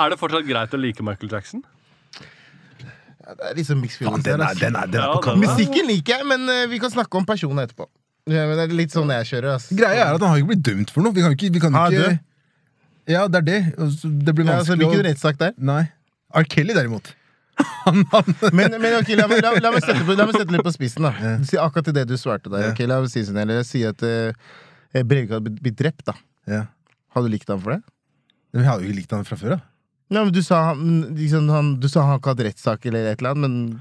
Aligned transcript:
Er 0.00 0.10
det 0.10 0.18
fortsatt 0.18 0.46
greit 0.48 0.72
å 0.74 0.80
like 0.80 1.02
Michael 1.06 1.30
Jackson? 1.30 1.62
Ja, 3.24 3.34
det 3.38 3.44
er 3.50 3.54
liksom 3.56 3.78
mixed 3.80 4.00
feelings 4.02 4.24
den 4.26 4.42
er, 4.44 4.54
den 4.58 4.74
er, 4.76 4.88
den 4.90 5.00
er 5.00 5.06
Ja, 5.06 5.12
på 5.16 5.22
kanten. 5.24 5.44
Musikken 5.46 5.86
liker 5.88 6.18
jeg, 6.18 6.26
men 6.28 6.42
eh, 6.52 6.64
vi 6.68 6.80
kan 6.82 6.90
snakke 6.92 7.16
om 7.20 7.24
personen 7.28 7.62
etterpå. 7.62 7.86
Ja, 8.28 8.42
men 8.48 8.56
det 8.58 8.66
er 8.66 8.74
litt 8.76 8.92
sånn 8.92 9.08
jeg 9.12 9.28
kjører. 9.30 9.54
ass. 9.58 9.68
Greia 9.72 10.06
er 10.10 10.14
at 10.18 10.20
han 10.24 10.32
har 10.34 10.40
ikke 10.42 10.50
blitt 10.52 10.64
dømt 10.66 10.92
for 10.92 11.04
noe. 11.04 11.14
Vi 11.16 11.24
kan 11.24 11.32
ikke, 11.36 11.50
vi 11.54 11.62
kan 11.62 11.72
ikke 11.76 12.02
død. 12.02 12.18
Ja, 13.14 13.22
det 13.28 13.40
er 13.42 13.46
det. 13.48 13.58
Og 13.78 13.90
så 13.92 14.08
Det 14.08 14.32
blir 14.36 14.46
Ja, 14.48 14.58
altså, 14.60 14.72
vanskelig 14.74 14.88
blir 14.90 14.98
ikke 15.00 15.08
rettssak 15.10 15.40
der. 15.40 15.52
Nei. 15.60 15.82
R. 16.34 16.46
Kelly, 16.48 16.76
derimot. 16.76 17.12
Han, 17.84 18.00
han 18.10 18.30
Men, 18.56 18.72
men 18.82 18.96
ok, 18.98 19.10
la, 19.14 19.26
la, 19.30 19.50
la, 19.62 19.70
meg 19.76 19.84
sette, 19.84 20.02
la 20.18 20.24
meg 20.26 20.34
sette 20.34 20.50
litt 20.56 20.64
på 20.66 20.72
spissen. 20.74 21.04
da 21.06 21.12
Ja. 21.22 21.34
Si 21.46 21.56
akkurat 21.60 21.84
til 21.86 21.94
det 21.94 22.06
du 22.10 22.16
svarte 22.18 22.50
der. 22.50 22.64
Ja. 22.64 22.72
Okay, 22.74 22.88
la 22.90 22.96
meg 23.04 23.12
si 23.12 23.22
sånn, 23.28 23.38
eller 23.44 23.60
si 23.68 23.84
at 23.86 24.02
uh, 24.02 24.32
Breivik 25.04 25.30
hadde 25.36 25.52
blitt- 25.54 25.76
drept. 25.78 26.02
da 26.08 26.16
ja. 26.50 26.64
Hadde 27.14 27.28
du 27.30 27.36
likt 27.36 27.48
ham 27.52 27.60
for 27.62 27.76
det? 27.76 27.82
Men 28.52 28.64
jeg 28.64 28.70
hadde 28.72 28.84
jo 28.84 28.90
ikke 28.90 28.98
likt 29.04 29.14
han 29.14 29.24
fra 29.28 29.38
før, 29.38 29.54
da. 29.56 29.60
Ja, 30.12 30.22
men 30.24 30.32
du 30.32 30.42
sa 30.44 30.60
han, 30.70 31.14
liksom, 31.16 31.48
han, 31.48 31.74
du 31.80 31.88
sa 31.88 32.02
han 32.06 32.18
ikke 32.20 32.34
hadde 32.34 32.44
rettssak 32.50 32.84
eller 32.86 33.06
et 33.12 33.18
eller 33.22 33.30
annet, 33.34 33.48
men 33.48 33.80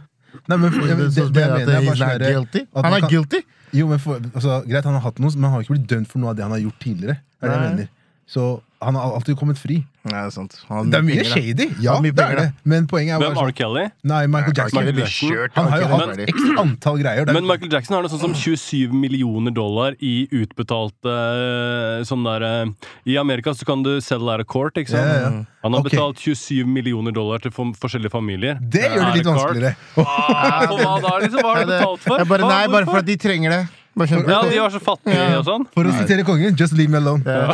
Nei, 0.50 0.56
men 0.58 0.72
for, 0.74 0.82
det, 0.88 0.96
det, 0.98 1.10
det, 1.14 1.42
jeg 1.44 1.52
mener 1.54 1.74
er 1.76 1.84
bare 1.86 1.98
sånn 2.00 2.14
derre- 2.18 2.30
guilty? 2.34 2.62
at 2.74 2.86
Han 2.88 2.94
er 2.98 3.04
kan- 3.04 3.10
guilty! 3.12 3.42
Jo, 3.74 3.88
men 3.90 4.00
for, 4.02 4.22
altså, 4.34 4.56
Greit, 4.66 4.86
han 4.86 4.94
har 4.98 5.04
hatt 5.06 5.20
noe, 5.22 5.30
men 5.36 5.44
han 5.46 5.52
har 5.58 5.62
ikke 5.66 5.76
blitt 5.76 5.86
dømt 5.92 6.10
for 6.10 6.22
noe 6.24 6.32
av 6.32 6.36
det 6.40 6.44
han 6.46 6.52
har 6.56 6.62
gjort 6.64 6.80
tidligere. 6.82 7.16
Er 7.42 7.48
det 7.50 7.54
jeg 7.60 7.70
mener. 7.76 7.90
Så 8.26 8.62
han 8.84 8.96
har 8.96 9.14
alltid 9.16 9.38
kommet 9.40 9.58
fri. 9.60 9.82
Nei, 10.04 10.12
det 10.12 10.28
er 10.28 10.32
sant. 10.36 10.56
Han 10.68 10.90
Det 10.92 10.98
er 11.00 11.04
mye 11.08 11.22
penger, 11.22 11.32
shady, 11.32 11.66
ja, 11.84 11.94
det 12.04 12.20
er 12.20 12.36
det. 12.36 12.46
Men 12.68 12.88
poenget 12.88 13.16
er 13.16 13.20
Hvem? 13.24 13.36
bare 13.36 13.46
R. 13.48 13.52
sånn 13.52 13.56
Kelly? 13.56 13.84
Nei, 14.04 14.28
Michael 14.28 14.54
Jackson. 14.58 14.80
Michael 14.84 15.00
Jackson. 15.00 15.50
Han 15.56 15.70
har 15.72 15.80
jo 15.80 15.88
hatt 15.92 16.20
x 16.28 16.42
antall 16.60 16.98
greier. 17.00 17.24
Det 17.26 17.30
er- 17.30 17.34
Men 17.40 17.48
Michael 17.48 17.72
Jackson 17.72 17.96
har 17.96 18.02
noe 18.04 18.10
sånt 18.12 18.22
som 18.22 18.34
27 18.34 18.92
millioner 18.92 19.52
dollar 19.56 19.96
i 20.02 20.28
utbetalte 20.32 21.14
eh, 21.14 22.04
sånn 22.04 22.24
der 22.28 22.44
eh, 22.44 22.90
I 23.14 23.18
Amerika 23.22 23.54
så 23.56 23.66
kan 23.66 23.84
du 23.84 24.00
settle 24.02 24.30
out 24.32 24.42
of 24.42 24.48
court, 24.48 24.76
ikke 24.76 24.90
sant? 24.92 25.08
Ja, 25.08 25.14
ja, 25.14 25.30
ja. 25.30 25.46
Han 25.64 25.72
har 25.74 25.80
Ok. 25.80 25.92
betalt 25.92 26.18
27 26.20 26.66
millioner 26.68 27.12
dollar 27.16 27.40
til 27.40 27.52
for 27.52 27.72
forskjellige 27.80 28.12
familier. 28.12 28.58
Det 28.60 28.84
gjør 28.84 29.14
det 29.14 29.16
litt 29.22 29.30
vanskeligere. 29.32 29.76
Ah, 29.98 30.66
for 30.68 30.78
hva 30.84 30.98
da, 31.02 31.14
liksom? 31.24 31.40
Hva 31.40 31.54
har 31.56 31.64
du 31.64 31.72
betalt 31.72 32.00
for? 32.04 32.18
jeg 32.18 32.28
bare, 32.28 32.42
Hva- 32.44 32.50
nei, 32.50 32.68
bare 32.68 32.84
hvorfor? 32.84 32.92
for 32.92 32.98
at 33.00 33.06
de 33.06 33.16
trenger 33.18 33.50
det. 33.58 33.64
Ja, 33.94 34.42
de 34.50 34.58
var 34.58 34.72
så 34.74 34.80
fattige 34.82 35.38
og 35.38 35.44
sånn. 35.46 35.68
For 35.76 35.86
å 35.86 35.92
sitere 35.94 36.24
kongen, 36.26 36.56
just 36.58 36.74
leave 36.74 36.90
me 36.90 36.98
alone. 36.98 37.22
Ja. 37.30 37.54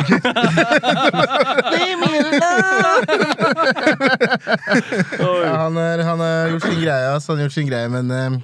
Oi. 5.20 5.40
Ja, 5.44 5.52
han, 5.66 5.76
er, 5.76 6.02
han 6.06 6.22
har 6.24 6.54
gjort 6.54 6.64
sin 6.64 6.80
greie, 6.80 7.10
altså. 7.12 7.32
Han 7.32 7.42
har 7.42 7.48
gjort 7.48 7.58
sin 7.58 7.68
greie, 7.68 7.88
men 7.92 8.08
uh, 8.08 8.38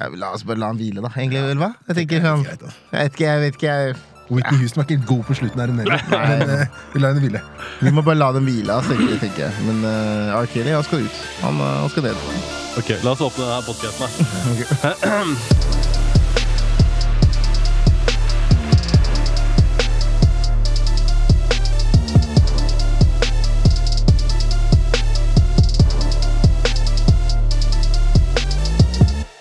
ja, 0.00 0.08
La 0.16 0.30
oss 0.32 0.46
bare 0.48 0.62
la 0.62 0.70
han 0.72 0.80
hvile, 0.80 1.04
da. 1.04 1.10
Egentlig, 1.12 1.42
vel, 1.44 1.60
hva? 1.60 1.70
Jeg 1.90 2.00
tenker 2.00 2.24
sånn. 2.24 2.46
Jeg 2.48 2.56
vet 2.94 3.12
ikke, 3.12 3.26
jeg 3.26 3.44
vet 3.44 3.60
ikke. 3.60 3.68
Jeg, 3.68 4.00
Whitney 4.30 4.58
Houston 4.62 4.80
var 4.80 4.86
ikke 4.88 5.06
god 5.10 5.22
på 5.26 5.34
slutten 5.40 5.60
her, 5.60 5.72
nede. 5.74 6.00
Men 6.08 6.40
uh, 6.48 6.82
vi 6.94 7.02
lar 7.02 7.12
henne 7.12 7.24
hvile. 7.26 7.40
vi 7.82 7.90
må 7.92 8.00
bare 8.06 8.20
la 8.20 8.32
dem 8.38 8.48
hvile, 8.48 8.72
altså, 8.80 8.96
tenker, 8.96 9.20
tenker 9.26 9.42
jeg. 9.48 9.52
Men 9.68 9.76
uh, 9.84 10.38
R. 10.40 10.48
Kelly, 10.54 10.72
han 10.72 10.86
skal 10.88 11.04
ut. 11.04 11.24
Han, 11.44 11.54
eh, 11.60 11.80
han 11.84 11.90
skal 11.92 12.08
ned. 12.08 12.16
Ok, 12.80 12.88
La 13.04 13.12
oss 13.12 13.24
åpne 13.28 13.44
denne 13.44 13.64
podkasten. 13.68 14.08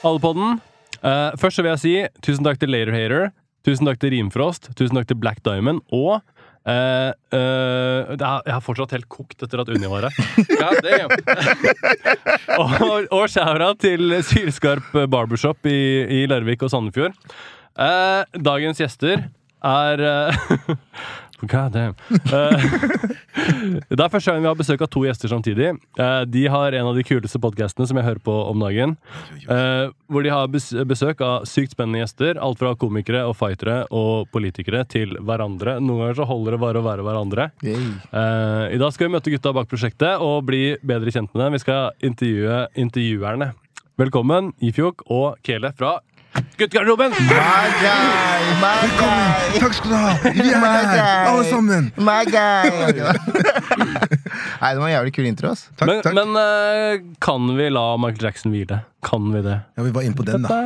Allepodden. 0.07 0.59
Uh, 1.03 1.31
først 1.39 1.59
så 1.59 1.63
vil 1.63 1.73
jeg 1.73 1.81
si 1.83 1.93
tusen 2.25 2.45
takk 2.47 2.59
til 2.61 2.71
Laterhater. 2.71 3.31
Tusen 3.67 3.87
takk 3.89 3.99
til 4.01 4.13
Rimfrost. 4.15 4.69
Tusen 4.79 4.95
takk 4.99 5.09
til 5.09 5.19
Black 5.19 5.39
Diamond. 5.45 5.83
Og 5.95 6.19
Uh, 6.69 7.15
uh, 7.33 8.11
er, 8.13 8.19
Jeg 8.19 8.51
har 8.51 8.59
fortsatt 8.61 8.91
helt 8.93 9.07
kokt 9.09 9.41
etter 9.41 9.61
at 9.63 9.69
Unni 9.71 9.87
var 9.89 10.03
her. 10.05 10.13
Og, 12.59 13.07
og 13.15 13.23
shout 13.31 13.79
til 13.81 14.11
Sylskarp 14.27 14.91
Barbershop 15.09 15.65
i, 15.71 15.79
i 16.19 16.27
Larvik 16.29 16.61
og 16.67 16.73
Sandefjord. 16.73 17.15
Uh, 17.79 18.27
dagens 18.43 18.83
gjester 18.83 19.23
er 19.65 20.03
God 21.41 21.71
damn. 21.71 21.95
Eh, 22.09 22.63
det 23.95 24.03
er 24.03 24.11
første 24.11 24.31
gang 24.31 24.41
vi 24.43 24.49
har 24.49 24.57
besøk 24.59 24.81
av 24.83 24.89
to 24.91 25.05
gjester 25.05 25.31
samtidig. 25.31 25.69
Eh, 25.99 26.23
de 26.27 26.43
har 26.51 26.75
en 26.75 26.89
av 26.91 26.97
de 26.97 27.05
kuleste 27.07 27.39
podkastene 27.41 27.87
som 27.87 27.99
jeg 27.99 28.07
hører 28.07 28.23
på 28.25 28.35
om 28.49 28.65
dagen. 28.65 28.97
Eh, 29.47 29.85
hvor 30.11 30.25
de 30.25 30.33
har 30.33 30.49
besøk 30.51 31.23
av 31.23 31.47
sykt 31.49 31.77
spennende 31.77 32.03
gjester. 32.03 32.41
Alt 32.43 32.59
fra 32.59 32.73
komikere 32.79 33.23
og 33.29 33.37
fightere 33.39 33.85
og 33.95 34.27
politikere 34.33 34.83
til 34.89 35.15
hverandre. 35.23 35.77
Noen 35.79 36.03
ganger 36.03 36.19
så 36.19 36.27
holder 36.29 36.57
det 36.57 36.63
bare 36.65 36.83
å 36.83 36.87
være 36.89 37.07
hverandre. 37.07 37.49
I 37.63 38.79
dag 38.81 38.93
skal 38.93 39.07
vi 39.07 39.15
møte 39.15 39.31
gutta 39.33 39.53
bak 39.55 39.69
prosjektet 39.71 40.21
og 40.23 40.43
bli 40.49 40.75
bedre 40.83 41.13
kjent 41.13 41.31
med 41.33 41.45
dem. 41.45 41.55
Vi 41.55 41.63
skal 41.63 42.07
intervjue 42.09 42.65
intervjuerne. 42.79 43.53
Velkommen, 43.99 44.53
Ifjok 44.63 45.01
og 45.11 45.41
Kele 45.43 45.73
fra 45.75 45.97
Guttegarderoben! 46.59 47.11
My 47.11 47.69
guy, 47.81 48.43
my 48.61 48.89
guy, 48.99 49.59
Takk 49.59 49.73
skal 49.77 49.89
du 49.89 49.95
ha! 49.97 50.11
Vi 50.35 50.49
er 50.51 50.59
her, 50.59 51.29
alle 51.31 51.45
sammen! 51.47 51.87
my 51.97 52.21
guy. 52.29 52.69
Nei, 54.59 54.69
det 54.75 54.79
var 54.81 54.85
en 54.85 54.93
jævlig 54.93 55.13
kul 55.15 55.27
intro, 55.29 55.53
ass. 55.55 55.65
Takk, 55.79 55.87
Men, 55.89 56.01
takk. 56.05 56.15
men 56.19 56.39
eh, 56.41 57.01
kan 57.23 57.47
vi 57.57 57.69
la 57.73 57.85
Michael 58.01 58.27
Jackson 58.29 58.53
hvile? 58.53 58.81
Kan 59.05 59.31
vi 59.33 59.41
det? 59.45 59.57
Ja, 59.79 59.85
vi 59.87 59.93
var 59.95 60.05
inne 60.05 60.19
på 60.19 60.25
den, 60.27 60.45
da. 60.45 60.59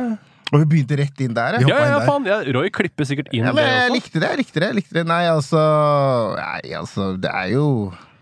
Og 0.52 0.60
vi 0.62 0.66
begynte 0.74 0.98
rett 1.00 1.22
inn 1.24 1.34
der, 1.34 1.56
ja. 1.58 1.62
Ja, 1.64 1.68
ja, 1.78 1.84
inn 1.86 1.94
der. 1.96 2.06
faen. 2.10 2.26
Ja, 2.28 2.40
Roy 2.58 2.68
klipper 2.74 3.06
sikkert 3.08 3.30
inn 3.34 3.46
ja 3.48 3.54
men 3.54 3.62
det 3.64 3.70
jeg 3.70 3.86
også. 3.86 3.94
likte 3.96 4.20
det, 4.22 4.28
jeg 4.34 4.42
likte 4.42 4.60
det. 4.60 4.68
jeg 4.68 4.78
likte 4.82 4.98
det 5.00 5.06
Nei, 5.08 5.22
altså 5.30 5.62
Nei, 6.38 6.60
altså, 6.78 7.08
det 7.22 7.32
er 7.32 7.48
jo 7.54 7.64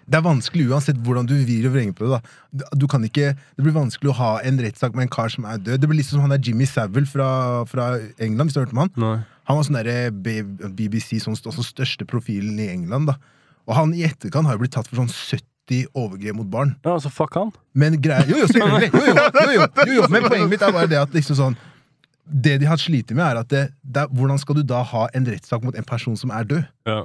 Det 0.06 0.18
er 0.18 0.24
vanskelig 0.24 0.68
uansett 0.70 0.98
hvordan 1.04 1.26
du 1.28 1.34
vrir 1.44 1.66
og 1.68 1.74
vrenger 1.76 1.94
på 1.98 2.08
det. 2.08 2.18
da 2.52 2.70
Du 2.78 2.86
kan 2.90 3.04
ikke, 3.06 3.34
Det 3.56 3.62
blir 3.64 3.74
vanskelig 3.76 4.10
å 4.10 4.16
ha 4.18 4.30
en 4.42 4.58
rettssak 4.58 4.94
med 4.94 5.06
en 5.06 5.12
kar 5.14 5.28
som 5.32 5.44
er 5.44 5.58
død. 5.58 5.80
Det 5.80 5.88
blir 5.88 6.00
liksom 6.00 6.20
han 6.24 6.30
der 6.34 6.42
Jimmy 6.42 6.66
Savile 6.66 7.06
fra, 7.06 7.64
fra 7.70 7.98
England. 8.18 8.48
hvis 8.50 8.54
du 8.54 8.60
har 8.60 8.66
hørt 8.66 8.74
om 8.76 8.82
han 8.84 8.92
Nei. 8.96 9.18
Han 9.48 9.58
var 9.58 9.64
sånn 9.66 9.78
der 9.82 10.10
BBC, 10.14 11.18
sånn, 11.22 11.34
også 11.34 11.64
største 11.66 12.06
profilen 12.06 12.58
i 12.62 12.68
England. 12.70 13.06
da 13.10 13.16
Og 13.66 13.74
han 13.76 13.94
i 13.94 14.04
etterkant 14.06 14.46
har 14.46 14.54
jo 14.54 14.62
blitt 14.64 14.74
tatt 14.74 14.88
for 14.90 15.02
sånn 15.02 15.10
70 15.10 15.86
overgrep 15.94 16.34
mot 16.36 16.50
barn. 16.50 16.76
Ja, 16.84 16.96
altså, 16.96 17.10
fuck 17.10 17.34
han. 17.38 17.52
Men 17.74 18.00
greia 18.02 18.26
Jo, 18.28 18.42
jo, 18.42 18.46
selvfølgelig! 18.50 18.90
Jo, 18.92 19.02
jo, 19.06 19.14
jo, 19.14 19.66
jo, 19.86 19.92
jo. 20.00 20.08
Men 20.10 20.26
poenget 20.28 20.50
mitt 20.50 20.62
er 20.62 20.74
bare 20.74 20.90
det 20.90 20.98
at 21.00 21.14
liksom 21.14 21.38
sånn 21.38 21.56
Det 22.26 22.58
de 22.62 22.66
har 22.66 22.78
slitt 22.78 23.10
med, 23.10 23.24
er 23.24 23.40
at 23.40 23.48
det, 23.50 23.64
det, 23.82 24.06
hvordan 24.14 24.38
skal 24.38 24.54
du 24.58 24.62
da 24.62 24.82
ha 24.86 25.08
en 25.14 25.26
rettssak 25.26 25.62
mot 25.66 25.74
en 25.76 25.84
person 25.86 26.16
som 26.16 26.30
er 26.30 26.46
død? 26.46 26.66
Ja. 26.86 27.02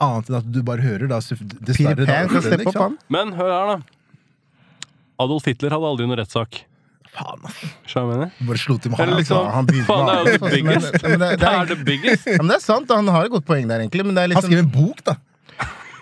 Annet 0.00 0.30
enn 0.30 0.38
at 0.40 0.50
du 0.52 0.62
bare 0.64 0.80
hører 0.84 1.08
da 1.10 1.18
Dessverre. 1.20 2.06
da, 2.06 2.18
kan 2.26 2.42
ikke 2.56 2.72
sant? 2.72 2.76
han. 2.80 2.98
Men 3.12 3.32
hør 3.36 3.50
her, 3.52 3.72
da. 3.74 4.86
Adolf 5.20 5.44
Hitler 5.50 5.74
hadde 5.76 5.88
aldri 5.90 6.06
noen 6.08 6.18
rettssak. 6.22 6.62
Faen, 7.10 7.42
ass. 7.44 7.58
Skjønner 7.90 8.20
jeg? 8.24 8.46
Bare 8.48 8.60
slo 8.62 8.76
til 8.80 8.92
med 8.92 9.00
Eller 9.02 9.18
liksom, 9.18 9.48
han 9.50 9.66
faen, 9.88 10.06
det 10.06 10.12
er 10.14 10.20
jo 10.20 10.36
the 10.38 10.52
biggest. 10.54 11.02
Men 11.02 11.18
det- 11.24 11.30
det 11.40 11.48
er- 11.48 11.66
Det 11.70 11.76
er 11.78 11.84
biggest. 11.84 12.26
Ja, 12.30 12.36
men 12.38 12.52
det 12.52 12.56
er 12.56 12.64
sant, 12.64 12.92
han 12.94 13.08
har 13.08 13.24
et 13.26 13.32
godt 13.34 13.44
poeng 13.48 13.66
der, 13.68 13.82
egentlig. 13.82 14.06
Men 14.06 14.14
det 14.14 14.22
er 14.24 14.34
Han 14.38 14.42
skriver 14.46 14.62
skrev 14.62 14.68
en 14.68 14.88
bok, 14.88 15.04
da! 15.04 15.16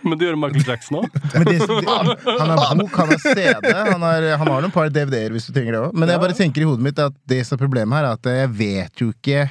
Men 0.04 0.15
du 0.19 0.25
gjør 0.28 0.36
Michael 0.38 0.62
Jackson 0.69 1.00
òg? 1.00 1.09
men 1.34 1.44
det, 1.48 1.56
det, 1.59 2.38
Han 2.38 2.50
har 2.54 2.76
bok, 2.78 2.92
han 3.00 3.09
har 3.10 3.19
CD, 3.19 3.72
han 3.75 4.04
har, 4.06 4.26
han 4.38 4.47
har 4.53 4.60
noen 4.62 4.70
par 4.70 4.92
DVD-er 4.94 5.32
hvis 5.34 5.48
du 5.48 5.53
trenger 5.56 5.75
det 5.75 5.80
òg. 5.88 5.97
Men 5.98 6.12
jeg 6.12 6.20
bare 6.22 6.36
tenker 6.38 6.62
i 6.62 6.69
hodet 6.69 6.84
mitt 6.86 7.00
at 7.03 7.16
det 7.26 7.41
som 7.48 7.56
er 7.59 7.65
problemet 7.65 7.98
her, 7.98 8.06
er 8.06 8.15
at 8.20 8.28
jeg 8.30 8.53
vet 8.60 9.03
jo 9.03 9.09
ikke 9.10 9.48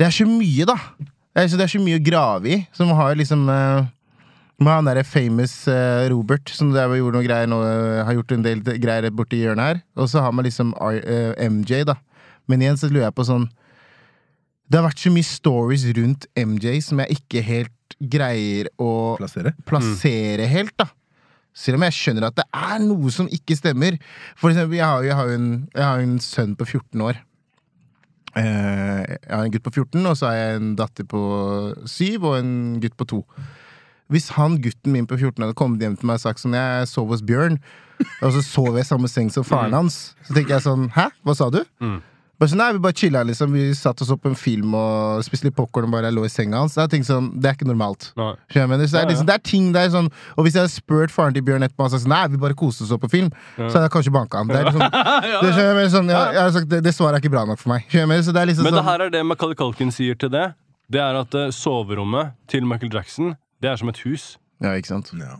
Det 0.00 0.06
er 0.06 0.14
så 0.16 0.24
mye, 0.26 0.64
da. 0.64 0.78
Så, 1.34 1.56
det 1.58 1.64
er 1.66 1.72
så 1.72 1.80
mye 1.82 1.98
å 1.98 2.04
grave 2.06 2.50
i. 2.52 2.60
Som 2.76 2.92
har 2.94 3.16
liksom 3.18 3.44
Man 3.46 3.88
med 4.62 4.70
han 4.70 4.86
derre 4.86 5.02
famous 5.04 5.66
eh, 5.66 6.04
Robert, 6.12 6.46
som 6.54 6.68
der 6.70 6.92
gjorde 6.94 7.16
noen 7.18 7.26
greier 7.26 7.48
nå, 7.50 7.56
eh, 7.66 8.04
har 8.06 8.14
gjort 8.14 8.32
en 8.36 8.44
del 8.44 8.60
greier 8.78 9.10
borti 9.10 9.40
hjørnet 9.42 9.64
her. 9.66 9.80
Og 9.98 10.06
så 10.12 10.22
har 10.22 10.30
man 10.32 10.46
liksom 10.46 10.70
R, 10.78 11.00
eh, 11.02 11.48
MJ, 11.50 11.80
da. 11.88 11.96
Men 12.46 12.62
igjen 12.62 12.78
så 12.78 12.86
lurer 12.86 13.08
jeg 13.08 13.16
på 13.18 13.24
sånn 13.26 13.48
Det 14.70 14.78
har 14.78 14.86
vært 14.86 15.02
så 15.02 15.10
mye 15.12 15.26
stories 15.26 15.82
rundt 15.98 16.26
MJ 16.38 16.78
som 16.86 17.02
jeg 17.02 17.18
ikke 17.18 17.42
helt 17.44 17.96
greier 18.00 18.70
å 18.80 19.16
Plassere. 19.18 19.52
plassere 19.66 20.46
helt, 20.48 20.72
da. 20.78 20.86
Selv 21.54 21.76
om 21.78 21.84
jeg 21.88 21.94
skjønner 21.98 22.26
at 22.30 22.38
det 22.38 22.46
er 22.54 22.78
noe 22.82 23.10
som 23.14 23.26
ikke 23.28 23.58
stemmer. 23.58 23.98
For 24.38 24.50
eksempel, 24.54 24.78
jeg 24.78 24.86
har, 24.86 25.02
jo- 25.04 25.14
har 25.18 25.34
en, 25.34 25.50
jeg 25.74 25.84
har 25.84 25.98
en 26.06 26.16
sønn 26.18 26.54
på 26.56 26.64
14 26.66 27.02
år. 27.10 27.18
Eh, 28.36 29.02
jeg 29.14 29.30
har 29.30 29.44
en 29.44 29.52
gutt 29.54 29.66
på 29.66 29.74
14, 29.74 30.06
og 30.10 30.16
så 30.18 30.30
har 30.30 30.38
jeg 30.38 30.56
en 30.60 30.72
datter 30.78 31.06
på 31.06 31.20
7 31.86 32.18
og 32.18 32.38
en 32.38 32.54
gutt 32.82 32.96
på 32.98 33.06
2. 33.12 33.20
Hvis 34.12 34.28
han 34.36 34.58
gutten 34.62 34.92
min 34.92 35.06
på 35.08 35.16
14 35.16 35.40
hadde 35.42 35.56
kommet 35.56 35.80
hjem 35.80 35.94
til 35.96 36.10
meg 36.10 36.18
og 36.18 36.24
sagt 36.26 36.42
sånn 36.42 36.52
Jeg 36.52 36.88
sov 36.90 37.08
hos 37.08 37.22
Bjørn, 37.24 37.56
og 38.20 38.34
så 38.34 38.42
sov 38.44 38.74
jeg 38.74 38.84
i 38.84 38.88
samme 38.90 39.08
seng 39.08 39.30
som 39.32 39.46
faren 39.46 39.72
hans, 39.72 40.14
så 40.26 40.36
tenker 40.36 40.58
jeg 40.58 40.66
sånn 40.66 40.90
Hæ? 40.92 41.08
Hva 41.24 41.36
sa 41.38 41.48
du? 41.54 41.62
Mm. 41.80 42.02
Bare 42.44 42.52
sånn, 42.52 42.60
nei, 42.60 42.72
Vi 42.76 42.80
bare 42.84 42.96
chilla, 43.00 43.22
liksom. 43.24 43.54
Vi 43.56 43.62
satt 43.78 44.02
oss 44.04 44.10
opp 44.12 44.26
en 44.28 44.34
film 44.36 44.74
og 44.76 45.22
spiste 45.24 45.48
litt 45.48 45.56
popkorn 45.56 45.88
og 45.88 45.94
bare 45.96 46.10
lå 46.12 46.26
i 46.26 46.32
senga 46.32 46.60
hans. 46.60 46.74
Det 46.76 46.82
er 46.82 46.90
ting 46.92 47.06
sånn, 47.06 47.30
Det 47.40 47.48
er 47.48 47.56
ikke 47.56 47.68
normalt. 47.70 48.10
Nei. 48.20 48.34
Mener? 48.54 48.84
Så 48.84 48.98
det, 48.98 49.02
er 49.02 49.10
liksom, 49.12 49.28
det 49.28 49.34
er 49.34 49.44
ting 49.44 49.70
der 49.74 49.88
sånn 49.92 50.10
Og 50.36 50.44
hvis 50.44 50.56
jeg 50.56 50.64
hadde 50.64 50.72
spurt 50.72 51.12
faren 51.14 51.34
til 51.36 51.44
Bjørn 51.46 51.64
etterpå 51.64 51.86
og 51.86 51.94
sagt 51.94 52.04
sånn, 52.04 52.12
nei, 52.12 52.26
vi 52.34 52.40
bare 52.42 52.56
koste 52.58 52.84
oss 52.84 52.92
opp 52.94 53.04
på 53.06 53.10
film, 53.12 53.30
så 53.56 53.70
hadde 53.70 53.86
jeg 53.86 53.94
kanskje 53.96 54.12
banka 54.14 54.42
ham. 54.42 54.52
Det 54.52 54.60
er 54.60 54.68
liksom, 54.68 54.84
det, 55.44 55.54
mener, 55.56 55.88
sånn, 55.94 56.12
ja, 56.12 56.20
jeg 56.36 56.54
sagt, 56.58 56.68
det, 56.74 56.82
det 56.84 56.94
svaret 56.96 57.18
er 57.18 57.24
ikke 57.24 57.32
bra 57.36 57.46
nok 57.48 57.62
for 57.62 57.72
meg. 57.72 57.88
Jeg, 57.92 58.10
mener? 58.10 58.26
så 58.26 58.36
det 58.36 58.44
er 58.44 58.52
liksom 58.52 58.68
Men 58.68 58.76
det 58.76 58.82
sånn, 58.82 58.90
her 58.90 59.06
er 59.06 59.16
det 59.16 59.24
Macaulay 59.30 59.58
Culkin 59.58 59.94
sier 59.94 60.20
til 60.20 60.32
det. 60.34 60.50
Det 60.92 61.00
er 61.00 61.16
at 61.16 61.40
eh, 61.40 61.48
soverommet 61.54 62.36
til 62.52 62.68
Michael 62.68 62.92
Jackson 62.92 63.32
Det 63.64 63.72
er 63.72 63.80
som 63.80 63.88
et 63.88 64.04
hus. 64.04 64.34
Ja, 64.60 64.76
ikke 64.76 64.92
sant? 64.92 65.14
Ja. 65.16 65.38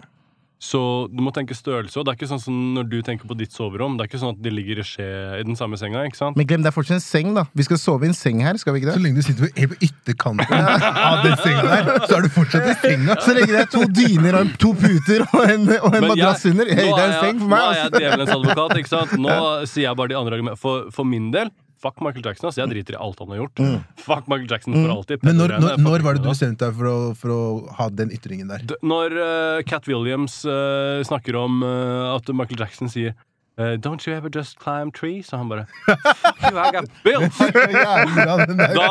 Så 0.64 0.80
du 1.12 1.18
må 1.20 1.28
tenke 1.36 1.52
størrelse. 1.52 1.98
Og 2.00 2.06
det 2.06 2.12
er 2.14 2.16
ikke 2.16 2.28
sånn 2.30 2.40
som 2.40 2.54
når 2.72 2.86
du 2.88 2.94
tenker 3.04 3.28
på 3.28 3.36
ditt 3.36 3.52
soverom. 3.52 3.98
Det 3.98 4.04
er 4.04 4.08
ikke 4.08 4.20
sånn 4.22 4.32
at 4.32 4.40
de 4.44 4.52
ligger 4.54 4.78
i 4.80 4.84
skje 4.86 5.08
i 5.36 5.42
den 5.44 5.58
samme 5.60 5.76
senga. 5.76 6.04
ikke 6.08 6.16
sant? 6.16 6.38
Men 6.40 6.46
glem, 6.48 6.62
det 6.64 6.70
er 6.70 6.76
fortsatt 6.76 6.96
en 6.96 7.04
seng, 7.04 7.34
da. 7.36 7.44
Vi 7.52 7.66
skal 7.66 7.80
sove 7.82 8.06
i 8.06 8.08
en 8.08 8.16
seng 8.16 8.40
her, 8.40 8.56
skal 8.62 8.72
vi 8.72 8.80
ikke 8.80 8.88
det? 8.92 8.94
Så 8.96 9.02
lenge 9.04 9.20
du 9.20 9.26
sitter 9.26 9.44
på, 9.44 9.50
er 9.60 9.74
ytterkanten 9.84 10.64
av 11.10 11.20
den 11.26 11.36
senga 11.42 11.66
der, 11.68 11.90
så 12.08 12.16
er 12.16 12.24
du 12.24 12.30
fortsatt 12.38 12.70
i 12.72 12.76
senga. 12.80 13.18
Så 13.26 13.34
lenge 13.36 13.52
det 13.52 13.60
er 13.66 13.70
to 13.74 13.84
dyner 14.00 14.40
og 14.40 14.54
to 14.64 14.72
puter 14.80 15.26
og 15.28 15.42
en, 15.44 15.68
og 15.82 15.98
en 16.00 16.08
madrass 16.14 16.46
under. 16.48 16.72
hey, 16.72 16.88
det 16.88 16.96
er 16.96 17.04
en 17.04 17.12
jeg- 17.12 17.20
seng 17.26 17.42
for 17.44 17.52
Nå 17.52 17.60
er 17.60 17.74
jeg 17.76 17.84
altså. 17.84 18.00
djevelens 18.06 18.34
advokat. 18.38 18.76
ikke 18.80 18.92
sant? 18.94 19.14
Nå 19.26 19.36
sier 19.68 19.88
jeg 19.90 20.00
bare 20.00 20.14
de 20.14 20.18
andre 20.22 20.38
argumentene. 20.40 20.62
For, 20.64 20.88
for 20.96 21.04
min 21.04 21.28
del, 21.34 21.52
fuck 21.84 22.00
Michael 22.04 22.24
Jackson. 22.24 22.48
Altså. 22.48 22.62
Jeg 22.62 22.72
driter 22.72 22.96
i 22.96 23.00
alt 23.04 23.20
han 23.20 23.34
har 23.34 23.42
gjort. 23.42 23.62
Fuck 24.06 24.30
Michael 24.32 24.48
Jackson 24.50 24.76
for 24.78 24.94
alltid. 24.94 25.26
Men 25.26 25.36
når, 25.40 25.54
når, 25.60 25.76
når 25.84 26.06
var 26.06 26.16
det 26.16 26.24
du 26.24 26.30
bestemte 26.30 26.64
deg 26.64 26.78
for 26.80 26.88
å, 26.90 26.96
for 27.18 27.34
å 27.34 27.42
ha 27.78 27.90
den 27.92 28.12
ytringen 28.14 28.48
der? 28.52 28.64
D- 28.72 28.80
Når 28.84 29.18
uh, 29.20 29.60
Cat 29.68 29.86
Williams 29.90 30.40
uh, 30.48 31.04
snakker 31.06 31.36
om 31.40 31.60
uh, 31.64 32.14
at 32.16 32.32
Michael 32.32 32.64
Jackson 32.64 32.92
sier 32.92 33.14
Uh, 33.56 33.76
Don't 33.78 34.04
you 34.04 34.12
ever 34.12 34.28
just 34.28 34.58
climb 34.58 34.90
trees? 34.90 35.28
Og 35.32 35.38
han 35.38 35.48
bare 35.48 35.66
Fuck 35.86 36.40
you, 36.42 36.58
I 36.58 36.72
got 36.74 36.88
bills! 37.04 37.38
Der. 37.38 38.74
Da, 38.74 38.88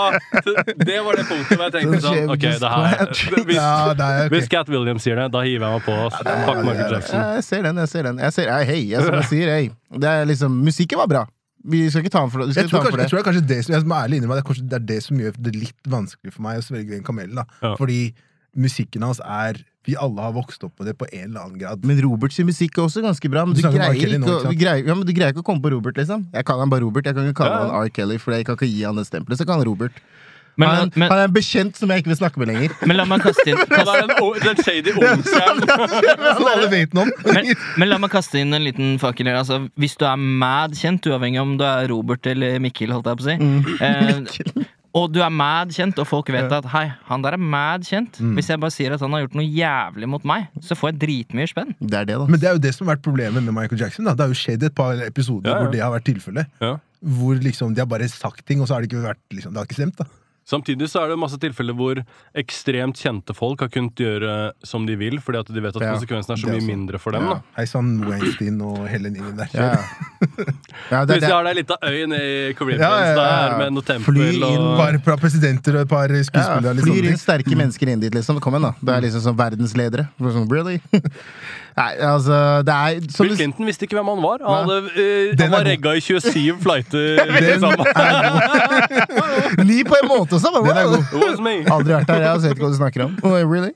det 0.88 1.00
var 1.04 1.18
det 1.20 1.26
punktet 1.28 1.58
hvor 1.60 1.66
jeg 1.68 1.74
tenkte 1.76 2.00
sånn 2.06 2.32
Ok, 2.32 2.46
det 2.48 2.72
her? 2.72 3.12
Hvis, 3.44 3.58
Ja, 3.58 3.74
er 3.92 4.32
hvis 4.32 4.48
Cat 4.48 4.72
Williams 4.72 5.04
sier 5.04 5.20
det, 5.20 5.28
da 5.36 5.44
hiver 5.44 5.68
jeg 5.68 5.82
meg 5.82 5.84
på. 5.84 5.98
ass. 6.06 6.16
Fuck 6.24 6.64
Michael 6.64 6.96
Jackson. 6.96 7.20
Ja, 7.20 7.26
jeg 7.42 7.44
ser 7.50 7.68
den, 7.68 7.84
jeg 7.84 7.92
ser 7.92 8.08
den. 8.08 8.24
Jeg 8.24 8.36
ser, 8.38 8.48
ja, 8.54 8.62
hei, 8.72 8.80
jeg, 8.94 9.04
som 9.04 9.20
jeg 9.20 9.30
sier, 9.34 9.52
hei. 9.52 10.24
Liksom, 10.32 10.56
musikken 10.64 11.04
var 11.04 11.12
bra. 11.12 11.26
Vi 11.64 11.90
skal 11.90 12.04
ikke 12.04 12.12
ta 12.12 12.20
den 12.26 12.30
for 12.34 12.40
det. 12.44 12.48
Vi 12.50 12.54
skal 12.58 12.64
Jeg 12.64 12.70
tror, 12.72 12.80
ta 12.80 12.84
kanskje, 12.84 12.92
for 12.92 13.00
jeg 13.00 13.08
det. 13.08 13.10
tror 13.12 13.18
det 13.18 13.24
er 13.24 13.32
kanskje 13.32 13.48
det 13.48 13.60
som 13.66 13.74
jeg 13.76 13.86
må 13.88 13.96
ærlig 13.96 14.18
innrømme, 14.20 14.36
det 14.36 14.44
er 14.44 14.50
kanskje 14.52 14.68
det 14.70 14.78
er 14.82 14.86
det 14.92 14.98
som 15.04 15.18
gjør 15.24 15.38
det 15.48 15.54
litt 15.56 15.84
vanskelig 15.88 16.34
for 16.34 16.42
meg 16.44 16.58
å 16.60 16.64
svelge 16.66 16.90
den 16.92 17.04
kamelen. 17.08 17.36
da. 17.40 17.46
Ja. 17.64 17.76
Fordi 17.80 18.14
musikken 18.56 19.02
hans 19.08 19.20
er 19.24 19.64
Vi 19.86 19.96
alle 20.00 20.22
har 20.24 20.32
vokst 20.32 20.62
opp 20.64 20.78
på 20.80 20.86
det 20.88 20.94
på 20.98 21.04
en 21.12 21.26
eller 21.34 21.42
annen 21.44 21.60
grad. 21.60 21.84
Men 21.84 21.98
Roberts 22.06 22.38
musikk 22.40 22.78
er 22.78 22.84
også 22.86 23.02
ganske 23.04 23.28
bra. 23.30 23.44
Men 23.46 23.56
Du 23.56 23.62
du, 23.62 23.68
greier 23.68 23.96
Kelly 24.00 24.16
nå, 24.18 24.28
ikke, 24.28 24.48
å- 24.48 24.56
greier, 24.60 24.86
ja, 24.88 24.94
men 24.96 25.06
du 25.06 25.12
greier 25.12 25.34
ikke 25.34 25.44
å 25.44 25.48
komme 25.50 25.60
på 25.62 25.72
Robert, 25.74 25.96
liksom. 26.00 26.28
Jeg 26.32 26.46
kaller 26.46 26.62
han 26.64 26.70
bare 26.72 26.86
Robert. 26.86 27.04
Jeg 27.04 27.16
kan 27.16 27.28
ikke 27.28 27.42
kalle 27.44 27.52
ja. 27.52 27.68
han 27.68 27.84
R. 27.84 27.90
Kelly, 27.90 28.18
for 28.18 28.32
jeg 28.32 28.46
kan 28.46 28.56
ikke 28.56 28.70
gi 28.72 28.84
han 28.88 28.96
det 28.96 29.04
stempelet. 29.08 29.38
Så 29.40 29.46
kan 29.46 29.60
han 29.60 29.68
Robert. 29.68 29.92
Men, 30.56 30.70
han, 30.70 30.92
men, 30.96 31.10
han 31.10 31.20
er 31.24 31.30
en 31.30 31.34
bekjent 31.34 31.80
som 31.80 31.90
jeg 31.90 32.04
ikke 32.04 32.12
vil 32.12 32.20
snakke 32.20 32.42
med 32.42 32.52
lenger. 32.52 32.76
men 32.86 32.98
la 33.00 33.06
meg 33.10 33.24
kaste 33.26 33.46
inn 33.50 33.58
er 33.64 33.88
den, 34.04 34.12
den 34.44 34.60
shady 34.62 34.94
onsdagen. 34.94 35.64
Alle 36.46 36.70
vet 36.72 36.94
noe 36.94 37.08
om. 37.08 37.14
men, 37.34 37.50
men 37.82 37.90
la 37.90 37.98
meg 38.04 38.14
kaste 38.14 38.38
inn 38.42 38.54
en 38.54 38.66
liten 38.68 38.96
fakkel 39.02 39.32
her. 39.32 39.40
Altså, 39.42 39.64
hvis 39.82 39.98
du 39.98 40.06
er 40.10 40.20
mad 40.20 40.78
kjent, 40.78 41.10
uavhengig 41.10 41.42
om 41.42 41.56
du 41.58 41.66
er 41.66 41.90
Robert 41.92 42.30
eller 42.30 42.60
Mikkel, 42.64 42.94
holdt 42.94 43.10
jeg 43.10 43.20
på 43.20 43.26
å 43.26 43.32
si, 43.32 43.82
eh, 43.88 44.70
og 45.00 45.10
du 45.10 45.20
er 45.26 45.34
mad 45.34 45.74
kjent, 45.74 45.98
og 45.98 46.06
folk 46.06 46.30
vet 46.36 46.52
at 46.54 46.68
hei, 46.70 46.84
han 47.10 47.24
der 47.26 47.34
er 47.34 47.42
mad 47.42 47.82
kjent 47.88 48.20
Hvis 48.38 48.52
jeg 48.52 48.62
bare 48.62 48.74
sier 48.76 48.94
at 48.94 49.02
han 49.02 49.16
har 49.18 49.24
gjort 49.24 49.38
noe 49.40 49.48
jævlig 49.50 50.10
mot 50.14 50.28
meg, 50.30 50.46
så 50.62 50.78
får 50.78 50.92
jeg 50.94 51.00
dritmye 51.08 51.50
spenn. 51.50 51.74
Det 51.82 51.98
er 52.04 52.10
det, 52.12 52.20
da. 52.22 52.28
Men 52.30 52.42
det 52.44 52.52
er 52.52 52.58
jo 52.60 52.62
det 52.68 52.76
som 52.78 52.86
har 52.86 52.94
vært 53.00 53.06
problemet 53.10 53.42
med 53.42 53.56
Michael 53.58 53.82
Jackson. 53.82 54.06
da. 54.06 54.14
Det 54.14 54.28
har 54.28 54.36
jo 54.36 54.38
skjedd 54.38 54.68
et 54.70 54.76
par 54.78 55.02
episoder 55.02 55.50
Ja, 55.50 55.56
ja. 55.58 55.64
hvor 55.66 55.74
det 55.74 55.82
har 55.82 55.96
vært 55.96 56.06
tilfellet. 56.12 56.54
Ja. 56.62 56.76
Hvor 57.18 57.42
liksom 57.42 57.74
de 57.76 57.82
har 57.84 57.90
bare 57.90 58.06
sagt 58.08 58.46
ting, 58.48 58.62
og 58.62 58.70
så 58.70 58.78
har 58.78 58.86
det 58.86 58.92
ikke 58.94 59.02
vært 59.04 59.24
liksom, 59.34 59.52
Det 59.56 59.60
har 59.64 59.66
ikke 59.72 59.80
stemt. 59.82 59.98
da. 59.98 60.06
Samtidig 60.46 60.90
så 60.92 61.04
er 61.06 61.14
det 61.14 61.18
masse 61.22 61.38
tilfeller 61.40 61.74
hvor 61.78 62.00
ekstremt 62.36 63.00
kjente 63.00 63.32
folk 63.36 63.62
har 63.64 63.70
kunnet 63.72 63.96
gjøre 63.96 64.52
som 64.68 64.84
de 64.86 64.98
vil, 65.00 65.20
fordi 65.24 65.40
at 65.40 65.52
de 65.56 65.62
vet 65.64 65.76
at 65.78 65.82
Ja, 65.86 65.94
konsekvensen 65.96 66.34
er 66.36 66.42
så 66.42 66.48
er 66.48 66.52
mye 66.52 66.60
også- 66.60 66.68
mindre 66.74 67.00
for 67.00 67.12
dem. 67.16 67.24
da 67.30 67.38
Hei 67.56 67.66
sann, 67.66 67.94
Weinstein 68.04 68.62
og 68.62 68.88
hele 68.92 69.10
gjengen 69.14 69.38
der. 69.38 69.48
Ja, 69.54 69.70
ja. 69.72 69.84
ja, 70.92 71.06
det, 71.06 71.16
Hvis 71.16 71.24
er 71.24 71.28
de 71.28 71.32
har 71.34 71.44
deg 71.48 71.56
litt 71.62 71.72
av 71.72 71.78
øy 71.88 72.06
nede 72.08 72.50
i 72.50 72.54
Caribbean 72.60 72.80
Ja, 72.84 72.92
ja, 73.00 73.08
ja, 73.08 73.16
der 73.50 73.58
med 73.64 73.74
noe 73.78 73.84
tempel 73.88 74.14
Fly 74.14 74.30
inn, 74.36 74.44
og 74.44 74.78
par, 74.78 74.98
par 75.06 75.18
presidenter 75.24 75.76
og 75.80 75.82
et 75.86 75.90
par 75.90 76.08
Ja, 76.12 76.60
flyr 76.60 76.76
liksom. 76.76 77.08
inn 77.08 77.18
sterke 77.18 77.56
mennesker 77.56 77.88
inn 77.94 78.00
dit, 78.04 78.14
liksom. 78.14 78.40
Kom 78.44 78.54
igjen, 78.54 78.68
da. 78.68 78.74
Det 78.84 78.96
er 78.98 79.02
liksom 79.08 79.22
som 79.22 79.36
verdensledere. 79.38 80.10
Sånn, 80.20 80.50
really? 80.52 80.82
Nei, 81.74 81.92
altså, 82.06 82.38
det 82.68 82.74
er 82.74 83.00
Bill 83.18 83.36
Clinton 83.38 83.66
visste 83.70 83.88
ikke 83.88 83.98
hvem 83.98 84.12
han 84.14 84.22
var. 84.24 84.44
Han, 84.46 84.70
hadde, 84.70 84.92
uh, 84.94 85.42
han 85.42 85.54
var 85.56 85.66
regga 85.68 85.96
i 85.98 86.04
27 86.04 86.60
flighter. 86.66 87.24
Liksom. 87.34 87.74
Ni 89.70 89.82
på 89.88 89.98
en 90.02 90.10
måte 90.12 90.38
også! 90.38 90.54
Den 90.54 90.78
er 90.78 90.92
god. 90.92 91.04
Aldri 91.74 91.96
vært 91.96 92.08
der, 92.12 92.28
jeg 92.28 92.44
vet 92.44 92.56
ikke 92.56 92.66
hva 92.68 92.72
du 92.72 92.80
snakker 92.80 93.06
om. 93.08 93.18
Oh, 93.26 93.40
really? 93.54 93.74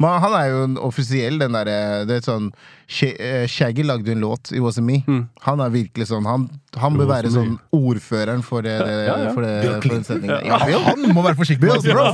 Men 0.00 0.18
han 0.24 0.36
er 0.40 0.50
jo 0.52 0.64
en 0.70 0.76
offisiell, 0.88 1.38
den 1.40 1.56
derre 1.56 2.04
Det 2.08 2.20
er 2.20 2.24
sånn 2.24 2.50
eh, 2.50 2.76
Shaggy 2.88 3.82
lagde 3.84 4.12
en 4.12 4.20
låt 4.20 4.52
i 4.52 4.60
Wasn't 4.60 4.80
Me. 4.80 5.02
Han 5.44 5.60
er 5.60 5.68
virkelig 5.68 6.06
sånn 6.08 6.24
Han, 6.24 6.46
han 6.80 6.94
bør 6.96 7.10
være 7.10 7.32
sånn 7.34 7.58
ordføreren 7.76 8.40
for, 8.46 8.64
det, 8.64 8.78
det, 8.80 8.94
Ja, 9.04 9.16
ja. 9.26 9.32
for, 9.36 9.44
det, 9.44 9.74
for 9.82 9.92
den 9.92 10.06
setningen. 10.06 10.46
Ja. 10.48 10.80
Han 10.86 11.04
må 11.12 11.24
være 11.26 11.36
forsiktig. 11.36 11.68
Bill, 11.68 11.82
bro. 11.84 12.06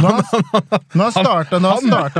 Nå 0.00 0.08
har 0.08 0.16
han, 0.16 0.24
når 0.96 1.04
han 1.04 1.12
starta, 1.12 1.60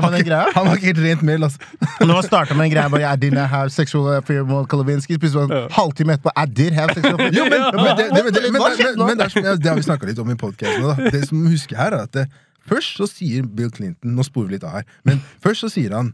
med 0.05 0.19
den 0.19 0.27
greia 0.29 0.53
Han 0.53 0.69
har 0.69 0.77
ikke 0.77 0.91
helt 0.91 1.03
rent 1.07 1.25
mel, 1.25 1.49
altså. 1.49 1.71
har 2.03 2.13
han 2.13 2.27
starta 2.27 2.59
med 2.59 2.69
den 2.69 2.75
greia 2.75 2.93
bare 2.93 3.15
I 3.15 3.21
didn't 3.25 3.49
have 3.55 3.73
sexual 3.73 4.13
affair 4.19 4.45
with 4.45 4.69
Kolovinskij, 4.69 5.17
plutselig 5.17 5.49
var 5.49 5.57
han 5.57 5.73
halvtime 5.79 6.19
etterpå 6.19 6.37
I 6.37 6.47
did 6.53 6.77
have 6.77 6.93
sexual 6.95 7.17
affair. 7.17 7.33
Jo, 7.39 7.49
men, 7.49 7.65
men, 7.81 7.91
det, 7.97 8.09
det, 8.13 8.25
men, 8.25 8.33
det, 8.37 8.43
men, 8.53 9.19
det, 9.63 9.69
har 9.69 9.81
vi 9.81 9.87
snakka 9.89 10.11
litt 10.11 10.21
om 10.21 10.31
i 10.31 10.37
podkasten. 10.37 11.09
Det 11.09 11.25
som 11.31 11.47
husker 11.49 11.81
her, 11.81 11.97
er 11.97 12.11
at 12.11 12.13
det, 12.21 12.29
først 12.69 13.01
så 13.01 13.09
sier 13.09 13.49
Bill 13.49 13.73
Clinton 13.73 14.13
Nå 14.17 14.29
sporer 14.29 14.53
vi 14.53 14.59
litt 14.59 14.69
av 14.69 14.83
her. 14.83 14.89
Men 15.09 15.25
først 15.43 15.65
så 15.65 15.73
sier 15.73 15.97
han 15.97 16.13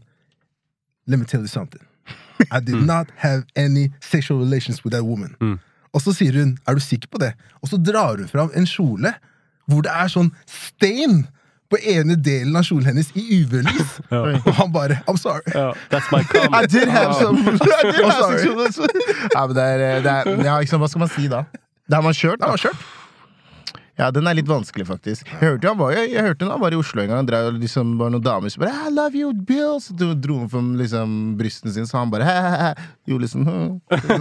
Let 1.09 1.17
me 1.19 1.25
tell 1.25 1.41
you 1.41 1.49
something. 1.49 1.81
I 2.51 2.59
did 2.59 2.85
not 2.85 3.07
have 3.17 3.43
any 3.55 3.89
sexual 4.01 4.39
relations 4.39 4.83
with 4.85 4.93
that 4.95 5.03
woman. 5.03 5.35
Og 5.93 6.01
så 6.01 6.13
sier 6.13 6.35
hun 6.37 6.57
Er 6.67 6.73
du 6.77 6.79
sikker 6.79 7.09
på 7.11 7.17
det? 7.21 7.33
Og 7.61 7.67
så 7.71 7.77
drar 7.77 8.17
hun 8.17 8.27
fram 8.27 8.51
en 8.55 8.65
kjole 8.69 9.13
hvor 9.69 9.83
det 9.85 9.91
er 9.93 10.07
sånn 10.09 10.31
stein 10.49 11.27
på 11.69 11.77
ene 11.85 12.15
delen 12.17 12.55
av 12.57 12.63
kjolen 12.65 12.87
hennes 12.89 13.11
i 13.13 13.21
UV-lys. 13.43 13.99
Og 14.47 14.53
han 14.57 14.71
bare 14.73 14.97
I'm 15.05 15.17
sorry. 15.21 15.43
Yeah, 15.53 15.75
that's 15.91 16.09
my 16.09 16.23
comment. 16.25 16.55
I 16.57 16.65
did 16.65 16.89
have 16.89 17.13
some 17.19 17.37
I 17.45 17.51
did 17.53 18.01
I'm 18.01 18.09
have 18.09 18.23
sorry. 18.23 18.71
sexual 18.71 18.89
Ja, 19.35 19.45
men 19.45 19.55
det 19.55 19.63
er, 19.63 20.01
det 20.01 20.11
er 20.15 20.43
ja, 20.47 20.55
liksom, 20.59 20.81
Hva 20.81 20.89
skal 20.89 21.05
man 21.05 21.11
si 21.13 21.27
da? 21.29 21.43
Det 21.85 21.97
har 21.97 22.01
man 22.05 22.17
kjørt. 22.17 22.39
Da. 22.41 22.45
Da. 22.45 22.55
har 22.55 22.63
kjørt. 22.65 22.87
Ja, 23.99 24.07
den 24.15 24.29
er 24.31 24.37
litt 24.37 24.47
vanskelig, 24.47 24.85
faktisk. 24.87 25.27
Jeg 25.27 25.39
hørte 25.41 25.67
han 25.67 25.79
var, 25.79 25.91
jeg, 25.91 26.13
jeg 26.13 26.23
hørte 26.23 26.47
han 26.47 26.61
var 26.61 26.71
i 26.71 26.77
Oslo 26.79 27.01
en 27.03 27.11
gang. 27.11 27.25
Drev, 27.27 27.49
liksom, 27.59 27.97
var 27.99 28.13
noen 28.13 28.23
damer 28.23 28.53
som 28.53 28.63
bare 28.63 28.87
I 28.87 28.93
love 28.95 29.19
you, 29.19 29.33
Bill! 29.33 29.75
Så 29.83 29.91
dro 29.97 30.37
han 30.39 30.47
fram 30.53 30.69
liksom, 30.79 31.17
brystene 31.39 31.73
sine, 31.75 31.89
så 31.89 31.99
han 31.99 32.13
bare 32.13 32.23
«Hæ-hæ-hæ». 32.29 32.69
Gjorde 33.11 33.25
liksom 33.25 33.43
«Hm». 33.49 33.67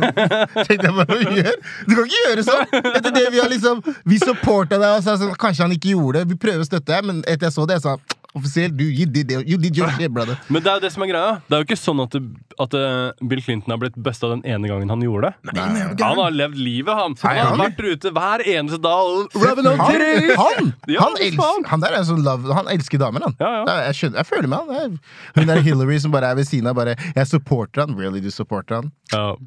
Tenkte 0.66 0.88
jeg 0.88 0.96
bare, 0.98 1.06
hva 1.06 1.36
gjør? 1.38 1.62
Du 1.86 1.94
kan 1.94 2.02
ikke 2.08 2.25
gjøre 2.25 2.46
sånn! 2.48 2.76
Etter 2.90 3.14
det 3.14 3.25
Vi 3.36 3.42
har 3.44 3.52
liksom 3.54 3.84
Vi 4.10 4.19
supporta 4.25 4.80
deg, 4.82 4.96
og 4.96 5.06
sa 5.06 5.14
sånn, 5.20 5.36
kanskje 5.38 5.69
han 5.69 5.78
ikke 5.78 5.94
gjorde 5.94 6.24
det. 6.24 6.32
Vi 6.32 6.42
prøver 6.42 6.66
å 6.66 6.70
støtte 6.72 6.90
deg, 6.90 7.06
men 7.12 7.22
etter 7.22 7.46
jeg 7.46 7.54
så 7.60 7.69
det, 7.70 7.78
jeg 7.78 7.86
sa 7.86 8.18
offisielt 8.36 8.76
du, 8.76 8.84
you 8.84 9.06
did, 9.06 9.30
you 9.48 9.56
did 9.58 9.76
your 9.76 9.88
shit, 9.96 10.10
brother. 10.12 10.36
Men 10.52 10.62
det 10.62 10.70
er 10.70 10.78
jo 10.78 10.84
det 10.84 10.90
som 10.92 11.04
er 11.04 11.10
greia. 11.10 11.30
Det 11.48 11.56
er 11.56 11.62
jo 11.62 11.66
ikke 11.69 11.78
sånn 11.80 12.02
at, 12.04 12.14
det, 12.14 12.52
at 12.60 12.76
eh, 12.76 13.26
Bill 13.30 13.42
Clinton 13.44 13.75
har 13.75 13.80
blitt 13.82 13.96
busta 14.04 14.30
den 14.34 14.44
ene 14.48 14.70
gangen 14.70 14.92
han 14.92 15.02
gjorde 15.04 15.31
det. 15.31 15.56
Han 16.03 16.20
har 16.20 16.36
levd 16.36 16.60
livet, 16.60 16.93
han. 16.94 17.17
Han 17.24 17.41
har 17.41 17.62
vært 17.62 17.82
ute 17.82 18.12
hver 18.14 18.44
eneste 18.44 18.81
dag 18.84 19.36
Han, 19.38 19.70
han, 19.81 20.72
Ja, 20.93 21.06
han, 21.06 21.19
elsker, 21.22 21.67
han 21.70 21.84
der 21.84 21.96
er 21.98 22.06
sånn 22.08 22.22
love 22.26 22.55
Han 22.56 22.70
elsker 22.72 23.00
damer, 23.00 23.26
han. 23.29 23.36
Ja, 23.41 23.50
ja. 23.62 23.76
Jeg, 23.88 23.98
skjønner, 24.00 24.20
jeg 24.22 24.31
føler 24.31 24.53
med 24.53 24.72
han. 24.76 24.98
Hun 25.36 25.53
der 25.53 25.62
Hillary 25.64 25.98
som 26.03 26.14
bare 26.14 26.32
er 26.32 26.38
ved 26.38 26.48
siden 26.48 26.70
av, 26.70 26.79
bare 26.79 26.96
Jeg 27.17 27.31
supporter 27.31 27.86
han. 27.86 27.96
Really, 27.98 28.22
du 28.24 28.31
supporter 28.34 28.82
han? 28.82 28.93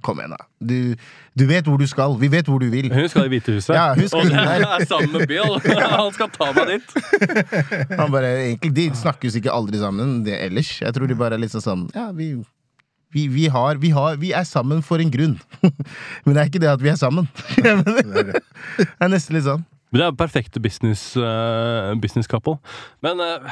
Kom 0.01 0.21
igjen, 0.21 0.33
da. 0.33 0.47
Du, 0.61 0.95
du 1.37 1.45
vet 1.49 1.67
hvor 1.69 1.77
du 1.77 1.87
skal. 1.89 2.15
Vi 2.19 2.27
vet 2.31 2.49
hvor 2.49 2.59
du 2.61 2.67
vil. 2.73 2.89
Hun 2.93 3.07
skal 3.09 3.29
i 3.29 3.31
Hvitehuset. 3.33 3.73
Ja, 3.75 3.93
hun 3.97 4.09
skal 4.09 4.25
og 4.25 4.33
jeg 4.33 4.65
er 4.75 4.85
sammen 4.89 5.13
med 5.15 5.27
Bill. 5.29 5.57
Han 5.93 6.11
skal 6.15 6.29
ta 6.33 6.49
meg 6.57 6.73
dit. 6.73 6.95
Han 7.97 8.11
bare, 8.13 8.31
egentlig, 8.49 8.80
De 8.81 9.01
snakkes 9.01 9.37
ikke 9.37 9.53
aldri 9.53 9.81
sammen 9.81 10.21
det 10.25 10.39
ellers. 10.47 10.73
Jeg 10.81 10.95
tror 10.95 11.09
de 11.09 11.17
bare 11.19 11.37
er 11.37 11.43
litt 11.43 11.53
sånn 11.53 11.65
sånn 11.65 11.85
Ja, 11.93 12.09
vi, 12.15 12.33
vi, 13.13 13.27
vi, 13.31 13.47
har, 13.51 13.77
vi, 13.81 13.91
har, 13.95 14.17
vi 14.21 14.31
er 14.37 14.47
sammen 14.47 14.81
for 14.85 15.03
en 15.03 15.11
grunn. 15.13 15.37
Men 16.25 16.33
det 16.33 16.39
er 16.41 16.49
ikke 16.49 16.63
det 16.63 16.71
at 16.71 16.83
vi 16.83 16.91
er 16.93 16.99
sammen. 16.99 17.29
det 17.61 18.87
er 18.87 19.11
nesten 19.11 19.37
litt 19.37 19.47
sånn. 19.47 19.65
Men 19.91 19.99
det 19.99 20.05
er 20.07 20.19
perfekte 20.19 20.61
business, 20.63 21.11
uh, 21.19 21.91
business 21.99 22.29
couple. 22.31 22.57
Men 23.03 23.19
uh, 23.19 23.49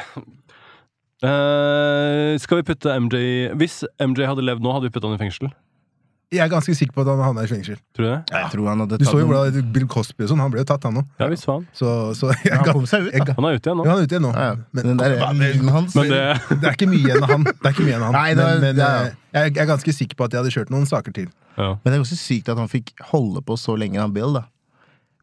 uh, 1.28 2.36
skal 2.40 2.62
vi 2.62 2.68
putte 2.70 2.94
MJ 2.96 3.52
Hvis 3.60 3.82
MJ 4.00 4.30
hadde 4.30 4.46
levd 4.48 4.64
nå, 4.64 4.72
hadde 4.72 4.88
vi 4.88 4.94
putta 4.96 5.12
han 5.12 5.20
i 5.20 5.24
fengsel? 5.26 5.52
Jeg 6.30 6.44
er 6.46 6.50
ganske 6.52 6.74
sikker 6.78 6.94
på 6.94 7.02
at 7.02 7.08
han 7.10 7.22
havna 7.26 7.42
i 7.42 7.48
fengsel. 7.50 7.78
Tror 7.98 8.06
du 8.06 8.10
det? 8.12 8.18
Jeg 8.36 8.50
tror 8.54 8.68
han 8.70 8.82
hadde 8.84 8.98
Du 9.00 9.04
tatt 9.04 9.10
så 9.16 9.20
jo 9.24 9.26
hvordan 9.32 9.72
Bill 9.74 9.88
Cosby 9.90 10.28
og 10.28 10.30
sånn, 10.30 10.42
han 10.44 10.52
ble 10.54 10.62
jo 10.62 10.68
tatt, 10.70 10.84
han 10.86 11.00
òg. 11.02 11.08
Ja 11.18 11.28
visst 11.32 11.48
faen. 11.50 11.64
Så, 11.74 11.90
så 12.20 12.30
jeg, 12.36 12.52
Han 12.54 12.68
kom 12.68 12.86
seg 12.86 13.08
ut, 13.08 13.16
da. 13.26 13.34
Han 13.40 13.48
er 13.50 13.58
ute 13.58 13.66
igjen 13.72 13.80
nå. 13.80 13.86
Ja, 13.88 13.96
han 13.96 14.04
er 14.04 14.06
ute 14.06 14.14
igjen 14.14 14.26
nå. 14.28 14.34
Ja, 14.38 14.44
ja. 14.52 14.60
Men, 14.78 14.84
Den 14.92 15.00
der 15.02 15.16
men, 15.40 15.72
hans 15.74 15.96
Men 15.98 16.12
det 16.14 16.22
det 16.62 16.70
er 16.70 16.78
ikke 16.78 16.90
mye 16.92 17.02
igjen 17.02 17.26
av 17.26 17.34
han. 17.34 17.48
Det 17.50 17.56
er 17.66 17.74
ikke 17.74 17.88
mye 17.88 17.94
igjen 17.96 18.06
av 18.06 18.14
han. 18.14 18.20
Nei, 18.20 18.36
det 18.38 18.46
var- 18.46 18.62
men 18.62 18.76
men 18.78 18.84
ja. 18.84 18.92
eh, 19.08 19.18
jeg 19.40 19.56
jeg 19.56 19.64
er 19.66 19.70
ganske 19.72 19.96
sikker 20.04 20.20
på 20.22 20.28
at 20.30 20.38
jeg 20.38 20.44
hadde 20.44 20.54
kjørt 20.54 20.70
noen 20.76 20.86
saker 20.92 21.16
til. 21.18 21.32
ja. 21.58 21.72
Men 21.82 21.90
det 21.90 21.98
er 21.98 22.06
også 22.06 22.20
sykt 22.22 22.54
at 22.54 22.62
han 22.62 22.70
fikk 22.70 22.94
holde 23.10 23.42
på 23.50 23.58
så 23.58 23.74
lenge, 23.82 23.98
han 24.00 24.14
Bill, 24.14 24.34
da. 24.38 24.46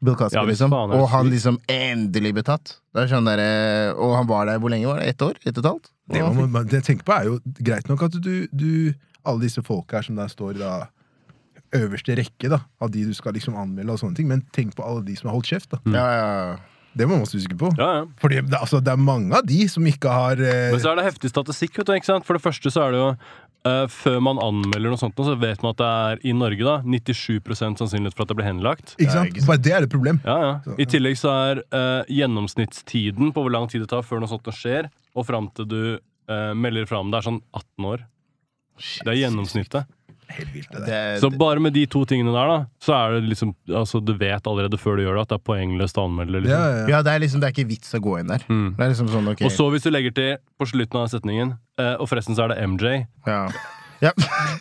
Bill 0.03 0.19
Cosby, 0.19 0.37
Ja, 0.37 0.43
liksom. 0.51 0.75
faen, 0.75 0.91
er 0.91 1.01
Og 1.01 1.09
han 1.15 1.31
liksom 1.31 1.61
endelig 1.71 2.35
ble 2.35 2.43
tatt. 2.51 2.81
Det 2.93 3.07
er 3.07 3.15
sånn 3.15 3.31
der, 3.31 3.39
eh, 3.47 3.93
og 3.95 4.17
han 4.19 4.27
var 4.27 4.51
der 4.51 4.59
hvor 4.59 4.75
lenge? 4.75 4.91
var 4.91 4.99
det? 5.01 5.07
Ett 5.15 5.23
år? 5.23 5.39
Ett 5.47 5.55
og 5.55 5.63
et 5.65 5.71
halvt? 5.71 5.89
Det, 6.11 6.21
man, 6.35 6.51
man, 6.51 6.67
det 6.67 6.83
jeg 6.83 6.87
tenker 6.91 7.07
på 7.07 7.15
er 7.15 7.31
jo 7.31 7.39
greit 7.63 7.89
nok 7.89 8.03
at 8.11 8.19
du, 8.23 8.47
du 8.53 8.95
Alle 9.27 9.41
disse 9.47 9.63
folka 9.63 9.97
her 9.99 10.03
som 10.07 10.15
der 10.19 10.29
står 10.31 10.59
da 10.59 10.75
øverste 11.83 12.17
rekke 12.19 12.49
da 12.53 12.61
av 12.81 12.91
de 12.95 13.05
du 13.09 13.13
skal 13.17 13.35
liksom 13.37 13.57
anmelde, 13.59 13.93
og 13.93 14.01
sånne 14.01 14.17
ting 14.19 14.29
men 14.31 14.43
tenk 14.57 14.75
på 14.79 14.85
alle 14.87 15.05
de 15.07 15.17
som 15.19 15.29
har 15.31 15.37
holdt 15.39 15.53
kjeft. 15.53 15.71
da 15.75 15.81
Ja, 15.93 16.07
Ja, 16.17 16.33
ja. 16.53 16.57
Det 16.97 17.05
må 17.05 17.13
man 17.19 17.27
også 17.27 17.37
huske 17.37 17.53
på. 17.61 17.69
Ja, 17.77 17.87
ja. 17.99 18.05
Fordi 18.17 18.39
det, 18.41 18.57
altså, 18.57 18.79
det 18.81 18.89
er 18.89 18.97
mange 18.97 19.35
av 19.37 19.45
de 19.45 19.67
som 19.69 19.85
ikke 19.85 20.09
har 20.09 20.41
eh, 20.41 20.71
Men 20.73 20.81
så 20.81 20.95
er 20.95 20.97
det 20.97 21.03
heftig 21.05 21.29
statistikk. 21.29 21.75
Vet 21.77 21.91
du, 21.91 21.93
ikke 21.93 22.09
sant? 22.09 22.25
For 22.25 22.33
det 22.39 22.41
første 22.41 22.71
så 22.73 22.87
er 22.87 22.95
det 22.95 23.01
jo 23.03 23.09
eh, 23.69 23.83
før 23.93 24.17
man 24.25 24.41
anmelder 24.41 24.89
noe 24.95 24.97
sånt, 25.03 25.13
så 25.21 25.35
vet 25.37 25.61
man 25.61 25.75
at 25.75 25.83
det 25.83 25.91
er 25.91 26.23
i 26.25 26.33
Norge 26.33 26.65
da 26.65 26.79
97% 26.89 27.83
sannsynlighet 27.83 28.17
for 28.17 28.25
at 28.25 28.33
det 28.33 28.39
blir 28.41 28.49
henlagt. 28.49 28.95
Ikke 28.97 29.11
Ja, 29.11 29.19
sant? 29.19 29.29
ikke 29.29 29.45
sant. 29.45 29.51
Bare 29.53 29.65
det 29.67 29.75
er 29.77 29.85
et 29.85 29.93
problem. 29.93 30.23
Ja, 30.25 30.39
ja. 30.47 30.55
Så, 30.65 30.79
I 30.81 30.89
tillegg 30.89 31.21
så 31.21 31.35
er 31.37 31.61
eh, 31.69 32.15
gjennomsnittstiden 32.17 33.29
på 33.37 33.45
hvor 33.45 33.53
lang 33.53 33.69
tid 33.69 33.85
det 33.85 33.91
tar 33.93 34.01
før 34.07 34.25
noe 34.25 34.33
sånt 34.33 34.49
skjer, 34.57 34.89
og 35.13 35.27
fram 35.29 35.51
til 35.53 35.69
du 35.69 35.79
eh, 36.01 36.53
melder 36.57 36.89
fra 36.89 37.05
om 37.05 37.13
det, 37.13 37.21
er 37.21 37.29
sånn 37.29 37.43
18 37.53 37.91
år. 37.93 38.07
Det 39.05 39.13
er 39.13 39.21
gjennomsnittet. 39.27 39.93
Helt 40.29 40.51
vilt, 40.55 40.69
det 40.73 40.81
der. 40.83 40.87
Det, 41.15 41.21
Så 41.23 41.31
bare 41.39 41.61
med 41.63 41.73
de 41.77 41.85
to 41.87 42.03
tingene 42.09 42.33
der, 42.35 42.49
da, 42.51 42.57
så 42.83 42.95
er 42.97 43.17
det 43.17 43.29
liksom 43.31 43.53
Altså, 43.71 44.01
du 44.03 44.13
vet 44.19 44.47
allerede 44.51 44.79
før 44.81 44.99
du 44.99 45.05
gjør 45.05 45.21
det, 45.21 45.23
at 45.27 45.33
det 45.35 45.39
er 45.39 45.45
poengløst 45.47 46.01
å 46.01 46.07
anmelde. 46.09 46.41
Ja, 46.41 46.43
Liksom. 46.43 46.59
ja, 46.59 46.81
ja. 46.81 46.89
ja, 46.97 47.03
det 47.07 47.15
er 47.15 47.23
liksom 47.23 47.41
Det 47.45 47.49
er 47.51 47.55
ikke 47.55 47.69
vits 47.71 47.95
å 47.95 48.03
gå 48.03 48.19
inn 48.21 48.33
der. 48.35 48.45
Mm. 48.51 48.69
Det 48.77 48.85
er 48.85 48.93
liksom 48.93 49.09
sånn, 49.15 49.31
okay. 49.33 49.47
Og 49.47 49.55
så 49.55 49.69
hvis 49.71 49.87
du 49.87 49.91
legger 49.95 50.15
til 50.17 50.37
på 50.59 50.69
slutten 50.73 51.01
av 51.03 51.09
setningen 51.13 51.55
eh, 51.79 51.95
Og 52.01 52.09
forresten 52.11 52.35
så 52.39 52.47
er 52.49 52.55
det 52.57 52.59
MJ. 52.67 52.95
Ja. 53.27 53.41
ja. 54.03 54.13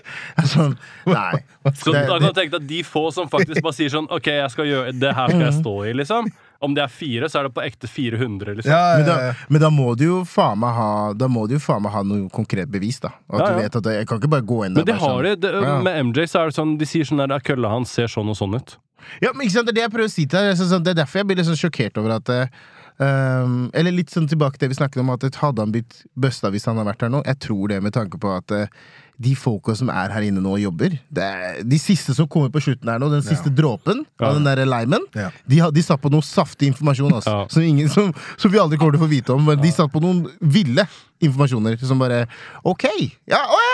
sånn, 0.53 0.77
nei. 1.10 1.41
Så 1.74 1.91
da 1.95 2.05
kan 2.07 2.22
du 2.22 2.29
tenke 2.31 2.53
deg 2.55 2.62
at 2.62 2.67
de 2.69 2.81
få 2.86 3.07
som 3.15 3.29
faktisk 3.31 3.63
bare 3.65 3.75
sier 3.77 3.89
sånn 3.93 4.07
OK, 4.13 4.29
jeg 4.38 4.51
skal 4.53 4.69
gjøre, 4.69 4.93
det 5.01 5.13
her 5.17 5.34
skal 5.34 5.48
jeg 5.48 5.57
stå 5.60 5.75
i, 5.89 5.93
liksom. 6.03 6.29
Om 6.65 6.75
det 6.77 6.84
er 6.86 6.91
fire, 6.91 7.29
så 7.31 7.39
er 7.39 7.48
det 7.50 7.53
på 7.55 7.63
ekte 7.65 7.88
400, 7.91 8.55
liksom. 8.60 8.72
Ja, 8.74 8.98
Men 9.00 9.05
da, 9.07 9.15
ja. 9.29 9.34
men 9.53 9.62
da 9.62 9.69
må 9.74 9.91
du 10.00 10.03
jo 10.07 10.19
faen 10.29 10.60
meg 10.62 10.74
ha 10.77 10.89
Da 11.17 11.29
må 11.31 11.45
du 11.50 11.55
jo 11.55 11.62
faen 11.63 11.84
meg 11.86 11.93
ha 11.95 12.01
noe 12.07 12.25
konkret 12.34 12.72
bevis, 12.74 13.00
da. 13.03 13.13
At 13.29 13.39
Ja, 13.43 13.51
du 13.51 13.62
vet 13.62 13.75
at 13.81 13.91
Jeg 14.00 14.07
kan 14.10 14.19
ikke 14.22 14.31
bare 14.36 14.48
gå 14.50 14.62
inn 14.65 14.74
der 14.75 14.84
Men 14.84 14.89
de 14.89 14.98
har 15.00 15.15
sånn. 15.19 15.24
det, 15.29 15.36
det 15.45 15.53
Ja. 15.65 15.77
Med 15.86 16.00
MJ 16.10 16.25
så 16.31 16.41
er 16.41 16.51
det 16.51 16.57
sånn 16.57 16.75
De 16.81 16.89
sier 16.89 17.05
sånn 17.07 17.22
der 17.27 17.45
kølla 17.45 17.69
hans 17.75 17.93
ser 17.95 18.07
sånn 18.12 18.29
og 18.34 18.38
sånn 18.39 18.55
ut. 18.57 18.77
Ja, 19.22 19.31
men 19.34 19.45
ikke 19.45 19.55
sant, 19.60 19.67
Det 19.69 19.75
er 19.75 19.79
det 19.79 19.86
jeg 19.86 19.93
prøver 19.93 20.10
å 20.10 20.15
si 20.15 20.25
til 20.25 20.39
deg. 20.50 20.57
Sånn, 20.57 20.84
Det 20.84 20.95
er 20.95 21.01
derfor 21.03 21.22
jeg 21.22 21.27
blir 21.29 21.38
litt 21.38 21.50
sånn 21.51 21.60
sjokkert 21.62 21.98
over 22.01 22.15
at 22.17 22.29
um, 23.00 23.69
Eller 23.74 23.91
litt 23.95 24.10
sånn 24.13 24.27
tilbake 24.31 24.57
til 24.57 24.67
det 24.67 24.74
vi 24.75 24.79
snakket 24.81 25.01
om, 25.03 25.10
at 25.13 25.25
hadde 25.41 25.62
han 25.63 25.74
blitt 25.75 26.01
busta 26.15 26.51
hvis 26.53 26.65
han 26.69 26.79
hadde 26.79 26.89
vært 26.93 27.05
her 27.07 27.13
nå? 27.13 27.24
Jeg 27.27 27.39
tror 27.45 27.67
det, 27.74 27.81
med 27.84 27.93
tanke 27.95 28.17
på 28.22 28.31
at 28.36 28.51
eh, 28.55 28.67
de 29.17 29.31
folka 29.39 29.75
som 29.79 29.89
er 29.89 30.12
her 30.12 30.25
inne 30.27 30.41
nå 30.43 30.55
og 30.57 30.60
jobber 30.60 30.98
det 31.13 31.24
er, 31.24 31.60
De 31.63 31.77
siste 31.79 32.13
som 32.17 32.27
kommer 32.27 32.50
på 32.51 32.60
slutten 32.63 32.89
her 32.91 33.00
nå, 33.00 33.07
den 33.13 33.24
siste 33.24 33.50
dråpen 33.53 34.03
Ja. 34.19 34.27
av 34.29 34.36
den 34.36 34.43
der 34.48 34.65
limen, 34.65 35.00
Ja. 35.15 35.29
de, 35.48 35.62
de 35.72 35.81
satt 35.84 36.01
på 36.01 36.12
noe 36.12 36.22
saftig 36.25 36.67
informasjon 36.74 37.13
altså, 37.13 37.29
Ja. 37.31 37.48
som, 37.50 37.63
ingen, 37.63 37.88
som, 37.89 38.13
som 38.38 38.51
vi 38.51 38.60
aldri 38.60 38.77
kommer 38.77 38.91
til 38.98 39.01
å 39.01 39.05
få 39.05 39.10
vite 39.12 39.34
om. 39.34 39.45
Men 39.45 39.62
de 39.62 39.72
satt 39.72 39.91
på 39.91 40.01
noen 40.03 40.25
ville 40.41 40.84
informasjoner 41.24 41.77
som 41.79 41.98
bare 42.00 42.25
OK! 42.67 42.84
Ja, 43.25 43.39
ja, 43.39 43.45
ja, 43.48 43.64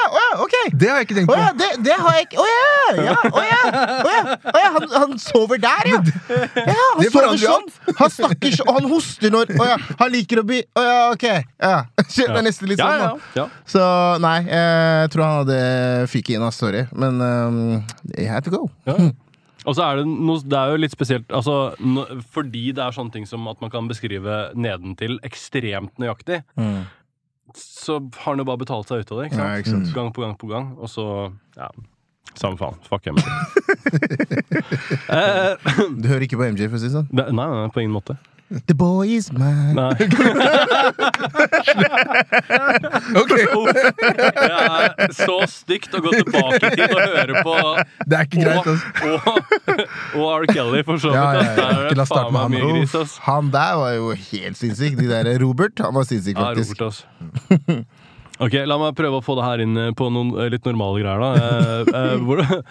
ok! 0.44 0.56
Det 0.74 0.90
har 0.90 1.00
jeg 1.02 1.08
ikke 1.08 1.18
tenkt 1.20 1.32
Å 1.32 1.36
på. 1.36 1.40
ja, 1.42 1.50
det, 1.60 1.70
det 1.86 1.96
har 2.00 2.18
jeg 2.18 2.28
ikke 2.28 2.42
Å 2.42 2.46
ja! 2.50 2.60
ja, 3.08 3.16
å 3.32 3.44
ja, 3.46 3.60
å 3.72 4.12
ja, 4.12 4.22
å 4.52 4.62
ja 4.64 4.70
han, 4.78 4.86
han 5.04 5.16
sover 5.22 5.62
der, 5.64 5.90
ja! 5.92 6.00
Ja, 6.02 6.76
Han 6.76 7.02
det 7.02 7.10
sover 7.14 7.42
sånn! 7.42 7.68
Han 8.00 8.14
snakker 8.18 8.56
sånn, 8.58 8.68
Og 8.72 8.80
han 8.80 8.90
hoster 8.92 9.34
når 9.34 9.54
Å 9.58 9.68
ja, 9.72 9.78
han 10.02 10.14
liker 10.14 10.42
å 10.42 10.46
bli 10.48 10.62
Å 10.78 10.86
ja, 10.86 11.00
ok. 11.16 11.26
Ja. 11.62 11.74
Det 12.22 12.28
er 12.30 12.46
nesten 12.46 12.72
litt 12.72 12.82
sånn, 12.82 13.02
da. 13.02 13.10
ja, 13.36 13.44
ja. 13.44 13.48
Så 13.70 13.82
nei, 14.24 14.38
jeg 14.48 15.12
tror 15.14 15.26
han 15.28 15.38
hadde 15.44 15.60
fiket 16.12 16.38
inn, 16.38 16.46
av 16.46 16.54
Sorry. 16.56 16.86
Men 16.96 17.20
um, 17.24 17.60
he 18.18 18.28
had 18.30 18.44
to 18.48 18.54
go. 18.54 18.66
Ja. 18.88 18.96
Og 19.62 19.76
så 19.78 19.84
er 19.86 20.00
det 20.02 20.08
noe 20.10 20.42
Det 20.42 20.58
er 20.58 20.72
jo 20.74 20.80
litt 20.82 20.94
spesielt 20.94 21.30
altså, 21.38 21.54
no, 21.86 22.02
Fordi 22.34 22.72
det 22.74 22.82
er 22.82 22.96
sånne 22.96 23.14
ting 23.14 23.28
som 23.30 23.46
at 23.52 23.60
man 23.62 23.70
kan 23.74 23.86
beskrive 23.90 24.40
nedentil 24.58 25.20
ekstremt 25.28 25.94
nøyaktig, 26.02 26.40
så 27.60 28.00
har 28.00 28.32
han 28.34 28.42
jo 28.42 28.46
bare 28.48 28.62
betalt 28.62 28.88
seg 28.92 29.04
ut 29.04 29.12
av 29.12 29.22
det. 29.22 29.26
Ikke 29.30 29.40
sant? 29.40 29.48
Ja, 29.48 29.62
ikke 29.64 29.74
sant. 29.76 29.94
Gang 29.96 30.12
på 30.16 30.22
gang 30.26 30.36
på 30.40 30.48
gang. 30.52 30.72
Og 30.80 30.90
så 30.92 31.06
Ja, 31.58 31.70
samme 32.40 32.58
faen. 32.60 32.78
Fuck 32.88 33.08
MJ. 33.12 33.22
eh, 35.18 35.54
Du 36.00 36.08
hører 36.08 36.26
ikke 36.28 36.40
på 36.40 36.48
MJ, 36.52 36.68
for 36.70 36.78
å 36.78 36.82
si 36.82 36.88
det 36.90 36.96
sånn? 36.96 37.10
Nei, 37.12 37.28
nei, 37.36 37.48
nei, 37.52 37.68
på 37.74 37.84
ingen 37.84 37.96
måte. 37.96 38.16
The 38.68 38.74
boy 38.76 39.08
is 39.16 39.32
mine. 39.32 39.74
Nei. 39.76 39.96
Ok, 43.22 43.32
Det 43.32 44.52
er 44.52 45.14
så 45.16 45.38
stygt 45.50 45.94
å 45.96 46.02
gå 46.04 46.12
tilbake 46.18 46.60
i 46.60 46.74
tid 46.76 46.92
og 46.92 47.02
høre 47.02 47.44
på 47.46 47.56
Det 48.12 48.18
er 48.18 48.28
ikke 48.28 48.44
greit, 48.44 48.68
altså. 48.68 48.88
og, 49.08 49.22
og 50.20 50.26
R. 50.42 50.48
Kelly, 50.52 50.84
for 50.88 51.00
så 51.02 51.14
vidt. 51.14 51.20
Ja, 51.20 51.24
ja, 51.36 51.42
ja. 51.42 51.56
Der 51.56 51.88
Ikke 51.88 52.00
la 52.02 52.06
starte 52.10 52.34
med 52.36 52.42
han. 52.44 52.76
gris, 52.76 53.18
han 53.28 53.52
der 53.54 53.74
var 53.82 53.92
jo 53.96 54.12
helt 54.28 54.60
sinnssyk. 54.60 54.98
De 55.00 55.08
der 55.12 55.32
Robert, 55.44 55.76
han 55.84 55.96
var 55.96 56.08
sinnssyk, 56.10 56.36
Ja, 56.38 56.50
faktisk. 56.52 56.82
Robert, 56.82 56.92
ass. 56.92 58.08
Ok, 58.42 58.56
La 58.66 58.78
meg 58.82 58.96
prøve 58.98 59.20
å 59.20 59.24
få 59.26 59.36
det 59.38 59.46
her 59.46 59.62
inn 59.62 59.76
eh, 59.78 59.92
på 59.94 60.08
noen 60.10 60.32
eh, 60.42 60.48
litt 60.50 60.66
normale 60.66 61.04
greier. 61.04 61.20
da 61.22 61.30
Eh, 61.38 61.82
eh, 61.94 62.18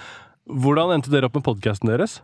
hvordan 0.65 0.97
endte 0.97 1.13
dere 1.13 1.29
opp 1.31 1.37
med 1.39 1.47
podkasten 1.47 1.93
deres? 1.93 2.19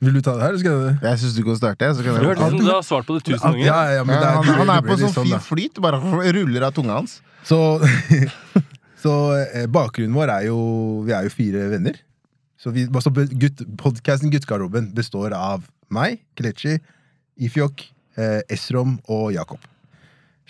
Vil 0.00 0.16
du 0.16 0.20
ta 0.24 0.34
det 0.36 0.42
her? 0.44 0.52
eller 0.52 0.60
Skal 0.62 0.76
jeg... 0.76 0.98
Jeg 1.04 1.20
syns 1.22 1.36
du 1.36 1.42
kan 1.46 1.58
starte. 1.58 1.90
Så 1.96 2.04
kan 2.04 2.16
Det 2.16 2.22
jeg 2.22 2.30
hørtes 2.30 2.44
ut 2.44 2.56
som 2.56 2.66
du 2.66 2.72
har 2.72 2.84
svart 2.86 3.08
på 3.08 3.16
det 3.16 3.24
tusen 3.28 3.42
ganger. 3.46 3.64
ja, 3.66 3.80
ja, 3.96 4.04
men 4.06 4.14
det 4.16 4.28
er, 4.28 4.36
han, 4.36 4.60
han 4.62 4.72
er 4.76 4.84
på 4.86 4.98
sånn 5.00 5.16
fin 5.16 5.34
da. 5.34 5.40
flyt. 5.44 5.80
Bare 5.82 6.00
ruller 6.36 6.68
av 6.68 6.76
tunga 6.76 7.00
hans. 7.00 7.18
Så, 7.48 7.58
så 9.04 9.16
eh, 9.40 9.66
bakgrunnen 9.72 10.14
vår 10.16 10.32
er 10.34 10.46
jo 10.50 10.60
Vi 11.06 11.14
er 11.16 11.26
jo 11.26 11.34
fire 11.34 11.66
venner. 11.72 11.98
Så 12.60 12.72
vi, 12.76 12.84
altså, 12.86 13.12
gutt, 13.40 13.64
podcasten 13.80 14.32
Guttegarderoben 14.32 14.90
består 14.96 15.32
av 15.36 15.64
meg, 15.90 16.20
Kelechi, 16.36 16.76
Ifjok, 17.40 17.86
eh, 18.20 18.40
Esrom 18.52 18.98
og 19.08 19.30
Jakob. 19.32 19.62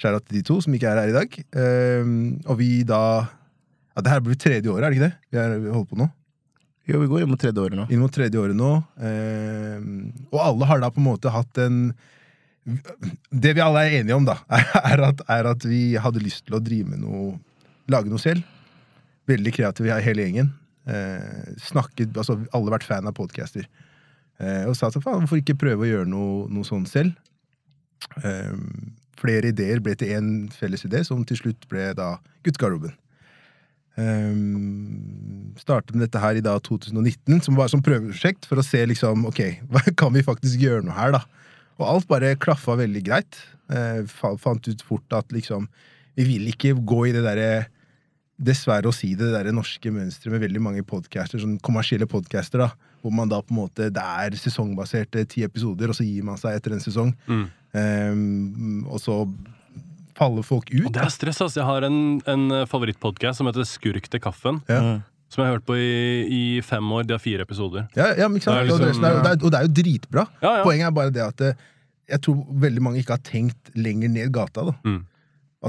Skjæra 0.00 0.18
til 0.24 0.40
de 0.40 0.46
to 0.48 0.56
som 0.64 0.74
ikke 0.74 0.90
er 0.90 0.98
her 1.04 1.12
i 1.12 1.14
dag. 1.14 1.36
Eh, 1.54 2.14
og 2.50 2.58
vi 2.58 2.80
da 2.88 3.02
ja, 3.94 4.02
Det 4.02 4.10
her 4.10 4.24
blir 4.24 4.38
tredje 4.38 4.70
året, 4.72 4.86
er 4.86 4.90
det 4.90 4.98
ikke 4.98 5.08
det? 5.08 5.14
Vi, 5.30 5.38
er, 5.38 5.54
vi 5.62 5.70
holder 5.74 5.90
på 5.90 6.00
nå. 6.02 6.08
Jo, 6.90 7.00
vi 7.02 7.10
går 7.10 7.24
inn 7.24 7.30
mot 7.30 7.40
tredje 7.40 7.62
året 7.62 7.78
nå. 7.78 7.86
Inn 7.92 8.02
mot 8.02 8.14
tredje 8.14 8.40
året 8.40 8.56
nå. 8.58 8.70
Eh, 8.98 9.76
og 10.32 10.40
alle 10.42 10.70
har 10.70 10.82
da 10.82 10.90
på 10.90 11.02
en 11.02 11.06
måte 11.06 11.32
hatt 11.32 11.60
en 11.62 11.82
Det 13.30 13.54
vi 13.56 13.62
alle 13.64 13.86
er 13.86 14.00
enige 14.00 14.16
om, 14.18 14.26
da, 14.26 14.36
er 14.92 15.04
at, 15.06 15.22
er 15.30 15.48
at 15.54 15.64
vi 15.66 15.94
hadde 16.02 16.22
lyst 16.22 16.44
til 16.48 16.58
å 16.58 16.62
drive 16.64 16.92
med 16.92 17.04
noe 17.04 17.38
Lage 17.90 18.06
noe 18.06 18.22
selv. 18.22 18.44
Veldig 19.26 19.50
kreative 19.56 19.96
hele 20.04 20.22
gjengen. 20.22 20.52
Eh, 20.86 21.54
snakket, 21.66 22.12
altså 22.14 22.36
Alle 22.54 22.70
vært 22.70 22.86
fan 22.86 23.08
av 23.08 23.16
podcaster. 23.16 23.66
Eh, 24.38 24.62
og 24.68 24.76
sa 24.78 24.92
sånn, 24.92 25.02
faen, 25.02 25.24
hvorfor 25.24 25.40
ikke 25.40 25.58
prøve 25.58 25.84
å 25.84 25.88
gjøre 25.88 26.08
noe, 26.08 26.44
noe 26.52 26.66
sånn 26.66 26.86
selv? 26.88 27.16
Ehm, 28.24 28.94
flere 29.20 29.52
ideer 29.52 29.82
ble 29.84 29.94
til 29.98 30.14
én 30.16 30.30
felles 30.54 30.86
idé, 30.86 31.02
som 31.04 31.24
til 31.28 31.40
slutt 31.40 31.66
ble 31.70 31.90
da 31.98 32.14
Guttegarderoben. 32.46 32.94
Um, 34.00 35.52
startet 35.60 35.92
med 35.92 36.06
dette 36.06 36.20
her 36.22 36.38
i 36.38 36.44
da 36.44 36.54
2019, 36.62 37.42
som 37.44 37.58
var 37.58 37.68
som 37.72 37.82
prøveprosjekt, 37.84 38.46
for 38.48 38.60
å 38.60 38.64
se 38.64 38.80
liksom, 38.88 39.26
ok, 39.28 39.42
hva 39.72 39.84
kan 39.98 40.14
vi 40.16 40.24
faktisk 40.26 40.62
gjøre 40.62 40.86
noe 40.86 40.96
her, 40.96 41.16
da? 41.18 41.24
Og 41.80 41.86
alt 41.88 42.08
bare 42.10 42.36
klaffa 42.40 42.76
veldig 42.80 43.02
greit. 43.06 43.40
Eh, 43.70 44.02
fant 44.40 44.66
ut 44.66 44.82
fort 44.82 45.14
at 45.14 45.30
liksom 45.30 45.68
Vi 46.18 46.24
vil 46.26 46.48
ikke 46.50 46.72
gå 46.74 47.04
i 47.06 47.12
det 47.14 47.20
derre 47.22 47.68
Dessverre 48.34 48.90
å 48.90 48.94
si 48.94 49.12
det, 49.12 49.28
det 49.28 49.36
derre 49.36 49.52
norske 49.54 49.92
mønsteret 49.94 50.34
med 50.34 50.42
veldig 50.42 50.62
mange 50.64 50.82
podcaster, 50.82 51.38
sånn 51.38 51.58
kommersielle 51.62 52.08
podcaster, 52.10 52.64
da, 52.64 52.70
hvor 53.04 53.12
man 53.14 53.30
da 53.30 53.38
på 53.44 53.52
en 53.52 53.60
måte 53.60 53.90
Det 53.92 54.02
er 54.24 54.36
sesongbaserte 54.40 55.26
ti 55.28 55.44
episoder, 55.46 55.92
og 55.92 55.98
så 55.98 56.06
gir 56.08 56.24
man 56.26 56.40
seg 56.40 56.56
etter 56.56 56.74
en 56.74 56.82
sesong. 56.82 57.12
Mm. 57.28 57.44
Um, 57.76 58.86
og 58.88 58.98
så 59.04 59.20
faller 60.20 60.44
folk 60.46 60.68
ut. 60.74 60.84
Og 60.86 60.92
det 60.94 61.00
er 61.06 61.12
stress, 61.14 61.40
ass. 61.44 61.56
Jeg 61.56 61.64
har 61.66 61.86
en, 61.88 61.98
en 62.28 62.44
favorittpodkast 62.68 63.40
som 63.40 63.48
heter 63.48 63.64
Skurk 63.68 64.06
til 64.12 64.20
kaffen. 64.22 64.60
Ja. 64.68 64.98
Som 65.30 65.44
jeg 65.44 65.48
har 65.48 65.56
hørt 65.60 65.66
på 65.68 65.76
i, 65.78 65.90
i 66.26 66.40
fem 66.66 66.88
år. 66.92 67.04
De 67.06 67.14
har 67.14 67.22
fire 67.22 67.44
episoder. 67.46 67.84
Ja, 67.96 68.08
ja, 68.18 68.26
men 68.28 68.40
ikke 68.40 68.48
sant? 68.50 68.64
Det 68.66 68.74
og, 68.74 68.80
det, 68.82 68.88
liksom- 68.90 69.04
det 69.06 69.10
er, 69.10 69.18
og 69.20 69.22
det 69.24 69.30
er, 69.30 69.44
og 69.46 69.52
det 69.54 69.60
er 69.60 69.68
jo 69.68 69.74
dritbra. 69.80 70.24
Ja, 70.42 70.54
ja. 70.58 70.64
Poenget 70.66 70.88
er 70.88 70.96
bare 70.96 71.12
det 71.14 71.22
at 71.22 71.44
eh, 71.46 71.60
jeg 72.10 72.22
tror 72.26 72.40
veldig 72.66 72.82
mange 72.82 72.98
ikke 73.04 73.14
har 73.14 73.22
tenkt 73.28 73.70
lenger 73.78 74.10
ned 74.10 74.32
gata. 74.34 74.64
da. 74.72 74.74
Mm. 74.84 74.98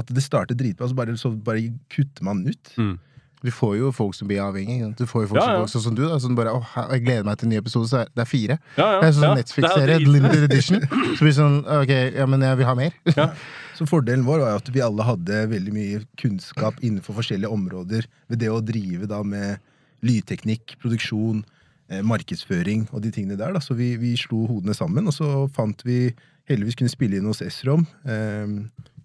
At 0.02 0.10
det 0.10 0.24
starter 0.24 0.58
dritbra, 0.58 0.88
så 0.90 0.96
bare, 0.98 1.14
så 1.20 1.30
bare 1.46 1.62
kutter 1.94 2.26
man 2.26 2.42
den 2.42 2.56
ut. 2.56 2.72
Mm. 2.80 2.94
Du 3.42 3.50
får 3.50 3.76
jo 3.80 3.88
folk 3.94 4.14
som 4.14 4.28
blir 4.30 4.38
avhengig. 4.44 4.76
Du 4.98 5.04
får 5.06 5.24
jo 5.24 5.28
folk 5.32 5.40
Ja, 5.42 5.48
ja. 5.56 5.62
som, 5.66 5.80
sånn 5.80 5.82
som 5.90 5.94
du, 5.98 6.02
da, 6.08 6.18
som 6.22 6.36
bare 6.38 6.52
åh, 6.54 6.74
jeg 6.92 7.02
gleder 7.06 7.24
meg 7.26 7.40
til 7.40 7.48
en 7.48 7.54
ny 7.54 7.58
episode. 7.58 7.88
Så 7.90 8.02
er 8.04 8.12
det 8.14 8.22
er 8.22 8.28
fire. 8.30 8.58
Ja, 8.78 8.86
ja, 8.86 9.00
Det 9.02 9.08
er 9.08 9.16
sånn 9.18 9.26
ja. 9.28 9.34
Netflix-serie, 9.40 9.96
er 9.98 10.06
limited 10.06 10.46
edition. 10.46 10.84
Så 11.16 11.18
blir 11.24 11.32
det 11.32 11.38
sånn 11.40 11.58
ok, 11.66 11.92
ja, 12.20 12.26
men 12.30 12.44
jeg 12.46 12.60
vil 12.60 12.68
ha 12.70 12.74
mer. 12.78 12.96
Så 13.78 13.86
fordelen 13.88 14.22
vår 14.26 14.42
var 14.44 14.52
jo 14.54 14.60
at 14.60 14.70
vi 14.74 14.82
alle 14.84 15.06
hadde 15.08 15.40
veldig 15.50 15.72
mye 15.74 16.02
kunnskap 16.20 16.78
innenfor 16.84 17.16
forskjellige 17.18 17.50
områder 17.50 18.06
ved 18.30 18.42
det 18.44 18.50
å 18.52 18.60
drive 18.62 19.08
da 19.10 19.22
med 19.26 19.58
lydteknikk, 20.06 20.76
produksjon, 20.82 21.42
eh, 21.90 22.02
markedsføring 22.06 22.86
og 22.92 23.02
de 23.04 23.10
tingene 23.14 23.38
der. 23.40 23.52
da. 23.56 23.62
Så 23.64 23.74
vi, 23.78 23.94
vi 23.98 24.14
slo 24.20 24.44
hodene 24.50 24.74
sammen, 24.76 25.06
og 25.10 25.14
så 25.16 25.48
fant 25.56 25.82
vi 25.86 26.12
heldigvis 26.50 26.78
kunne 26.78 26.92
spille 26.92 27.18
inn 27.18 27.28
hos 27.30 27.42
Esrom. 27.44 27.86
Eh, 28.06 28.54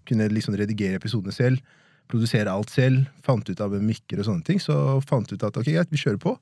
kunne 0.08 0.30
liksom 0.32 0.56
redigere 0.58 0.96
episodene 1.00 1.34
selv, 1.34 1.60
produsere 2.10 2.52
alt 2.52 2.72
selv. 2.72 3.06
Fant 3.26 3.48
ut 3.48 3.60
av 3.64 3.74
mikker 3.78 4.22
og 4.22 4.28
sånne 4.30 4.44
ting. 4.46 4.60
Så 4.62 4.74
fant 5.08 5.30
ut 5.32 5.42
at 5.44 5.56
ok, 5.60 5.68
greit, 5.68 5.90
vi 5.92 6.00
kjører 6.00 6.20
på. 6.22 6.34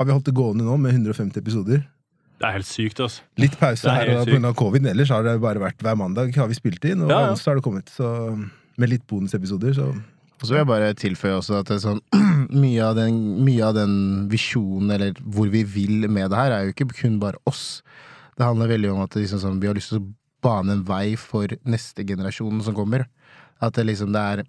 Har 0.00 0.08
vi 0.08 0.14
holdt 0.16 0.28
det 0.30 0.36
gående 0.36 0.64
nå 0.66 0.76
med 0.80 0.94
150 0.96 1.38
episoder? 1.42 1.82
Det 2.40 2.48
er 2.48 2.54
helt 2.56 2.68
sykt, 2.70 3.00
altså. 3.04 3.20
Litt 3.36 3.58
pause 3.60 3.84
er 3.92 3.98
her 4.14 4.22
og 4.22 4.30
pga. 4.30 4.52
covid, 4.56 4.86
ellers 4.88 5.10
har 5.12 5.26
det 5.26 5.34
bare 5.42 5.60
vært 5.60 5.82
hver 5.84 5.98
mandag 6.00 6.32
har 6.40 6.48
vi 6.48 6.56
spilt 6.56 6.86
inn, 6.88 7.02
og 7.04 7.10
Ja, 7.12 7.18
ja. 7.28 7.34
så 7.36 7.50
har 7.50 7.58
det 7.60 7.64
kommet. 7.66 7.90
Så 7.92 8.06
med 8.80 8.88
litt 8.88 9.04
bonusepisoder, 9.10 9.74
så 9.76 9.90
Og 10.40 10.46
så 10.48 10.54
vil 10.54 10.62
jeg 10.62 10.70
bare 10.70 10.94
tilføye 10.96 11.36
også 11.36 11.58
at 11.60 11.68
det 11.68 11.74
er 11.76 11.82
sånn, 11.84 12.00
mye, 12.64 12.80
av 12.80 12.94
den, 12.96 13.18
mye 13.44 13.60
av 13.66 13.74
den 13.76 13.92
visjonen, 14.32 14.88
eller 14.96 15.12
hvor 15.20 15.50
vi 15.52 15.60
vil 15.68 16.08
med 16.08 16.30
det 16.32 16.38
her, 16.40 16.54
er 16.56 16.64
jo 16.64 16.72
ikke 16.72 16.88
kun 17.02 17.18
bare 17.20 17.36
oss. 17.44 17.82
Det 18.38 18.46
handler 18.48 18.72
veldig 18.72 18.94
om 18.94 19.02
at 19.04 19.18
liksom 19.20 19.42
sånn, 19.42 19.60
vi 19.60 19.68
har 19.68 19.76
lyst 19.76 19.92
til 19.92 20.00
å 20.00 20.06
bane 20.40 20.72
en 20.78 20.84
vei 20.88 21.12
for 21.20 21.44
neste 21.68 22.06
generasjon 22.08 22.62
som 22.64 22.72
kommer. 22.72 23.04
At 23.60 23.76
det 23.76 23.84
liksom 23.90 24.14
det 24.16 24.22
er 24.32 24.42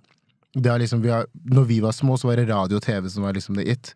det 0.53 0.71
er 0.71 0.81
liksom, 0.83 1.01
vi 1.01 1.11
har, 1.13 1.27
Når 1.31 1.63
vi 1.63 1.79
var 1.79 1.91
små, 1.95 2.17
så 2.17 2.27
var 2.27 2.35
det 2.35 2.49
radio 2.49 2.79
og 2.79 2.83
TV 2.83 3.09
som 3.09 3.23
var 3.23 3.33
liksom 3.33 3.55
det 3.55 3.67
it. 3.71 3.93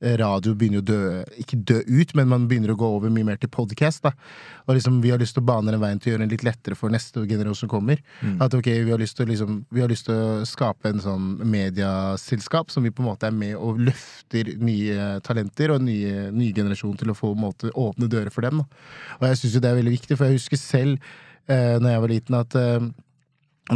Eh, 0.00 0.14
Radio 0.18 0.52
begynner 0.54 0.78
jo 0.78 0.84
å 0.84 0.86
dø 0.86 0.98
Ikke 1.42 1.56
dø 1.58 1.80
ut, 1.82 2.12
men 2.14 2.28
man 2.30 2.44
begynner 2.46 2.70
å 2.70 2.78
gå 2.78 2.86
over 2.98 3.10
mye 3.10 3.26
mer 3.26 3.38
til 3.42 3.50
podcast. 3.50 4.06
Og 4.06 4.76
liksom 4.76 5.00
vi 5.02 5.10
har 5.10 5.18
lyst 5.18 5.34
til 5.34 5.42
å 5.42 5.48
bane 5.48 5.72
den 5.72 5.82
veien 5.82 5.98
til 5.98 6.12
å 6.12 6.14
gjøre 6.14 6.22
den 6.22 6.32
litt 6.36 6.44
lettere 6.46 6.78
for 6.78 6.94
neste 6.94 7.24
generasjon 7.26 7.64
som 7.64 7.72
kommer. 7.72 7.98
Mm. 8.22 8.36
At 8.44 8.54
ok, 8.54 8.68
vi 8.86 8.94
har 8.94 9.02
lyst 9.02 9.18
til 9.18 9.26
å 9.26 9.30
liksom 9.32 9.58
Vi 9.74 9.82
har 9.82 9.90
lyst 9.90 10.06
til 10.06 10.14
å 10.14 10.46
skape 10.46 10.92
en 10.92 11.02
sånn 11.02 11.26
medieselskap 11.42 12.70
som 12.70 12.86
vi 12.86 12.94
på 12.94 13.02
en 13.02 13.10
måte 13.10 13.26
er 13.26 13.34
med 13.34 13.56
og 13.58 13.82
løfter 13.88 14.54
nye 14.62 15.18
talenter 15.26 15.74
og 15.74 15.82
nye, 15.82 16.28
nye 16.30 16.54
generasjon 16.54 16.96
til 17.00 17.10
å 17.10 17.18
få 17.18 17.34
måte, 17.34 17.74
åpne 17.74 18.10
dører 18.10 18.30
for 18.30 18.46
dem. 18.46 18.62
Da. 18.62 18.86
Og 19.18 19.28
jeg 19.32 19.42
syns 19.42 19.58
jo 19.58 19.64
det 19.64 19.72
er 19.72 19.80
veldig 19.82 19.96
viktig, 19.98 20.14
for 20.14 20.28
jeg 20.28 20.38
husker 20.38 20.62
selv 20.62 21.10
eh, 21.50 21.74
når 21.82 21.90
jeg 21.90 22.04
var 22.04 22.12
liten, 22.14 22.38
at 22.38 22.58
eh, 22.58 22.88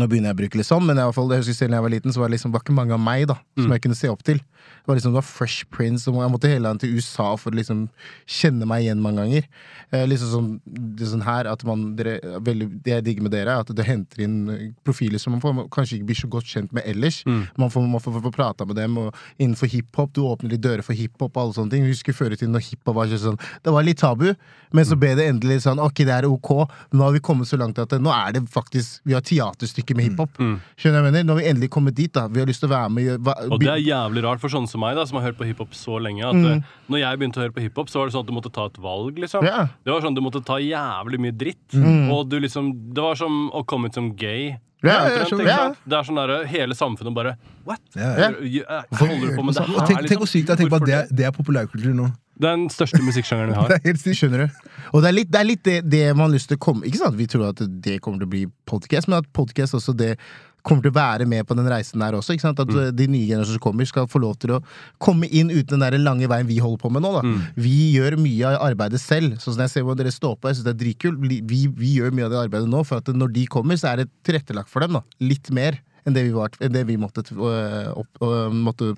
nå 0.00 0.06
begynner 0.08 0.30
jeg 0.32 0.36
å 0.36 0.40
bruke 0.40 0.56
litt 0.56 0.66
sånn, 0.66 0.84
men 0.86 0.96
i 0.96 1.02
hvert 1.02 1.14
fall, 1.14 1.28
jeg 1.30 1.42
husker 1.42 1.54
selv 1.54 1.70
da 1.70 1.76
jeg 1.76 1.82
var 1.82 1.90
liten, 1.92 2.12
så 2.12 2.20
var 2.22 2.28
det 2.28 2.36
liksom 2.38 2.52
var 2.52 2.60
ikke 2.64 2.74
mange 2.74 2.92
av 2.96 3.00
meg 3.00 3.26
da 3.28 3.34
som 3.58 3.66
Mm. 3.68 3.72
jeg 3.72 3.82
kunne 3.82 3.96
se 3.98 4.08
opp 4.08 4.22
til. 4.22 4.40
Det 4.82 4.90
var 4.90 4.96
liksom 4.98 5.12
det 5.12 5.20
var 5.20 5.26
Fresh 5.28 5.64
Prince, 5.70 6.08
og 6.10 6.16
jeg 6.22 6.32
måtte 6.32 6.48
hele 6.50 6.66
veien 6.66 6.80
til 6.82 6.96
USA 6.98 7.28
for 7.38 7.52
å 7.54 7.58
liksom 7.58 7.84
kjenne 8.26 8.66
meg 8.66 8.82
igjen 8.84 9.02
mange 9.02 9.22
ganger. 9.22 9.44
Eh, 9.92 10.06
liksom 10.10 10.30
sånn, 10.32 10.48
det 10.66 11.06
er 11.06 11.10
sånn 11.12 11.22
her 11.26 11.46
at 11.52 11.62
man, 11.68 11.84
dere, 11.98 12.16
veldig, 12.42 12.68
Det 12.82 12.90
jeg 12.96 13.04
digger 13.06 13.22
med 13.28 13.32
dere, 13.36 13.54
er 13.54 13.60
at 13.62 13.70
det 13.76 13.86
henter 13.86 14.24
inn 14.24 14.36
eh, 14.50 14.64
profiler 14.84 15.18
som 15.22 15.36
man 15.36 15.42
får, 15.44 15.68
kanskje 15.74 15.98
ikke 16.00 16.08
blir 16.10 16.20
så 16.22 16.30
godt 16.32 16.50
kjent 16.50 16.72
med 16.74 16.82
ellers. 16.90 17.20
Mm. 17.28 17.44
Man 17.62 17.70
får, 17.70 17.86
man 17.94 18.00
får, 18.02 18.18
får 18.26 18.34
prata 18.34 18.66
med 18.66 18.76
dem, 18.80 18.98
og 18.98 19.14
innenfor 19.38 19.70
hiphop, 19.70 20.12
du 20.16 20.22
åpner 20.26 20.50
litt 20.56 20.64
dører 20.64 20.82
for 20.86 20.98
hiphop 20.98 21.30
og 21.36 21.42
alle 21.44 21.56
sånne 21.60 21.70
ting. 21.76 21.86
Jeg 21.86 21.94
husker 21.94 22.16
før 22.18 22.34
i 22.34 22.40
tiden 22.40 22.54
når 22.56 22.66
hiphop 22.70 22.94
var 22.98 23.12
sånn 23.12 23.38
Det 23.62 23.72
var 23.74 23.86
litt 23.86 23.98
tabu, 24.02 24.32
men 24.72 24.84
så 24.88 24.96
ble 24.98 25.12
det 25.18 25.26
endelig 25.28 25.60
sånn 25.66 25.78
Ok, 25.82 26.02
det 26.08 26.14
er 26.16 26.26
ok. 26.28 26.50
Nå 26.96 27.04
har 27.04 27.12
vi 27.14 27.20
kommet 27.24 27.46
så 27.50 27.58
langt 27.60 27.78
at 27.78 27.90
det, 27.92 27.98
nå 28.02 28.10
er 28.12 28.32
det 28.38 28.42
faktisk 28.50 29.02
Vi 29.04 29.12
har 29.16 29.20
teaterstykker 29.24 29.96
med 29.98 30.10
hiphop. 30.10 30.38
Mm. 30.40 30.54
Skjønner 30.80 31.02
jeg 31.02 31.06
mener? 31.10 31.26
Nå 31.28 31.34
har 31.36 31.42
vi 31.42 31.48
endelig 31.50 31.70
kommet 31.74 31.96
dit, 31.98 32.12
da. 32.14 32.26
Vi 32.32 32.40
har 32.40 32.48
lyst 32.48 32.64
til 32.64 32.70
å 32.70 32.72
være 32.72 32.90
med 32.96 33.20
hva- 33.26 33.36
Og 33.52 33.60
det 33.60 33.68
er 33.68 33.82
jævlig 33.84 34.24
rart 34.24 34.40
for 34.40 34.51
sånne 34.52 34.68
som 34.70 34.80
meg, 34.84 34.94
da 34.96 35.04
som 35.08 35.18
har 35.18 35.26
hørt 35.30 35.38
på 35.40 35.46
hiphop 35.48 35.72
så 35.74 35.98
lenge. 36.00 36.22
At 36.28 36.34
Mm. 36.36 36.46
eh, 36.62 36.62
Når 36.92 36.98
jeg 37.02 37.18
begynte 37.18 37.40
å 37.40 37.44
høre 37.46 37.54
på 37.56 37.62
hiphop, 37.64 37.88
så 37.90 37.98
var 38.00 38.06
det 38.06 38.14
sånn 38.14 38.24
at 38.26 38.30
du 38.30 38.32
måtte 38.36 38.52
ta 38.52 38.66
et 38.66 38.78
valg. 38.78 39.16
liksom 39.18 39.42
Yeah. 39.42 39.68
Det 39.84 39.92
var 39.92 40.00
sånn 40.02 40.14
Du 40.14 40.20
måtte 40.20 40.44
ta 40.44 40.58
jævlig 40.60 41.18
mye 41.18 41.32
dritt. 41.36 41.68
Mm. 41.74 42.10
Og 42.12 42.28
du 42.28 42.38
liksom 42.40 42.92
Det 42.94 43.02
var 43.02 43.14
som 43.16 43.50
å 43.50 43.64
komme 43.66 43.86
ut 43.88 43.94
som 43.94 44.12
gay. 44.14 44.56
Omtrent, 44.82 45.28
skjønner. 45.30 45.46
Ja. 45.46 45.74
Det 45.86 45.94
er 45.94 46.02
sånn 46.02 46.16
der, 46.18 46.44
Hele 46.46 46.74
samfunnet 46.74 47.14
bare 47.14 47.36
What? 47.64 47.78
Holder 47.94 49.30
du 49.30 49.36
på 49.36 49.44
med 49.44 49.54
det 49.54 49.62
her? 49.62 49.86
tenk, 49.86 50.08
tenk 50.08 50.18
hvor 50.18 50.26
liksom? 50.26 50.26
sykt 50.26 50.46
det 50.46 50.52
er. 50.52 50.56
Tenk 50.62 50.70
på 50.72 50.76
at 50.80 50.86
det, 50.88 50.94
er- 50.94 51.08
det 51.14 51.24
er 51.26 51.30
populærkultur 51.36 51.94
nå. 51.94 52.08
Det 52.42 52.48
er 52.48 52.56
den 52.56 52.68
største 52.72 52.98
musikksjangeren 53.04 53.52
vi 53.52 53.54
har. 53.60 53.68
Det 53.68 53.76
er 53.78 53.86
helt 53.92 54.00
sykt. 54.02 54.18
Skjønner 54.18 54.46
du? 54.48 54.70
Og 54.92 55.02
det 55.04 55.08
er 55.08 55.12
litt 55.14 55.30
det, 55.30 55.40
er 55.40 55.44
litt 55.46 55.62
det, 55.62 55.76
det 55.88 56.16
man 56.16 56.26
har 56.30 56.34
lyst 56.34 56.48
til 56.50 56.56
å 56.58 56.60
komme 56.60 56.82
Ikke 56.88 56.98
sant 56.98 57.14
at 57.14 57.18
vi 57.20 57.26
tror 57.30 57.48
at 57.52 57.62
det 57.82 58.00
kommer 58.02 58.18
til 58.18 58.26
å 58.26 58.32
bli 58.32 58.46
podcast, 58.66 59.06
men 59.08 59.18
at 59.22 59.28
podcast 59.32 59.74
også 59.78 59.94
det 59.96 60.16
kommer 60.62 60.84
til 60.84 60.92
å 60.92 60.94
være 60.94 61.26
med 61.26 61.46
på 61.48 61.56
den 61.58 61.66
reisen 61.66 61.98
der 62.02 62.14
også. 62.14 62.36
At 62.38 62.62
Mm. 62.66 62.94
de 62.96 63.06
nye 63.10 63.26
generasjonene 63.26 63.58
som 63.58 63.64
kommer, 63.64 63.86
skal 63.86 64.06
få 64.06 64.20
lov 64.22 64.38
til 64.38 64.50
å 64.56 64.62
komme 65.00 65.26
inn 65.30 65.50
uten 65.50 65.78
den 65.78 65.80
der 65.84 65.98
lange 65.98 66.28
veien 66.30 66.46
vi 66.46 66.58
holder 66.62 66.78
på 66.78 66.90
med 66.92 67.02
nå. 67.02 67.22
Mm. 67.22 67.40
Vi 67.56 67.92
gjør 67.96 68.16
mye 68.18 68.44
av 68.54 68.62
arbeidet 68.70 69.00
selv. 69.00 69.38
Sånn 69.42 69.54
som 69.56 69.62
jeg 69.66 69.70
ser 69.70 69.82
hvor 69.82 69.96
dere 69.98 70.12
står 70.14 70.36
på, 70.38 70.48
jeg 70.48 70.56
syns 70.60 70.64
det 70.68 70.74
er 70.76 70.84
dritkult. 70.84 71.18
Vi, 71.20 71.66
vi 71.66 71.96
gjør 71.98 72.12
mye 72.14 72.24
av 72.26 72.30
det 72.30 72.42
arbeidet 72.46 72.70
nå, 72.70 72.84
for 72.86 73.02
at 73.02 73.06
når 73.12 73.32
de 73.32 73.46
kommer, 73.46 73.74
så 73.74 73.92
er 73.92 73.96
det 74.04 74.10
tilrettelagt 74.24 74.68
for 74.70 74.80
dem. 74.80 74.92
da 74.92 75.02
Litt 75.20 75.50
mer 75.50 75.80
enn 76.06 76.14
det 76.14 76.24
vi, 76.26 76.32
var, 76.34 76.50
enn 76.60 76.72
det 76.72 76.86
vi 76.86 76.96
måtte, 76.98 77.22
øh, 77.30 77.92
opp, 77.98 78.22
øh, 78.22 78.50
måtte, 78.50 78.94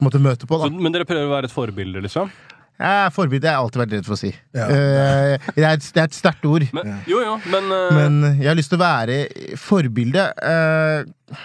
måtte 0.00 0.20
møte 0.22 0.46
på. 0.48 0.60
Da 0.62 0.68
men 0.70 0.92
dere 0.94 1.04
prøver 1.08 1.26
å 1.28 1.34
være 1.36 1.48
et 1.50 1.52
forbilde, 1.52 2.00
liksom? 2.04 2.30
Ja, 2.78 3.08
Forbilde 3.10 3.48
har 3.48 3.56
jeg 3.58 3.64
alltid 3.64 3.80
vært 3.82 3.94
redd 3.96 4.06
for 4.06 4.14
å 4.14 4.20
si. 4.20 4.30
Ja. 4.54 4.66
Eh, 4.70 5.46
det, 5.56 5.64
er 5.64 5.72
et, 5.78 5.86
det 5.94 6.02
er 6.02 6.08
et 6.10 6.14
sterkt 6.18 6.44
ord. 6.46 6.66
Men, 6.76 6.92
Jo, 7.10 7.18
jo, 7.24 7.36
men, 7.50 7.72
uh... 7.74 7.88
Men 7.96 8.20
jeg 8.38 8.46
har 8.52 8.58
lyst 8.58 8.70
til 8.70 8.78
å 8.78 8.84
være 8.84 9.16
forbilde. 9.58 10.26
Eh, 10.52 11.40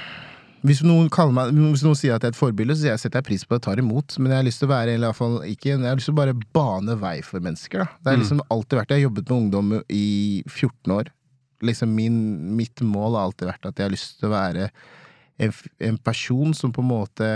hvis, 0.63 0.79
noen 0.85 1.09
meg, 1.35 1.49
hvis 1.73 1.83
noen 1.83 1.97
sier 1.99 2.15
at 2.15 2.23
jeg 2.23 2.31
er 2.31 2.35
et 2.35 2.39
forbilde, 2.39 2.77
så 2.79 2.91
jeg- 2.93 3.01
setter 3.01 3.19
jeg 3.19 3.27
pris 3.31 3.43
på 3.43 3.55
det 3.55 3.61
og 3.63 3.65
tar 3.65 3.81
imot. 3.81 4.15
Men 4.19 4.31
jeg 4.31 4.37
har 4.39 4.47
lyst 4.47 4.61
til 4.61 4.69
å 4.69 4.73
være 4.75 4.93
i 4.95 5.01
hvert 5.01 5.17
fall 5.19 5.39
ikke, 5.49 5.73
jeg 5.73 5.81
har 5.89 5.99
lyst 5.99 6.07
til 6.11 6.15
å 6.15 6.21
bare 6.21 6.37
bane 6.55 6.95
vei 7.01 7.17
for 7.25 7.39
mennesker. 7.43 7.79
Da. 7.83 7.89
Det 7.99 8.11
har 8.13 8.17
Mm. 8.17 8.23
liksom 8.23 8.41
alltid 8.49 8.79
vært 8.79 8.89
Jeg 8.93 9.01
har 9.01 9.09
jobbet 9.09 9.29
med 9.29 9.37
ungdom 9.41 9.83
i 9.89 10.43
14 10.47 10.91
år. 10.99 11.11
Liksom 11.63 11.89
min, 11.95 12.55
mitt 12.55 12.79
mål 12.81 13.15
har 13.15 13.25
alltid 13.31 13.47
vært 13.49 13.65
at 13.65 13.75
jeg 13.75 13.85
har 13.89 13.91
lyst 13.91 14.19
til 14.19 14.29
å 14.29 14.35
være 14.37 14.69
en, 15.41 15.53
en 15.79 15.97
person 15.97 16.53
som 16.53 16.73
på 16.73 16.83
en 16.83 16.89
måte 16.91 17.29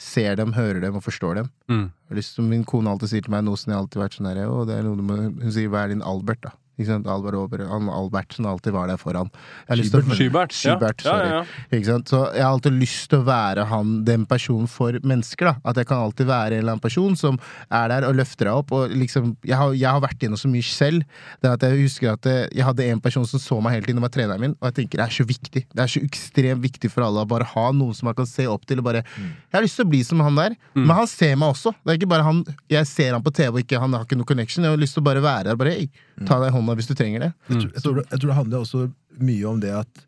ser 0.00 0.36
dem, 0.40 0.54
hører 0.56 0.80
dem 0.82 0.98
og 0.98 1.04
forstår 1.06 1.42
dem. 1.42 1.52
mm. 1.70 1.86
Til, 2.14 2.44
min 2.46 2.64
kone 2.68 2.90
alltid 2.90 3.10
sier 3.10 3.24
til 3.26 3.34
meg 3.34 3.44
noe 3.46 3.58
som 3.58 3.72
jeg 3.72 3.80
alltid 3.80 3.98
har 3.98 4.06
vært 4.08 4.18
sånn 4.18 4.28
her 4.30 4.42
«Å, 4.46 4.58
det 4.68 4.76
er 4.78 4.86
Hun 4.86 5.54
sier 5.54 5.70
'hva 5.70 5.84
er 5.84 5.94
din 5.94 6.04
Albert', 6.04 6.44
da? 6.44 6.52
Ikke 6.78 6.88
sant? 6.88 7.06
Albert, 7.06 7.34
Ober, 7.38 7.60
Albertsen 7.68 8.46
alltid 8.50 8.72
var 8.74 8.88
der 8.90 8.96
foran. 8.98 9.28
Til 9.68 9.78
å- 9.84 10.02
Skybert. 10.16 10.50
Skybert, 10.52 11.04
Ja, 11.04 11.16
ja, 11.22 11.44
ja. 11.70 11.98
Så 12.04 12.34
jeg 12.34 12.42
har 12.42 12.50
alltid 12.52 12.72
lyst 12.80 13.08
til 13.10 13.20
å 13.20 13.24
være 13.24 13.64
han, 13.66 14.04
den 14.04 14.26
personen 14.26 14.66
for 14.68 14.92
mennesker. 15.02 15.44
da 15.46 15.54
At 15.64 15.76
jeg 15.76 15.86
kan 15.86 15.98
alltid 15.98 16.26
være 16.26 16.52
en 16.52 16.58
eller 16.64 16.72
annen 16.72 16.80
person 16.82 17.14
som 17.16 17.38
er 17.70 17.88
der 17.88 18.08
og 18.08 18.16
løfter 18.16 18.44
deg 18.46 18.54
opp. 18.54 18.72
Og 18.72 18.90
liksom, 18.90 19.36
jeg, 19.44 19.56
har, 19.56 19.72
jeg 19.72 19.88
har 19.88 20.00
vært 20.00 20.18
gjennom 20.18 20.36
så 20.40 20.48
mye 20.50 20.62
selv. 20.66 21.04
Det 21.40 21.48
er 21.50 21.52
at 21.54 21.60
Jeg 21.64 21.82
husker 21.84 22.12
at 22.12 22.22
jeg, 22.22 22.48
jeg 22.54 22.64
hadde 22.64 22.84
en 22.90 23.00
person 23.00 23.24
som 23.26 23.38
så 23.40 23.60
meg 23.62 23.72
hele 23.74 23.86
tiden, 23.86 24.00
det 24.02 24.06
var 24.10 24.14
treneren 24.18 24.40
min. 24.40 24.56
Og 24.60 24.66
jeg 24.72 24.74
tenker 24.88 24.98
det 24.98 25.06
er 25.06 25.14
så 25.14 25.24
viktig 25.26 25.64
Det 25.74 25.80
er 25.80 25.86
så 25.86 26.02
ekstremt 26.04 26.60
viktig 26.62 26.90
for 26.90 27.02
alle 27.06 27.22
å 27.24 27.28
bare 27.28 27.44
ha 27.44 27.70
noen 27.72 27.94
som 27.94 28.06
man 28.06 28.14
kan 28.14 28.26
se 28.26 28.46
opp 28.50 28.66
til. 28.66 28.78
Og 28.78 28.84
bare, 28.84 29.04
Jeg 29.16 29.52
har 29.54 29.62
lyst 29.62 29.76
til 29.76 29.86
å 29.86 29.90
bli 29.90 30.02
som 30.02 30.18
han 30.20 30.34
der, 30.34 30.56
Mm. 30.74 30.86
men 30.86 30.96
han 30.96 31.06
ser 31.06 31.36
meg 31.36 31.54
også. 31.54 31.72
Det 31.84 31.94
er 31.94 31.98
ikke 31.98 32.08
bare 32.10 32.24
han 32.24 32.44
Jeg 32.68 32.86
ser 32.86 33.12
han 33.12 33.22
på 33.22 33.32
TV 33.32 33.48
og 33.54 33.62
ikke, 33.62 33.78
han 33.78 33.92
har 33.92 34.04
ikke 34.04 34.16
noe 34.18 34.24
connection. 34.26 34.64
Jeg 34.64 34.70
har 34.72 34.76
lyst 34.78 34.94
til 34.94 35.02
å 35.02 35.04
bare 35.04 35.22
være 35.22 35.44
der. 35.44 35.56
Bare, 35.56 35.70
hey, 35.70 35.88
ta 36.26 36.38
deg 36.40 36.50
i 36.52 36.54
hånda 36.56 36.74
hvis 36.78 36.86
du 36.90 36.94
trenger 36.94 37.20
det. 37.20 37.32
Jeg 37.48 37.60
tror, 37.60 37.70
jeg, 37.74 37.82
tror, 37.82 37.94
det- 37.98 38.06
jeg 38.10 38.20
tror 38.20 38.28
det 38.30 38.36
handler 38.40 38.58
også 38.64 38.92
mye 39.20 39.44
om 39.50 39.60
det 39.60 39.72
at 39.74 40.04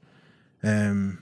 um, 0.65 1.19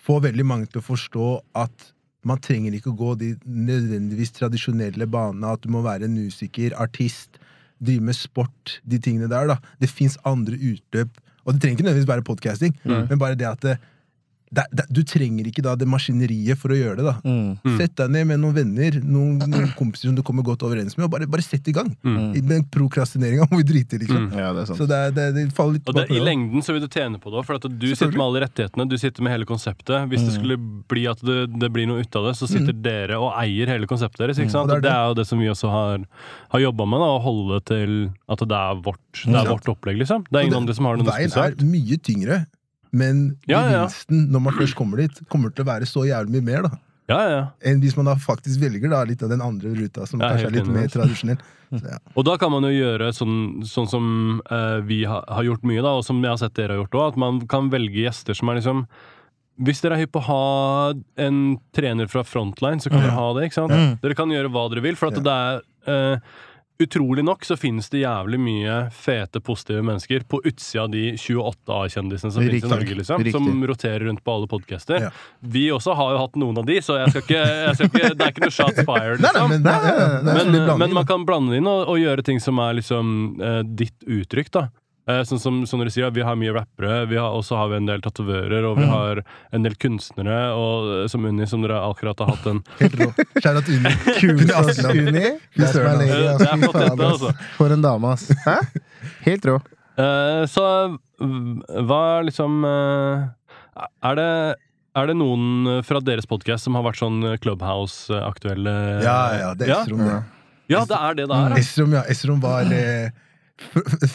Få 0.00 0.16
veldig 0.24 0.44
mange 0.48 0.66
til 0.72 0.80
å 0.80 0.84
forstå 0.86 1.24
at 1.60 1.90
man 2.24 2.38
trenger 2.40 2.72
ikke 2.72 2.90
å 2.92 2.96
gå 2.96 3.10
de 3.20 3.34
nødvendigvis 3.44 4.32
tradisjonelle 4.32 5.06
banene. 5.06 5.52
At 5.52 5.60
du 5.62 5.68
må 5.72 5.82
være 5.84 6.04
en 6.08 6.14
musiker, 6.16 6.72
artist, 6.80 7.36
drive 7.80 8.00
med 8.08 8.16
sport, 8.16 8.78
de 8.88 8.98
tingene 8.98 9.28
der. 9.28 9.46
da 9.46 9.56
Det 9.80 9.90
fins 9.92 10.16
andre 10.24 10.56
utløp. 10.56 11.10
Og 11.44 11.52
det 11.54 11.60
trenger 11.62 11.76
ikke 11.78 11.86
nødvendigvis 11.88 12.08
være 12.08 12.24
podcasting, 12.26 12.74
men 12.84 13.18
bare 13.18 13.34
det 13.36 13.46
at 13.48 13.60
det, 13.60 13.78
det, 14.50 14.64
det, 14.74 14.84
du 14.90 15.00
trenger 15.06 15.46
ikke 15.46 15.62
da 15.62 15.76
det 15.78 15.86
maskineriet 15.86 16.58
for 16.58 16.72
å 16.74 16.78
gjøre 16.78 16.96
det. 16.98 17.04
da 17.06 17.16
Mm. 17.30 17.76
Sett 17.78 17.92
deg 18.00 18.10
ned 18.10 18.26
med 18.26 18.40
noen 18.42 18.54
venner, 18.56 18.96
noen, 19.04 19.36
noen 19.50 19.68
kompiser 19.78 20.08
som 20.10 20.16
du 20.16 20.22
kommer 20.26 20.42
godt 20.46 20.64
overens 20.66 20.96
med, 20.98 21.04
og 21.06 21.12
bare, 21.12 21.28
bare 21.30 21.44
sett 21.44 21.68
i 21.70 21.74
gang. 21.76 21.92
Mm. 22.02 22.32
Men 22.48 22.64
prokrastineringa 22.72 23.46
må 23.50 23.60
vi 23.60 23.66
drite 23.68 23.94
i, 23.98 24.00
liksom. 24.02 24.26
Mm. 24.30 24.38
Ja, 24.40 24.48
det 24.56 24.64
er. 24.64 24.72
Så 24.80 24.88
det, 24.90 24.98
det, 25.14 25.26
det 25.36 25.44
faller 25.56 25.78
litt 25.78 25.88
Og 25.92 25.98
det, 26.00 26.06
I 26.10 26.22
lengden 26.24 26.64
så 26.66 26.74
vil 26.74 26.82
du 26.82 26.88
tjene 26.90 27.20
på 27.22 27.30
det. 27.34 27.44
For 27.46 27.60
at 27.60 27.68
du 27.70 27.86
sitter 27.92 28.16
med 28.16 28.26
alle 28.26 28.42
rettighetene, 28.46 28.88
du 28.90 28.96
sitter 29.00 29.26
med 29.26 29.36
hele 29.36 29.46
konseptet. 29.48 30.08
Hvis 30.10 30.26
det 30.26 30.34
skulle 30.38 30.58
bli 30.90 31.06
at 31.10 31.22
det, 31.26 31.38
det 31.60 31.70
blir 31.74 31.86
noe 31.90 32.02
ut 32.02 32.20
av 32.20 32.30
det, 32.30 32.34
så 32.40 32.50
sitter 32.50 32.74
dere 32.74 33.20
og 33.22 33.30
eier 33.38 33.70
hele 33.70 33.86
konseptet 33.90 34.24
deres. 34.26 34.40
Ikke 34.42 34.54
sant? 34.56 34.66
Og 34.70 34.78
Og 34.78 34.82
det 34.82 34.88
det 34.90 34.94
er 34.96 35.04
er 35.04 35.12
jo 35.14 35.18
det 35.20 35.26
som 35.30 35.38
vi 35.42 35.48
også 35.52 35.70
har, 35.72 36.02
har 36.56 36.60
jobba 36.66 36.86
med, 36.90 37.02
da, 37.04 37.10
å 37.14 37.20
holde 37.22 37.60
til 37.70 37.92
at 38.30 38.42
det 38.50 38.58
er 38.58 38.80
vårt, 38.84 39.02
det 39.24 39.36
er 39.44 39.50
vårt 39.54 39.68
opplegg, 39.70 40.00
liksom. 40.02 40.26
Det 40.30 40.40
er 40.40 40.48
ingen 40.48 40.58
andre 40.64 40.74
som 40.76 40.88
har 40.90 40.98
noe 40.98 41.06
Veien 41.10 41.30
er 41.38 41.54
mye 41.66 41.98
tyngre, 42.02 42.40
men 42.90 43.24
Ja, 43.48 43.62
gevinsten 43.68 44.28
når 44.32 44.46
man 44.46 44.56
først 44.58 44.76
kommer 44.78 45.02
dit, 45.02 45.20
kommer 45.30 45.52
til 45.54 45.66
å 45.66 45.70
være 45.70 45.88
så 45.88 46.06
jævlig 46.08 46.38
mye 46.38 46.46
mer 46.48 46.66
da 46.66 46.72
Ja, 47.10 47.18
ja, 47.18 47.30
ja. 47.30 47.44
enn 47.66 47.80
hvis 47.82 47.96
man 47.98 48.10
da 48.10 48.16
faktisk 48.18 48.62
velger 48.62 48.92
da 48.92 49.04
litt 49.06 49.22
av 49.26 49.32
den 49.32 49.42
andre 49.42 49.72
ruta, 49.74 50.06
som 50.06 50.22
kanskje 50.22 50.50
er 50.50 50.54
litt 50.54 50.66
enig, 50.66 50.76
mer 50.76 50.92
tradisjonell. 50.92 51.40
Så, 51.70 51.84
ja. 51.86 52.00
Og 52.18 52.24
da 52.26 52.34
kan 52.34 52.50
man 52.50 52.64
jo 52.66 52.72
gjøre 52.74 53.12
sånn, 53.14 53.62
sånn 53.62 53.86
som 53.86 54.04
uh, 54.50 54.82
vi 54.82 55.04
ha, 55.06 55.20
har 55.30 55.46
gjort 55.46 55.62
mye, 55.66 55.82
da, 55.86 55.92
og 56.00 56.02
som 56.02 56.18
jeg 56.18 56.32
har 56.32 56.40
sett 56.42 56.56
dere 56.58 56.74
har 56.74 56.80
gjort 56.82 56.96
òg, 56.98 57.12
at 57.12 57.20
man 57.22 57.38
kan 57.50 57.70
velge 57.70 58.08
gjester 58.08 58.34
som 58.34 58.50
er 58.50 58.58
liksom 58.58 58.84
hvis 59.60 59.82
dere 59.84 59.98
er 59.98 60.04
hypp 60.04 60.14
på 60.14 60.22
å 60.22 60.28
ha 60.28 60.44
en 61.20 61.40
trener 61.76 62.08
fra 62.08 62.22
Frontline, 62.24 62.80
så 62.80 62.92
kan 62.92 63.02
dere 63.04 63.16
ha 63.16 63.26
det. 63.36 63.48
ikke 63.48 63.58
sant? 63.58 64.00
Dere 64.00 64.16
kan 64.16 64.32
gjøre 64.32 64.48
hva 64.52 64.62
dere 64.72 64.84
vil. 64.86 64.96
For 64.96 65.12
at 65.12 65.20
det 65.20 65.34
er 65.34 65.60
eh, 65.92 66.38
Utrolig 66.80 67.24
nok 67.24 67.44
så 67.44 67.56
finnes 67.60 67.90
det 67.92 68.00
jævlig 68.00 68.38
mye 68.40 68.76
fete, 68.96 69.42
positive 69.44 69.82
mennesker 69.84 70.24
på 70.30 70.40
utsida 70.48 70.86
av 70.86 70.94
de 70.94 71.02
28 71.12 71.74
A-kjendisene 71.76 72.32
som 72.32 72.40
finnes 72.46 72.64
i 72.64 72.70
Norge, 72.72 72.96
liksom, 73.02 73.24
Riktig. 73.26 73.34
som 73.36 73.66
roterer 73.68 74.06
rundt 74.08 74.24
på 74.24 74.32
alle 74.32 74.48
podcaster. 74.48 75.08
Ja. 75.08 75.10
Vi 75.40 75.66
også 75.76 75.92
har 75.98 76.14
jo 76.14 76.22
hatt 76.22 76.38
noen 76.40 76.62
av 76.62 76.68
de, 76.70 76.78
så 76.80 76.96
jeg 77.02 77.12
skal 77.12 77.26
ikke, 77.26 77.42
jeg 77.44 77.76
skal 77.76 77.90
ikke, 77.90 78.12
det 78.14 78.26
er 78.26 78.32
ikke 78.32 78.46
noe 78.46 78.56
shots 78.56 78.80
fired. 78.88 79.20
Liksom. 79.20 79.52
men, 79.52 79.66
nei, 79.66 79.76
nei, 79.84 80.08
nei, 80.24 80.36
Men, 80.40 80.78
men 80.86 80.96
man 81.02 81.08
kan 81.12 81.28
blande 81.28 81.52
det 81.52 81.60
inn 81.60 81.68
og, 81.68 81.84
og 81.92 82.00
gjøre 82.00 82.24
ting 82.26 82.40
som 82.40 82.62
er 82.64 82.78
liksom 82.80 83.12
uh, 83.42 83.60
ditt 83.64 84.08
uttrykk, 84.08 84.52
da. 84.56 84.68
Eh, 85.08 85.22
sånn 85.26 85.40
som, 85.40 85.66
som 85.66 85.80
dere 85.80 85.90
sier, 85.90 86.10
Vi 86.12 86.22
har 86.22 86.36
mye 86.36 86.52
rappere, 86.54 87.06
vi 87.08 87.16
har, 87.16 87.32
også 87.34 87.56
har 87.56 87.68
vi 87.72 87.76
en 87.80 87.86
del 87.88 88.00
tatovører, 88.04 88.64
og 88.68 88.76
vi 88.78 88.84
Mm. 88.84 88.90
har 88.92 89.22
en 89.56 89.62
del 89.64 89.74
kunstnere, 89.80 90.38
og 90.54 91.02
eh, 91.02 91.06
som 91.08 91.24
Unni, 91.24 91.46
som 91.48 91.62
dere 91.64 91.80
akkurat 91.88 92.18
har 92.20 92.34
hatt 92.34 92.46
en. 92.46 92.60
Kjære 93.40 93.58
at 93.62 93.68
Unni. 93.72 93.92
Kul 94.20 94.36
Unni 94.36 95.24
er. 95.24 95.38
For 97.56 97.72
en 97.72 97.82
dame, 97.82 98.12
ass. 98.12 98.28
Hæ? 98.44 98.58
Helt 99.26 99.44
rå. 99.48 99.58
Uh, 100.00 100.44
Så 100.48 100.64
hva 101.20 101.84
hva 101.84 102.02
liksom 102.24 102.62
uh, 102.64 103.26
Er 104.06 104.14
det 104.16 104.28
er 104.96 105.06
det 105.10 105.16
noen 105.20 105.82
fra 105.86 106.00
deres 106.02 106.26
podkast 106.26 106.64
som 106.66 106.74
har 106.78 106.82
vært 106.86 106.98
sånn 107.02 107.20
Clubhouse-aktuelle 107.42 108.72
Ja, 109.04 109.18
ja, 109.38 109.50
det 109.54 109.68
er 109.68 109.74
Esrom, 109.76 110.00
det. 110.02 110.16
Ja, 110.72 110.80
det 110.88 110.96
er 110.98 111.14
det 111.18 111.26
det 111.30 111.36
er. 111.36 111.54
Esrom, 111.60 111.92
ja. 111.94 112.02
Esrom 112.10 112.40
var 112.42 112.66
eh, 112.74 113.10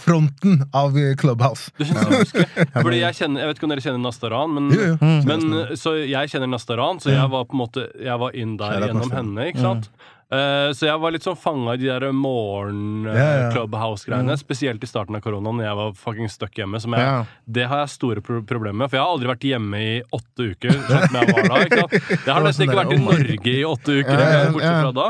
fronten 0.03 0.63
av 0.73 0.97
eh, 0.97 1.13
Clubhouse. 1.19 1.69
Du 1.77 1.86
jeg. 1.86 2.47
Fordi 2.86 2.99
jeg 3.01 3.17
kjenner 3.19 3.43
Jeg 3.45 3.51
vet 3.51 3.60
ikke 3.60 3.67
om 3.67 3.73
dere 3.75 3.86
kjenner 3.86 4.01
Nastaran, 4.03 4.55
men, 4.58 4.71
Jo, 4.73 4.81
jo. 4.93 5.13
men 5.29 5.77
Så 5.79 5.95
jeg 6.01 6.34
kjenner 6.34 6.49
Nastaran, 6.51 6.99
så 7.03 7.13
jeg 7.13 7.31
var 7.31 7.47
på 7.49 7.58
en 7.58 7.62
måte 7.63 7.88
Jeg 8.01 8.17
var 8.21 8.36
inn 8.36 8.58
der 8.60 8.75
Kjære 8.75 8.91
gjennom 8.91 9.05
Nastaran. 9.05 9.31
henne, 9.31 9.47
ikke 9.53 9.63
sant? 9.63 9.89
Eh, 10.34 10.71
så 10.73 10.88
jeg 10.88 10.97
var 11.01 11.12
litt 11.13 11.21
sånn 11.25 11.38
fanga 11.38 11.73
i 11.75 11.77
de 11.79 11.86
der 11.86 12.01
Ja, 12.08 12.10
ja. 12.10 12.13
morgen-clubhouse-greiene. 12.17 14.34
Spesielt 14.41 14.84
i 14.84 14.88
starten 14.89 15.15
av 15.17 15.21
koronaen, 15.21 15.55
når 15.60 15.65
jeg 15.67 15.75
var 15.79 15.89
fucking 16.01 16.29
stuck 16.34 16.53
hjemme. 16.58 16.79
Som 16.81 16.93
jeg, 16.97 17.03
yeah. 17.05 17.25
Det 17.45 17.65
har 17.69 17.77
jeg 17.84 17.89
store 17.93 18.21
pro 18.25 18.36
problemer 18.47 18.77
med, 18.84 18.89
for 18.89 18.95
jeg 18.97 19.03
har 19.05 19.12
aldri 19.13 19.27
vært 19.31 19.45
hjemme 19.51 19.77
i 19.84 20.01
åtte 20.17 20.41
uker. 20.55 20.73
Sånn 20.89 21.15
jeg 21.19 21.25
var 21.31 21.43
da? 21.51 21.58
Jeg 21.93 22.31
har 22.31 22.41
nesten 22.41 22.58
sånn 22.58 22.67
ikke 22.67 22.81
vært 22.81 22.95
i 22.95 22.99
oh 22.99 23.05
Norge 23.05 23.51
i 23.53 23.63
åtte 23.69 23.91
uker, 24.01 24.15
bortsett 24.55 24.81
fra 24.81 24.91
da. 24.95 25.08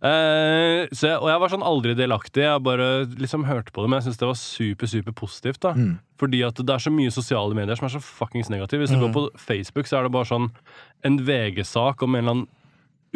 Eh, 0.00 0.88
så 0.96 1.10
og 1.18 1.28
jeg 1.28 1.40
var 1.42 1.52
sånn 1.52 1.66
aldri 1.66 1.94
delaktig. 1.98 2.44
Jeg 2.46 2.64
bare 2.64 2.88
liksom 3.20 3.44
hørte 3.44 3.72
på 3.74 3.82
det, 3.84 3.90
men 3.90 4.00
jeg 4.00 4.08
syns 4.08 4.20
det 4.22 4.30
var 4.30 4.38
super 4.40 4.86
super 4.88 5.12
positivt. 5.12 5.60
da 5.60 5.74
Mm. 5.74 5.98
Fordi 6.20 6.42
at 6.46 6.54
det 6.54 6.68
er 6.68 6.78
så 6.78 6.92
mye 6.92 7.10
sosiale 7.10 7.54
medier 7.54 7.76
som 7.76 7.86
er 7.86 7.94
så 7.96 8.00
fuckings 8.00 8.50
negative. 8.50 8.80
Hvis 8.80 8.90
du 8.92 9.00
går 9.00 9.12
på 9.12 9.30
Facebook, 9.36 9.86
så 9.86 9.98
er 9.98 10.02
det 10.04 10.12
bare 10.12 10.28
sånn 10.28 10.50
en 11.04 11.16
VG-sak 11.18 12.02
om 12.02 12.14
en 12.14 12.20
eller 12.20 12.30
annen 12.30 12.48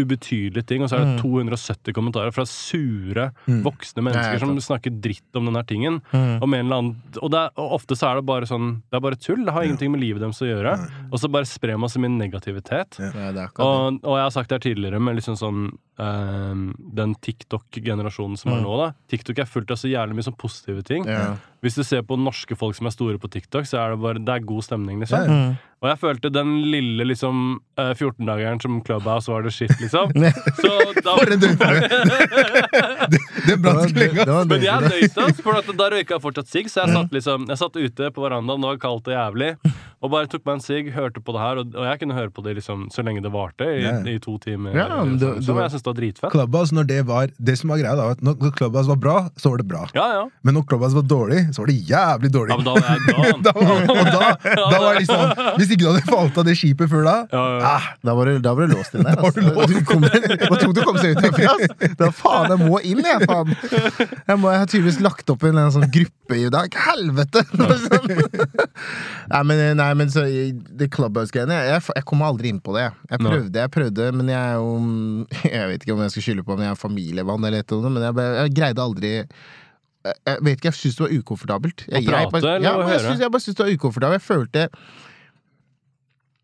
ubetydelig 0.00 0.64
ting, 0.66 0.82
og 0.82 0.90
så 0.90 0.98
er 0.98 1.04
det 1.06 1.22
270 1.22 1.94
kommentarer 1.94 2.34
fra 2.34 2.44
sure, 2.48 3.28
voksne 3.46 4.02
mennesker 4.02 4.38
Ja, 4.38 4.40
som 4.42 4.58
snakker 4.60 4.94
dritt 5.04 5.38
om 5.38 5.46
den 5.46 5.58
her 5.58 5.66
tingen. 5.68 6.00
Mm. 6.10 6.42
Om 6.42 6.54
en 6.56 6.64
eller 6.66 6.82
annen, 6.82 6.96
og, 7.20 7.30
det 7.30 7.40
er, 7.40 7.54
og 7.60 7.76
ofte 7.78 7.96
så 7.98 8.10
er 8.10 8.20
det 8.20 8.26
bare 8.28 8.48
sånn 8.50 8.82
Det 8.90 8.98
er 8.98 9.04
bare 9.04 9.20
tull. 9.20 9.44
Det 9.46 9.54
har 9.54 9.66
ingenting 9.66 9.92
med 9.94 10.02
livet 10.02 10.24
deres 10.24 10.42
å 10.42 10.48
gjøre. 10.48 10.74
Og 11.10 11.20
så 11.22 11.30
bare 11.30 11.48
sprer 11.48 11.78
man 11.80 11.92
så 11.92 12.02
mye 12.02 12.12
negativitet. 12.16 12.98
Ja. 12.98 13.12
Ja. 13.14 13.48
Og, 13.62 14.00
og 14.02 14.18
jeg 14.18 14.24
har 14.26 14.34
sagt 14.34 14.50
det 14.50 14.58
her 14.58 14.66
tidligere, 14.66 15.00
med 15.02 15.18
liksom 15.18 15.36
sånn 15.38 15.64
øh, 16.02 16.64
Den 16.98 17.14
TikTok-generasjonen 17.24 18.38
som 18.40 18.52
er 18.54 18.62
nå, 18.64 18.76
da. 18.80 18.90
TikTok 19.10 19.42
er 19.44 19.50
fullt 19.50 19.70
av 19.74 19.80
så 19.80 19.90
jævlig 19.90 20.18
mye 20.18 20.26
sånn 20.28 20.38
positive 20.40 20.84
ting. 20.86 21.06
Hvis 21.64 21.78
du 21.80 21.84
ser 21.86 22.02
på 22.04 22.18
norske 22.20 22.56
folk 22.60 22.76
som 22.76 22.86
er 22.90 22.92
store 22.94 23.16
på 23.22 23.30
TikTok, 23.32 23.64
så 23.68 23.80
er 23.80 23.94
det 23.94 24.02
bare 24.04 24.20
Det 24.20 24.34
er 24.36 24.44
god 24.44 24.66
stemning, 24.66 25.00
liksom. 25.00 25.24
Ja, 25.24 25.30
ja. 25.30 25.44
Mm. 25.54 25.70
Og 25.84 25.88
jeg 25.90 25.98
følte 26.00 26.30
den 26.32 26.52
lille 26.72 27.04
liksom 27.04 27.40
eh, 27.76 27.90
14-dageren 27.92 28.56
som 28.62 28.78
Clubhouse 28.86 29.28
var 29.28 29.42
det 29.44 29.50
shit, 29.52 29.72
liksom. 29.82 30.14
Så 30.62 30.70
da 31.04 31.16
For 31.18 31.32
en 31.34 31.42
døgnflue! 31.42 31.82
det, 33.12 33.20
det 33.48 33.56
brant 33.60 33.90
ikke 33.90 34.00
lenge. 34.00 34.36
Men 34.48 34.64
jeg 34.64 34.84
det. 34.86 34.92
nøyte, 34.94 35.26
ass, 35.26 35.42
for 35.44 35.58
da 35.76 35.88
røyka 35.92 36.16
jeg 36.16 36.24
fortsatt 36.24 36.48
sigg, 36.48 36.70
så 36.72 36.86
jeg 36.86 36.94
satt 36.96 37.12
liksom 37.12 37.44
Jeg 37.50 37.60
satt 37.60 37.76
ute 37.76 38.08
på 38.16 38.24
verandaen, 38.24 38.64
det 38.64 38.70
var 38.70 38.80
kaldt 38.80 39.10
og 39.10 39.16
jævlig, 39.16 39.50
og 40.04 40.12
bare 40.12 40.28
tok 40.32 40.44
meg 40.48 40.56
en 40.58 40.64
sigg, 40.64 40.88
hørte 40.94 41.20
på 41.24 41.34
det 41.36 41.42
her, 41.44 41.60
og, 41.60 41.76
og 41.76 41.86
jeg 41.90 42.00
kunne 42.00 42.16
høre 42.16 42.32
på 42.32 42.44
det 42.46 42.56
liksom 42.62 42.86
så 42.94 43.04
lenge 43.04 43.20
det 43.24 43.32
varte, 43.34 43.68
i, 43.68 43.84
i 44.14 44.16
to 44.24 44.38
timer. 44.40 44.72
Ja, 44.76 44.88
men 45.02 45.14
liksom, 45.18 45.20
det, 45.20 45.44
så 45.44 45.52
du- 45.52 45.60
jeg 45.64 45.74
syntes 45.74 45.84
det 45.84 45.90
var 45.92 45.98
dritfett. 46.00 46.34
Clubhouse, 46.38 46.76
når 46.76 46.88
det 46.94 47.00
var 47.08 47.32
Det 47.36 47.58
som 47.60 47.72
var 47.72 47.80
greia, 47.84 47.94
da, 48.00 48.08
at 48.16 48.24
når 48.24 48.56
Clubhouse 48.56 48.88
var 48.94 49.00
bra, 49.04 49.16
så 49.36 49.52
var 49.52 49.60
det 49.60 49.68
bra. 49.68 49.84
Ja, 49.96 50.08
ja. 50.20 50.24
Men 50.44 50.56
når 50.58 50.66
Clubhouse 50.72 50.96
var 50.96 51.08
dårlig, 51.12 51.44
så 51.54 51.62
var 51.62 51.70
det 51.70 51.76
jævlig 51.88 52.30
dårlig. 52.34 52.50
ja 52.50 52.58
men 52.58 52.66
da 52.66 52.74
var 52.74 52.88
jeg 52.90 53.00
da, 53.46 53.52
da, 53.52 53.52
og 53.54 54.10
da, 54.10 54.22
da 54.44 54.78
var 54.82 54.88
jeg 54.92 55.04
liksom 55.04 55.58
Hvis 55.58 55.74
ikke 55.74 55.82
du 55.84 55.88
hadde 55.90 56.04
falt 56.08 56.40
av 56.40 56.48
det 56.48 56.56
skipet 56.58 56.90
før 56.90 57.06
da 57.06 57.16
ja, 57.30 57.42
ja. 57.54 57.72
ah, 57.74 57.88
Da 58.04 58.14
var, 58.18 58.30
du, 58.30 58.38
du 58.42 58.74
låst 58.74 58.96
inn 58.96 59.06
der. 59.06 59.18
Du 59.34 59.50
Altså. 59.64 59.80
Kom, 59.88 60.04
hva 60.04 60.58
tok 60.60 60.78
å 60.80 60.84
komme 60.86 61.00
seg 61.02 61.14
ut 61.14 61.24
herfra? 61.24 61.92
Da 61.98 62.08
faen, 62.14 62.52
jeg 62.52 62.68
må 62.68 62.80
inn, 62.86 63.00
jeg, 63.04 63.26
faen. 63.28 63.52
Jeg, 63.54 64.36
må, 64.40 64.50
jeg 64.52 64.60
har 64.62 64.68
tydeligvis 64.70 65.00
lagt 65.04 65.30
opp 65.32 65.44
en 65.48 65.60
en 65.60 65.72
sånn 65.74 65.86
gruppe 65.94 66.38
i 66.38 66.48
dag. 66.52 66.76
Helvete! 66.86 67.44
Nei, 69.32 69.42
men, 69.48 69.62
nei, 69.78 69.88
men 69.98 70.12
så 70.12 70.24
det 70.24 70.90
Clubhouse-greiene 70.94 71.58
jeg, 71.70 71.82
jeg 71.96 72.06
kommer 72.08 72.30
aldri 72.30 72.52
inn 72.52 72.60
på 72.64 72.74
det. 72.76 72.88
Jeg 73.10 73.22
prøvde, 73.22 73.64
jeg 73.64 73.72
prøvde, 73.74 74.08
men 74.16 74.32
jeg 74.32 74.40
er 74.40 74.56
jo 74.60 74.72
Jeg 75.48 75.68
vet 75.70 75.84
ikke 75.84 75.96
om 75.96 76.04
jeg 76.04 76.14
skal 76.14 76.26
skylde 76.28 76.46
på 76.46 76.56
om 76.56 76.64
jeg 76.64 76.72
er 76.74 76.80
familievann 76.80 77.44
eller 77.48 77.64
et 77.64 77.72
eller 77.72 77.90
annet, 77.90 77.98
men 77.98 78.08
jeg, 78.08 78.40
jeg 78.40 78.56
greide 78.58 78.84
aldri 78.88 79.12
jeg 80.04 80.38
vet 80.44 80.56
ikke, 80.58 80.68
jeg 80.70 80.74
syns 80.78 80.96
det 80.98 81.04
var 81.06 81.12
ukomfortabelt. 81.18 81.84
Jeg, 81.88 82.02
Å 82.02 82.10
prate, 82.10 82.20
jeg, 82.20 82.30
bare- 82.34 82.56
eller 82.56 82.68
ja, 82.68 82.72
å 82.76 82.82
høre? 82.84 82.92
jeg, 82.98 83.00
synes, 83.08 83.20
jeg 83.24 83.30
bare 83.32 83.44
syns 83.46 83.56
det 83.56 83.64
var 83.66 83.72
ukomfortabelt. 83.78 84.20
Jeg 84.20 84.26
følte 84.28 84.68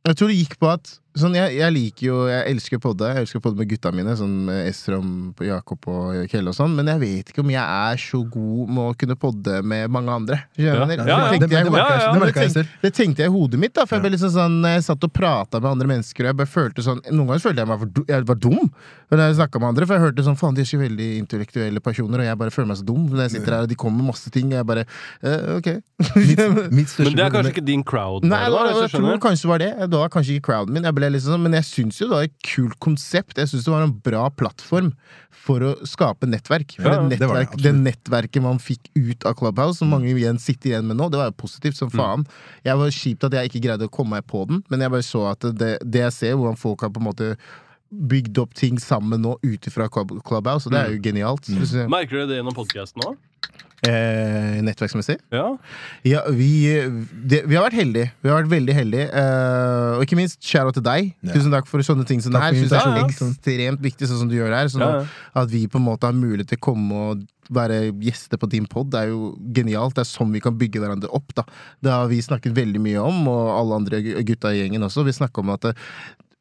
Jeg 0.08 0.16
tror 0.16 0.28
det 0.32 0.36
gikk 0.40 0.54
på 0.62 0.68
at 0.72 0.94
sånn, 1.18 1.34
jeg, 1.34 1.56
jeg 1.58 1.72
liker 1.74 2.06
jo 2.06 2.16
Jeg 2.30 2.44
elsker 2.54 2.78
å 2.78 2.82
podde. 2.84 3.08
Jeg 3.10 3.24
elsker 3.24 3.40
å 3.40 3.42
podde 3.44 3.58
med 3.60 3.68
gutta 3.70 3.90
mine, 3.94 4.14
sånn 4.18 4.36
Estrom, 4.66 5.10
Jakob 5.42 5.88
og 5.90 6.20
Kjell 6.30 6.48
og 6.50 6.54
sånn, 6.56 6.74
men 6.76 6.86
jeg 6.92 7.00
vet 7.02 7.32
ikke 7.32 7.42
om 7.44 7.50
jeg 7.50 7.62
er 7.62 7.96
så 8.02 8.20
god 8.30 8.70
med 8.70 8.82
å 8.84 8.94
kunne 9.00 9.16
podde 9.20 9.60
med 9.66 9.90
mange 9.90 10.14
andre. 10.20 10.40
Ja, 10.60 10.86
Det 12.82 12.92
tenkte 12.94 13.24
jeg- 13.24 13.30
i 13.30 13.34
hodet 13.34 13.58
mitt. 13.60 13.74
da 13.74 13.84
For 13.86 13.96
jeg 13.96 14.02
ble 14.06 14.10
liksom 14.16 14.30
sånn 14.34 14.60
Jeg 14.66 14.82
satt 14.86 15.04
og 15.04 15.12
prata 15.12 15.60
med 15.60 15.70
andre 15.70 15.88
mennesker, 15.88 16.24
og 16.24 16.30
jeg 16.30 16.36
bare 16.36 16.50
følte 16.50 16.82
sånn 16.84 17.00
Noen 17.10 17.26
ganger 17.28 17.44
følte 17.44 17.62
jeg 17.64 17.68
meg 17.68 17.78
for, 17.78 17.86
du- 17.86 18.04
jeg 18.08 18.26
var 18.26 18.34
dum 18.36 18.72
når 19.10 19.18
jeg 19.26 19.34
snakka 19.40 19.58
med 19.58 19.68
andre, 19.74 19.86
for 19.86 19.94
jeg 19.98 20.02
hørte 20.04 20.22
sånn 20.22 20.36
Faen, 20.38 20.54
de 20.54 20.62
er 20.62 20.68
så 20.70 20.78
veldig 20.78 21.06
intellektuelle 21.18 21.80
personer, 21.82 22.20
og 22.22 22.26
jeg 22.30 22.38
bare 22.38 22.50
føler 22.54 22.68
meg 22.70 22.76
så 22.78 22.84
dum 22.86 23.08
når 23.10 23.22
jeg 23.26 23.30
sitter 23.34 23.56
her, 23.56 23.62
og 23.66 23.68
de 23.68 23.74
kommer 23.74 23.98
med 23.98 24.06
masse 24.14 24.30
ting, 24.30 24.46
og 24.52 24.58
jeg 24.60 24.66
bare 24.70 24.84
uh, 25.24 25.56
Ok. 25.56 25.66
Mitt, 26.14 26.38
mitt 26.70 26.98
Men 27.00 27.16
det 27.18 27.24
er 27.24 27.30
kanskje 27.34 27.52
ikke 27.54 27.64
din 27.66 27.82
crowd? 27.82 28.22
Nei, 28.24 28.38
da, 28.38 28.50
da, 28.50 28.54
var, 28.54 28.82
jeg 28.86 28.92
tror 28.94 29.18
kanskje 29.18 29.42
det 29.42 29.50
var 29.50 29.58
det. 29.64 29.70
Det 29.90 29.98
var 29.98 30.08
kanskje 30.14 30.36
ikke 30.36 30.46
crowden 30.46 30.72
min. 30.76 30.86
Jeg 30.86 30.94
ble 31.00 31.10
liksom 31.14 31.34
sånn, 31.34 31.44
men 31.46 31.56
jeg 31.58 31.66
syns 31.68 32.00
jo 32.00 32.08
det 32.10 32.16
var 32.16 32.28
et 32.28 32.36
kult 32.46 32.76
konsept. 32.82 33.38
Jeg 33.40 33.50
syns 33.50 33.66
det 33.66 33.72
var 33.72 33.86
en 33.86 33.94
bra 34.06 34.26
plattform 34.32 34.92
for 35.34 35.64
å 35.64 35.72
skape 35.88 36.28
nettverk. 36.28 36.76
For 36.76 36.86
Ja, 36.86 37.00
det, 37.08 37.18
det 37.20 37.30
det, 37.30 37.62
det, 37.64 37.72
nettverket 37.78 38.44
man 38.44 38.60
fikk 38.62 38.90
ut 38.98 39.26
av 39.28 39.38
Clubhouse, 39.40 39.80
som 39.80 39.90
mange 39.92 40.12
igjen 40.12 40.40
sitter 40.42 40.74
igjen 40.74 40.86
med 40.90 41.00
nå, 41.00 41.08
det 41.10 41.20
var 41.20 41.32
jo 41.32 41.38
positivt 41.42 41.80
som 41.80 41.90
faen. 41.92 42.26
Jeg 42.66 42.78
var 42.80 42.94
kjipt 42.94 43.26
at 43.26 43.38
jeg 43.38 43.50
ikke 43.50 43.64
greide 43.66 43.88
å 43.88 43.92
komme 43.92 44.18
meg 44.18 44.28
på 44.30 44.44
den, 44.50 44.62
men 44.70 44.84
jeg 44.84 44.94
bare 44.94 45.06
så 45.06 45.24
at 45.32 45.50
det, 45.56 45.72
det 45.86 46.04
jeg 46.06 46.16
ser, 46.16 46.38
hvordan 46.38 46.60
folk 46.60 46.84
har 46.86 46.92
på 46.94 47.02
en 47.02 47.08
måte 47.10 47.32
bygd 47.90 48.38
opp 48.38 48.54
ting 48.54 48.78
sammen 48.78 49.24
nå 49.24 49.34
ut 49.42 49.66
ifra 49.66 49.88
Clubhouse, 49.90 50.68
og 50.68 50.74
det 50.74 50.84
er 50.84 50.94
jo 50.94 51.00
genialt. 51.02 51.50
Mm. 51.50 51.90
Merker 51.90 52.22
du 52.22 52.30
det 52.30 52.38
gjennom 52.38 52.54
podkasten 52.56 53.02
òg? 53.06 53.18
Eh, 53.80 54.58
nettverksmessig. 54.60 55.14
Ja. 55.32 55.54
Ja, 56.04 56.20
vi, 56.36 56.48
det, 57.24 57.38
vi 57.48 57.56
har 57.56 57.64
vært 57.64 57.78
heldige. 57.78 58.10
Vi 58.20 58.28
har 58.28 58.42
vært 58.42 58.50
veldig 58.52 58.74
heldige. 58.76 59.06
eh, 59.08 59.94
og 59.96 60.02
ikke 60.04 60.18
minst 60.18 60.36
shout-out 60.44 60.76
til 60.76 60.84
deg. 60.84 61.14
Ja. 61.24 61.32
Tusen 61.32 61.54
takk 61.54 61.66
for 61.70 61.80
sånne 61.86 62.04
ting 62.04 62.20
som 62.20 62.34
det 62.34 62.42
her. 62.44 62.52
Synes 62.58 62.74
det 62.74 62.82
er 62.82 63.06
ekstremt 63.06 63.80
viktig, 63.80 64.10
sånn 64.10 64.20
som 64.20 64.28
du 64.28 64.36
gjør 64.36 64.52
det 64.52 64.58
her. 64.60 64.68
Sånn 64.74 64.84
Ja, 64.84 64.90
ja. 65.00 65.06
at 65.40 65.48
vi 65.48 65.62
på 65.66 65.80
en 65.80 65.86
måte 65.88 66.04
har 66.10 66.12
mulighet 66.12 66.52
til 66.52 66.60
å 66.60 66.66
komme 66.68 67.00
og 67.14 67.24
være 67.50 67.80
gjester 68.04 68.36
på 68.38 68.46
din 68.52 68.66
pod, 68.70 68.92
det 68.92 69.00
er 69.00 69.08
jo 69.14 69.32
genialt. 69.56 69.96
Det 69.96 70.04
er 70.04 70.10
sånn 70.12 70.30
vi 70.36 70.44
kan 70.44 70.58
bygge 70.60 70.78
hverandre 70.84 71.08
opp. 71.16 71.32
da 71.34 71.42
Det 71.82 71.90
har 71.90 72.06
vi 72.12 72.20
snakket 72.20 72.52
veldig 72.54 72.84
mye 72.84 73.00
om, 73.00 73.24
og 73.32 73.48
alle 73.58 73.80
andre 73.80 74.02
gu- 74.04 74.20
gutta 74.28 74.52
i 74.52 74.60
gjengen 74.60 74.84
også. 74.86 75.06
Vi 75.08 75.16
snakker 75.16 75.40
om 75.40 75.50
at 75.56 75.64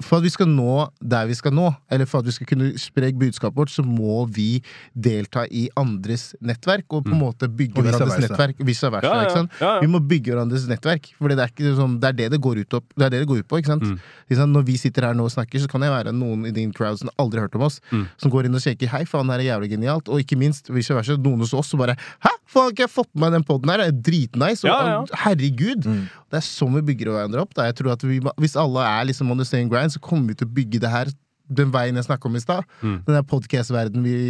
for 0.01 0.17
at 0.19 0.23
vi 0.23 0.29
skal 0.31 0.47
nå 0.47 0.87
der 1.03 1.27
vi 1.27 1.35
skal 1.35 1.51
nå, 1.55 1.67
eller 1.91 2.07
for 2.07 2.19
at 2.23 2.25
vi 2.29 2.31
skal 2.31 2.47
kunne 2.47 2.69
spre 2.79 3.11
budskapet 3.19 3.57
vårt, 3.59 3.71
så 3.73 3.83
må 3.83 4.21
vi 4.31 4.61
delta 4.95 5.43
i 5.51 5.65
andres 5.79 6.29
nettverk, 6.39 6.85
og 6.95 7.03
på 7.05 7.11
en 7.15 7.19
måte 7.19 7.49
bygge 7.51 7.83
hverandres 7.83 8.21
nettverk. 8.23 8.61
Vice 8.63 8.91
versa, 8.93 9.11
Ja, 9.11 9.45
ja. 9.59 9.73
Vi 9.83 9.87
må 9.91 9.99
bygge 9.99 10.31
hverandres 10.31 10.67
nettverk. 10.71 11.11
For 11.17 11.27
det 11.27 11.39
er, 11.39 11.51
ikke 11.51 11.75
sånn, 11.75 11.99
det 11.99 12.07
er 12.13 12.17
det 12.21 12.29
det 12.31 12.41
går 12.41 12.61
ut, 12.63 12.73
opp, 12.79 12.85
det 12.95 13.05
er 13.09 13.09
det 13.09 13.19
det 13.25 13.27
går 13.27 13.43
ut 13.43 13.49
på. 13.51 13.59
Ikke 13.59 13.73
sant? 13.73 13.83
Mm. 13.83 13.99
Ikke? 14.29 14.47
Når 14.55 14.65
vi 14.71 14.77
sitter 14.77 15.09
her 15.09 15.13
nå 15.19 15.27
og 15.27 15.31
snakker, 15.35 15.59
så 15.59 15.67
kan 15.71 15.81
det 15.83 15.91
være 15.91 16.15
noen 16.15 16.47
i 16.47 16.51
din 16.55 16.71
crowd 16.75 16.99
som 17.03 17.11
aldri 17.19 17.41
har 17.41 17.49
hørt 17.49 17.59
om 17.59 17.67
oss, 17.67 17.81
Mm. 17.91 18.07
som 18.17 18.31
går 18.31 18.45
inn 18.45 18.55
og 18.55 18.61
sjekker 18.61 18.87
'hei, 18.87 19.03
faen, 19.05 19.27
det 19.27 19.35
her 19.35 19.39
er 19.39 19.59
jævlig 19.59 19.71
genialt', 19.77 20.07
og 20.09 20.19
ikke 20.19 20.37
minst 20.37 20.69
vice 20.69 20.93
versa, 20.93 21.17
noen 21.17 21.39
hos 21.39 21.53
oss 21.53 21.67
som 21.69 21.79
bare 21.79 21.95
'hæ, 21.95 22.29
faen, 22.49 22.63
har 22.65 22.73
ikke 22.73 22.85
jeg 22.87 22.91
fått 22.95 23.09
med 23.13 23.21
meg 23.25 23.35
den 23.37 23.45
poden 23.47 23.69
her, 23.71 23.77
det 23.83 23.87
er 23.91 23.99
dritnice', 24.09 24.63
og 24.65 24.69
Ja, 24.71 24.77
ja. 24.89 25.21
herregud. 25.23 25.85
Mm. 25.85 26.03
Det 26.29 26.37
er 26.41 26.45
sånn 26.45 26.73
vi 26.79 26.81
bygger 26.93 27.11
hverandre 27.13 27.43
opp. 27.45 27.53
Da. 27.53 27.67
Jeg 27.69 27.75
tror 27.79 27.91
at 27.93 28.01
vi, 28.03 28.19
Hvis 28.41 28.55
alle 28.57 28.79
er 28.85 29.05
liksom 29.09 29.31
on 29.31 29.37
the 29.37 29.45
same 29.45 29.69
grind, 29.69 29.91
så 29.93 29.99
kommer 30.01 30.27
vi 30.33 30.39
til 30.41 30.47
å 30.49 30.53
bygge 30.53 30.79
det 30.81 30.89
her 30.89 31.05
den 31.49 31.71
veien 31.73 31.95
jeg 31.97 32.05
snakka 32.05 32.25
om 32.29 32.35
i 32.35 32.39
stad. 32.39 32.63
Mm. 32.83 33.03
Den 33.05 33.15
der 33.15 33.23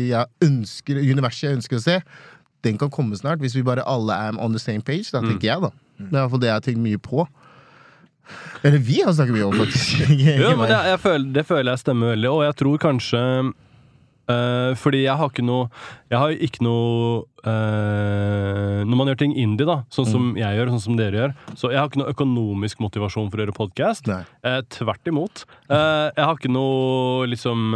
jeg 0.09 0.25
ønsker, 0.41 0.95
universet 1.03 1.41
jeg 1.49 1.57
ønsker 1.57 1.75
å 1.77 1.81
se, 1.83 2.01
den 2.63 2.77
kan 2.77 2.89
komme 2.89 3.15
snart. 3.15 3.39
Hvis 3.39 3.55
vi 3.55 3.61
bare 3.63 3.83
alle 3.87 4.11
er 4.13 4.37
on 4.39 4.51
the 4.53 4.59
same 4.59 4.81
page, 4.81 5.11
da, 5.11 5.19
Mm. 5.21 5.29
tenker 5.33 5.47
jeg, 5.51 5.61
da. 5.61 5.69
Det 5.99 6.13
er 6.13 6.17
i 6.17 6.27
hvert 6.27 6.29
fall 6.31 6.39
det 6.39 6.47
jeg 6.47 6.53
har 6.55 6.61
tenkt 6.61 6.79
mye 6.83 6.97
på. 6.97 7.27
Eller 8.63 8.77
vi 8.79 9.01
har 9.01 9.11
snakket 9.13 9.35
mye 9.35 9.47
om, 9.47 9.53
faktisk. 9.53 9.99
ja, 10.43 10.55
men 10.55 10.67
det, 10.69 10.79
jeg 10.91 10.99
føler, 10.99 11.33
det 11.33 11.45
føler 11.47 11.71
jeg 11.73 11.79
stemmer 11.83 12.13
veldig, 12.15 12.29
og 12.31 12.43
jeg 12.45 12.55
tror 12.59 12.77
kanskje 12.77 13.21
eh, 14.29 14.71
fordi 14.79 15.03
jeg 15.03 15.17
har 15.19 15.31
ikke 15.31 15.45
noe 15.45 15.67
Jeg 16.09 16.17
har 16.21 16.33
ikke 16.47 16.63
noe 16.65 17.23
uh, 17.45 18.81
Når 18.85 18.99
man 18.99 19.11
gjør 19.11 19.19
ting 19.21 19.35
indie, 19.37 19.67
da, 19.67 19.83
sånn 19.93 20.09
som 20.09 20.31
jeg 20.39 20.57
gjør, 20.57 20.71
sånn 20.73 20.85
som 20.87 20.97
dere 20.99 21.21
gjør, 21.21 21.35
så 21.53 21.71
jeg 21.73 21.81
har 21.81 21.89
ikke 21.91 22.01
noe 22.01 22.13
økonomisk 22.13 22.81
motivasjon 22.83 23.29
for 23.29 23.39
å 23.39 23.45
gjøre 23.45 23.57
podkast. 23.57 24.09
Nei. 24.09 24.23
Eh, 24.47 24.59
tvert 24.73 25.11
imot. 25.11 25.45
Jeg 25.69 26.25
har 26.25 26.35
ikke 26.35 26.51
noe 26.51 27.27
liksom 27.29 27.75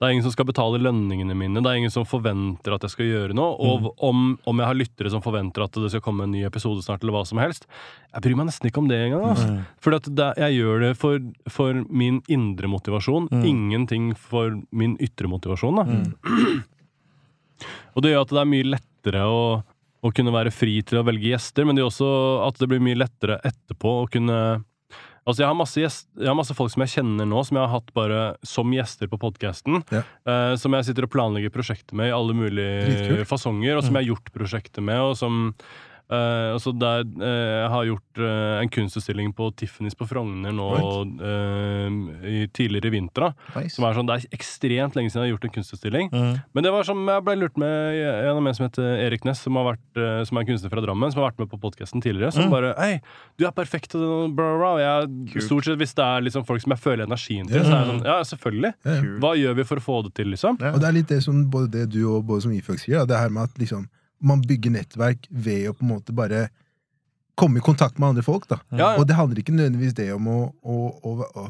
Det 0.00 0.08
er 0.08 0.14
ingen 0.14 0.24
som 0.24 0.32
skal 0.32 0.46
betale 0.48 0.78
lønningene 0.80 1.34
mine. 1.36 1.60
Det 1.60 1.68
er 1.68 1.76
ingen 1.76 1.92
som 1.92 2.06
forventer 2.08 2.72
at 2.72 2.86
jeg 2.86 2.92
skal 2.94 3.08
gjøre 3.10 3.34
noe. 3.36 3.52
Og 3.60 3.90
om, 4.08 4.22
om 4.48 4.62
jeg 4.62 4.70
har 4.70 4.78
lyttere 4.78 5.10
som 5.12 5.20
forventer 5.20 5.66
at 5.66 5.76
det 5.76 5.90
skal 5.92 6.00
komme 6.06 6.24
en 6.24 6.32
ny 6.32 6.40
episode 6.48 6.80
snart, 6.86 7.04
eller 7.04 7.18
hva 7.18 7.20
som 7.28 7.36
helst 7.42 7.66
Jeg 8.08 8.24
bryr 8.24 8.38
meg 8.38 8.48
nesten 8.48 8.70
ikke 8.70 8.80
om 8.80 8.88
det 8.88 8.96
engang. 8.96 9.26
Altså. 9.34 9.58
For 9.84 9.92
jeg 9.92 10.56
gjør 10.56 10.86
det 10.86 10.94
for, 10.96 11.20
for 11.52 11.82
min 11.92 12.22
indre 12.32 12.70
motivasjon, 12.72 13.28
ingenting 13.44 14.14
for 14.16 14.56
min 14.72 14.96
ytre 15.04 15.28
motivasjon. 15.28 15.82
Da. 15.82 16.00
Og 17.94 18.00
det 18.00 18.14
gjør 18.14 18.24
at 18.24 18.32
det 18.32 18.40
er 18.40 18.50
mye 18.54 18.70
lettere 18.72 19.28
å, 19.28 19.44
å 20.00 20.14
kunne 20.16 20.32
være 20.32 20.54
fri 20.54 20.78
til 20.80 21.02
å 21.02 21.04
velge 21.04 21.28
gjester, 21.34 21.68
men 21.68 21.76
det 21.76 21.84
gjør 21.84 21.92
også 21.92 22.10
at 22.48 22.64
det 22.64 22.72
blir 22.72 22.80
mye 22.88 23.02
lettere 23.04 23.36
etterpå 23.52 23.96
å 24.00 24.08
kunne 24.08 24.40
Altså, 25.30 25.44
jeg 25.44 25.50
har, 25.50 25.74
gjest, 25.84 26.08
jeg 26.18 26.30
har 26.30 26.38
masse 26.38 26.56
folk 26.58 26.72
som 26.72 26.84
jeg 26.84 26.94
kjenner 26.96 27.28
nå, 27.28 27.42
som 27.46 27.58
jeg 27.58 27.66
har 27.66 27.74
hatt 27.76 27.92
bare 27.96 28.22
som 28.46 28.72
gjester 28.74 29.10
på 29.10 29.20
podkasten. 29.22 29.84
Ja. 29.94 30.02
Eh, 30.26 30.54
som 30.60 30.74
jeg 30.74 30.88
sitter 30.88 31.06
og 31.06 31.12
planlegger 31.14 31.54
prosjekter 31.54 31.98
med 31.98 32.10
i 32.10 32.16
alle 32.16 32.34
mulige 32.36 33.22
fasonger, 33.30 33.78
og 33.78 33.86
som 33.86 33.94
jeg 33.94 34.04
har 34.04 34.12
gjort 34.14 34.34
prosjekter 34.34 34.84
med, 34.84 35.00
og 35.06 35.14
som 35.20 35.52
eh, 36.10 36.52
altså 36.54 36.72
der, 36.78 37.04
uh, 37.06 37.24
Jeg 37.24 37.70
har 37.74 37.84
gjort 37.90 38.20
uh, 38.20 38.60
en 38.60 38.68
kunstutstilling 38.68 39.32
på 39.36 39.50
Tiffany's 39.56 39.96
på 39.96 40.06
Frogner 40.10 40.52
nå 40.52 40.68
eh, 41.30 41.88
i 42.30 42.46
tidligere 42.52 42.90
i 42.90 42.94
vinter. 42.96 43.30
Nice. 43.54 43.74
som 43.76 43.84
er 43.86 43.94
sånn, 43.96 44.08
Det 44.08 44.16
er 44.18 44.36
ekstremt 44.36 44.96
lenge 44.96 45.10
siden 45.10 45.24
jeg 45.24 45.30
har 45.30 45.34
gjort 45.36 45.46
en 45.48 45.54
kunstutstilling. 45.54 46.10
Mm. 46.12 46.34
Men 46.54 46.66
det 46.66 46.72
var 46.74 46.86
som 46.88 47.00
jeg 47.06 47.24
ble 47.26 47.36
lurt 47.40 47.56
med 47.60 47.96
gjennom 47.96 48.46
en 48.50 48.56
som 48.58 48.66
heter 48.66 49.04
Erik 49.06 49.24
Næss, 49.28 49.42
som, 49.44 49.56
har 49.60 49.72
vært, 49.72 50.00
som 50.28 50.40
er 50.40 50.48
kunstner 50.48 50.72
fra 50.72 50.82
Drammen, 50.84 51.12
som 51.12 51.22
har 51.22 51.30
vært 51.30 51.42
med 51.44 51.50
på 51.52 51.60
podkasten 51.62 52.02
tidligere. 52.04 52.32
Som 52.34 52.48
Mm. 52.50 52.50
bare 52.50 52.74
Hei, 52.78 53.00
du 53.38 53.44
er 53.46 53.52
perfekt 53.52 53.94
Og 53.94 54.32
bla, 54.34 54.56
bla, 54.58 54.70
Jeg, 54.80 55.42
stort 55.44 55.64
sett 55.68 55.78
hvis 55.78 55.94
det 55.94 56.04
er 56.04 56.24
liksom 56.24 56.46
folk 56.46 56.62
som 56.62 56.72
jeg 56.72 56.80
føler 56.80 57.04
energien 57.06 57.46
til, 57.46 57.60
Ja. 57.60 57.64
så 57.64 57.72
er 57.74 57.80
jeg 57.84 57.90
sånn 57.92 58.04
Ja, 58.04 58.18
selvfølgelig. 58.24 58.72
Ja. 58.84 58.96
Hva 59.20 59.32
gjør 59.36 59.54
vi 59.56 59.64
for 59.64 59.76
å 59.76 59.84
få 59.84 60.02
det 60.04 60.14
til, 60.14 60.26
liksom? 60.32 60.58
Yeah. 60.60 60.74
Og 60.74 60.80
det 60.80 60.88
er 60.88 60.92
litt 60.96 61.08
det 61.08 61.22
som 61.22 61.44
både 61.50 61.70
det 61.70 61.90
du 61.92 62.00
og 62.08 62.24
både 62.26 62.42
som 62.42 62.52
Iføk 62.52 62.80
sier, 62.80 63.06
det 63.06 63.16
her 63.18 63.28
med 63.28 63.42
at 63.44 63.58
liksom, 63.60 63.88
man 64.20 64.42
bygger 64.46 64.70
nettverk 64.74 65.26
ved 65.30 65.68
å 65.70 65.76
på 65.76 65.86
en 65.86 65.94
måte 65.94 66.12
bare 66.16 66.48
komme 67.40 67.56
i 67.60 67.64
kontakt 67.64 67.98
med 67.98 68.10
andre 68.12 68.22
folk. 68.26 68.46
da. 68.50 68.58
Ja, 68.70 68.76
ja. 68.78 68.90
Og 69.00 69.06
det 69.08 69.16
handler 69.16 69.40
ikke 69.40 69.54
nødvendigvis 69.56 69.94
det 69.96 70.10
om 70.12 70.26
å, 70.28 70.38
å, 70.60 70.76
å, 71.08 71.14
å 71.40 71.44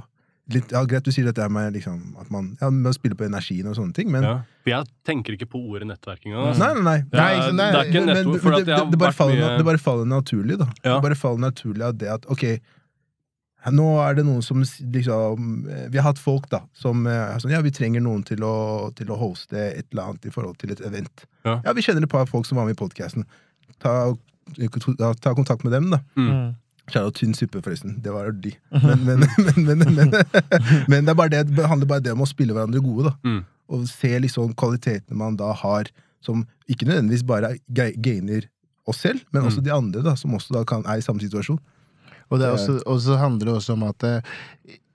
litt, 0.54 0.70
ja, 0.74 0.82
Greit 0.86 1.04
du 1.06 1.10
sier 1.14 1.26
dette 1.26 1.46
med, 1.50 1.72
liksom, 1.74 1.98
at 2.20 2.30
man, 2.30 2.52
ja, 2.60 2.70
med 2.70 2.90
å 2.90 2.94
spille 2.94 3.14
på 3.18 3.26
energien 3.26 3.66
og 3.70 3.76
sånne 3.78 3.94
ting, 3.96 4.10
men 4.10 4.22
Ja. 4.26 4.36
For 4.62 4.70
jeg 4.74 4.86
tenker 5.08 5.34
ikke 5.34 5.48
på 5.50 5.60
ordet 5.72 5.86
nettverking 5.88 6.34
engang. 6.34 6.50
Altså. 6.52 6.60
Nei, 6.62 6.74
nei, 6.74 6.82
nei. 6.84 6.98
Det 7.10 7.18
Nei, 7.18 7.30
er, 7.32 7.40
så 7.42 7.54
nei, 7.56 7.68
det 7.70 7.78
er 7.80 7.88
ikke 7.90 8.04
Men- 8.06 8.16
det, 8.16 8.66
det, 8.66 8.90
det, 8.92 8.98
bare 9.00 9.12
faller, 9.16 9.38
mye 9.40 9.56
det 9.58 9.66
bare 9.70 9.78
faller 9.82 10.06
naturlig, 10.10 10.58
da. 10.60 10.66
Ja. 10.84 10.94
Det 10.98 11.02
bare 11.08 11.18
faller 11.18 11.40
naturlig 11.48 11.86
av 11.86 11.96
det 11.98 12.10
at 12.12 12.26
ok, 12.30 12.44
nå 13.68 13.86
er 14.00 14.14
det 14.16 14.24
noen 14.24 14.40
som 14.40 14.62
liksom 14.64 15.66
eh, 15.68 15.82
Vi 15.92 15.98
har 16.00 16.06
hatt 16.06 16.18
folk 16.22 16.46
da 16.48 16.62
som 16.72 17.02
eh, 17.06 17.12
er 17.34 17.42
sånn 17.42 17.52
Ja, 17.52 17.60
vi 17.60 17.72
trenger 17.76 18.00
noen 18.00 18.22
til 18.24 18.40
å, 18.46 18.88
til 18.96 19.10
å 19.12 19.18
hoste 19.20 19.58
et 19.74 19.86
eller 19.92 20.06
annet 20.08 20.24
i 20.30 20.32
forhold 20.32 20.56
til 20.62 20.72
et 20.72 20.80
event. 20.80 21.26
Ja. 21.44 21.58
vi 21.76 21.84
kjenner 21.84 22.06
et 22.06 22.12
par 22.12 22.24
folk 22.30 22.48
som 22.48 22.56
var 22.56 22.64
med 22.68 22.78
i 22.78 22.80
podkasten. 22.80 23.26
Ta, 23.80 24.14
ta, 24.96 25.12
ta 25.20 25.34
kontakt 25.36 25.64
med 25.64 25.72
dem, 25.76 25.90
da. 25.92 26.00
Mm. 26.16 26.54
Kjære 26.90 27.12
tynn 27.20 27.34
suppe, 27.38 27.60
forresten. 27.62 27.98
Det 28.02 28.10
var 28.12 28.32
de. 28.32 28.54
Men, 28.72 29.04
men, 29.06 29.26
men, 29.38 29.66
men, 29.68 29.94
men, 29.94 30.14
men 30.88 31.04
det, 31.04 31.12
er 31.12 31.18
bare 31.20 31.32
det, 31.36 31.42
det 31.54 31.68
handler 31.70 31.86
bare 31.92 32.02
det 32.08 32.12
om 32.16 32.24
å 32.24 32.28
spille 32.28 32.56
hverandre 32.56 32.80
gode, 32.82 33.12
da. 33.12 33.16
Mm. 33.28 33.42
Og 33.70 33.84
se 33.86 34.10
liksom 34.24 34.54
kvalitetene 34.58 35.14
man 35.20 35.36
da 35.38 35.52
har, 35.60 35.92
som 36.24 36.42
ikke 36.66 36.88
nødvendigvis 36.88 37.22
bare 37.28 37.52
gainer 37.70 38.48
oss 38.90 39.04
selv, 39.04 39.20
men 39.30 39.44
også 39.46 39.60
Mm. 39.60 39.66
de 39.68 39.72
andre, 39.76 40.02
da, 40.02 40.16
som 40.18 40.34
også 40.34 40.56
da 40.56 40.64
kan, 40.66 40.82
er 40.88 40.98
i 40.98 41.04
samme 41.04 41.22
situasjon. 41.22 41.60
Og 42.30 43.00
så 43.02 43.16
handler 43.18 43.50
det 43.50 43.54
også 43.58 43.72
om 43.74 43.82
at 43.88 43.98
det, 44.04 44.14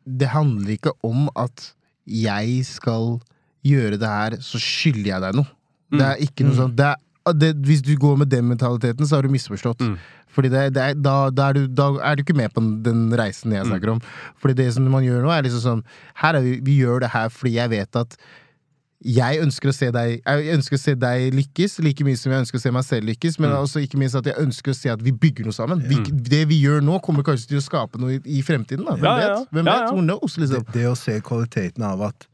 det 0.05 0.27
handler 0.31 0.75
ikke 0.77 0.91
om 1.03 1.29
at 1.35 1.73
jeg 2.07 2.61
skal 2.65 3.19
gjøre 3.65 3.97
det 3.97 4.07
her, 4.07 4.35
så 4.45 4.59
skylder 4.61 5.09
jeg 5.09 5.21
deg 5.25 5.35
noe. 5.39 5.47
Det 5.95 6.01
er 6.05 6.21
ikke 6.21 6.45
noe 6.45 6.53
Mm. 6.53 6.59
sånt. 6.59 6.75
Det 6.77 6.85
er, 6.85 7.33
det, 7.33 7.55
hvis 7.65 7.81
du 7.81 7.95
går 7.97 8.17
med 8.21 8.27
den 8.29 8.45
mentaliteten, 8.45 9.05
så 9.07 9.15
har 9.17 9.23
du 9.25 9.29
misforstått. 9.33 9.79
Mm. 9.81 9.97
Fordi 10.35 10.49
det, 10.51 10.73
det 10.75 10.81
er, 10.83 10.93
da, 10.99 11.29
da, 11.31 11.47
er 11.49 11.53
du, 11.53 11.67
da 11.67 11.87
er 12.03 12.15
du 12.15 12.21
ikke 12.21 12.35
med 12.37 12.51
på 12.53 12.61
den 12.83 13.07
reisen 13.17 13.51
jeg 13.55 13.65
snakker 13.65 13.89
om. 13.95 14.01
Fordi 14.37 14.53
det 14.53 14.73
som 14.75 14.83
man 14.91 15.03
gjør 15.03 15.23
nå, 15.23 15.31
er 15.31 15.41
liksom 15.47 15.63
sånn 15.63 15.83
her 16.21 16.35
er 16.35 16.41
vi, 16.45 16.59
vi 16.61 16.75
gjør 16.83 16.99
det 17.05 17.09
her 17.15 17.29
fordi 17.33 17.55
jeg 17.55 17.71
vet 17.71 17.95
at 17.95 18.17
jeg 19.05 19.37
ønsker 19.43 19.69
å 19.69 19.73
se 19.75 19.91
deg 19.93 20.15
Jeg 20.25 20.53
ønsker 20.57 20.75
å 20.75 20.81
se 20.81 20.93
deg 20.97 21.33
lykkes 21.37 21.77
like 21.85 22.03
mye 22.07 22.17
som 22.17 22.31
jeg 22.33 22.41
ønsker 22.45 22.57
å 22.57 22.61
se 22.63 22.71
meg 22.73 22.83
selv 22.87 23.05
lykkes, 23.11 23.37
men 23.39 23.51
Mm. 23.51 23.57
også 23.61 23.83
ikke 23.85 23.99
minst 24.01 24.15
at 24.17 24.25
jeg 24.25 24.35
ønsker 24.41 24.71
å 24.73 24.75
se 24.75 24.89
at 24.89 25.01
vi 25.05 25.11
bygger 25.11 25.45
noe 25.45 25.53
sammen. 25.53 25.83
Vi, 25.87 25.95
det 26.11 26.47
vi 26.49 26.57
gjør 26.63 26.81
nå, 26.81 26.99
kommer 27.05 27.21
kanskje 27.23 27.47
til 27.53 27.57
å 27.61 27.65
skape 27.65 27.99
noe 28.01 28.15
i, 28.17 28.21
i 28.25 28.41
fremtiden. 28.41 28.85
Da. 28.85 28.95
Hvem 28.97 29.05
Ja, 29.05 29.17
vet? 29.39 29.49
Hvem 29.53 29.65
Ja, 29.69 29.91
vet? 29.91 30.01
knows, 30.05 30.33
Det, 30.35 30.41
liksom. 30.47 30.65
det 30.73 30.85
å 30.89 30.95
se 30.97 31.19
kvaliteten 31.21 31.83
av 31.83 32.01
at 32.01 32.27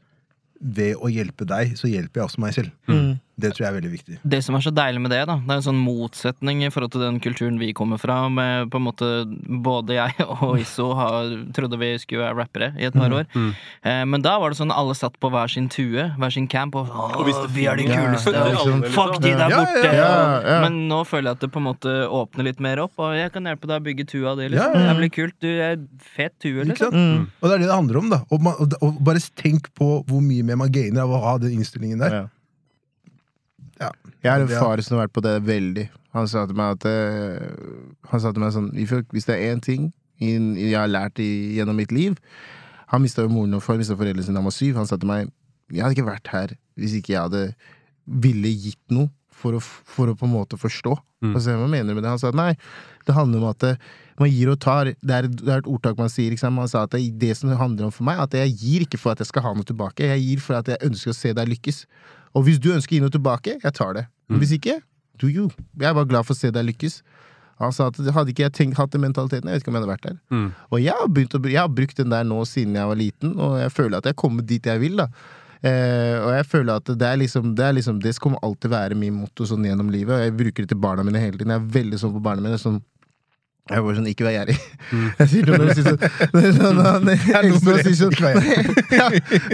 ved 0.62 0.94
å 0.96 1.10
hjelpe 1.10 1.44
deg, 1.44 1.74
så 1.76 1.88
hjelper 1.90 2.20
jeg 2.22 2.24
også 2.30 2.38
meg 2.38 2.54
selv. 2.54 2.70
Mm. 2.88 3.20
Det 3.40 3.52
tror 3.54 3.64
jeg 3.64 3.70
er 3.70 3.76
veldig 3.78 3.90
viktig. 3.92 4.16
Det 4.34 4.40
som 4.44 4.56
er 4.56 4.64
så 4.64 4.70
deilig 4.74 5.00
med 5.00 5.12
det, 5.14 5.22
da, 5.28 5.38
det 5.40 5.54
er 5.54 5.60
en 5.60 5.64
sånn 5.64 5.80
motsetning 5.80 6.60
i 6.66 6.70
forhold 6.72 6.92
til 6.92 7.04
den 7.04 7.18
kulturen 7.24 7.56
vi 7.60 7.70
kommer 7.76 8.00
fra. 8.00 8.26
Med 8.32 8.68
på 8.72 8.80
en 8.80 8.84
måte 8.84 9.08
Både 9.62 9.96
jeg 9.96 10.26
og 10.44 10.58
Isso 10.60 10.90
har, 10.98 11.32
trodde 11.56 11.78
vi 11.80 11.94
skulle 12.02 12.26
være 12.26 12.36
rappere 12.38 12.70
i 12.76 12.86
et 12.88 12.96
par 12.96 13.12
år. 13.14 13.24
Mm. 13.32 13.48
Eh, 13.88 14.02
men 14.12 14.24
da 14.24 14.36
var 14.42 14.52
det 14.52 14.60
sånn 14.60 14.74
alle 14.74 14.96
satt 14.98 15.16
på 15.22 15.30
hver 15.32 15.50
sin 15.52 15.70
tue, 15.72 16.06
hver 16.18 16.34
sin 16.34 16.48
camp, 16.50 16.76
og, 16.78 16.90
Og 16.92 17.24
hvis 17.28 17.38
det 17.40 17.50
vi 17.56 17.66
er 17.70 17.80
de 17.80 17.88
kuleste. 17.88 18.34
Ja, 18.36 18.44
og 18.44 18.52
liksom. 18.52 18.84
Fuck 18.92 19.18
de 19.24 19.32
der 19.32 19.42
Ja, 19.42 19.48
ja, 19.48 19.62
borte! 19.62 19.94
ja, 19.96 20.12
ja. 20.44 20.58
Men 20.66 20.78
nå 20.90 21.02
føler 21.08 21.32
jeg 21.32 21.40
at 21.40 21.46
det 21.46 21.52
på 21.54 21.62
en 21.62 21.68
måte 21.70 21.96
åpner 22.12 22.48
litt 22.50 22.60
mer 22.62 22.84
opp, 22.84 22.94
og 23.00 23.16
jeg 23.16 23.32
kan 23.34 23.48
hjelpe 23.48 23.70
deg 23.70 23.80
å 23.80 23.86
bygge 23.88 24.08
tua 24.12 24.36
di. 24.38 24.50
Liksom. 24.52 24.76
Ja, 24.76 24.76
ja, 24.76 24.84
ja. 24.84 24.92
Det 24.92 25.00
blir 25.00 25.12
kult. 25.16 25.38
Du 25.42 25.50
er 25.50 25.80
fet 26.16 26.36
tue, 26.42 26.68
liksom. 26.68 26.92
Mm. 26.92 27.26
Og 27.40 27.48
det 27.48 27.56
er 27.56 27.64
det 27.64 27.70
det 27.70 27.80
handler 27.80 28.02
om, 28.02 28.12
da. 28.12 28.22
Og, 28.28 28.44
man, 28.44 28.60
og, 28.60 28.78
og 28.84 29.02
bare 29.04 29.22
tenk 29.40 29.72
på 29.78 29.90
hvor 30.08 30.22
mye 30.24 30.44
mer 30.46 30.60
man 30.60 30.72
gainer 30.72 31.06
av 31.06 31.16
å 31.16 31.24
ha 31.24 31.34
den 31.42 31.56
innstillingen 31.56 32.02
der. 32.02 32.22
Ja. 33.82 33.90
Jeg 34.22 34.30
har 34.30 34.44
en 34.44 34.52
far 34.52 34.82
som 34.84 34.96
har 34.96 35.06
vært 35.06 35.16
på 35.16 35.24
det 35.24 35.34
veldig. 35.46 35.88
Han 36.16 36.28
sa 36.30 36.44
til 36.46 36.58
meg 36.58 36.76
at 36.76 36.86
eh, 36.88 37.52
Han 38.12 38.20
sa 38.20 38.32
til 38.34 38.42
meg 38.42 38.52
sånn 38.52 38.68
Hvis 38.76 39.24
det 39.24 39.36
er 39.38 39.54
én 39.54 39.62
ting 39.64 39.92
jeg 40.22 40.76
har 40.76 40.90
lært 40.90 41.18
i, 41.18 41.56
gjennom 41.56 41.78
mitt 41.80 41.90
liv 41.90 42.18
Han 42.92 43.02
mista 43.02 43.24
jo 43.24 43.30
moren 43.32 43.56
og 43.56 43.62
far, 43.64 43.78
mista 43.80 43.96
foreldrene 43.98 44.22
sine 44.22 44.36
da 44.36 44.42
han 44.42 44.46
var 44.46 44.54
syv. 44.54 44.76
Han 44.78 44.86
sa 44.86 44.98
til 45.00 45.10
meg 45.10 45.32
Jeg 45.72 45.82
hadde 45.82 45.96
ikke 45.96 46.10
vært 46.10 46.30
her 46.34 46.52
hvis 46.78 46.94
ikke 46.98 47.14
jeg 47.14 47.24
hadde 47.24 47.42
ville 48.22 48.48
gitt 48.48 48.80
noe 48.92 49.10
for 49.42 49.56
å, 49.56 49.60
for 49.60 50.10
å 50.10 50.14
på 50.16 50.26
en 50.28 50.32
måte 50.32 50.58
forstå. 50.60 50.94
Mm. 51.24 51.34
Og 51.34 51.42
se 51.44 51.54
hva 51.58 51.68
mener 51.70 51.92
du 51.92 51.98
med 51.98 52.04
det? 52.04 52.12
Han 52.14 52.20
sa 52.20 52.30
at 52.32 52.38
nei, 52.38 52.52
det 53.06 53.16
handler 53.16 53.42
om 53.42 53.50
at 53.50 53.60
det, 53.62 53.72
man 54.20 54.30
gir 54.30 54.52
og 54.52 54.58
tar. 54.62 54.92
Det 54.94 55.16
er, 55.16 55.28
det 55.28 55.50
er 55.50 55.62
et 55.62 55.70
ordtak 55.70 55.98
man 56.00 56.10
sier. 56.12 56.32
Ikke 56.32 56.44
sant? 56.44 56.56
Man 56.56 56.70
sa 56.70 56.84
at 56.86 56.94
det, 56.94 57.02
det 57.20 57.34
som 57.38 57.52
handler 57.58 57.88
om 57.88 57.94
for 57.94 58.06
meg, 58.08 58.20
at 58.22 58.34
jeg 58.38 58.54
gir 58.60 58.86
ikke 58.86 59.00
for 59.00 59.14
at 59.14 59.22
jeg 59.22 59.30
skal 59.30 59.46
ha 59.46 59.54
noe 59.56 59.68
tilbake. 59.68 60.08
Jeg 60.08 60.24
gir 60.24 60.42
for 60.44 60.58
at 60.58 60.70
jeg 60.72 60.80
ønsker 60.88 61.14
å 61.14 61.18
se 61.18 61.34
deg 61.38 61.52
lykkes. 61.54 61.84
Og 62.36 62.46
hvis 62.46 62.60
du 62.62 62.70
ønsker 62.72 62.94
å 62.94 62.98
gi 62.98 63.02
noe 63.04 63.12
tilbake, 63.12 63.58
jeg 63.62 63.76
tar 63.76 63.98
det. 63.98 64.06
Mm. 64.30 64.38
hvis 64.40 64.54
ikke, 64.56 64.78
do 65.20 65.28
you. 65.28 65.50
Jeg 65.76 65.90
er 65.90 65.98
bare 65.98 66.08
glad 66.08 66.24
for 66.24 66.34
å 66.36 66.38
se 66.38 66.50
deg 66.54 66.64
lykkes. 66.70 67.02
Han 67.60 67.74
sa 67.76 67.90
at 67.90 67.98
hadde 68.00 68.32
ikke 68.32 68.46
jeg 68.46 68.54
tenkt, 68.56 68.78
hatt 68.80 68.94
den 68.94 69.04
mentaliteten, 69.04 69.46
jeg 69.46 69.60
vet 69.60 69.62
ikke 69.62 69.70
om 69.70 69.76
jeg 69.76 69.84
hadde 69.84 69.92
vært 69.92 70.06
der. 70.08 70.16
Mm. 70.32 70.48
Og 70.72 70.80
jeg 70.80 70.96
har, 70.98 71.12
begynt 71.12 71.36
å, 71.36 71.42
jeg 71.46 71.60
har 71.60 71.70
brukt 71.70 72.00
den 72.00 72.10
der 72.14 72.24
nå 72.26 72.40
siden 72.48 72.78
jeg 72.80 72.90
var 72.90 72.98
liten, 72.98 73.36
og 73.36 73.60
jeg 73.60 73.74
føler 73.74 73.98
at 73.98 74.08
jeg 74.08 74.16
har 74.16 74.22
kommet 74.24 74.48
dit 74.48 74.72
jeg 74.72 74.82
vil. 74.82 74.98
da 75.04 75.12
Eh, 75.62 76.16
og 76.18 76.32
jeg 76.34 76.46
føler 76.50 76.80
at 76.80 76.88
det 76.98 77.06
er 77.06 77.18
liksom 77.20 77.52
Det, 77.54 77.62
er 77.62 77.76
liksom, 77.76 78.00
det 78.02 78.16
kommer 78.18 78.40
alltid 78.42 78.72
være 78.72 78.96
min 78.98 79.14
motto 79.14 79.46
sånn 79.46 79.62
gjennom 79.66 79.92
livet. 79.94 80.16
Og 80.16 80.24
jeg 80.24 80.36
bruker 80.40 80.64
det 80.64 80.72
til 80.72 80.80
barna 80.82 81.04
mine 81.06 81.22
hele 81.22 81.38
tiden. 81.38 81.54
Jeg 81.54 81.62
er 81.62 81.76
veldig 81.78 82.00
sånn 82.02 82.14
på 82.16 82.22
barna 82.24 82.42
mine. 82.42 82.58
Sånn, 82.58 82.80
jeg 83.70 83.78
var 83.78 83.94
sånn, 83.94 84.06
ikke 84.10 84.24
vær 84.26 84.32
gjerrig. 84.34 84.54
Jeg 84.90 85.28
sier 85.30 85.44
til 85.46 85.68
sier 85.70 85.84
sånn 85.86 86.80
han 86.82 87.04
sier 87.06 87.94
sånn 87.94 88.16
ja, 88.98 89.04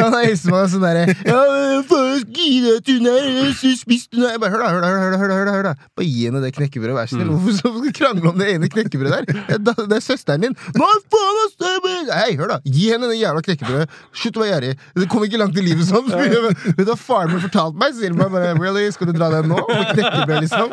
Han 0.01 0.15
hilser 0.17 0.55
meg 0.55 0.71
sånn 0.73 0.83
derre 0.87 1.03
Ja, 1.29 1.43
faen, 1.87 2.23
gi 2.33 2.47
deg 2.65 2.79
at 2.81 2.89
hun 2.89 3.09
er 3.13 3.53
så 3.59 3.73
spist 3.77 4.17
hun 4.17 4.25
er 4.25 4.33
Jeg 4.33 4.41
bare 4.41 4.55
hør 4.55 4.65
da, 4.65 4.71
hør 4.73 4.81
da, 5.13 5.19
hør 5.21 5.29
da, 5.29 5.53
hør 5.53 5.67
da. 5.69 5.73
Bare 5.93 6.09
gi 6.09 6.25
henne 6.25 6.41
det 6.41 6.55
knekkebrødet, 6.57 6.95
vær 6.97 7.11
så 7.11 7.19
snill. 7.19 7.35
Hvorfor 7.35 7.59
skal 7.59 7.75
vi 7.85 7.93
krangle 7.99 8.33
om 8.33 8.41
det 8.41 8.49
ene 8.55 8.71
knekkebrødet 8.73 9.29
der? 9.29 9.45
Det 9.61 9.75
er, 9.75 9.85
det 9.93 9.99
er 9.99 10.07
søsteren 10.07 10.47
din. 10.47 10.57
Hva 10.73 10.89
faen, 11.13 11.43
ass! 11.45 11.69
Hei, 12.15 12.33
hør 12.41 12.55
da. 12.55 12.59
Gi 12.65 12.89
henne 12.95 13.13
det 13.13 13.21
jævla 13.21 13.45
knekkebrødet. 13.45 14.01
Slutt 14.17 14.41
å 14.41 14.45
være 14.47 14.53
gjerrig. 14.55 14.73
Det 15.03 15.11
kommer 15.13 15.29
ikke 15.29 15.43
langt 15.45 15.61
i 15.61 15.67
livet 15.69 15.91
sånn. 15.91 16.09
Vet 16.09 16.81
du 16.81 16.89
hva 16.89 16.97
faren 16.97 17.37
min 17.37 17.45
fortalte 17.45 17.77
meg? 17.85 17.93
Sier 18.01 18.17
han 18.17 18.33
bare 18.33 18.57
Really? 18.57 18.89
Skal 18.97 19.13
du 19.13 19.15
dra 19.21 19.29
deg 19.37 19.53
nå? 19.53 19.61
Med 19.69 19.93
knekkebrød, 19.93 20.49
liksom? 20.49 20.73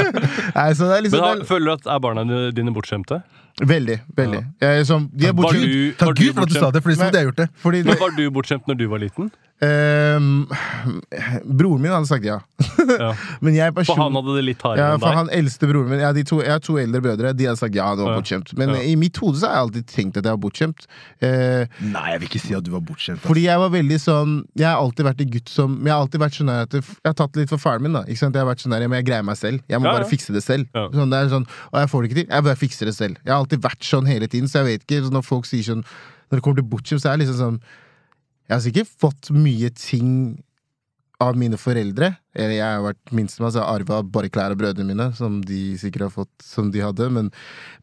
Nei, 0.58 0.68
så 0.76 0.92
det 0.92 1.00
er 1.00 1.06
liksom 1.08 1.24
Men 1.24 1.42
da, 1.42 1.48
føler 1.48 1.70
du 1.70 1.74
at 1.78 1.90
er 1.96 2.04
barna 2.04 2.28
dine 2.54 2.73
bortskjemte? 2.74 3.22
Veldig. 3.62 4.00
Veldig. 4.16 4.40
Jeg 4.60 4.80
er 4.80 4.86
sånn, 4.88 5.04
de 5.14 5.28
er 5.30 5.34
Var 5.38 5.52
du, 5.54 5.92
Takk 5.94 6.16
Gud 6.18 6.34
for 6.34 6.42
at 6.42 6.50
du 6.50 6.58
sa 6.58 6.70
det, 6.74 6.82
for 6.82 6.90
hadde 6.98 7.22
gjort 7.28 7.36
det. 7.38 7.48
Fordi 7.62 7.82
det, 7.84 7.92
Men 7.92 8.00
var 8.00 8.14
du 8.16 8.24
bortskjemt 8.34 8.66
når 8.66 8.78
du 8.80 8.86
var 8.90 8.98
liten? 8.98 9.30
Um, 9.62 10.48
broren 11.46 11.78
min 11.80 11.92
hadde 11.94 12.08
sagt 12.10 12.24
ja. 12.26 12.40
Ja. 12.98 13.12
Men 13.44 13.54
jeg 13.54 13.70
For 13.86 13.96
han 13.96 14.16
hadde 14.18 14.34
det 14.36 14.42
litt 14.48 14.64
ja, 14.64 14.72
hardere 14.72 14.96
enn 14.96 15.00
for 15.04 15.06
deg? 15.14 15.18
han 15.20 15.30
eldste 15.38 15.68
broren 15.70 15.92
min 15.92 16.02
ja, 16.02 16.10
de 16.16 16.24
to, 16.26 16.40
Jeg 16.42 16.50
har 16.50 16.62
to 16.64 16.74
eldre 16.82 17.00
brødre. 17.04 17.30
De 17.38 17.46
hadde 17.46 17.60
sagt 17.60 17.78
ja, 17.78 17.86
du 17.94 18.02
var 18.02 18.16
Ja. 18.16 18.18
bortskjemt. 18.18 18.50
Men 18.58 18.74
Ja. 18.74 18.80
i 18.82 18.96
mitt 18.98 19.16
hode 19.22 19.38
så 19.38 19.46
har 19.46 19.54
jeg 19.54 19.62
alltid 19.68 19.86
tenkt 19.94 20.18
at 20.18 20.26
jeg 20.26 20.34
var 20.34 20.42
bortskjemt. 20.42 20.84
Uh, 21.22 21.64
Nei, 21.86 22.04
jeg 22.12 22.20
vil 22.24 22.28
ikke 22.32 22.42
si 22.42 22.56
at 22.58 22.66
du 22.66 22.72
var 22.74 22.82
bortskjemt. 22.90 23.20
Altså. 23.22 23.30
fordi 23.30 23.46
jeg 23.46 23.62
var 23.62 23.70
veldig 23.76 24.00
sånn 24.02 24.34
Jeg 24.58 24.66
har 24.68 24.82
alltid 24.82 25.06
vært 25.08 25.22
en 25.24 25.30
gutt 25.36 25.54
som 25.54 25.78
Jeg 25.86 25.94
har 25.94 26.02
alltid 26.02 26.24
vært 26.26 26.38
sånn 26.40 26.50
at 26.56 26.72
Jeg 26.74 26.84
har 27.06 27.16
tatt 27.22 27.32
det 27.38 27.44
litt 27.46 27.54
for 27.54 27.62
faren 27.62 27.86
min. 27.86 27.92
da 27.94 28.02
Ikke 28.10 28.24
sant? 28.24 28.34
Jeg 28.34 28.42
har 28.44 28.50
vært 28.50 28.66
sånn 28.66 28.74
der, 28.74 28.88
men 28.90 28.98
jeg 29.00 29.06
greier 29.12 29.24
meg 29.30 29.38
selv. 29.38 29.62
Jeg 29.70 29.78
må 29.78 29.86
Ja, 29.86 29.94
ja. 29.94 29.98
bare 30.02 30.10
fikse 30.10 30.34
det 30.34 30.42
selv. 30.42 30.66
Ja. 30.74 30.88
Sånn, 30.90 31.14
det 31.14 31.22
er 31.22 31.30
sånn, 31.30 31.46
Og 31.72 31.78
jeg 31.78 31.88
får 31.94 32.02
det 32.02 32.10
ikke 32.10 32.20
til. 32.20 32.28
Jeg 32.34 32.42
bare 32.50 32.58
fikser 32.58 32.90
det 32.90 32.96
selv. 32.98 33.16
Jeg 33.24 33.32
har 33.32 33.43
alltid 33.44 33.62
vært 33.64 33.86
sånn 33.86 34.08
hele 34.10 34.28
tiden, 34.30 34.50
så 34.50 34.62
jeg 34.62 34.70
vet 34.70 34.84
ikke 34.86 35.12
Når 35.12 35.24
folk 35.26 35.48
sier 35.48 35.66
sånn 35.66 35.84
Når 35.84 36.38
det 36.38 36.44
kommer 36.44 36.60
til 36.60 36.68
bortskjemt, 36.72 37.04
så 37.04 37.12
er 37.12 37.16
det 37.16 37.24
liksom 37.24 37.40
sånn 37.40 37.62
Jeg 38.48 38.54
har 38.56 38.64
sikkert 38.64 38.98
fått 39.00 39.30
mye 39.34 39.70
ting 39.78 40.10
av 41.22 41.38
mine 41.38 41.56
foreldre. 41.60 42.10
Eller 42.34 42.56
jeg 42.58 42.66
har 42.66 42.84
vært 42.84 43.12
minstemann, 43.14 43.52
så 43.54 43.60
jeg 43.60 43.64
har 43.64 43.80
arva 43.80 44.02
bare 44.16 44.30
klær 44.32 44.52
av 44.52 44.60
brødrene 44.60 44.90
mine, 44.90 45.06
som 45.16 45.38
de 45.46 45.78
sikkert 45.80 46.08
har 46.08 46.14
fått 46.14 46.44
som 46.44 46.70
de 46.74 46.82
hadde. 46.84 47.08
Men, 47.14 47.30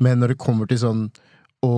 men 0.04 0.20
når 0.22 0.34
det 0.34 0.42
kommer 0.44 0.70
til 0.70 0.82
sånn 0.84 1.06
å 1.66 1.72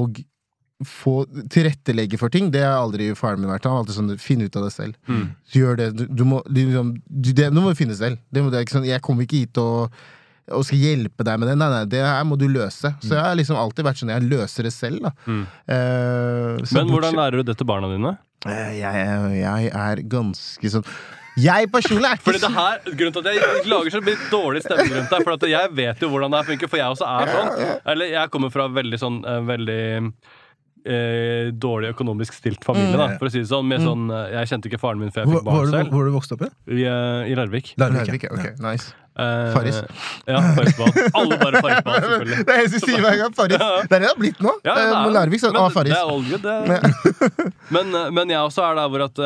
få 0.87 1.13
tilrettelegge 1.53 2.19
for 2.19 2.33
ting, 2.33 2.49
det 2.51 2.63
har 2.65 2.81
aldri 2.81 3.11
faren 3.15 3.41
min 3.41 3.51
vært. 3.51 3.67
Han 3.67 3.77
har 3.77 3.83
alltid 3.83 3.97
sånn 3.99 4.17
Finn 4.21 4.43
ut 4.43 4.57
av 4.59 4.67
det 4.67 4.73
selv. 4.75 4.97
Mm. 5.07 5.29
Gjør 5.53 5.79
det. 5.79 5.89
Du, 5.99 6.03
du 6.09 6.25
må, 6.27 6.41
liksom, 6.49 6.95
du, 7.07 7.31
det, 7.31 7.49
du 7.53 7.61
må 7.61 7.73
finne 7.77 7.95
selv. 7.99 8.19
Det 8.33 8.43
det 8.43 8.59
er 8.59 8.67
ikke 8.67 8.79
sånn, 8.79 8.89
jeg 8.89 9.05
kommer 9.05 9.27
ikke 9.27 9.43
hit 9.45 9.61
og 9.61 9.95
og 10.51 10.65
skal 10.67 10.81
hjelpe 10.81 11.23
deg 11.23 11.39
med 11.39 11.47
det. 11.47 11.55
Nei, 11.61 11.69
nei, 11.71 11.83
det 11.87 12.03
her 12.03 12.23
må 12.27 12.35
du 12.39 12.49
løse. 12.51 12.91
Så 12.99 13.13
jeg 13.15 13.23
har 13.23 13.35
liksom 13.39 13.55
alltid 13.59 13.87
vært 13.87 14.01
sånn 14.01 14.11
Jeg 14.11 14.27
løser 14.27 14.67
det 14.67 14.73
selv, 14.75 15.05
da. 15.05 15.13
Mm. 15.23 15.43
Uh, 15.71 16.75
Men 16.75 16.91
hvordan 16.91 17.15
lærer 17.19 17.39
du 17.39 17.47
det 17.47 17.55
til 17.61 17.69
barna 17.69 17.89
dine? 17.91 18.15
Uh, 18.43 18.71
jeg, 18.75 19.03
jeg 19.39 19.69
er 19.71 20.01
ganske 20.11 20.71
sånn 20.73 20.83
Jeg 21.39 21.69
personlig 21.71 22.09
er 22.09 22.17
ikke 22.17 22.25
Fordi 22.27 22.41
det 22.43 22.49
her, 22.57 22.81
Grunnen 22.89 23.13
til 23.15 23.21
at 23.23 23.29
jeg 23.37 23.69
lager 23.71 23.93
så 23.95 24.01
litt 24.03 24.25
dårlig 24.33 24.63
stemning 24.65 24.91
rundt 24.97 25.13
deg, 25.15 25.23
for 25.23 25.37
at 25.37 25.45
jeg 25.53 25.73
vet 25.79 26.03
jo 26.03 26.09
hvordan 26.11 26.35
det 26.35 26.41
her 26.41 26.49
funker, 26.51 26.71
for 26.73 26.81
jeg 26.81 26.97
også 26.97 27.07
er 27.07 27.31
sånn. 27.37 27.61
Eller 27.93 28.11
jeg 28.17 28.33
kommer 28.35 28.51
fra 28.53 28.67
veldig 28.81 28.99
sånn 28.99 29.21
eh, 29.23 29.39
veldig 29.47 29.79
eh, 30.83 31.53
dårlig 31.55 31.93
økonomisk 31.93 32.35
stilt 32.35 32.67
familie, 32.67 32.99
da, 32.99 33.13
for 33.15 33.31
å 33.31 33.33
si 33.33 33.41
det 33.41 33.49
sånn. 33.49 33.69
Med 33.71 33.85
sånn 33.85 34.11
eh, 34.11 34.35
jeg 34.35 34.51
kjente 34.51 34.69
ikke 34.69 34.81
faren 34.83 35.01
min 35.01 35.15
før 35.15 35.23
jeg 35.23 35.31
fikk 35.31 35.39
sånn. 35.39 35.47
barn 35.53 35.71
selv. 35.71 35.95
hvor 35.95 36.03
har 36.03 36.11
du 36.11 36.17
vokst 36.19 36.35
opp? 36.35 36.43
i? 36.43 36.51
I, 36.83 36.83
I 37.31 37.39
Larvik. 37.39 37.73
Larvik. 37.81 38.27
Ja. 38.27 38.29
ja. 38.29 38.35
Ok, 38.35 38.61
nice. 38.67 38.91
Eh, 39.15 39.53
Farris. 39.53 39.75
Ja, 40.25 40.39
Farrisbad. 40.55 40.95
Alle 41.13 41.37
bare 41.37 41.61
Farrisbad, 41.61 41.99
selvfølgelig. 42.01 42.39
Det 42.47 42.53
er 42.55 42.61
jeg 42.63 42.69
som 42.73 42.79
sier 42.87 43.03
hver 43.05 43.17
gang 43.21 43.35
Farris. 43.37 43.57
Det 43.57 43.67
er 43.67 43.87
det 43.93 43.99
det 44.01 44.09
har 44.09 44.17
blitt 44.19 44.41
nå. 44.41 44.53
Ja, 44.65 44.73
det 44.73 44.83
Eh, 44.83 44.95
er- 45.03 45.13
Larvik 45.13 45.41
men 45.43 45.55
ah, 45.61 45.67
det- 45.67 45.73
Farris. 45.77 45.93
Det 45.93 45.99
er 45.99 46.09
all 46.09 46.23
good, 46.31 46.41
det. 46.41 47.53
men, 47.77 47.95
eh, 47.95 48.09
men 48.17 48.29
jeg 48.33 48.39
også 48.41 48.65
er 48.71 48.75
der 48.81 48.89
hvor 48.89 49.05
at 49.05 49.23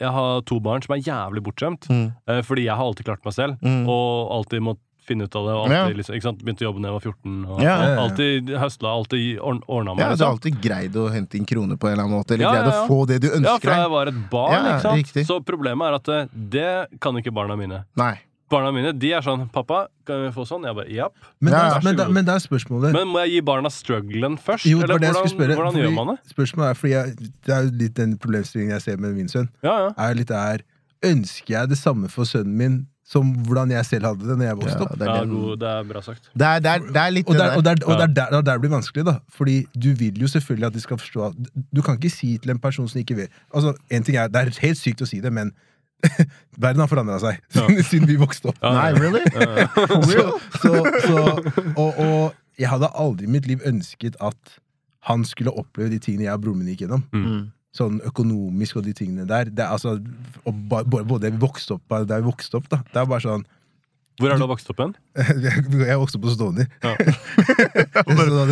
jeg 0.00 0.10
har 0.18 0.40
to 0.50 0.60
barn 0.60 0.82
som 0.82 0.94
er 0.96 1.02
jævlig 1.06 1.42
bortskjemt. 1.46 1.86
Mm. 1.90 2.06
fordi 2.44 2.64
jeg 2.66 2.74
har 2.76 2.84
alltid 2.84 3.04
klart 3.06 3.24
meg 3.24 3.34
selv, 3.34 3.56
Mm. 3.62 3.84
og 3.88 4.30
alltid 4.40 4.60
måttet 4.62 4.86
finne 5.10 5.24
ut 5.26 5.34
av 5.34 5.46
det. 5.46 5.54
Og 5.58 5.62
alltid, 5.66 5.96
Ja. 6.06 6.12
liksom? 6.14 6.36
Begynte 6.38 6.62
å 6.62 6.66
jobbe 6.70 6.82
da 6.82 6.88
jeg 6.88 6.94
var 6.94 7.00
14. 7.00 7.44
Og, 7.50 7.62
Ja, 7.62 7.76
ja. 7.82 7.96
Alltid 8.02 8.50
høsla, 8.60 8.88
alltid 8.94 9.38
ordna 9.42 9.94
meg. 9.94 9.98
Ja, 9.98 10.04
du 10.04 10.04
har 10.04 10.10
liksom. 10.14 10.30
alltid 10.30 10.60
greid 10.62 10.92
å 10.94 11.06
hente 11.10 11.34
inn 11.38 11.46
kroner 11.46 11.76
på 11.76 11.88
en 11.88 11.92
eller 11.94 12.04
annen 12.04 12.18
måte. 12.20 12.34
Eller 12.34 12.44
Ja, 12.44 12.52
greid 12.52 12.70
å 12.70 12.86
få 12.86 13.06
det 13.08 13.20
du 13.22 13.28
ønsker 13.28 13.42
deg? 13.42 13.50
Ja, 13.50 13.58
fra 13.58 13.76
jeg 13.82 13.90
var 13.90 14.06
et 14.06 14.30
barn. 14.30 15.24
Så 15.26 15.40
problemet 15.44 15.82
er 15.88 15.94
at 15.94 16.28
det 16.50 17.00
kan 17.00 17.14
ikke 17.18 17.32
barna 17.34 17.56
mine. 17.58 17.84
Nei. 17.96 18.18
Barna 18.50 18.72
mine 18.74 18.92
de 18.98 19.12
er 19.14 19.22
sånn 19.22 19.44
'Pappa, 19.50 19.86
kan 20.06 20.24
vi 20.24 20.30
få 20.34 20.42
sånn?' 20.48 20.64
Jeg 20.66 20.74
bare 20.74 20.88
'japp'. 20.90 21.14
Men, 21.40 21.52
Ja, 21.52 21.78
men, 21.84 21.96
da, 21.96 22.08
men 22.08 22.24
det 22.24 22.34
er 22.34 22.42
spørsmålet 22.42 22.92
Men 22.92 23.06
må 23.08 23.20
jeg 23.24 23.30
gi 23.36 23.40
barna 23.46 23.70
strugglen 23.70 24.36
først? 24.38 24.66
Jo, 24.66 24.80
Eller 24.82 24.98
hvordan, 24.98 25.14
spørre. 25.28 25.54
hvordan 25.54 25.72
fordi 25.72 25.84
gjør 25.86 25.94
man 25.94 26.06
det? 26.16 26.18
Spørsmålet 26.34 26.70
er 26.70 26.74
fordi 26.74 26.92
jeg, 26.92 27.16
Det 27.46 27.54
er 27.54 27.62
jo 27.64 27.70
litt 27.72 27.94
den 27.94 28.18
problemstillingen 28.18 28.72
jeg 28.74 28.82
ser 28.82 28.96
med 28.96 29.14
min 29.14 29.28
sønn. 29.28 29.48
Ja, 29.62 29.76
ja. 29.86 29.90
Er 29.96 30.14
litt 30.14 30.28
der, 30.28 30.58
Ønsker 31.02 31.48
jeg 31.60 31.68
det 31.70 31.78
samme 31.78 32.08
for 32.10 32.24
sønnen 32.24 32.56
min 32.58 32.86
som 33.10 33.32
hvordan 33.34 33.70
jeg 33.72 33.84
selv 33.86 34.04
hadde 34.04 34.20
det 34.28 34.36
når 34.38 34.44
jeg 34.46 34.56
vokste 34.60 34.80
Ja, 34.80 34.94
det, 34.94 35.02
er 35.02 35.14
ja 35.14 35.20
den- 35.24 35.30
god, 35.30 35.56
det 35.58 35.68
er 35.68 35.82
bra 35.84 36.00
sagt. 36.00 36.28
det, 36.36 36.46
er, 36.46 36.58
det, 36.60 36.70
er, 36.70 36.78
det 36.92 36.96
er 36.96 37.10
litt 37.10 37.28
Og, 37.28 37.34
der, 37.34 37.56
og, 37.56 37.64
der. 37.64 37.76
og 37.86 37.98
der, 37.98 38.06
der, 38.30 38.40
der 38.42 38.58
blir 38.58 38.68
det 38.70 38.76
vanskelig, 38.76 39.04
da. 39.06 39.14
Fordi 39.30 39.64
du 39.74 39.94
vil 39.94 40.14
jo 40.20 40.26
selvfølgelig 40.28 40.66
at 40.66 40.72
de 40.74 40.80
skal 40.80 40.96
forstå 40.98 41.26
at 41.26 41.32
Du 41.74 41.82
kan 41.82 41.94
ikke 41.98 42.10
si 42.10 42.36
til 42.38 42.50
en 42.50 42.58
person 42.58 42.86
som 42.88 42.98
ikke 43.00 43.16
vil 43.16 43.28
Altså, 43.54 43.74
en 43.90 44.02
ting 44.02 44.16
er, 44.16 44.28
Det 44.28 44.36
er 44.36 44.60
helt 44.60 44.78
sykt 44.78 45.00
å 45.02 45.06
si 45.06 45.20
det, 45.20 45.32
men 45.32 45.52
verden 46.64 46.80
har 46.84 46.88
forandra 46.90 47.18
seg 47.22 47.38
siden 47.90 48.08
vi 48.10 48.16
vokste 48.20 48.50
opp. 48.52 48.58
Ja, 48.62 48.72
Nei, 48.76 48.90
really? 48.98 49.22
Så, 50.10 50.26
så, 50.62 50.72
så, 51.06 51.22
og, 51.76 52.00
og 52.00 52.60
jeg 52.60 52.68
hadde 52.72 52.90
aldri 53.00 53.28
i 53.28 53.32
mitt 53.32 53.46
liv 53.48 53.62
ønsket 53.68 54.18
at 54.20 54.58
han 55.08 55.22
skulle 55.24 55.52
oppleve 55.56 55.88
de 55.94 55.98
tingene 56.02 56.26
jeg 56.26 56.36
og 56.36 56.42
broren 56.44 56.60
min 56.60 56.68
gikk 56.74 56.82
gjennom. 56.84 57.04
Mm. 57.16 57.46
Sånn 57.76 58.00
økonomisk 58.04 58.80
og 58.80 58.84
de 58.84 58.92
tingene 58.98 59.24
der. 59.30 59.48
Det 59.48 59.62
er 59.64 59.70
altså, 59.72 59.94
og 60.44 60.58
ba- 60.68 60.82
både 60.84 61.30
vi 61.30 61.38
vokste 61.40 61.78
opp 61.78 61.94
da 62.08 62.18
vi 62.20 62.26
vokste 62.26 62.58
opp, 62.58 62.66
da. 62.72 62.82
Det 62.90 63.00
er 63.00 63.08
bare 63.08 63.24
sånn 63.24 63.46
Hvor 64.20 64.28
er 64.34 64.36
du 64.36 64.44
vokst 64.50 64.68
opp 64.68 64.80
hen? 64.82 64.90
Jeg 65.88 65.96
vokste 66.00 66.18
opp 66.18 66.24
på 66.26 66.32
Stovner. 66.34 66.66
Ja. 66.84 66.92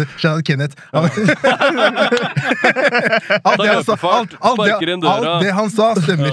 Shout 0.20 0.38
out 0.38 0.44
Kenneth. 0.46 0.74
Alt, 3.48 3.60
det 3.60 3.68
han 3.68 3.84
sa, 3.84 3.94
alt, 4.02 4.34
alt, 4.40 4.60
det, 4.60 4.72
alt 5.08 5.42
det 5.42 5.52
han 5.54 5.70
sa, 5.72 5.86
stemmer. 6.00 6.32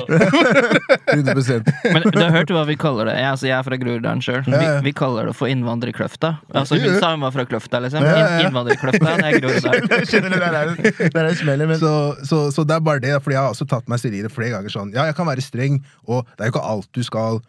100 1.12 1.64
Men 1.94 2.02
du 2.06 2.20
har 2.20 2.32
hørt 2.34 2.52
hva 2.54 2.64
vi 2.68 2.76
kaller 2.80 3.10
det? 3.10 3.16
Jeg, 3.20 3.30
altså, 3.34 3.48
jeg 3.50 3.56
er 3.58 3.64
fra 3.68 3.78
Groruddalen 3.82 4.22
sjøl. 4.24 4.42
Vi, 4.48 4.68
vi 4.88 4.94
kaller 4.96 5.30
det 5.30 5.36
for 5.38 5.52
innvandrerkløfta. 5.52 6.30
Altså, 6.56 6.80
hun 6.80 7.00
sa 7.02 7.12
hun 7.16 7.24
var 7.26 7.32
fra 7.36 7.46
Kløfta, 7.50 7.82
liksom. 7.84 8.06
In 8.06 8.48
innvandrerkløfta, 8.48 9.10
det 9.20 9.28
er 9.30 9.34
Groruddalen. 9.44 10.76
Så, 11.82 11.94
så, 12.30 12.38
så 12.56 12.62
det 12.68 12.76
er 12.78 12.84
bare 12.88 13.04
det, 13.04 13.14
for 13.24 13.36
jeg 13.36 13.42
har 13.42 13.50
også 13.52 13.68
tatt 13.70 13.86
meg 13.92 13.98
serier 14.02 14.32
flere 14.32 14.54
ganger 14.58 14.72
sånn. 14.74 14.90
Ja, 14.96 15.02
jeg 15.10 15.16
kan 15.18 15.28
være 15.30 15.44
streng, 15.46 15.82
og 16.08 16.24
det 16.36 16.42
er 16.42 16.48
jo 16.50 16.56
ikke 16.56 16.68
alt 16.76 16.90
du 16.96 17.04
skal 17.06 17.42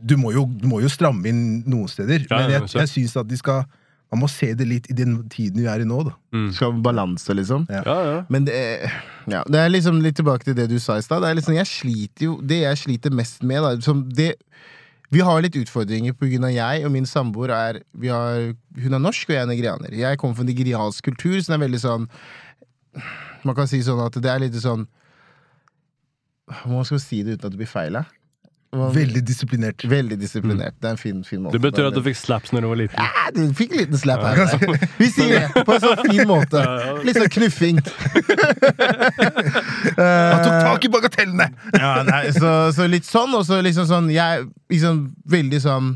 Du 0.00 0.16
må 0.16 0.32
jo, 0.32 0.46
du 0.48 0.66
må 0.70 0.80
jo 0.80 0.88
stramme 0.88 1.28
inn 1.28 1.60
noen 1.68 1.88
steder, 1.90 2.24
Ja, 2.30 2.38
men 2.40 2.54
jeg, 2.54 2.68
jeg 2.80 2.88
syns 2.88 3.16
at 3.20 3.28
de 3.28 3.36
skal 3.36 3.66
Man 4.10 4.22
må 4.24 4.28
se 4.32 4.48
det 4.58 4.66
litt 4.66 4.88
i 4.90 4.94
den 4.96 5.20
tiden 5.30 5.60
vi 5.62 5.68
er 5.70 5.84
i 5.84 5.86
nå, 5.86 6.00
da. 6.08 6.14
skal 6.56 6.72
balanse, 6.82 7.30
liksom. 7.36 7.66
Ja. 7.70 7.82
Ja, 7.86 7.96
ja. 8.08 8.16
Men 8.32 8.48
det 8.48 8.56
er, 8.58 8.94
ja, 9.30 9.44
det 9.46 9.60
er 9.60 9.70
liksom 9.70 10.00
litt 10.02 10.16
tilbake 10.18 10.48
til 10.48 10.56
det 10.58 10.66
du 10.72 10.78
sa 10.82 10.96
i 10.98 11.04
stad. 11.04 11.22
Det 11.22 11.30
er 11.30 11.38
liksom, 11.38 11.54
jeg 11.54 11.68
sliter 11.70 12.26
jo 12.26 12.40
Det 12.42 12.58
jeg 12.64 12.80
sliter 12.80 13.14
mest 13.14 13.44
med, 13.46 13.62
da 13.62 13.94
det, 14.16 14.32
Vi 15.14 15.22
har 15.22 15.42
litt 15.44 15.54
utfordringer 15.60 16.16
på 16.18 16.26
grunn 16.32 16.48
av 16.48 16.54
jeg 16.56 16.86
og 16.88 16.90
min 16.96 17.06
samboer 17.06 17.54
er 17.54 17.82
vi 17.92 18.10
har, 18.10 18.50
Hun 18.82 18.98
er 18.98 19.04
norsk, 19.04 19.28
og 19.30 19.36
jeg 19.36 19.44
er 19.44 19.50
nigerianer. 19.52 19.94
Jeg 19.94 20.18
kommer 20.18 20.40
fra 20.40 20.48
nigeriansk 20.48 21.04
kultur, 21.04 21.36
så 21.38 21.52
det 21.52 21.58
er 21.60 21.66
veldig 21.68 21.82
sånn 21.84 22.08
Man 23.44 23.54
kan 23.54 23.70
si 23.70 23.78
sånn 23.86 24.02
at 24.02 24.18
det 24.18 24.30
er 24.32 24.42
litt 24.42 24.58
sånn 24.58 24.88
Hvordan 26.64 26.88
skal 26.88 26.98
man 26.98 27.04
si 27.06 27.22
det 27.22 27.36
uten 27.38 27.46
at 27.46 27.54
det 27.54 27.60
blir 27.62 27.70
feil? 27.70 27.94
da? 27.94 28.08
Veldig 28.70 29.20
disiplinert. 29.26 29.82
Veldig 29.90 30.14
disiplinert. 30.20 30.76
Det 30.78 30.86
er 30.86 30.92
en 30.94 30.98
fin, 31.00 31.24
fin 31.26 31.40
måte. 31.42 31.58
Det 31.58 31.62
betyr 31.64 31.88
at 31.88 31.94
du 31.96 32.04
fikk 32.06 32.18
slaps 32.20 32.52
når 32.54 32.62
du 32.62 32.68
var 32.70 32.78
liten. 32.78 33.00
ja, 33.02 33.30
du 33.34 33.54
fikk 33.58 33.72
en 33.74 33.80
liten 33.82 33.98
slap 33.98 34.22
her. 34.22 34.36
Vi 35.00 35.08
sier 35.10 35.48
det 35.48 35.64
på 35.66 35.74
en 35.74 35.82
sånn 35.82 36.04
fin 36.06 36.22
måte. 36.30 36.62
Litt 37.02 37.18
sånn 37.18 37.32
knuffing. 37.34 37.80
Han 39.98 40.44
tok 40.44 40.54
tak 40.68 40.86
i 40.86 40.92
bagatellene! 40.92 41.48
Ja, 41.74 41.96
nei, 42.06 42.30
så, 42.36 42.52
så 42.76 42.86
litt 42.90 43.08
sånn, 43.08 43.34
og 43.34 43.42
så 43.48 43.58
liksom 43.64 43.86
sånn 43.90 44.08
Jeg 44.12 44.46
liksom 44.70 45.02
veldig 45.30 45.60
sånn 45.66 45.90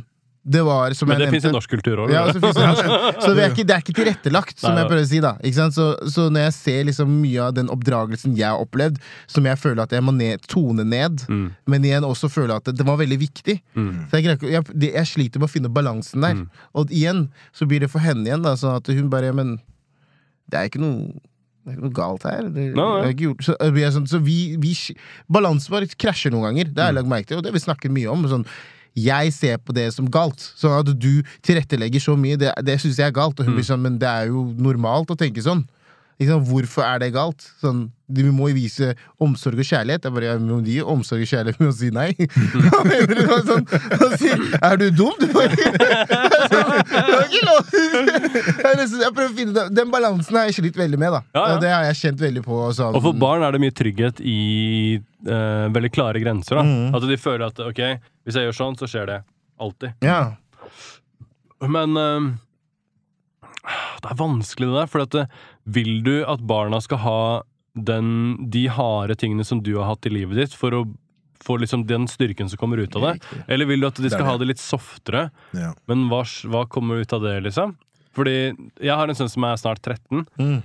Det 0.46 0.61
var 0.61 0.92
som 0.92 1.09
Men 1.09 1.22
det 1.22 1.30
fins 1.33 1.46
i 1.48 1.50
norsk 1.54 1.70
kultur 1.72 2.02
òg. 2.04 2.11
ja, 2.12 2.26
så, 2.28 2.37
det 2.37 2.50
så 2.52 3.30
det, 3.33 3.44
er 3.46 3.52
ikke, 3.54 3.64
det 3.64 3.72
er 3.72 3.80
ikke 3.80 3.94
tilrettelagt, 3.96 4.59
som 4.61 4.74
Nei, 4.74 4.83
jeg 4.83 4.90
prøver 4.90 5.04
å 5.07 5.09
si. 5.09 5.20
da? 5.24 5.30
Så, 5.72 5.87
så 6.12 6.26
når 6.28 6.44
jeg 6.50 6.54
ser 6.59 6.83
liksom 6.90 7.14
mye 7.22 7.46
av 7.46 7.54
den 7.57 7.70
oppdragelsen 7.72 8.35
jeg 8.37 8.44
har 8.50 8.61
opplevd, 8.61 8.98
som 9.26 9.48
jeg 9.48 9.57
føler 9.62 9.87
at 9.87 9.94
jeg 9.96 10.04
må 10.04 10.12
ned, 10.12 10.44
tone 10.52 10.85
ned, 10.85 11.24
Mm. 11.33 11.46
men 11.66 11.85
igjen 11.88 12.04
også 12.04 12.28
føle 12.28 12.59
at 12.61 12.64
det, 12.68 12.76
det 12.76 12.85
var 12.87 13.00
veldig 13.00 13.18
viktig 13.24 13.57
Mm. 13.74 14.04
Så 14.11 14.20
jeg, 14.20 14.37
jeg, 14.44 14.64
jeg 14.85 15.07
sliter 15.09 15.40
med 15.40 15.48
å 15.48 15.52
finne 15.54 15.72
balansen 15.72 16.20
der. 16.20 16.35
Mm. 16.35 16.48
Og 16.76 16.92
igjen 16.92 17.24
så 17.57 17.64
blir 17.66 17.80
det 17.80 17.88
for 17.90 18.04
henne 18.04 18.28
igjen, 18.28 18.44
da, 18.44 18.52
sånn 18.61 18.76
at 18.76 18.87
hun 18.92 19.09
bare 19.09 19.33
Men 19.33 19.57
det 20.52 20.59
er 20.61 20.68
ikke 20.68 20.83
noe 20.85 21.14
det 21.64 21.72
er 21.72 21.76
ikke 21.78 21.87
noe 21.88 21.96
galt 21.96 22.24
her. 22.28 22.48
Det, 22.52 22.64
no, 22.76 22.87
ja. 23.00 23.33
så, 23.40 23.54
sånn, 23.96 24.04
så 24.11 24.18
vi, 24.20 24.57
vi 24.61 24.74
Balansen 25.33 25.72
vår 25.72 25.87
krasjer 25.96 26.35
noen 26.35 26.50
ganger. 26.50 26.68
Det 26.76 26.83
har 26.85 26.90
jeg 26.92 26.98
Mm. 26.98 27.00
lagt 27.00 27.12
merke 27.14 27.28
til, 27.30 27.38
og 27.38 27.42
det 27.46 27.48
har 27.54 27.57
vi 27.57 27.62
snakket 27.64 27.94
mye 27.96 28.11
om. 28.12 28.26
Sånn, 28.28 28.44
jeg 28.96 29.33
ser 29.35 29.57
på 29.59 29.74
det 29.74 29.88
som 29.94 30.07
galt. 30.11 30.38
Sånn 30.57 30.78
at 30.78 30.90
du 30.98 31.22
tilrettelegger 31.42 32.00
så 32.00 32.14
mye, 32.18 32.37
det, 32.38 32.52
det 32.62 32.76
syns 32.80 32.98
jeg 32.98 33.09
er 33.11 33.16
galt. 33.16 33.38
Og 33.40 33.46
hun 33.46 33.54
Mm. 33.54 33.59
blir 33.59 33.66
sånn, 33.66 33.83
men 33.83 33.98
det 33.98 34.09
er 34.09 34.26
jo 34.30 34.44
normalt 34.57 35.11
å 35.11 35.16
tenke 35.18 35.42
sånn. 35.42 35.64
Sant? 36.22 36.46
Hvorfor 36.48 36.83
er 36.87 36.98
det 37.03 37.09
galt? 37.14 37.42
Sånn, 37.61 37.90
de 38.07 38.22
må 38.31 38.48
jo 38.50 38.55
vise 38.57 38.94
omsorg 39.22 39.59
og 39.59 39.64
kjærlighet. 39.66 40.05
Jeg 40.07 40.12
bare, 40.14 40.24
ja, 40.29 40.35
men 40.38 40.64
de 40.64 40.70
gir 40.77 40.85
omsorg 40.90 41.20
og 41.24 41.29
kjærlighet 41.31 41.61
med 41.62 41.68
å 41.70 41.72
si 41.74 41.90
nei. 41.94 42.11
Hva? 42.62 42.81
Sånn, 43.48 43.64
å 43.98 44.00
si, 44.20 44.31
er 44.61 44.77
du 44.81 44.87
dum? 44.94 45.14
Du 45.18 45.27
det 45.35 45.40
lov! 47.44 47.62
Jeg 48.64 48.74
er 48.85 49.12
prøver 49.14 49.31
å 49.31 49.35
finne 49.35 49.53
det. 49.57 49.64
Den 49.74 49.88
balansen 49.92 50.37
har 50.38 50.44
jeg 50.48 50.55
slitt 50.59 50.79
veldig 50.79 50.98
med. 51.00 51.11
da 51.16 51.20
Ja, 51.35 51.42
Det 51.62 51.70
har 51.72 51.83
jeg 51.88 51.96
kjent 52.00 52.20
veldig 52.22 52.42
på. 52.46 52.55
Sånn, 52.77 52.94
Og 52.96 53.03
for 53.09 53.14
barn 53.18 53.42
er 53.46 53.50
det 53.55 53.61
mye 53.62 53.74
trygghet 53.74 54.16
i 54.22 54.24
uh, 55.29 55.66
veldig 55.74 55.92
klare 55.94 56.18
grenser. 56.22 56.55
Da. 56.61 56.64
Mm. 56.68 56.88
At 56.96 57.03
de 57.11 57.16
føler 57.20 57.44
at 57.48 57.57
ok, 57.64 57.81
hvis 58.24 58.37
jeg 58.38 58.44
gjør 58.48 58.57
sånn, 58.61 58.77
så 58.81 58.87
skjer 58.90 59.07
det 59.11 59.18
alltid. 59.61 59.90
ja. 60.05 60.22
Men 61.64 61.88
uh, 61.96 62.22
det 64.05 64.11
er 64.12 64.18
vanskelig 64.18 64.68
det 64.68 64.77
der, 64.77 64.88
for 64.92 65.00
at, 65.05 65.14
eh, 65.16 65.27
vil 65.66 66.03
du 66.05 66.24
at 66.29 66.40
barna 66.44 66.81
skal 66.85 66.98
ha 67.05 67.18
den, 67.74 68.37
de 68.53 68.66
harde 68.70 69.16
tingene 69.18 69.44
som 69.44 69.62
du 69.64 69.72
har 69.79 69.88
hatt 69.94 70.07
i 70.07 70.12
livet 70.14 70.37
ditt, 70.38 70.55
for 70.55 70.70
å 70.77 70.83
få 71.44 71.57
liksom 71.61 71.83
den 71.88 72.07
styrken 72.09 72.48
som 72.48 72.57
kommer 72.61 72.79
ut 72.81 72.94
av 72.96 73.03
det? 73.09 73.14
Eller 73.48 73.66
vil 73.68 73.81
du 73.83 73.87
at 73.88 73.98
de 74.00 74.09
skal 74.12 74.24
ha 74.24 74.37
det. 74.40 74.46
litt 74.53 74.62
softere? 74.62 75.27
Ja. 75.53 75.72
Men 75.90 76.07
hva, 76.12 76.22
hva 76.48 76.62
kommer 76.70 77.03
ut 77.03 77.12
av 77.12 77.24
det, 77.27 77.35
liksom? 77.48 77.74
Fordi 78.14 78.37
jeg 78.79 78.94
har 78.94 79.09
en 79.11 79.18
sønn 79.18 79.29
som 79.33 79.44
er 79.48 79.59
snart 79.61 79.83
13, 79.83 80.22
Mm. 80.38 80.62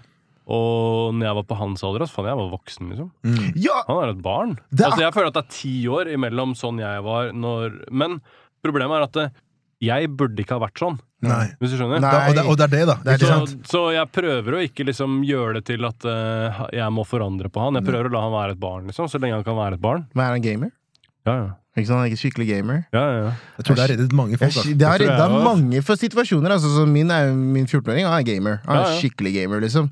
og 0.49 1.13
når 1.17 1.25
jeg 1.27 1.37
var 1.39 1.47
på 1.49 1.57
hans 1.59 1.83
alder, 1.85 2.05
så 2.05 2.13
faen, 2.19 2.29
jeg 2.29 2.39
var 2.39 2.51
voksen, 2.53 2.89
liksom. 2.93 3.09
Mm. 3.25 3.49
ja! 3.65 3.81
Han 3.89 3.99
er 4.03 4.13
et 4.13 4.21
barn. 4.25 4.55
Er 4.73 4.85
Altså, 4.87 5.01
jeg 5.03 5.13
føler 5.17 5.27
at 5.33 5.37
det 5.39 5.43
er 5.45 5.57
ti 5.57 5.73
år 5.89 6.13
imellom 6.13 6.55
sånn 6.57 6.79
jeg 6.81 7.03
var 7.05 7.31
når 7.33 7.75
Men 7.91 8.19
problemet 8.65 8.97
er 8.99 9.07
at 9.09 9.33
jeg 9.81 10.09
burde 10.19 10.41
ikke 10.43 10.57
ha 10.57 10.63
vært 10.67 10.79
sånn, 10.81 10.97
Nei. 11.21 11.49
hvis 11.59 11.73
du 11.73 11.77
skjønner. 11.81 11.99
Nei. 11.99 12.11
Da, 12.11 12.19
og, 12.29 12.35
det, 12.37 12.43
og 12.47 12.57
det 12.57 12.63
er 12.69 12.73
det, 12.77 12.83
da. 12.87 12.95
Det 13.03 13.11
er 13.11 13.17
Ikke 13.19 13.27
Så, 13.31 13.39
sant? 13.51 13.67
så 13.67 13.81
jeg 13.91 14.07
prøver 14.15 14.55
å 14.55 14.61
ikke 14.63 14.85
liksom 14.87 15.21
gjøre 15.27 15.53
det 15.59 15.65
til 15.73 15.83
at 15.89 16.05
uh, 16.07 16.65
jeg 16.71 16.91
må 16.95 17.03
forandre 17.07 17.49
på 17.51 17.59
han. 17.65 17.75
Jeg 17.81 17.87
prøver 17.89 18.07
å 18.07 18.13
la 18.15 18.21
han 18.27 18.35
være 18.37 18.55
et 18.55 18.61
barn, 18.63 18.85
liksom, 18.87 19.09
så 19.11 19.19
lenge 19.19 19.35
han 19.41 19.43
kan 19.47 19.57
være 19.59 19.75
et 19.75 19.83
barn. 19.83 20.05
Men 20.15 20.25
er 20.29 20.37
han 20.37 20.45
gamer? 20.45 20.71
Ja, 21.27 21.33
ja. 21.35 21.49
Ikke 21.77 21.87
sant? 21.91 22.07
Ikke 22.09 22.17
skikkelig 22.19 22.45
gamer. 22.49 22.79
ja, 22.91 23.01
ja, 23.07 23.19
ja. 23.23 23.33
Jeg 23.59 23.65
tror 23.67 23.75
det 23.77 23.83
har 23.83 23.91
reddet 23.93 24.13
mange 24.17 24.37
folk. 24.39 24.51
Jeg, 24.51 24.63
Altså. 24.63 24.77
det 24.79 24.87
har 24.87 24.99
redda 24.99 25.27
mange 25.45 25.81
for 25.85 25.95
situasjoner. 26.01 26.51
Altså, 26.55 26.71
så 26.73 26.85
min 26.89 27.07
min 27.53 27.67
14-åring 27.69 28.07
han 28.07 28.15
er 28.17 28.25
gamer. 28.27 28.57
Han 28.65 28.75
er 28.79 28.81
Ja, 28.81 28.89
ja. 28.89 28.97
skikkelig 28.99 29.33
gamer, 29.37 29.61
liksom. 29.63 29.87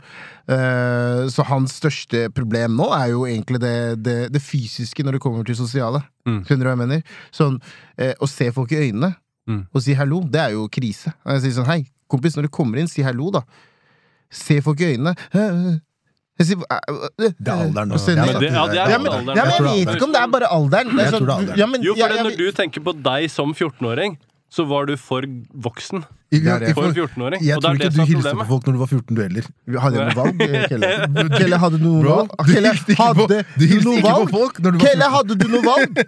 Uh, 0.49 1.27
så 1.31 1.43
hans 1.47 1.75
største 1.79 2.25
problem 2.35 2.75
nå 2.79 2.87
er 2.95 3.11
jo 3.13 3.25
egentlig 3.27 3.59
det, 3.63 3.75
det, 4.03 4.17
det 4.33 4.41
fysiske 4.43 5.03
når 5.05 5.17
det 5.17 5.21
kommer 5.23 5.43
til 5.47 5.55
sosiale. 5.59 6.01
Mm. 6.27 6.41
Skjønner 6.47 6.63
du 6.65 6.69
hva 6.69 6.75
jeg 6.75 6.81
mener? 6.83 7.01
Sånn, 7.35 7.57
uh, 8.01 8.13
å 8.23 8.27
se 8.31 8.49
folk 8.55 8.71
i 8.75 8.81
øynene. 8.87 9.13
Mm. 9.47 9.61
og 9.73 9.81
si 9.81 9.93
hallo, 9.95 10.21
det 10.27 10.41
er 10.41 10.51
jo 10.57 10.67
krise. 10.67 11.13
Og 11.25 11.33
jeg 11.37 11.41
sier 11.47 11.61
sånn 11.61 11.69
hei, 11.71 11.85
kompis, 12.11 12.35
når 12.35 12.43
du 12.49 12.49
kommer 12.49 12.79
inn, 12.81 12.87
si 12.91 13.01
hallo, 13.01 13.29
da. 13.31 13.41
Se 14.29 14.59
folk 14.61 14.79
i 14.83 14.89
øynene. 14.97 15.13
Jeg 16.37 16.45
sier, 16.51 16.57
Det 17.17 17.47
er 17.47 17.53
alderen. 17.53 17.91
Og 17.91 17.99
ja, 18.09 18.25
Men 18.25 18.39
det- 18.41 18.51
ja, 18.51 18.67
det 18.67 18.77
er 18.77 18.89
ja, 18.91 18.97
men, 18.97 19.11
alderen. 19.11 19.35
ja, 19.37 19.43
men 19.45 19.53
Jeg 19.65 19.77
jeg 19.77 19.85
vet 19.87 19.95
ikke 19.95 20.03
om 20.03 20.11
det 20.13 20.21
er 20.21 20.27
bare 20.27 20.47
alderen. 20.51 20.87
Det 20.91 20.99
er 20.99 21.03
Jeg 21.03 21.13
tror 21.13 21.19
det 21.19 21.27
er 21.27 21.33
sånn, 21.33 21.39
alderen. 21.39 21.57
ja, 21.57 21.65
men, 21.65 21.81
Jo, 21.81 21.95
for 21.95 22.07
det, 22.09 22.19
når 22.27 22.37
du 22.37 22.51
tenker 22.51 22.81
på 22.83 22.93
deg 23.03 23.29
som 23.31 23.53
14-åring, 23.53 24.17
så 24.51 24.67
var 24.67 24.85
du 24.85 24.95
for 24.97 25.21
voksen 25.21 26.05
I- 26.31 26.39
Det 26.43 26.47
er 26.51 26.59
det. 26.59 26.73
for 26.75 26.83
en 26.83 26.93
14-åring. 26.93 27.39
Jeg 27.45 27.57
tror 27.63 27.73
ikke 27.77 27.89
du 27.95 28.01
hilste 28.03 28.33
på 28.35 28.45
folk 28.47 28.65
når 28.67 28.73
du 28.73 28.79
var 28.79 28.89
14, 28.91 29.15
du 29.15 29.21
heller. 29.23 29.45
Hadde 29.79 29.95
jeg 29.95 30.05
noe 30.07 30.17
valg, 30.17 30.35
Kelle? 30.71 30.87
Kelle, 31.39 31.57
hadde 31.63 31.77
du 31.79 31.83
noe 31.87 32.01
Bro, 32.03 32.15
valg? 32.17 32.29
Kelle, 32.51 32.67
hadde 32.67 33.23
du 33.77 33.87
noe 33.87 34.01
valg? 34.03 34.81
Kelle, 34.83 35.07
hadde 35.15 35.35
du 35.39 35.47
noe 35.47 35.63
valg? 35.63 36.01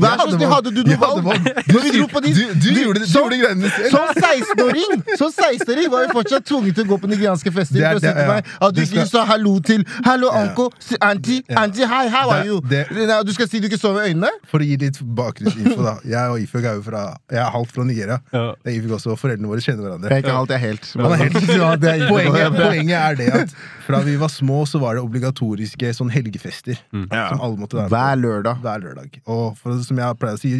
Vær 0.00 0.16
så 0.22 0.28
snill, 0.32 0.48
hadde 0.52 0.70
du 0.72 0.80
noe 0.88 0.96
valg? 1.02 1.50
Når 1.68 1.84
vi 1.84 1.90
dro 1.98 2.06
på 2.14 2.22
de 2.24 2.32
Du, 2.32 2.40
du, 2.64 2.68
gjorde, 2.80 3.04
greiene 3.42 3.68
selv. 3.76 3.92
Som 3.92 4.06
16-åring 4.16 4.90
16-åring 5.20 5.90
var 5.92 6.06
vi 6.06 6.12
fortsatt 6.16 6.46
tvunget 6.48 6.74
til 6.78 6.86
å 6.86 6.90
gå 6.94 6.98
på 7.04 7.10
nigerianske 7.12 7.52
fester. 7.52 7.84
og 7.92 8.00
si 8.00 8.08
til 8.08 8.28
meg 8.32 8.48
at 8.62 8.74
du 8.76 8.80
ikke 8.86 9.06
sa 9.10 9.24
hallo 9.28 9.58
til 9.60 9.84
Hallo, 10.06 10.30
anko, 10.32 10.70
anti, 10.72 10.86
si- 10.88 10.98
Auntie. 11.02 11.42
Auntie, 11.56 11.86
hi, 11.86 12.08
how 12.08 12.30
are 12.30 12.46
you? 12.46 12.60
det- 12.68 12.86
Nei, 12.90 13.20
Du 13.22 13.32
skal 13.32 13.48
si 13.48 13.60
du 13.60 13.68
ikke 13.68 13.78
så 13.80 13.92
med 13.92 14.08
øynene? 14.08 14.30
For 14.48 14.58
å 14.60 14.66
gi 14.66 14.76
litt 14.80 14.98
bakgrunnsinfo, 15.02 15.82
da. 15.84 15.96
Jeg 16.08 16.30
og 16.30 16.40
Ifjok 16.40 16.64
er 16.64 16.74
jo 16.80 16.82
fra 16.82 17.02
Jeg 17.30 17.38
er 17.44 17.50
halvt 17.50 17.72
fra 17.76 17.84
Nigeria. 17.84 18.18
Er 18.32 18.72
Ifjok 18.72 18.96
også. 18.98 19.18
Foreldrene 19.42 19.50
våre 19.50 19.62
kjenner 19.64 19.86
hverandre. 19.86 20.10
Jeg 20.10 20.18
er 20.18 20.22
ikke 20.22 20.36
alt, 20.38 20.50
jeg 20.50 20.60
helt. 20.60 20.88
men, 20.96 21.12
er 21.12 21.16
helt- 21.22 21.56
Ja, 21.56 21.70
det 21.76 21.90
er 21.92 22.08
Poenget, 22.08 22.56
poenget 22.56 22.98
er 22.98 23.14
det 23.16 23.28
at 23.34 23.54
fra 23.86 24.00
vi 24.06 24.16
var 24.16 24.28
små, 24.28 24.62
så 24.68 24.80
var 24.80 24.94
det 24.94 25.02
obligatoriske 25.02 25.92
sånn 25.96 26.10
helgefester. 26.12 26.78
Som 26.92 27.40
alle 27.40 27.56
måtte 27.58 27.76
være 27.78 27.88
på. 27.88 27.96
Hver 27.96 28.16
lørdag. 28.22 28.60
Hver 28.62 28.78
lørdag. 28.86 29.20
Og 29.26 29.56
for, 29.58 29.78
som 29.82 29.96
jeg 29.98 30.18
pleier 30.18 30.38
å 30.38 30.40
si 30.42 30.54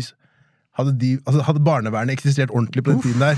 hadde, 0.79 0.93
de, 1.01 1.19
altså, 1.27 1.43
hadde 1.45 1.61
barnevernet 1.65 2.15
eksistert 2.17 2.51
ordentlig 2.51 2.85
på 2.85 2.91
den 2.95 3.03
tiden 3.05 3.21
der 3.21 3.35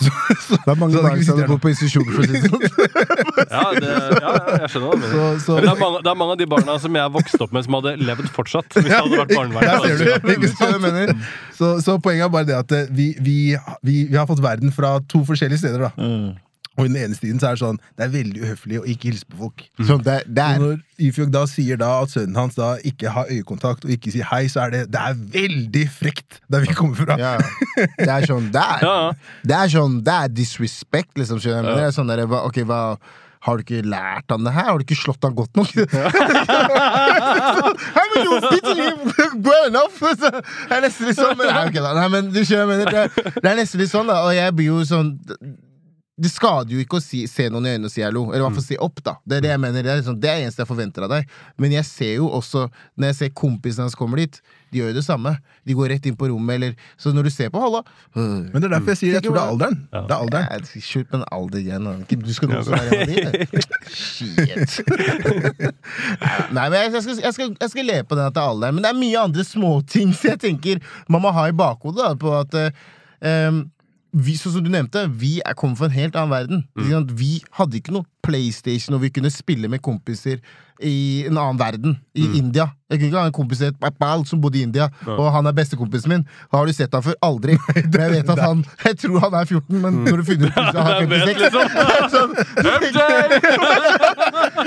så, 0.00 0.12
så, 0.46 0.56
Det 0.64 0.72
er 0.72 0.78
mange 0.80 1.02
barn 1.02 1.24
som 1.24 1.36
hadde 1.36 1.48
bodd 1.50 1.60
på 1.60 1.72
institusjon, 1.74 2.06
for 2.08 2.22
å 2.22 2.24
si 2.24 2.32
det 2.32 2.40
sånn. 2.48 2.62
Ja, 3.50 3.64
det, 3.74 3.90
ja, 3.90 4.00
ja, 4.16 4.32
jeg 4.62 4.70
skjønner 4.72 4.88
hva. 4.88 4.96
Så, 5.12 5.24
så, 5.44 5.56
det, 5.60 5.68
er 5.68 5.80
mange, 5.80 6.00
det 6.00 6.12
er 6.12 6.18
mange 6.22 6.36
av 6.36 6.40
de 6.40 6.48
barna 6.54 6.76
som 6.80 6.96
jeg 7.00 7.14
vokste 7.16 7.40
opp 7.44 7.52
med, 7.56 7.66
som 7.66 7.76
hadde 7.80 7.94
levd 8.00 8.30
fortsatt. 8.32 8.68
Hvis 8.78 8.88
det 8.88 8.96
hadde 8.96 9.20
vært 9.20 9.34
barnevern. 9.36 11.24
Så, 11.56 11.74
så 11.84 11.98
poenget 12.00 12.28
er 12.28 12.32
bare 12.32 12.48
det 12.48 12.56
at 12.56 12.72
eh, 12.76 12.86
vi, 12.96 13.10
vi, 13.20 13.36
vi, 13.84 13.96
vi 14.08 14.16
har 14.16 14.28
fått 14.30 14.40
verden 14.44 14.72
fra 14.72 14.96
to 15.10 15.20
forskjellige 15.28 15.60
steder. 15.66 15.90
da 15.90 16.48
Og 16.80 16.86
i 16.86 16.90
den 16.90 16.96
ene 17.02 17.18
tiden 17.18 17.40
så 17.42 17.50
er 17.50 17.58
det 17.58 17.62
sånn 17.62 17.78
Det 17.98 18.06
er 18.06 18.12
veldig 18.14 18.40
uhøflig 18.46 18.80
å 18.80 18.84
ikke 18.88 19.10
hilse 19.10 19.28
på 19.28 19.36
folk. 19.44 19.64
Sånn, 19.84 20.02
det, 20.06 20.16
det 20.32 20.46
er 20.46 20.58
når 20.62 20.78
Ifjok 21.00 21.30
da 21.32 21.44
sier 21.48 21.78
da 21.80 21.90
at 22.02 22.12
sønnen 22.12 22.36
hans 22.40 22.56
da 22.58 22.72
ikke 22.90 23.12
har 23.14 23.30
øyekontakt 23.32 23.86
og 23.86 23.92
ikke 23.94 24.12
sier 24.12 24.26
hei, 24.32 24.42
så 24.52 24.64
er 24.66 24.74
det 24.74 24.82
Det 24.92 25.00
er 25.00 25.16
veldig 25.38 25.86
frekt 25.94 26.40
der 26.52 26.66
vi 26.66 26.74
kommer 26.76 26.98
fra. 27.04 27.16
ja. 27.20 27.36
Det 28.00 28.10
er 28.10 28.28
sånn 28.28 28.50
Det 28.52 28.64
er, 28.76 29.16
det 29.52 29.56
er 29.62 29.72
sånn 29.76 30.00
Det 30.04 30.18
er 30.26 30.36
disrespect, 30.42 31.12
liksom. 31.20 31.40
Skjønner? 31.40 31.70
Men 31.70 31.82
det 31.84 31.88
er 31.90 31.96
sånn 31.96 32.10
der, 32.12 32.24
Ok, 32.42 32.64
hva 32.68 32.82
har 33.40 33.56
du 33.56 33.62
ikke 33.64 33.86
lært 33.88 34.28
han 34.28 34.44
det 34.44 34.52
her? 34.52 34.66
Har 34.68 34.76
du 34.76 34.84
ikke 34.84 34.98
slått 35.00 35.24
han 35.24 35.32
godt 35.32 35.56
nok? 35.56 35.70
Det 39.40 40.76
er 40.76 40.84
nesten 40.84 41.08
litt 41.08 41.18
sånn 41.18 41.36
men, 41.38 41.48
Nei, 41.48 41.70
da. 41.72 41.92
Nei, 41.96 42.06
men 42.12 42.30
du 42.34 42.40
skjønner, 42.44 42.84
det, 42.84 43.06
er- 43.06 43.32
det 43.40 43.48
er 43.52 43.58
nesten 43.62 43.80
litt 43.82 43.92
sånn, 43.92 44.08
da. 44.10 44.20
Og 44.28 44.34
jeg 44.36 44.54
blir 44.58 44.68
jo 44.72 44.82
sånn 44.88 45.14
det 46.20 46.28
skader 46.28 46.74
jo 46.74 46.82
ikke 46.82 46.98
å 46.98 47.02
si, 47.02 47.22
se 47.30 47.46
noen 47.48 47.64
i 47.64 47.74
øynene 47.74 47.88
og 47.88 47.92
si 47.94 48.02
hallo. 48.04 48.26
Eller 48.28 48.42
i 48.42 48.44
hvert 48.44 48.56
fall 48.58 48.66
si 48.66 48.76
opp, 48.84 49.00
da. 49.06 49.14
Det 49.24 49.38
er 49.38 49.44
det 49.46 49.52
jeg 49.54 49.60
mener. 49.62 49.84
Det 49.84 49.92
er, 49.92 50.00
liksom, 50.02 50.18
det 50.20 50.28
er 50.28 50.42
eneste 50.44 50.60
jeg 50.60 50.68
forventer 50.68 51.06
av 51.06 51.12
deg. 51.14 51.30
Men 51.60 51.72
jeg 51.78 51.86
ser 51.88 52.12
jo 52.18 52.26
også, 52.36 52.66
når 53.00 53.12
jeg 53.12 53.18
ser 53.20 53.30
kompisene 53.40 53.86
hans 53.86 53.96
kommer 53.96 54.20
dit, 54.20 54.36
de 54.70 54.78
gjør 54.82 54.92
jo 54.92 54.96
det 54.98 55.04
samme. 55.06 55.32
De 55.66 55.74
går 55.78 55.90
rett 55.94 56.04
inn 56.10 56.18
på 56.18 56.28
rommet, 56.30 56.54
eller 56.58 56.74
Så 57.00 57.10
når 57.14 57.26
du 57.26 57.30
ser 57.32 57.48
på 57.50 57.58
Halla 57.62 57.80
Men 58.14 58.52
det 58.54 58.68
er 58.68 58.74
derfor 58.76 58.92
jeg 58.92 59.00
sier 59.00 59.16
jeg 59.16 59.24
tror 59.24 59.38
det 59.38 59.42
er 59.42 59.54
alderen. 59.54 59.80
Ja. 59.90 60.02
Det 60.04 60.14
er 60.14 60.20
alderen. 60.26 60.46
Ja, 60.50 60.84
Slutt 60.90 61.10
med 61.10 61.18
en 61.20 61.26
alder 61.38 61.58
igjen. 61.64 61.88
Du 62.28 62.32
skal 62.36 62.54
også 62.60 62.76
være 62.76 63.00
en 63.00 63.00
av 63.00 63.34
de. 63.40 63.64
Shit. 63.90 64.78
Nei, 66.54 66.68
men 66.68 66.78
jeg, 66.78 66.92
jeg, 66.92 67.02
skal, 67.02 67.18
jeg, 67.24 67.34
skal, 67.34 67.52
jeg 67.56 67.74
skal 67.74 67.90
le 67.90 67.98
på 68.04 68.18
den 68.18 68.28
at 68.28 68.36
det 68.36 68.44
er 68.44 68.54
alderen. 68.54 68.76
Men 68.78 68.86
det 68.86 68.92
er 68.92 69.00
mye 69.00 69.26
andre 69.30 69.46
småting 69.46 70.14
som 70.14 70.34
jeg 70.34 70.44
tenker 70.46 70.84
man 71.10 71.24
må 71.24 71.32
ha 71.34 71.48
i 71.50 71.56
bakhodet. 71.56 72.04
Da, 72.04 72.14
på 72.20 72.36
at 72.36 72.56
em, 73.24 73.64
vi, 74.12 74.34
som 74.36 74.64
du 74.64 74.70
nevnte, 74.72 75.04
vi 75.20 75.38
er 75.46 75.56
kommet 75.58 75.78
fra 75.78 75.88
en 75.90 75.94
helt 75.94 76.16
annen 76.18 76.32
verden. 76.34 76.64
Mm. 76.78 77.04
Vi 77.18 77.30
hadde 77.56 77.78
ikke 77.78 77.94
noe 77.94 78.08
PlayStation, 78.26 78.96
og 78.96 79.04
vi 79.04 79.12
kunne 79.14 79.30
spille 79.32 79.70
med 79.70 79.82
kompiser 79.84 80.42
i 80.82 81.24
en 81.28 81.36
annen 81.38 81.58
verden. 81.60 81.98
I 82.14 82.26
India. 82.38 82.70
Jeg 82.90 82.98
kunne 82.98 83.06
ikke 83.06 83.20
ha 83.20 83.26
en 83.30 83.34
kompis 83.34 83.60
som 84.26 84.40
bodde 84.42 84.58
i 84.58 84.62
India, 84.66 84.88
og 85.06 85.28
han 85.32 85.46
er 85.46 85.52
bestekompisen 85.54 86.10
min. 86.10 86.24
Har 86.50 86.66
du 86.66 86.72
sett 86.74 86.92
han 86.92 87.02
før? 87.02 87.14
Aldri. 87.22 87.54
Men 87.76 88.00
jeg 88.00 88.10
vet 88.16 88.30
at 88.34 88.40
han 88.42 88.64
Jeg 88.84 88.96
tror 88.98 89.18
han 89.22 89.34
er 89.38 89.44
14, 89.44 89.80
men 89.80 90.00
når 90.04 90.16
du 90.16 90.24
finner 90.26 90.50
ut 90.50 90.58
at 90.58 90.74
han 90.74 90.86
er 90.90 90.98
Hvem 91.00 91.10
vet, 91.10 91.38
56 91.38 91.52
sånn, 91.54 91.70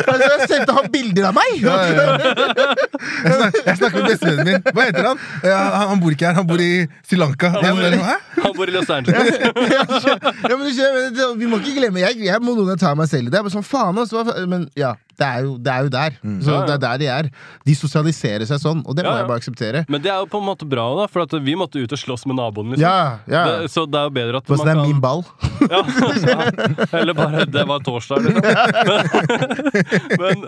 altså, 0.07 0.24
Jeg 0.24 0.47
sendte 0.53 0.78
han 0.78 0.88
bilder 0.93 1.30
av 1.30 1.36
meg! 1.36 1.51
Jeg 1.59 3.36
snakker, 3.36 3.59
jeg 3.68 3.78
snakker 3.82 3.97
med 3.99 4.09
bestevennen 4.14 4.47
min. 4.47 4.61
Hva 4.72 4.88
heter 4.88 5.09
han? 5.09 5.24
Ja, 5.43 5.59
han? 5.59 5.88
Han 5.93 6.03
bor 6.03 6.16
ikke 6.16 6.30
her, 6.30 6.38
han 6.39 6.47
bor 6.49 6.64
i 6.64 6.72
Sri 7.03 7.20
Lanka. 7.20 7.51
Han 7.57 7.80
bor 7.80 7.84
i, 7.89 8.01
Han 8.39 8.55
bor 8.55 8.72
i 8.72 8.76
Los 8.78 8.89
Angeles. 8.93 9.36
ja, 9.76 10.55
men 10.55 11.39
Vi 11.39 11.49
må 11.49 11.59
ikke 11.59 11.76
glemme 11.82 12.03
Jeg, 12.05 12.24
jeg 12.30 12.39
må 12.43 12.55
noen 12.55 12.72
ganger 12.72 12.86
ta 12.88 12.93
meg 12.97 13.11
selv 13.11 13.28
i 13.28 13.32
det. 13.32 13.38
Jeg 13.38 13.43
er 13.43 13.49
bare 13.49 13.57
sånn, 13.57 13.68
faen 13.68 13.99
altså, 13.99 14.24
Men 14.49 14.70
ja, 14.80 14.95
det 15.20 15.28
er 15.28 15.43
jo, 15.45 15.57
det 15.61 15.72
er 15.74 15.84
jo 15.86 15.89
der. 15.93 16.16
Så 16.41 16.49
Ja, 16.49 16.59
ja. 16.59 16.66
Det 16.66 16.74
er 16.74 16.82
der 16.84 16.97
de 16.97 17.07
er. 17.14 17.30
De 17.66 17.76
sosialiserer 17.78 18.45
seg 18.49 18.59
sånn, 18.64 18.82
og 18.86 18.95
det 18.97 19.05
må 19.05 19.11
Ja, 19.11 19.16
ja. 19.16 19.22
jeg 19.24 19.28
bare 19.30 19.41
akseptere. 19.43 19.86
Men 19.89 20.01
det 20.01 20.11
er 20.11 20.20
jo 20.24 20.26
på 20.32 20.39
en 20.41 20.47
måte 20.47 20.66
bra, 20.70 20.88
da, 21.01 21.07
for 21.11 21.24
at 21.28 21.36
vi 21.43 21.55
måtte 21.59 21.78
ut 21.84 21.91
og 21.93 21.99
slåss 22.01 22.26
med 22.26 22.38
naboen. 22.39 22.74
Liksom. 22.74 22.82
Ja, 22.84 23.20
ja. 23.30 23.43
Det, 23.61 23.72
så 23.74 23.86
det 23.86 23.99
er 23.99 24.09
jo 24.09 24.16
bedre 24.18 24.41
at 24.41 24.47
For 24.49 24.57
det 24.64 24.74
er 24.74 24.82
man 24.82 24.88
min 24.89 25.01
ball. 25.03 25.24
Ja, 25.70 25.82
ja. 26.28 26.51
Eller 26.99 27.14
bare 27.18 27.45
Det 27.45 27.64
var 27.70 27.80
torsdag, 27.86 28.24
liksom. 28.26 28.41
Men, 30.24 30.43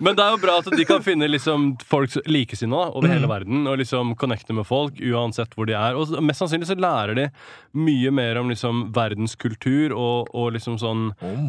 men 0.00 0.16
det 0.16 0.22
er 0.24 0.30
jo 0.34 0.38
bra 0.42 0.56
at 0.60 0.68
de 0.76 0.84
kan 0.88 1.02
finne 1.04 1.26
liksom 1.30 1.74
folk 1.86 2.14
likesinnede 2.30 2.90
over 2.96 3.08
hele 3.10 3.28
verden, 3.30 3.64
og 3.70 3.78
liksom 3.80 4.12
connecte 4.20 4.54
med 4.56 4.66
folk 4.68 4.98
uansett 5.00 5.54
hvor 5.56 5.68
de 5.68 5.76
er. 5.78 5.96
Og 5.98 6.14
mest 6.24 6.42
sannsynlig 6.42 6.68
så 6.68 6.76
lærer 6.78 7.14
de 7.18 7.26
mye 7.74 8.10
mer 8.14 8.38
om 8.40 8.50
liksom 8.52 8.84
verdens 8.94 9.34
kultur, 9.40 9.94
og, 9.96 10.30
og 10.34 10.52
liksom 10.56 10.78
sånn 10.82 11.06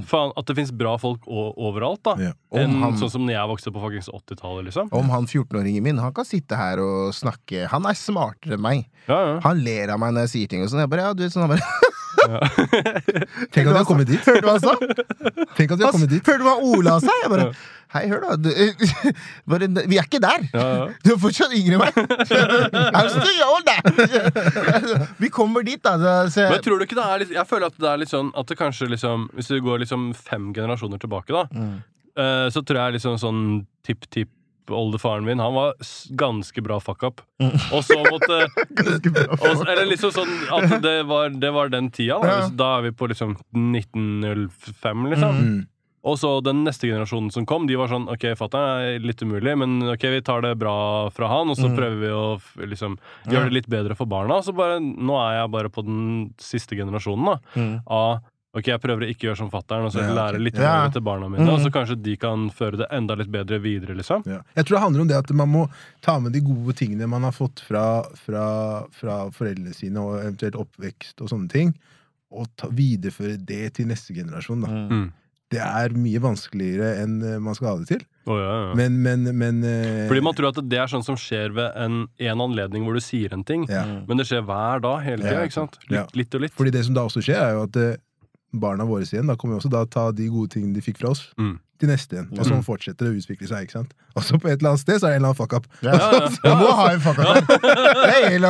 faen, 0.10 0.34
At 0.38 0.48
det 0.50 0.58
fins 0.60 0.74
bra 0.76 0.96
folk 1.02 1.26
overalt, 1.30 2.04
da. 2.08 2.16
Ja. 2.30 2.34
Enn 2.56 2.78
han- 2.82 2.98
sånn 3.00 3.12
som 3.12 3.26
når 3.28 3.36
jeg 3.38 3.52
vokste 3.52 3.74
på 3.76 3.82
fuckings 3.84 4.10
80-tallet, 4.14 4.70
liksom. 4.70 4.90
Om 4.96 5.10
han 5.14 5.26
14-åringen 5.28 5.84
min 5.86 5.98
Han 6.02 6.14
kan 6.16 6.26
sitte 6.28 6.56
her 6.60 6.80
og 6.84 7.14
snakke. 7.16 7.66
Han 7.72 7.86
er 7.90 7.98
smartere 8.00 8.56
enn 8.58 8.64
meg. 8.64 8.86
Ja, 9.10 9.20
ja. 9.34 9.36
Han 9.46 9.60
ler 9.66 9.92
av 9.94 10.00
meg 10.02 10.14
når 10.16 10.26
jeg 10.28 10.34
sier 10.36 10.48
ting. 10.54 10.64
Og 10.66 10.72
sånn 10.72 10.82
Jeg 10.86 10.90
bare, 10.92 11.10
ja, 11.10 11.14
du 11.18 11.24
vet 11.26 11.34
sånn 11.36 11.46
han 11.46 11.54
bare, 11.56 11.66
Tenk 12.16 13.68
at 13.68 13.72
vi 13.72 13.78
har 13.78 13.86
kommet 13.88 14.08
dit. 14.10 14.20
Hørte 14.26 14.42
du 14.42 14.48
hva 14.48 14.54
han 14.58 14.64
sa? 14.64 14.74
Tenk 15.58 15.70
at 15.72 15.78
vi 15.80 15.84
har 15.86 15.92
kommet 15.96 16.10
dit. 16.12 16.24
Hørte 16.26 16.42
du 16.42 16.46
hva 16.48 16.56
Ola 16.74 16.94
sa? 17.04 17.12
Jeg 17.24 17.30
bare 17.36 17.48
Hei, 17.96 18.04
hør 18.12 18.20
da. 18.26 18.32
Du, 18.36 18.50
bare, 19.54 19.66
vi 19.88 19.96
er 20.02 20.06
ikke 20.10 20.20
der. 20.20 20.40
Du 21.06 21.10
er 21.14 21.20
fortsatt 21.22 21.54
yngre 21.56 21.74
enn 21.78 21.84
meg. 21.86 21.94
Vi 25.22 25.30
kommer 25.32 25.64
dit, 25.64 25.80
da. 25.86 25.94
Men 26.28 26.62
tror 26.66 26.78
du 26.82 26.86
ikke 26.88 26.98
det 26.98 27.06
er 27.06 27.20
litt 27.24 27.32
Jeg 27.36 27.48
føler 27.50 27.66
at 27.72 27.78
det 27.80 27.90
er 27.92 27.98
litt 28.02 28.12
sånn 28.12 28.30
At 28.38 28.50
det 28.52 28.58
kanskje 28.60 28.88
liksom 28.92 29.18
Hvis 29.38 29.50
du 29.52 29.56
går 29.64 29.78
liksom 29.86 30.02
fem 30.18 30.46
generasjoner 30.56 31.00
tilbake, 31.02 31.32
da, 31.36 31.44
Mm. 31.56 31.76
eh, 32.20 32.48
så 32.52 32.60
tror 32.66 32.80
jeg 32.82 32.94
liksom 32.98 33.14
sånn 33.22 33.42
tipp-tipp 33.86 34.30
oldefaren 34.74 35.26
min, 35.28 35.40
han 35.40 35.54
var 35.54 35.74
ganske 36.18 36.62
bra 36.66 36.80
fuck 36.80 37.04
up. 37.04 37.22
Mm. 37.42 37.54
Og 37.76 37.84
så 37.86 37.98
måtte 38.06 38.40
og, 39.44 39.68
Eller 39.68 39.86
liksom 39.90 40.12
sånn 40.16 40.32
at 40.56 40.78
det 40.84 40.98
var, 41.10 41.30
det 41.30 41.52
var 41.54 41.70
den 41.74 41.92
tida. 41.94 42.18
Da. 42.24 42.50
Da 42.50 42.70
er 42.80 42.88
vi 42.90 42.92
på 42.98 43.10
liksom 43.12 43.36
1905, 43.54 45.08
liksom. 45.14 45.40
Mm. 45.40 45.64
Og 46.06 46.20
så 46.22 46.30
den 46.46 46.60
neste 46.68 46.86
generasjonen 46.86 47.32
som 47.34 47.48
kom, 47.50 47.64
de 47.66 47.78
var 47.80 47.90
sånn 47.90 48.04
OK, 48.14 48.28
fatter'n 48.38 48.84
er 48.94 49.00
litt 49.02 49.24
umulig, 49.26 49.56
men 49.58 49.80
OK, 49.90 50.04
vi 50.14 50.20
tar 50.22 50.44
det 50.46 50.52
bra 50.62 51.10
fra 51.10 51.32
han, 51.32 51.50
og 51.50 51.58
så 51.58 51.66
Mm. 51.72 51.78
prøver 51.80 51.98
vi 52.04 52.12
å 52.14 52.68
liksom 52.70 53.00
gjøre 53.26 53.50
det 53.50 53.54
litt 53.58 53.68
bedre 53.74 53.96
for 53.98 54.06
barna. 54.06 54.38
Så 54.46 54.54
bare, 54.54 54.78
nå 54.80 55.18
er 55.18 55.40
jeg 55.42 55.52
bare 55.52 55.70
på 55.74 55.82
den 55.84 56.34
siste 56.38 56.78
generasjonen, 56.78 57.26
da. 57.26 57.38
Mm. 57.58 57.82
Av 57.88 58.20
OK, 58.56 58.70
jeg 58.72 58.80
prøver 58.80 59.04
å 59.04 59.10
ikke 59.12 59.28
gjøre 59.28 59.40
som 59.42 59.50
fatter'n, 59.52 59.84
og 59.84 59.92
så 59.92 60.04
Ja, 60.06 60.14
lære 60.16 60.40
litt 60.40 60.56
Ja. 60.56 60.86
mer 60.86 60.94
til 60.96 61.04
barna 61.04 61.28
mine. 61.30 61.48
Og 61.52 61.60
så 61.60 61.72
kanskje 61.72 62.02
de 62.02 62.16
kan 62.16 62.50
føre 62.50 62.78
det 62.78 62.88
enda 62.90 63.16
litt 63.16 63.32
bedre 63.32 63.60
videre, 63.60 63.96
liksom. 63.96 64.24
Ja. 64.26 64.42
Jeg 64.56 64.66
tror 64.66 64.78
det 64.78 64.84
handler 64.84 65.02
om 65.02 65.08
det 65.08 65.18
at 65.18 65.32
man 65.36 65.50
må 65.50 65.70
ta 66.02 66.20
med 66.20 66.32
de 66.32 66.40
gode 66.40 66.74
tingene 66.74 67.10
man 67.10 67.24
har 67.24 67.34
fått 67.36 67.60
fra, 67.60 68.04
fra, 68.16 68.88
fra 68.92 69.30
foreldrene 69.30 69.76
sine, 69.76 70.00
og 70.00 70.24
eventuelt 70.24 70.56
oppvekst 70.56 71.20
og 71.22 71.30
sånne 71.30 71.50
ting, 71.52 71.76
og 72.32 72.48
ta, 72.56 72.70
videreføre 72.72 73.38
det 73.38 73.74
til 73.76 73.88
neste 73.88 74.16
generasjon. 74.16 74.62
Da. 74.64 74.68
Mm. 74.68 75.12
Det 75.52 75.62
er 75.62 75.94
mye 75.94 76.20
vanskeligere 76.24 76.96
enn 77.04 77.20
eh, 77.22 77.38
man 77.44 77.54
skal 77.54 77.68
ha 77.70 77.76
det 77.78 77.90
til. 77.92 78.02
Oh, 78.26 78.40
ja, 78.40 78.54
ja. 78.70 78.74
Men, 78.74 78.96
men, 79.04 79.28
men 79.38 79.60
uh... 79.62 80.08
Fordi 80.10 80.24
man 80.26 80.34
tror 80.34 80.50
at 80.50 80.64
det 80.66 80.80
er 80.82 80.90
sånn 80.90 81.06
som 81.06 81.20
skjer 81.20 81.54
ved 81.54 81.76
en, 81.78 82.08
en 82.18 82.42
anledning 82.48 82.88
hvor 82.88 82.98
du 82.98 83.04
sier 83.04 83.36
en 83.36 83.44
ting, 83.46 83.68
ja. 83.70 83.84
men 84.08 84.18
det 84.18 84.26
skjer 84.26 84.42
hver 84.48 84.82
dag 84.82 85.04
hele 85.06 85.22
tida. 85.22 85.68
Litt, 85.92 86.16
litt 86.18 86.34
og 86.34 86.48
litt. 86.48 86.56
Fordi 86.58 86.74
det 86.74 86.86
som 86.88 86.98
da 86.98 87.06
også 87.06 87.22
skjer, 87.22 87.38
er 87.38 87.60
jo 87.60 87.68
at 87.68 87.78
eh, 87.84 88.02
barna 88.60 88.86
våre 88.88 89.04
igjen 89.08 89.28
da 89.28 89.36
kommer 89.36 89.56
vi 89.56 89.62
også 89.64 89.72
da 89.74 89.86
ta 89.86 90.10
de 90.16 90.28
gode 90.32 90.54
tingene 90.56 90.74
de 90.76 90.82
fikk 90.86 90.98
fra 91.04 91.10
oss, 91.16 91.28
Mm. 91.38 91.58
til 91.80 91.90
neste 91.92 92.16
igjen. 92.16 92.28
Og 92.40 92.46
sånn 92.48 92.62
fortsetter 92.64 93.04
det 93.06 93.12
å 93.12 93.18
utvikle 93.20 93.48
seg. 93.50 93.66
ikke 93.68 93.76
sant? 93.76 93.92
Og 94.16 94.24
så 94.24 94.38
på 94.40 94.48
et 94.48 94.62
eller 94.62 94.70
annet 94.72 94.80
sted 94.80 94.96
så 95.02 95.10
er 95.10 95.12
det 95.12 95.18
en 95.20 95.26
eller 95.26 95.34
annen 95.34 95.40
fuck 95.42 95.54
up. 95.58 95.66
Ja, 95.84 95.92
Du 96.40 96.50
må 96.62 96.70
ha 96.72 96.86
en 96.94 97.02
fuck 97.04 97.20
up 97.20 97.50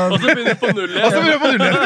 Og 0.06 0.20
så 0.20 0.22
begynner 0.22 0.46
vi 0.46 0.54
på 0.62 0.70
null 0.78 0.94
Og 0.94 1.10
så 1.10 1.18
igjen. 1.18 1.26
begynner 1.26 1.34
du 1.34 1.40
på 1.42 1.50
null 1.50 1.64
igjen! 1.66 1.82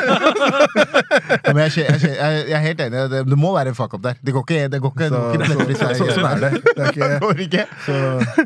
Ja, 1.49 1.53
men 1.53 1.61
jeg, 1.63 1.71
jeg, 1.77 2.01
jeg, 2.03 2.33
jeg, 2.49 2.55
er 2.57 2.63
helt 2.63 2.81
enig. 2.83 3.03
Det, 3.13 3.19
det 3.29 3.37
må 3.39 3.51
være 3.55 3.71
en 3.71 3.77
fuck 3.77 3.93
up 3.95 4.01
der. 4.03 4.17
Det 4.25 4.33
går 4.35 4.43
ikke, 4.45 4.67
det 4.73 4.79
går 4.83 4.91
ikke, 4.95 5.07
det 5.09 5.47
går 5.59 5.71
ikke 5.73 5.79
så, 5.79 5.89
så, 5.97 6.07
sånn 6.17 6.27
er 6.29 6.43
det. 6.43 6.51
det 6.65 6.83
er 6.83 6.91
ikke, 6.91 7.09
går 7.23 7.41
ikke. 7.45 7.65
så, 7.85 7.95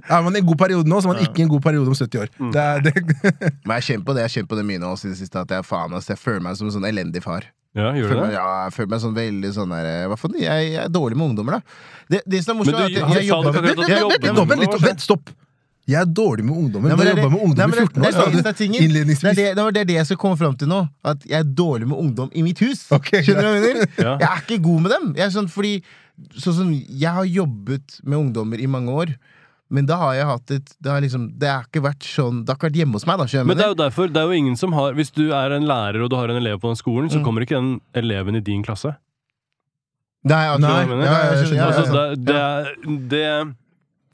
er 0.03 0.21
man 0.27 0.35
i 0.37 0.41
en 0.43 0.47
god 0.51 0.59
periode 0.61 0.89
nå, 0.93 0.99
så 1.01 1.09
er 1.09 1.13
man 1.15 1.23
ikke 1.25 1.41
i 1.43 1.45
en 1.47 1.51
god 1.55 1.63
periode 1.65 1.91
om 1.91 1.97
70 1.97 2.21
år. 2.23 2.31
Det 2.53 2.63
er, 2.63 2.85
det, 2.85 2.93
Men 3.65 3.75
jeg 3.79 3.87
kjenner 3.89 4.05
på 4.07 4.15
det 4.17 4.25
jeg 4.27 4.35
kjenner 4.37 4.51
på 4.53 4.59
det 4.61 4.65
mye 4.69 4.83
nå 4.83 4.93
det 5.01 5.17
siste. 5.19 5.43
At 5.43 5.51
jeg, 5.57 5.65
faen, 5.67 5.97
jeg 5.97 6.19
føler 6.21 6.43
meg 6.45 6.59
som 6.59 6.69
en 6.69 6.75
sånn 6.77 6.87
elendig 6.89 7.23
far. 7.25 7.49
Ja, 7.73 7.91
gjør 7.97 8.09
du 8.09 8.13
det? 8.13 8.21
meg, 8.21 8.33
ja, 8.37 8.47
jeg 8.67 8.73
føler 8.75 8.89
meg 8.93 8.99
sånn 9.01 9.15
veldig 9.17 9.49
sånn 9.55 9.71
der 9.73 9.87
eh, 9.89 10.03
Hva 10.11 10.17
faen, 10.21 10.35
jeg, 10.37 10.65
jeg 10.75 10.81
er 10.83 10.91
dårlig 10.93 11.17
med 11.17 11.31
ungdommer, 11.31 11.55
da. 11.57 11.77
Det, 12.13 12.19
det 12.29 12.43
som 12.45 12.53
er 12.53 12.59
morsomt, 12.59 12.77
er 12.77 12.85
at 12.85 12.91
jeg, 12.91 13.01
jeg 13.01 13.15
jeg- 13.23 13.29
jobber 13.31 13.53
jeg- 13.63 14.51
Vent, 14.53 14.81
vent, 14.83 15.01
stopp! 15.01 15.31
Jeg 15.83 15.99
er 15.99 16.05
dårlig 16.05 16.45
med 16.47 16.55
ungdommer. 16.55 16.93
Du 16.93 16.95
men 16.95 17.07
er 17.07 17.17
jobba 17.17 17.29
med 17.33 17.41
ungdom 17.43 17.73
i 17.73 17.75
14 17.75 17.97
år, 17.99 18.05
det 18.05 18.13
sa 18.13 18.19
det 18.23 18.37
er. 18.37 19.33
Det 19.35 19.55
det, 19.57 19.73
det 19.75 19.81
er 19.81 19.87
det 19.89 19.95
jeg 19.97 20.05
skal 20.05 20.17
komme 20.21 20.37
fram 20.39 20.53
til 20.55 20.69
nå. 20.71 20.77
At 21.03 21.25
jeg 21.27 21.39
er 21.41 21.43
dårlig 21.43 21.89
med 21.89 21.97
ungdom 21.99 22.29
i 22.31 22.43
mitt 22.45 22.59
hus. 22.63 22.85
Okay, 22.95 23.19
Skjønner 23.25 23.41
du 23.43 23.49
hva 23.49 23.57
jeg 23.57 23.65
mener? 23.65 23.89
Jeg 24.21 24.29
er 24.29 24.45
ikke 24.45 24.61
god 24.63 24.79
med 24.85 24.91
dem. 24.95 25.09
Jeg 25.17 25.25
er 25.27 25.33
sånn, 25.35 25.49
fordi 25.51 25.73
sånn 26.39 26.55
som 26.61 26.71
Jeg 26.71 27.11
har 27.17 27.25
jobbet 27.27 27.97
med 28.05 28.17
ungdommer 28.21 28.63
i 28.63 28.69
mange 28.69 28.95
år. 28.95 29.11
Men 29.73 29.87
da 29.89 29.95
har 29.97 30.13
jeg 30.13 30.25
hatt 30.29 30.51
et 30.53 30.67
Det 30.83 30.91
har 30.93 31.01
liksom 31.01 31.23
Det 31.41 31.49
har 31.49 31.63
ikke 31.65 31.81
vært 31.81 32.05
sånn 32.05 32.43
Det 32.45 32.51
har 32.53 32.57
ikke 32.59 32.67
vært 32.69 32.77
hjemme 32.81 32.93
hos 32.99 33.07
meg, 33.09 33.17
da. 33.17 33.25
skjønner 33.31 33.47
Men 33.49 33.57
det 33.57 33.63
er 33.65 33.71
jo 33.73 33.79
derfor, 33.79 34.11
det 34.13 34.21
er 34.21 34.27
jo 34.29 34.37
ingen 34.43 34.57
som 34.59 34.75
har 34.77 34.93
Hvis 34.93 35.09
du 35.15 35.23
er 35.33 35.55
en 35.57 35.65
lærer 35.65 36.03
og 36.05 36.11
du 36.11 36.15
har 36.19 36.29
en 36.29 36.37
elev 36.39 36.59
på 36.61 36.69
den 36.69 36.77
skolen, 36.79 37.09
så 37.09 37.17
Mm. 37.19 37.25
kommer 37.25 37.41
ikke 37.47 37.57
den 37.57 37.81
eleven 37.95 38.35
i 38.37 38.43
din 38.45 38.61
klasse. 38.63 38.93
Nei, 40.23 40.43
Nei, 40.57 40.69
ja, 40.87 40.95
ja, 41.03 41.15
jeg 41.35 41.47
skjønner. 41.49 41.65
Altså, 41.67 42.03
det, 42.15 42.25
det, 42.29 42.35
er- 42.39 42.75
det, 43.11 43.23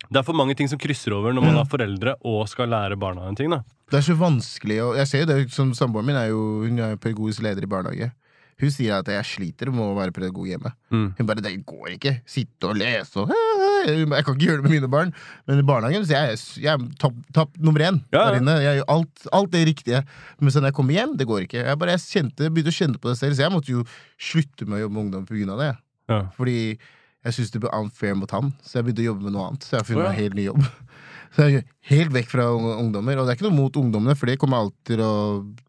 det 0.10 0.18
er 0.18 0.26
for 0.26 0.34
mange 0.34 0.56
ting 0.58 0.70
som 0.72 0.80
krysser 0.82 1.14
over 1.14 1.36
når 1.38 1.46
man 1.46 1.60
har 1.60 1.68
foreldre 1.70 2.16
og 2.26 2.48
skal 2.50 2.72
lære 2.72 2.98
barna 2.98 3.28
en 3.30 3.36
ting. 3.38 3.52
da 3.54 3.60
Det 3.92 4.00
er 4.00 4.08
så 4.08 4.16
vanskelig 4.18 4.80
og 4.88 4.96
Jeg 4.98 5.08
ser 5.12 5.20
jo 5.26 5.30
det 5.30 5.52
som 5.54 5.74
Samboeren 5.78 6.06
min 6.10 6.16
er 6.18 6.30
jo 6.32 6.42
Hun 6.66 6.80
er 6.80 6.96
pedagogisk 6.98 7.44
leder 7.46 7.62
i 7.68 7.70
barnehage. 7.70 8.12
Hun 8.60 8.72
sier 8.76 8.98
at 9.00 9.08
jeg 9.08 9.24
sliter 9.24 9.70
med 9.72 9.80
å 9.86 9.94
være 9.96 10.12
pedagog 10.12 10.48
hjemme. 10.50 10.74
Mm. 10.92 11.14
Hun 11.18 11.26
bare 11.30 11.40
'Det 11.42 11.64
går 11.66 11.94
ikke. 11.96 12.22
Sitte 12.28 12.68
og 12.68 12.76
lese 12.76 13.16
og 13.22 13.30
Jeg 13.88 14.26
kan 14.26 14.36
ikke 14.36 14.46
gjøre 14.46 14.62
det 14.62 14.68
med 14.68 14.76
mine 14.76 14.92
barn. 14.92 15.14
Men 15.50 15.62
i 15.62 15.66
barnehagen 15.68 16.06
så 16.08 16.16
jeg, 16.16 16.40
jeg 16.66 16.72
er 16.74 16.86
topp 17.02 17.18
topp 17.36 17.58
nummer 17.58 17.86
én 17.86 18.02
Ja, 18.14 18.20
ja. 18.20 18.26
der 18.30 18.40
inne. 18.42 18.58
Jeg 18.64 18.80
gjør 18.82 18.88
alt, 18.96 19.26
alt 19.40 19.52
det 19.56 19.66
riktige. 19.72 20.04
Men 20.40 20.54
så 20.54 20.62
når 20.62 20.74
jeg 20.74 20.80
kommer 20.80 20.98
hjem, 20.98 21.18
det 21.20 21.28
går 21.30 21.48
ikke. 21.48 21.66
Jeg 21.66 21.82
bare 21.82 21.98
jeg 21.98 22.06
kjente, 22.06 22.52
begynte 22.54 22.74
å 22.74 22.80
kjenne 22.80 23.02
på 23.02 23.12
det 23.12 23.20
selv, 23.22 23.38
så 23.38 23.46
jeg 23.46 23.56
måtte 23.56 23.76
jo 23.76 23.86
slutte 24.30 24.68
med 24.68 24.80
å 24.80 24.84
jobbe 24.86 24.98
med 24.98 25.06
ungdom 25.08 25.28
pga. 25.30 25.60
det. 25.60 25.74
Ja. 26.10 26.24
Fordi 26.38 26.60
jeg 27.20 27.36
syntes 27.36 27.52
det 27.52 27.62
ble 27.64 27.72
unfair 27.76 28.16
mot 28.16 28.32
han, 28.32 28.54
så 28.64 28.80
jeg 28.80 28.88
begynte 28.88 29.04
å 29.04 29.10
jobbe 29.12 29.28
med 29.28 29.36
noe 29.36 29.50
annet. 29.50 29.66
Så 29.66 29.76
jeg 29.76 29.82
har 29.82 29.90
funnet 29.90 30.04
oh, 30.04 30.08
meg 30.08 30.16
en 30.16 30.24
helt 30.24 30.40
ny 30.40 30.48
jobb. 30.50 30.70
Så 31.30 31.46
jeg 31.46 31.60
er 31.60 31.66
helt 31.92 32.14
vekk 32.16 32.32
fra 32.32 32.48
ungdommer. 32.50 33.20
Og 33.20 33.28
det 33.28 33.34
er 33.34 33.38
ikke 33.38 33.46
noe 33.46 33.58
mot 33.60 33.76
ungdommene, 33.78 34.16
for 34.18 34.30
det 34.30 34.40
kommer 34.42 34.64
alltid 34.64 35.04
å 35.06 35.12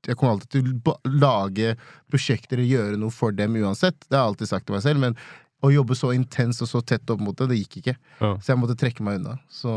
Jeg 0.09 0.17
kommer 0.17 0.39
alltid 0.39 0.55
til 0.55 0.71
å 0.89 0.95
lage 1.21 1.75
prosjekter 2.09 2.63
og 2.63 2.71
gjøre 2.71 3.01
noe 3.01 3.13
for 3.13 3.37
dem 3.37 3.59
uansett. 3.61 3.99
Det 4.07 4.17
har 4.17 4.25
jeg 4.25 4.33
alltid 4.33 4.51
sagt 4.55 4.69
til 4.69 4.79
meg 4.79 4.87
selv. 4.87 5.05
Men 5.05 5.19
å 5.63 5.71
jobbe 5.73 5.95
så 5.99 6.13
intenst 6.17 6.63
og 6.63 6.69
så 6.69 6.81
tett 6.85 7.11
opp 7.11 7.21
mot 7.21 7.37
det, 7.37 7.49
det 7.51 7.59
gikk 7.61 7.77
ikke. 7.83 7.97
Ja. 8.21 8.31
Så 8.41 8.53
jeg 8.55 8.59
måtte 8.63 8.77
trekke 8.81 9.03
meg 9.05 9.19
unna. 9.21 9.39
Så 9.53 9.71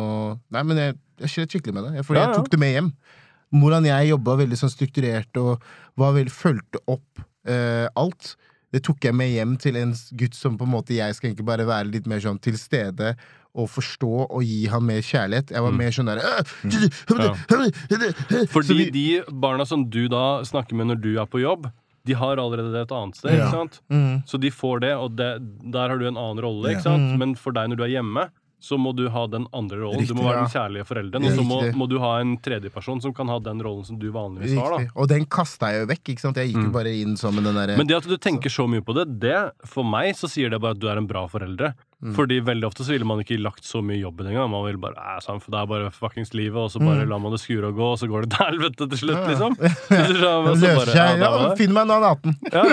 Nei, 0.50 0.64
men 0.64 0.78
jeg, 0.78 0.96
jeg 1.20 1.30
slet 1.30 1.50
skikkelig 1.58 1.74
med 1.76 1.84
det. 1.92 2.06
Fordi 2.08 2.20
Ja, 2.22 2.26
jeg 2.28 2.34
ja. 2.34 2.40
tok 2.40 2.50
det 2.54 2.60
med 2.60 2.74
hjem. 2.74 2.94
Hvordan 3.54 3.86
jeg 3.86 4.10
jobba 4.10 4.38
veldig 4.40 4.58
sånn 4.58 4.72
strukturert 4.74 5.38
og 5.38 5.62
var 6.00 6.14
veldig, 6.16 6.32
fulgte 6.34 6.80
opp 6.90 7.20
eh, 7.46 7.88
alt. 8.00 8.36
Det 8.74 8.82
tok 8.88 9.04
jeg 9.06 9.14
med 9.14 9.30
hjem 9.30 9.58
til 9.62 9.76
en 9.78 9.92
gutt 10.18 10.34
som 10.34 10.56
på 10.58 10.66
en 10.66 10.72
måte 10.74 10.96
jeg 10.96 11.14
skal 11.14 11.30
egentlig 11.30 11.46
bare 11.46 11.68
være 11.68 11.92
litt 11.94 12.08
mer 12.10 12.20
sånn 12.24 12.40
til 12.42 12.56
stede 12.58 13.12
og 13.54 13.68
forstå 13.70 14.10
og 14.34 14.42
gi 14.42 14.64
ham 14.72 14.88
mer 14.90 15.04
kjærlighet. 15.06 15.52
Jeg 15.54 15.62
var 15.62 15.70
Mm. 15.72 15.78
mer 15.78 15.92
sånn 15.94 16.08
derre 16.10 16.42
Fordi 18.50 18.74
vi- 18.74 18.90
de 18.92 19.24
barna 19.30 19.66
som 19.68 19.84
du 19.90 20.08
da 20.10 20.42
snakker 20.42 20.74
med 20.76 20.88
når 20.88 21.02
du 21.02 21.12
er 21.20 21.26
på 21.30 21.40
jobb, 21.42 21.70
de 22.06 22.14
har 22.20 22.38
allerede 22.38 22.72
det 22.74 22.82
et 22.88 22.91
annet 22.91 23.16
sted. 23.16 23.32
Ja. 23.38 23.45
ikke 23.47 23.58
sant? 23.58 23.82
mm. 23.89 24.24
Så 24.28 24.38
de 24.43 24.51
får 24.51 24.80
det, 24.84 24.93
og 24.99 25.14
det, 25.16 25.30
der 25.72 25.89
har 25.93 25.97
du 25.99 26.08
en 26.08 26.18
annen 26.20 26.41
rolle. 26.43 26.74
Ikke 26.74 26.84
sant? 26.84 27.14
Mm. 27.14 27.20
Men 27.22 27.36
for 27.39 27.56
deg 27.56 27.70
når 27.72 27.80
du 27.80 27.84
er 27.88 27.93
hjemme, 27.95 28.26
så 28.64 28.78
må 28.80 28.93
du 28.95 29.10
ha 29.12 29.26
den 29.28 29.43
andre 29.51 29.76
rollen. 29.82 29.99
Riktig, 29.99 30.16
du 30.16 30.20
må 30.22 30.24
være 30.30 30.38
ja. 30.38 30.43
den 30.45 30.54
kjærlige 30.54 30.86
forelderen, 30.88 31.26
og 31.28 31.34
så 31.36 31.43
må, 31.43 31.58
må 31.76 31.88
du 31.91 31.97
ha 31.99 32.12
en 32.24 32.38
tredjeperson 32.39 33.01
som 33.04 33.12
kan 33.16 33.28
ha 33.28 33.36
den 33.43 33.60
rollen 33.64 33.84
som 33.84 33.97
du 33.99 34.06
vanligvis 34.16 34.54
har. 34.56 34.78
da. 34.78 34.86
Og 34.95 35.10
den 35.12 35.26
kasta 35.28 35.74
jeg 35.74 35.84
jo 35.84 35.89
vekk. 35.91 36.04
ikke 36.14 36.24
sant? 36.24 36.39
Jeg 36.39 36.51
gikk 36.54 36.62
jo 36.62 36.70
Mm. 36.70 36.76
bare 36.78 36.93
inn 36.95 37.18
som 37.20 37.36
den 37.36 37.43
derre 37.60 37.76
Men 37.78 37.88
det 37.88 37.97
at 37.97 38.08
du 38.08 38.16
tenker 38.18 38.49
så 38.49 38.64
mye 38.72 38.80
på 38.84 38.95
det, 38.95 39.20
det 39.20 39.36
for 39.68 39.84
meg 39.84 40.16
så 40.16 40.32
sier 40.32 40.49
det 40.49 40.62
bare 40.64 40.78
at 40.78 40.80
du 40.80 40.88
er 40.88 40.95
en 41.01 41.08
bra 41.08 41.26
foreldre. 41.28 41.74
Mm. 42.04 42.14
Fordi 42.18 42.39
veldig 42.43 42.68
ofte 42.68 42.84
så 42.84 42.91
ville 42.91 43.06
man 43.08 43.22
ikke 43.24 43.38
lagt 43.39 43.64
så 43.64 43.80
mye 43.82 43.95
jobb 44.01 44.20
i 44.20 44.24
det 44.26 44.32
engang. 44.34 44.49
Man 44.51 44.66
ville 44.66 44.82
bare, 44.84 45.16
sånn, 45.24 45.39
for 45.39 45.51
Det 45.56 45.60
er 45.62 45.70
bare 45.72 45.91
fuckings 45.95 46.34
livet, 46.36 46.58
og 46.60 46.70
så 46.74 46.80
bare 46.84 47.06
Mm. 47.06 47.10
lar 47.14 47.20
man 47.24 47.32
det 47.32 47.39
skure 47.39 47.70
og 47.72 47.76
gå, 47.80 47.88
og 47.93 47.99
så 48.01 48.08
går 48.12 48.26
det 48.26 48.32
til 48.36 48.45
helvete 48.49 48.89
til 48.91 48.97
slutt, 49.04 49.22
Ja. 49.22 49.28
liksom. 49.32 49.56
Det 49.89 50.18
løser 50.20 50.91
seg. 50.91 50.95
ja, 50.95 51.08
Ja. 51.24 51.56
Finn 51.56 51.72
meg 51.74 51.88
en 51.88 51.95
annen 51.95 52.10
18. 52.12 52.36
Ja, 52.54 52.64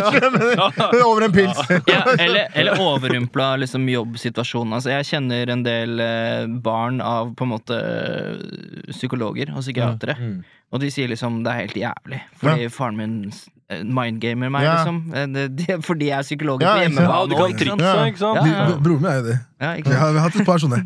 ja. 0.90 1.04
Over 1.06 1.22
en 1.28 1.32
pils. 1.32 1.62
Ja, 1.86 2.02
eller, 2.18 2.48
eller 2.54 2.74
overrumpla 2.82 3.52
liksom, 3.62 3.86
jobbsituasjonen. 3.88 4.74
Altså, 4.80 4.90
jeg 4.96 5.06
kjenner 5.12 5.50
en 5.54 5.62
del 5.62 6.00
eh, 6.00 6.46
barn 6.64 7.00
av 7.00 7.34
på 7.38 7.46
en 7.46 7.52
måte 7.54 7.78
psykologer 8.90 9.52
og 9.54 9.62
psykiatere. 9.64 10.16
Mm. 10.18 10.36
Og 10.72 10.80
de 10.82 10.90
sier 10.92 11.10
liksom 11.10 11.40
det 11.44 11.52
er 11.52 11.62
helt 11.64 11.78
jævlig. 11.80 12.20
Fordi 12.40 12.68
faren 12.72 12.96
min 12.98 13.16
mindgamer 13.70 14.50
meg, 14.50 14.62
Ja. 14.66 14.74
liksom. 14.84 14.96
Det, 15.34 15.44
det- 15.56 15.84
Fordi 15.86 16.06
jeg 16.10 16.18
er 16.18 16.22
psykolog 16.26 16.58
Ja, 16.62 16.66
på 16.74 16.78
hjemmebane. 16.82 17.28
du 17.30 17.34
kan 17.36 17.44
også, 17.44 17.50
ikke 17.54 17.66
sant? 17.68 17.80
trikse, 17.80 18.06
ikke 18.10 18.18
sant? 18.18 18.36
Ja, 18.36 18.42
ja. 18.50 18.54
Broren 18.82 19.00
min 19.02 19.10
er 19.10 19.14
jo 19.20 19.24
det. 19.30 19.38
Ja, 19.60 19.70
ikke 19.76 19.88
Vi 19.88 19.92
sant? 19.94 20.00
har, 20.00 20.12
vi 20.12 20.18
har 20.18 20.24
hatt 20.30 20.40
et 20.40 20.46
par 20.46 20.58
sånne. 20.58 20.78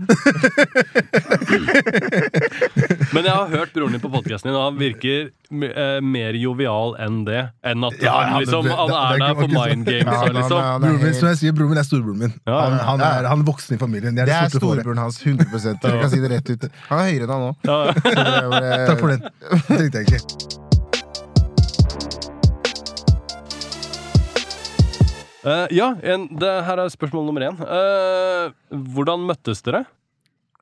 Men 3.14 3.22
jeg 3.24 3.32
har 3.34 3.46
hørt 3.52 3.72
broren 3.74 3.92
din 3.94 4.00
på 4.02 4.08
podkasten 4.10 4.48
din, 4.50 4.56
og 4.58 4.64
han 4.66 4.78
virker 4.80 5.28
eh, 5.30 6.00
mer 6.02 6.32
jovial 6.38 6.94
enn 7.00 7.20
det. 7.28 7.42
Enn 7.64 7.84
at 7.86 7.92
Ja, 8.02 8.14
han, 8.32 8.40
liksom, 8.42 8.66
han 8.66 8.88
det- 8.90 8.98
er 8.98 9.18
der 9.22 9.34
for 9.38 9.48
mind 9.48 9.84
games. 9.86 10.04
Ja, 10.04 10.10
liksom. 10.34 10.58
Broren 10.82 11.02
min, 11.04 11.14
som 11.14 11.28
jeg 11.28 11.36
sier, 11.42 11.52
broren 11.56 11.68
min 11.74 11.78
er 11.78 11.82
storebroren 11.88 12.18
min. 12.18 12.32
Ja, 12.46 12.60
Han, 12.64 12.72
ja. 12.78 12.84
han, 12.90 13.00
er, 13.00 13.24
han 13.30 13.40
er 13.40 13.44
voksen 13.48 13.74
i 13.76 13.78
familien. 13.78 14.16
Jeg 14.16 14.26
Det 14.26 14.34
er 14.34 14.40
det 14.50 14.58
storebroren 14.60 14.98
hans. 14.98 15.18
100% 15.22 15.78
Jeg 15.84 16.00
kan 16.02 16.10
si 16.10 16.20
det 16.20 16.30
rett 16.34 16.50
ut. 16.50 16.62
Han 16.90 16.98
er 16.98 17.04
høyere 17.10 17.24
enn 17.24 17.30
han 17.30 17.40
nå. 17.46 17.52
Takk 17.64 18.98
for 19.00 19.08
den. 19.14 19.20
Det 19.68 19.76
tenkte 19.78 19.98
jeg 20.02 20.06
ikke. 20.10 20.20
Eh, 25.44 25.66
ja, 25.76 25.90
en, 26.00 26.24
det 26.40 26.52
her 26.64 26.80
er 26.80 26.92
spørsmål 26.92 27.26
nummer 27.28 27.44
én. 27.44 27.58
Uh, 27.60 28.78
hvordan 28.96 29.26
møttes 29.28 29.60
dere? 29.66 29.84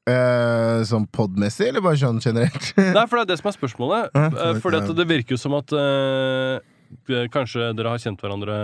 Uh, 0.02 0.82
sånn 0.88 1.04
podmessig, 1.14 1.68
eller 1.70 1.84
bare 1.84 2.00
sånn 2.00 2.18
generelt? 2.22 2.72
Nei, 2.74 3.04
for 3.06 3.20
det 3.20 3.22
er 3.22 3.30
det 3.30 3.38
som 3.38 3.52
er 3.52 3.58
spørsmålet. 3.60 4.10
Uh, 4.32 4.56
fordi 4.62 4.80
det, 4.82 4.96
det 4.98 5.06
virker 5.06 5.36
jo 5.36 5.38
som 5.38 5.54
at 5.54 5.70
eh, 5.76 6.58
Kanskje 7.32 7.70
dere 7.76 7.92
har 7.92 8.00
kjent 8.02 8.20
hverandre 8.22 8.56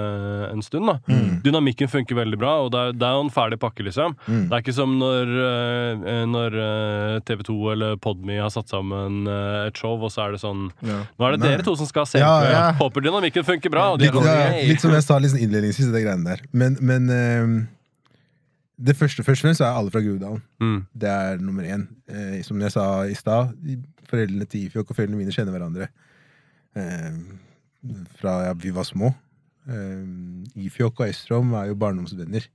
en 0.53 0.62
stund. 0.62 0.87
da 0.87 0.99
Mm. 1.09 1.43
Dynamikken 1.43 1.89
funker 1.89 2.16
veldig 2.18 2.39
bra, 2.39 2.53
og 2.64 2.72
det 2.72 2.79
er, 2.81 2.93
det 2.93 3.07
er 3.07 3.14
jo 3.16 3.24
en 3.26 3.31
ferdig 3.35 3.59
pakke. 3.61 3.85
liksom 3.85 4.16
Mm. 4.29 4.49
Det 4.49 4.53
er 4.57 4.62
ikke 4.62 4.74
som 4.74 4.99
når, 4.99 5.31
eh, 5.45 6.24
når 6.26 6.59
eh, 6.59 7.20
TV2 7.29 7.72
eller 7.72 7.97
Podme 7.97 8.39
har 8.41 8.51
satt 8.51 8.68
sammen 8.68 9.26
eh, 9.26 9.68
et 9.68 9.76
show, 9.76 9.97
og 10.01 10.11
så 10.11 10.26
er 10.26 10.33
det 10.33 10.41
sånn 10.41 10.70
Ja. 10.83 11.05
Nå 11.18 11.26
er 11.26 11.37
det 11.37 11.41
dere 11.43 11.62
to 11.62 11.76
som 11.76 11.87
skal 11.87 12.07
se. 12.07 12.18
Ja, 12.18 12.43
ja. 12.45 12.72
Håper 12.79 13.01
dynamikken 13.01 13.45
funker 13.45 13.70
bra. 13.70 13.95
Litt, 13.97 14.12
litt 14.12 14.81
som 14.81 14.93
jeg 14.93 15.03
sa 15.03 15.18
sånn 15.18 15.41
innledningsvis, 15.41 15.93
det 15.93 16.05
greiene 16.05 16.24
der. 16.24 16.45
Men, 16.53 16.76
men 16.81 17.09
ehm, 17.11 17.59
det 18.79 18.95
første 18.95 19.24
først 19.26 19.43
og 19.43 19.49
fremst 19.49 19.64
er 19.64 19.74
alle 19.74 19.91
fra 19.91 20.01
Groruddalen. 20.05 20.43
Mm. 20.62 20.79
Det 20.95 21.11
er 21.11 21.41
nummer 21.43 21.66
én. 21.66 21.87
Eh, 22.09 22.43
som 22.47 22.61
jeg 22.62 22.70
sa 22.74 23.05
i 23.11 23.16
stad, 23.18 23.55
foreldrene 24.09 24.47
til 24.49 24.68
Ifjok 24.68 24.91
og 24.91 24.97
foreldrene 24.97 25.18
mine 25.18 25.35
kjenner 25.35 25.53
hverandre 25.57 25.89
eh, 26.79 27.18
fra 28.20 28.45
ja, 28.49 28.53
vi 28.55 28.70
var 28.74 28.85
små. 28.89 29.12
Eh, 29.68 30.64
Ifjok 30.64 31.01
og 31.01 31.09
Estrom 31.09 31.53
er 31.55 31.68
jo 31.70 31.74
barndomsvenner. 31.79 32.47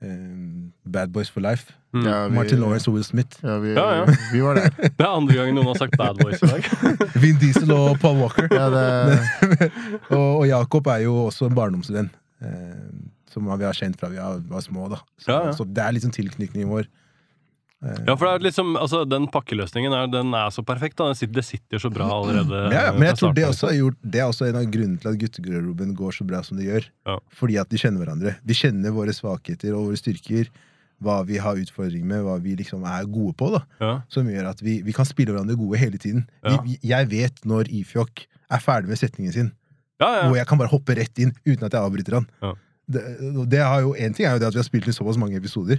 Eh, 0.00 0.68
Bad 0.86 1.10
Boys 1.12 1.30
for 1.30 1.40
life. 1.42 1.72
Mm. 1.92 2.04
Ja, 2.06 2.28
vi- 2.28 2.34
Martin 2.36 2.60
Lawrence 2.60 2.88
og 2.88 2.94
Will 2.94 3.04
Smith. 3.04 3.38
Ja, 3.42 3.58
vi, 3.58 3.72
Ja, 3.74 3.86
ja. 4.00 4.04
vi 4.32 4.40
var 4.44 4.54
der. 4.54 4.68
Det 4.98 5.00
er 5.00 5.08
andre 5.16 5.34
gangen 5.34 5.54
noen 5.56 5.66
har 5.72 5.74
sagt 5.80 5.96
Bad 5.98 6.18
Boys 6.22 6.42
i 6.42 6.46
dag. 6.46 6.68
Vin 7.22 7.36
Diesel 7.40 7.72
og 7.72 7.98
Paul 8.00 8.20
Walker. 8.22 8.48
Ja, 8.52 8.68
det, 8.70 9.70
og, 10.16 10.38
og 10.42 10.46
Jakob 10.48 10.86
er 10.86 11.02
jo 11.08 11.16
også 11.26 11.48
en 11.48 11.54
barndomsvenn. 11.58 12.10
Eh, 12.44 13.08
som 13.32 13.44
vi 13.58 13.64
har 13.66 13.74
kjent 13.76 13.98
fra 14.00 14.08
vi 14.12 14.16
var, 14.20 14.60
små. 14.64 14.88
da 14.92 15.00
Så, 15.18 15.30
Ja, 15.32 15.40
ja. 15.48 15.52
så 15.52 15.64
det 15.66 15.82
er 15.84 15.92
liksom 15.96 16.12
tilknytningen 16.14 16.68
vår. 16.70 16.86
Eh, 17.84 17.94
Ja, 18.08 18.16
for 18.18 18.26
det 18.26 18.30
er 18.34 18.44
liksom, 18.48 18.72
altså, 18.76 19.04
Den 19.08 19.28
pakkeløsningen 19.30 19.92
er, 19.94 20.06
den 20.10 20.32
er 20.34 20.50
så 20.50 20.64
perfekt. 20.66 20.96
da 20.98 21.06
Den 21.12 21.14
sitter, 21.14 21.34
Det 21.34 21.44
sitter 21.44 21.78
så 21.78 21.90
bra 21.94 22.08
allerede. 22.10 22.72
ja, 22.74 22.92
men 22.92 23.02
jeg 23.06 23.16
tror 23.20 23.34
det 23.34 23.44
også, 23.46 23.68
har 23.68 23.76
gjort, 23.78 23.98
det 24.02 24.20
er 24.20 24.26
også 24.26 24.48
en 24.48 24.56
av 24.56 24.64
grunnene 24.72 24.98
til 25.00 25.08
at 25.12 25.18
guttegarderoben 25.20 25.94
går 25.94 26.10
så 26.16 26.26
bra 26.26 26.42
som 26.42 26.56
det 26.58 26.66
gjør. 26.66 26.88
Ja. 27.06 27.18
Fordi 27.38 27.56
at 27.60 27.68
de 27.70 27.76
kjenner 27.78 28.02
hverandre. 28.04 28.34
De 28.44 28.54
kjenner 28.54 28.90
våre 28.90 29.14
svakheter 29.14 29.74
og 29.78 29.86
våre 29.92 29.96
styrker. 30.00 30.48
Hva 31.00 31.20
vi 31.24 31.38
har 31.38 31.54
utfordringer 31.54 32.04
med, 32.10 32.24
hva 32.26 32.40
vi 32.42 32.56
liksom 32.58 32.82
er 32.84 33.04
gode 33.06 33.36
på. 33.38 33.52
da 33.54 33.60
Ja. 33.80 34.00
Som 34.10 34.26
gjør 34.26 34.48
at 34.50 34.58
vi, 34.60 34.80
vi 34.82 34.92
kan 34.92 35.04
spille 35.06 35.30
hverandre 35.30 35.54
gode 35.56 35.78
hele 35.78 35.98
tiden. 35.98 36.26
Ja. 36.42 36.58
Vi, 36.66 36.78
jeg 36.82 37.06
vet 37.12 37.38
når 37.46 37.70
Ifjok 37.70 38.26
er 38.50 38.58
ferdig 38.58 38.88
med 38.90 38.98
setningen 38.98 39.32
sin, 39.32 39.52
Ja, 40.00 40.08
ja. 40.16 40.26
hvor 40.28 40.36
jeg 40.36 40.46
kan 40.46 40.58
bare 40.58 40.68
hoppe 40.74 40.94
rett 40.98 41.16
inn 41.18 41.30
uten 41.46 41.62
at 41.66 41.72
jeg 41.72 41.80
avbryter 41.82 42.14
han. 42.18 42.26
Ja. 42.42 42.52
Det, 42.90 43.02
det 43.50 43.58
har 43.62 43.80
jo, 43.82 43.94
en 43.94 44.14
ting 44.14 44.26
er 44.26 44.32
jo 44.34 44.38
det 44.42 44.46
at 44.48 44.54
vi 44.54 44.58
har 44.58 44.66
spilt 44.66 44.88
i 44.88 44.92
såpass 44.96 45.18
mange 45.20 45.36
episoder, 45.36 45.78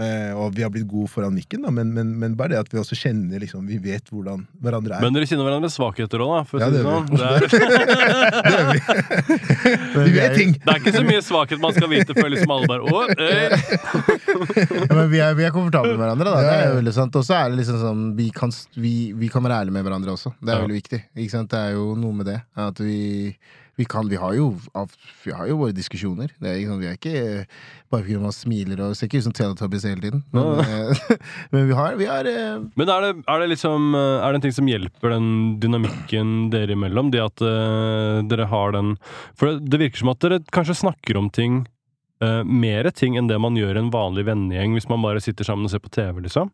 Eh, 0.00 0.30
og 0.32 0.54
vi 0.56 0.62
har 0.64 0.70
blitt 0.72 0.86
gode 0.88 1.04
foran 1.12 1.34
mikken, 1.36 1.60
da, 1.66 1.70
men, 1.70 1.90
men, 1.92 2.14
men 2.16 2.32
bare 2.32 2.54
det 2.54 2.60
at 2.62 2.70
vi 2.72 2.78
også 2.80 2.96
kjenner 2.96 3.42
liksom, 3.42 3.66
Vi 3.68 3.76
vet 3.76 4.06
hvordan 4.08 4.46
hverandre 4.64 4.96
er. 4.96 5.02
Men 5.04 5.12
dere 5.12 5.26
kjenner 5.28 5.44
hverandres 5.44 5.74
svakheter 5.76 6.22
òg, 6.24 6.30
da. 6.32 6.44
For 6.48 6.62
Ja, 6.64 6.70
det 6.72 6.80
det 6.80 6.86
sånn. 6.86 7.04
Det 7.12 7.20
er, 7.28 7.44
gjør 8.54 8.70
vi. 8.70 8.78
vi 10.08 10.14
vet 10.16 10.36
ting! 10.38 10.54
det 10.56 10.72
er 10.72 10.80
ikke 10.80 10.94
så 10.96 11.04
mye 11.04 11.20
svakhet 11.26 11.60
man 11.60 11.76
skal 11.76 11.92
vite 11.92 12.16
før 12.16 12.32
liksom 12.32 12.54
alle 12.56 12.70
bare 12.72 12.88
Å. 12.88 13.04
Ja, 14.82 14.94
men 14.96 15.10
vi 15.12 15.20
er, 15.20 15.34
vi 15.36 15.44
er 15.44 15.52
komfortable 15.54 15.92
med 15.92 16.00
hverandre, 16.06 16.32
da. 16.32 16.40
Det 16.40 16.54
er 16.56 16.66
jo 16.70 16.78
veldig 16.80 16.94
sant. 16.96 17.18
Og 17.20 17.26
så 17.28 17.36
er 17.42 17.52
det 17.52 17.60
liksom 17.60 17.78
sånn 17.82 18.02
vi 18.16 18.30
kan, 18.34 18.52
vi, 18.80 18.94
vi 19.18 19.28
kan 19.32 19.44
være 19.44 19.60
ærlige 19.62 19.76
med 19.76 19.84
hverandre 19.86 20.16
også. 20.16 20.32
Det 20.40 20.48
er 20.48 20.56
Ja. 20.56 20.64
veldig 20.64 20.78
viktig. 20.80 21.02
Ikke 21.20 21.34
sant? 21.36 21.50
Det 21.52 21.60
er 21.68 21.76
jo 21.76 21.92
noe 22.00 22.16
med 22.16 22.26
det. 22.32 22.38
At 22.56 22.80
vi, 22.80 22.98
vi 23.76 23.84
kan 23.88 24.08
Vi 24.08 24.16
har 24.20 24.34
jo, 24.36 24.50
vi 25.24 25.32
har 25.32 25.46
jo 25.48 25.56
våre 25.56 25.72
diskusjoner. 25.72 26.32
Det 26.38 26.50
er. 26.50 26.74
Vi 26.76 26.88
er 26.90 26.98
ikke 26.98 27.46
bare 27.92 28.04
fordi 28.04 28.18
man 28.20 28.34
smiler 28.36 28.80
og 28.84 28.96
ser 28.96 29.08
ikke 29.08 29.22
ut 29.22 29.26
som 29.26 29.34
Teletubbies 29.36 29.86
hele 29.88 30.02
tiden. 30.04 30.22
Men, 30.32 30.60
eh, 30.60 31.02
men 31.54 31.66
vi 31.70 31.76
har, 31.76 31.96
vi 31.96 32.08
har 32.08 32.28
eh, 32.28 32.60
Men 32.76 32.92
er 32.92 33.06
det, 33.06 33.12
er 33.24 33.42
det 33.42 33.50
liksom 33.54 33.94
eh, 33.96 34.20
Er 34.20 34.32
det 34.32 34.40
en 34.40 34.46
ting 34.46 34.56
som 34.56 34.68
hjelper 34.68 35.14
den 35.14 35.28
dynamikken 35.62 36.50
dere 36.52 36.76
imellom? 36.76 37.12
Det 37.12 37.24
at 37.24 37.44
uh, 37.44 38.20
dere 38.28 38.48
har 38.52 38.76
den 38.76 38.96
For 39.38 39.48
det, 39.48 39.72
det 39.72 39.80
virker 39.86 40.04
som 40.04 40.12
at 40.12 40.24
dere 40.24 40.42
kanskje 40.52 40.82
snakker 40.84 41.20
om 41.20 41.30
ting 41.32 41.62
uh, 42.24 42.42
Mere 42.44 42.92
ting 42.92 43.16
enn 43.16 43.30
det 43.30 43.40
man 43.40 43.56
gjør 43.56 43.78
i 43.78 43.84
en 43.86 43.92
vanlig 43.94 44.26
vennegjeng 44.28 44.76
hvis 44.76 44.90
man 44.92 45.04
bare 45.04 45.22
sitter 45.24 45.48
sammen 45.48 45.68
og 45.68 45.72
ser 45.72 45.84
på 45.84 45.92
TV, 45.92 46.20
liksom. 46.26 46.52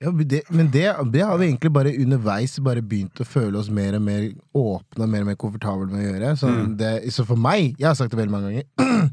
Ja, 0.00 0.10
men 0.10 0.28
det, 0.28 0.42
men 0.48 0.70
det, 0.72 0.86
det 1.12 1.20
har 1.20 1.36
vi 1.38 1.46
egentlig 1.50 1.70
bare 1.72 1.90
underveis 1.92 2.54
bare 2.64 2.80
begynt 2.80 3.20
å 3.20 3.26
føle 3.28 3.58
oss 3.60 3.68
mer 3.68 3.98
og 3.98 4.02
mer 4.06 4.30
åpne 4.56 5.04
og 5.04 5.10
mer 5.12 5.20
og 5.26 5.28
mer 5.28 5.36
komfortable 5.36 5.90
med 5.90 6.00
å 6.00 6.06
gjøre. 6.14 6.30
Så, 6.40 6.48
Mm. 6.48 6.76
det, 6.80 6.92
så 7.12 7.26
for 7.28 7.36
meg 7.36 7.74
Jeg 7.78 7.86
har 7.90 7.94
sagt 7.98 8.10
det 8.14 8.18
veldig 8.22 8.32
mange 8.32 8.48
ganger. 8.48 9.10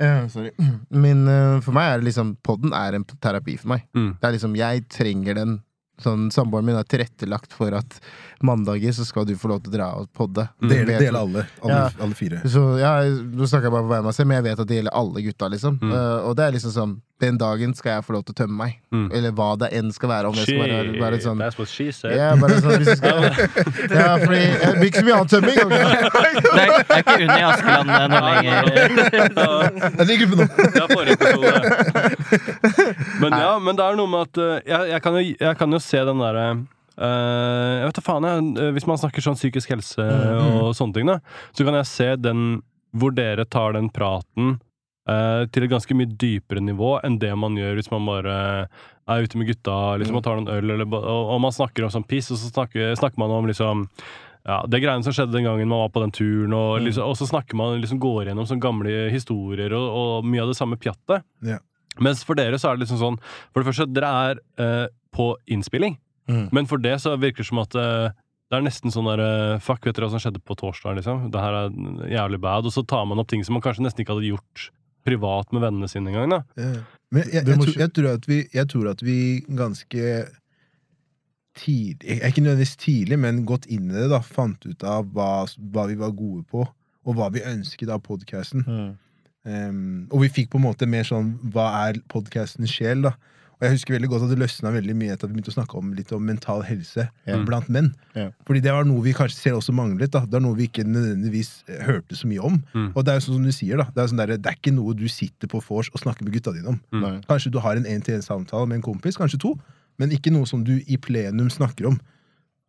Uh, 0.00 0.26
sorry. 0.34 0.50
Men 0.90 1.28
uh, 1.28 1.60
for 1.62 1.70
meg 1.76 1.86
er 1.92 2.00
det 2.02 2.08
liksom 2.10 2.34
Podden 2.42 2.74
er 2.74 2.96
en 2.98 3.04
terapi 3.22 3.54
for 3.60 3.68
meg. 3.76 3.86
Mm. 3.94 4.10
Det 4.18 4.26
er 4.28 4.34
liksom 4.38 4.56
Jeg 4.58 4.88
trenger 4.90 5.34
den. 5.38 5.54
Sånn, 6.02 6.24
Samboeren 6.34 6.66
min 6.66 6.74
er 6.74 6.82
tilrettelagt 6.90 7.52
for 7.54 7.70
at 7.78 8.00
mandager 8.42 8.90
så 8.96 9.04
skal 9.06 9.28
du 9.28 9.36
få 9.38 9.46
lov 9.52 9.60
til 9.62 9.70
å 9.70 9.76
dra 9.76 9.86
og 10.00 10.08
podde. 10.18 10.48
Det 10.58 10.80
Vet- 10.88 10.98
dele 11.04 11.20
alle. 11.20 11.44
Alle, 11.62 11.76
Ja. 11.76 11.84
alle 12.02 12.14
fire. 12.18 12.40
så 12.50 12.64
ja, 12.82 12.96
Nå 13.06 13.46
snakker 13.46 13.68
jeg 13.70 13.76
bare 13.76 13.86
på 13.86 13.92
vegne 13.92 14.02
av 14.02 14.08
meg 14.10 14.14
selv, 14.18 14.26
men 14.32 14.40
jeg 14.42 14.46
vet 14.48 14.58
at 14.64 14.66
det 14.72 14.80
gjelder 14.80 14.98
alle 14.98 15.22
gutta. 15.22 15.48
liksom 15.54 15.78
Mm. 15.78 15.92
Eh, 15.94 16.26
Og 16.26 16.34
det 16.36 16.42
er 16.48 16.52
liksom 16.58 16.72
sånn 16.74 16.96
Den 17.22 17.36
dagen 17.38 17.70
skal 17.78 17.92
jeg 17.94 18.04
få 18.08 18.12
lov 18.16 18.24
til 18.26 18.34
å 18.34 18.38
tømme 18.40 18.56
meg. 18.58 18.72
Mm. 18.90 19.04
Eller 19.14 19.30
hva 19.38 19.52
det 19.60 19.68
enn 19.78 19.92
skal 19.94 20.10
være. 20.10 20.26
Om 20.32 20.34
jeg 20.40 20.48
skal 20.48 20.64
være, 20.66 20.94
bare 20.98 21.20
sånn 21.22 21.38
That's 21.38 21.56
what 21.60 21.70
she 21.70 21.86
said. 21.94 22.16
ja, 22.18 22.32
bare 22.40 22.56
sånn 22.58 22.82
hvis 22.82 22.98
skal 22.98 23.22
Ja, 23.94 24.16
fordi 24.18 24.40
det 24.50 24.72
blir 24.80 24.88
ikke 24.90 24.98
så 24.98 25.06
mye 25.06 25.14
annen 25.20 25.30
tømming. 25.30 25.58
Okay? 25.64 25.84
Det 26.54 26.62
er, 26.64 26.70
det 26.74 26.94
er 26.94 27.00
ikke 27.02 27.14
Unni 27.24 27.42
Askeland 27.48 27.88
eh, 27.94 28.06
nå 28.10 28.18
lenger. 28.24 28.62
Jeg 29.94 30.06
ligger 30.10 30.26
på 30.30 30.36
noe. 30.38 30.48
Men 33.20 33.30
ja, 33.38 33.52
men 33.62 33.78
det 33.78 33.84
er 33.86 33.98
noe 33.98 34.10
med 34.10 34.20
at 34.28 34.40
eh, 34.42 34.58
jeg, 34.68 34.90
jeg, 34.92 35.00
kan, 35.04 35.18
jo, 35.18 35.22
jeg 35.46 35.58
kan 35.60 35.74
jo 35.76 35.80
se 35.82 36.02
den 36.10 36.22
derre 36.22 36.44
uh, 36.54 37.72
Jeg 37.78 37.88
vet 37.88 37.98
da 37.98 38.04
faen, 38.06 38.28
jeg. 38.28 38.44
eh, 38.60 38.70
Hvis 38.76 38.86
man 38.90 39.00
snakker 39.00 39.24
sånn 39.24 39.38
psykisk 39.38 39.74
helse 39.74 40.04
og 40.04 40.74
sånne 40.78 40.98
ting, 40.98 41.10
da, 41.10 41.18
så 41.54 41.66
kan 41.66 41.78
jeg 41.80 41.90
se 41.90 42.08
den 42.20 42.40
hvor 42.94 43.10
dere 43.14 43.44
tar 43.50 43.74
den 43.74 43.88
praten 43.90 44.56
eh, 45.08 45.44
til 45.52 45.66
et 45.66 45.72
ganske 45.72 45.96
mye 45.96 46.10
dypere 46.20 46.62
nivå 46.64 46.98
enn 47.04 47.18
det 47.22 47.32
man 47.38 47.56
gjør 47.58 47.78
hvis 47.78 47.90
man 47.92 48.06
bare 48.08 48.36
er 49.04 49.24
ute 49.24 49.36
med 49.36 49.50
gutta 49.50 49.96
liksom, 50.00 50.16
og 50.16 50.24
tar 50.24 50.38
noen 50.38 50.48
øl, 50.48 50.70
eller, 50.76 50.88
og, 50.88 51.32
og 51.34 51.40
man 51.44 51.52
snakker 51.52 51.84
om 51.84 51.92
sånn 51.92 52.06
piss, 52.08 52.30
og 52.32 52.40
så 52.40 52.48
snakker, 52.48 52.94
snakker 52.96 53.20
man 53.20 53.34
om 53.36 53.48
liksom 53.50 53.82
ja, 54.44 54.58
Det 54.68 54.80
greiene 54.80 55.04
som 55.04 55.12
skjedde 55.16 55.32
den 55.36 55.44
gangen 55.44 55.68
man 55.68 55.82
var 55.86 55.92
på 55.92 56.00
den 56.04 56.12
turen, 56.12 56.52
og, 56.56 56.78
liksom, 56.84 57.04
og 57.08 57.16
så 57.16 57.28
snakker 57.28 57.56
man 57.56 57.78
liksom 57.80 58.00
går 58.00 58.30
gjennom 58.30 58.48
sånne 58.48 58.64
gamle 58.64 58.94
historier 59.12 59.72
og, 59.76 59.86
og 59.88 60.28
mye 60.28 60.42
av 60.44 60.50
det 60.52 60.56
samme 60.58 60.76
pjattet. 60.80 61.24
Yeah. 61.44 61.62
Mens 62.00 62.24
for 62.26 62.36
dere 62.36 62.58
så 62.60 62.70
er 62.72 62.76
det 62.76 62.84
liksom 62.88 62.98
sånn 62.98 63.16
For 63.52 63.62
det 63.62 63.68
første, 63.68 63.86
dere 63.94 64.10
er 64.28 64.40
uh, 64.60 64.86
på 65.14 65.34
innspilling, 65.48 66.00
Mm. 66.24 66.46
men 66.56 66.64
for 66.64 66.80
det 66.80 66.94
så 67.02 67.10
virker 67.20 67.42
det 67.42 67.48
som 67.50 67.58
at 67.60 67.74
uh, 67.76 68.08
det 68.48 68.56
er 68.56 68.62
nesten 68.64 68.88
sånn 68.88 69.04
der 69.10 69.58
Fuck, 69.60 69.84
vet 69.84 69.92
dere 69.92 70.06
hva 70.06 70.14
som 70.14 70.22
skjedde 70.22 70.40
på 70.40 70.54
torsdag, 70.56 70.96
liksom? 70.96 71.26
Det 71.28 71.42
her 71.42 71.56
er 71.58 71.74
jævlig 72.14 72.38
bad. 72.40 72.64
Og 72.64 72.72
så 72.72 72.80
tar 72.88 73.04
man 73.04 73.20
opp 73.20 73.28
ting 73.28 73.42
som 73.44 73.52
man 73.58 73.64
kanskje 73.64 73.84
nesten 73.84 74.00
ikke 74.04 74.14
hadde 74.16 74.30
gjort 74.30 74.64
privat 75.04 75.52
med 75.52 75.64
vennene 75.64 75.88
sine 75.90 76.12
engang. 76.12 76.32
Ja. 76.56 76.70
Men 77.14 77.28
jeg, 77.28 77.34
jeg, 77.34 77.46
jeg, 77.46 77.60
tror, 77.60 77.76
jeg, 77.82 77.92
tror 77.96 78.08
at 78.14 78.28
vi, 78.28 78.38
jeg 78.54 78.70
tror 78.72 78.88
at 78.90 79.04
vi 79.04 79.18
ganske 79.46 80.14
tidlig 81.54 82.16
Ikke 82.26 82.42
nødvendigvis 82.42 82.76
tidlig, 82.82 83.18
men 83.22 83.44
gått 83.46 83.68
inn 83.70 83.92
i 83.92 83.94
det, 83.94 84.08
da, 84.10 84.18
fant 84.18 84.64
ut 84.66 84.82
av 84.82 85.06
hva, 85.14 85.44
hva 85.70 85.84
vi 85.86 85.94
var 86.00 86.10
gode 86.16 86.42
på, 86.50 86.64
og 87.04 87.14
hva 87.14 87.28
vi 87.30 87.44
ønsket 87.46 87.92
av 87.94 88.02
podkasten. 88.02 88.64
Mm. 88.66 88.88
Um, 89.44 90.08
og 90.10 90.24
vi 90.24 90.32
fikk 90.40 90.50
på 90.50 90.58
en 90.58 90.64
måte 90.64 90.86
mer 90.88 91.04
sånn 91.04 91.34
Hva 91.52 91.66
er 91.84 91.98
podkastens 92.08 92.72
sjel? 92.72 93.04
da 93.04 93.12
Og 93.54 93.64
jeg 93.66 93.74
husker 93.76 93.94
veldig 93.94 94.08
godt 94.10 94.24
at 94.26 94.32
det 94.34 94.38
løsna 94.42 94.72
veldig 94.74 94.94
mye 94.98 95.12
etter 95.14 95.28
at 95.28 95.32
vi 95.32 95.38
begynte 95.38 95.52
å 95.52 95.56
snakke 95.56 95.78
om 95.78 95.92
litt 95.94 96.12
om 96.12 96.24
mental 96.26 96.62
helse 96.66 97.08
Ja. 97.26 97.36
blant 97.46 97.68
menn. 97.68 97.92
Yeah. 98.16 98.32
Fordi 98.46 98.60
det 98.64 98.72
var 98.74 98.84
noe 98.84 99.02
vi 99.04 99.12
kanskje 99.14 99.38
selv 99.40 99.60
også 99.62 99.72
manglet. 99.74 100.10
da 100.10 100.24
Det 100.26 100.34
er 100.34 100.40
noe 100.44 100.56
vi 100.58 100.66
ikke 100.68 100.84
nødvendigvis 100.84 101.64
eh, 101.68 101.84
hørte 101.86 102.16
så 102.18 102.26
mye 102.26 102.42
om. 102.42 102.62
Mm. 102.74 102.92
Og 102.96 103.04
det 103.04 103.12
er 103.12 103.20
jo 103.20 103.26
sånn 103.28 103.38
som 103.38 103.44
du 103.44 103.52
sier 103.52 103.76
da 103.78 103.84
Det 103.94 104.02
er, 104.02 104.08
sånn 104.10 104.18
der, 104.24 104.36
det 104.36 104.46
er 104.50 104.58
ikke 104.58 104.74
noe 104.74 104.94
du 104.94 105.06
sitter 105.08 105.46
på 105.48 105.62
vors 105.62 105.88
og 105.94 106.00
snakker 106.02 106.24
med 106.26 106.34
gutta 106.34 106.52
dine 106.52 106.74
om. 106.74 106.80
Mm. 106.92 107.22
Kanskje 107.28 107.52
du 107.54 107.58
har 107.60 107.76
en 107.76 107.84
én-til-én-samtale 107.86 108.66
med 108.68 108.76
en 108.82 108.82
kompis, 108.90 109.16
kanskje 109.16 109.38
to, 109.40 109.54
men 109.98 110.10
ikke 110.10 110.32
noe 110.34 110.46
som 110.46 110.64
du 110.64 110.80
i 110.86 110.96
plenum 110.98 111.48
snakker 111.48 111.86
om. 111.92 112.00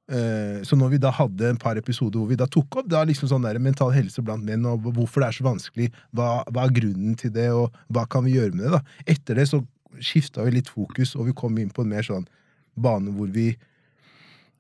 Eh, 0.05 0.61
så 0.61 0.77
når 0.77 0.91
vi 0.93 0.97
da 1.01 1.09
hadde 1.09 1.47
en 1.49 1.57
par 1.57 1.79
episoder 1.81 2.19
hvor 2.21 2.29
vi 2.29 2.36
da 2.38 2.45
tok 2.45 2.75
opp 2.77 2.89
da 2.91 2.99
liksom 3.09 3.25
sånn 3.31 3.41
der 3.41 3.57
mental 3.57 3.89
helse 3.89 4.21
blant 4.21 4.45
menn, 4.45 4.65
og 4.69 4.83
hvorfor 4.93 5.23
det 5.23 5.29
er 5.31 5.38
så 5.39 5.45
vanskelig, 5.47 5.88
hva, 6.13 6.43
hva 6.53 6.67
er 6.67 6.75
grunnen 6.77 7.15
til 7.17 7.31
det, 7.33 7.47
og 7.57 7.73
hva 7.89 8.03
kan 8.07 8.23
vi 8.27 8.36
gjøre 8.38 8.53
med 8.53 8.67
det, 8.67 8.73
da. 8.77 8.81
Etter 9.09 9.41
det 9.41 9.47
så 9.49 9.63
skifta 10.03 10.43
vi 10.47 10.57
litt 10.57 10.69
fokus, 10.71 11.15
og 11.15 11.27
vi 11.29 11.33
kom 11.37 11.57
inn 11.61 11.71
på 11.73 11.83
en 11.85 11.91
mer 11.91 12.05
sånn 12.05 12.27
bane 12.75 13.13
hvor 13.15 13.29
vi 13.31 13.53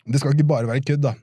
Det 0.05 0.19
skal 0.21 0.35
ikke 0.35 0.45
bare 0.47 0.67
være 0.69 0.83
kødd, 0.85 1.01
da. 1.01 1.15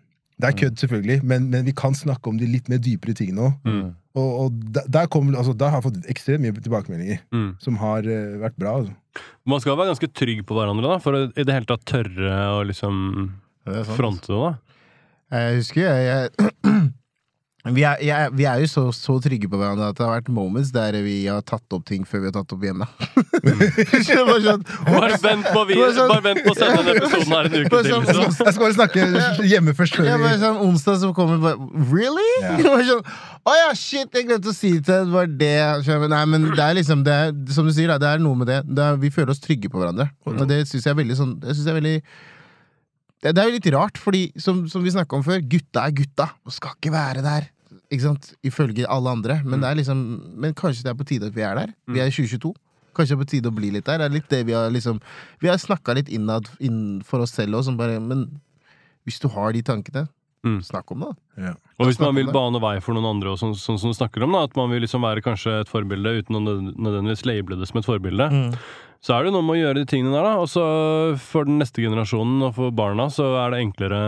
Det 0.43 0.49
er 0.49 0.57
kødd, 0.59 0.79
selvfølgelig, 0.81 1.23
men, 1.23 1.45
men 1.53 1.63
vi 1.65 1.73
kan 1.77 1.95
snakke 1.95 2.27
om 2.29 2.39
de 2.41 2.49
litt 2.51 2.67
mer 2.69 2.81
dypere 2.83 3.15
tingene 3.15 3.45
òg. 3.47 3.53
Mm. 3.69 3.93
Og, 4.19 4.31
og 4.43 4.57
der, 4.75 4.89
der, 4.91 5.07
kom, 5.07 5.29
altså, 5.31 5.53
der 5.55 5.71
har 5.71 5.79
jeg 5.79 5.85
fått 5.87 6.09
ekstremt 6.11 6.43
mye 6.43 6.57
tilbakemeldinger 6.59 7.21
Mm. 7.33 7.53
som 7.63 7.77
har 7.81 8.03
uh, 8.11 8.41
vært 8.43 8.59
bra. 8.59 8.73
Altså. 8.81 9.23
Man 9.47 9.63
skal 9.63 9.79
være 9.79 9.93
ganske 9.93 10.11
trygg 10.19 10.43
på 10.49 10.57
hverandre 10.59 10.91
da, 10.91 10.99
for 11.05 11.15
å 11.15 11.23
i 11.31 11.47
det 11.47 11.55
hele 11.55 11.69
tatt 11.71 11.87
tørre 11.89 12.41
å 12.59 12.65
liksom 12.67 12.99
fronte 13.95 14.33
det. 14.33 14.41
da. 14.43 14.53
Jeg 15.39 15.63
husker 15.63 15.87
jeg, 15.87 16.11
jeg 16.11 16.83
vi, 17.71 17.83
er, 17.87 18.01
jeg, 18.03 18.31
vi 18.35 18.43
er 18.51 18.59
jo 18.65 18.67
så, 18.67 18.83
så 18.91 19.15
trygge 19.23 19.47
på 19.47 19.55
hverandre 19.61 19.93
at 19.93 19.99
det 19.99 20.03
har 20.03 20.17
vært 20.17 20.31
moments 20.35 20.73
der 20.75 20.97
vi 21.05 21.29
har 21.31 21.45
tatt 21.47 21.63
opp 21.77 21.85
ting 21.87 22.03
før 22.03 22.25
vi 22.25 22.31
har 22.33 22.35
tatt 22.35 22.55
opp 22.57 22.65
hjemme. 22.67 22.89
Det 23.43 24.01
sånn, 24.07 24.65
Bare 24.89 25.19
vent 25.23 25.47
på, 25.47 25.63
vi, 25.69 25.77
bare, 25.79 25.93
sånn- 25.95 26.11
bare 26.11 26.25
vent 26.25 26.41
på 26.43 26.53
å 26.53 26.57
sende 26.59 26.81
denne 26.83 26.97
episoden 26.99 27.35
her 27.37 27.49
en 27.49 27.55
uke 27.61 27.71
til. 27.71 27.93
sånn- 27.93 28.09
Liksom. 28.09 28.35
Jeg 28.43 28.55
skal 28.57 28.65
bare 28.65 28.77
snakke 28.79 29.47
hjemme 29.53 29.75
først. 29.79 29.97
Før 30.01 30.09
ja, 30.11 30.17
bare 30.19 30.41
sånn 30.43 30.59
onsdag 30.67 30.99
så 31.05 31.13
kommer 31.15 31.39
bare 31.43 31.87
Really? 31.93 32.27
Ja. 32.43 32.57
bare 32.67 32.89
sånn, 32.91 33.07
Å 33.47 33.55
ja, 33.61 33.71
shit, 33.79 34.11
jeg 34.19 34.27
glemte 34.29 34.51
å 34.51 34.57
si 34.59 34.73
det 34.81 34.85
til 34.89 34.95
deg. 34.99 35.07
Det 35.07 35.15
var 35.15 35.33
det. 35.45 36.11
Nei, 36.17 36.25
men 36.35 36.51
det 36.51 36.67
er 36.67 36.77
liksom 36.79 37.07
det 37.07 37.15
er, 37.15 37.33
Som 37.55 37.71
du 37.71 37.75
sier, 37.75 37.91
da, 37.95 37.99
det 38.03 38.11
er 38.17 38.23
noe 38.27 38.39
med 38.43 38.51
det. 38.51 38.61
det 38.67 38.89
er, 38.91 38.99
vi 39.03 39.11
føler 39.15 39.35
oss 39.37 39.43
trygge 39.43 39.71
på 39.71 39.79
hverandre. 39.83 40.11
Og 40.27 40.43
det 40.51 40.65
syns 40.71 40.83
jeg 40.87 40.95
er 40.97 40.99
veldig 40.99 41.19
sånn 41.19 41.37
Det 41.43 41.55
synes 41.55 41.67
jeg 41.67 41.75
er 41.77 41.81
veldig 41.81 41.97
det, 43.23 43.35
det 43.37 43.43
er 43.43 43.49
jo 43.49 43.57
litt 43.57 43.71
rart, 43.75 43.99
fordi 44.03 44.25
som, 44.41 44.65
som 44.71 44.83
vi 44.83 44.93
snakka 44.95 45.19
om 45.19 45.25
før, 45.27 45.43
gutta 45.47 45.87
er 45.87 45.95
gutta 46.03 46.33
og 46.43 46.55
skal 46.55 46.75
ikke 46.75 46.95
være 46.95 47.23
der. 47.25 47.49
Ikke 47.93 48.07
sant? 48.07 48.33
Ifølge 48.47 48.89
alle 48.89 49.13
andre. 49.13 49.39
Men, 49.45 49.63
det 49.63 49.69
er 49.69 49.79
liksom, 49.79 49.99
men 50.43 50.55
kanskje 50.59 50.87
det 50.87 50.93
er 50.93 50.99
på 50.99 51.07
tide 51.09 51.29
at 51.31 51.37
vi 51.37 51.45
er 51.47 51.59
der. 51.59 51.75
Vi 51.87 52.01
er 52.03 52.11
i 52.11 52.15
2022. 52.15 52.55
Kanskje 52.97 53.15
det 53.15 53.19
er 53.19 53.23
på 53.23 53.31
tide 53.31 53.53
å 53.53 53.57
bli 53.57 53.71
litt 53.75 53.87
der. 53.87 54.01
Det 54.01 54.09
er 54.09 54.17
litt 54.17 54.33
det 54.33 54.43
Vi 54.49 54.57
har 54.57 54.73
liksom 54.73 54.99
Vi 55.41 55.49
har 55.49 55.61
snakka 55.61 55.95
litt 55.97 56.11
innad 56.13 56.51
inn 56.61 57.01
for 57.09 57.25
oss 57.25 57.33
selv 57.37 57.61
òg, 57.61 57.67
som 57.69 57.79
bare 57.79 58.01
Men 58.01 58.27
hvis 59.07 59.21
du 59.23 59.29
har 59.35 59.55
de 59.55 59.63
tankene, 59.67 60.05
Mm. 60.43 60.59
snakk 60.67 60.91
om 60.91 61.05
det. 61.05 61.11
Ja. 61.39 61.53
Og 61.79 61.87
hvis 61.87 62.01
man 62.03 62.17
vil 62.19 62.31
bane 62.35 62.59
vei 62.63 62.77
for 62.83 62.97
noen 62.97 63.07
andre, 63.13 63.37
sånn, 63.39 63.55
sånn 63.59 63.79
som 63.79 63.93
du 63.93 63.95
snakker 63.95 64.25
om, 64.27 64.33
da, 64.35 64.43
at 64.49 64.57
man 64.59 64.73
vil 64.73 64.83
liksom 64.83 65.05
være 65.07 65.23
kanskje 65.23 65.61
et 65.63 65.71
forbilde 65.71 66.17
uten 66.19 66.39
å 66.39 66.43
nødvendigvis 66.43 67.23
label 67.29 67.61
det 67.61 67.69
som 67.71 67.79
et 67.79 67.87
forbilde, 67.87 68.27
så 69.03 69.15
er 69.17 69.27
det 69.27 69.35
noe 69.35 69.43
med 69.47 69.57
å 69.57 69.61
gjøre 69.61 69.83
de 69.83 69.91
tingene 69.91 70.15
der, 70.15 70.27
da. 70.27 70.33
Og 70.43 70.51
så 70.51 70.65
for 71.23 71.47
den 71.47 71.61
neste 71.63 71.83
generasjonen 71.83 72.43
og 72.49 72.57
for 72.59 72.75
barna, 72.75 73.07
så 73.11 73.29
er 73.45 73.55
det 73.55 73.63
enklere 73.69 74.01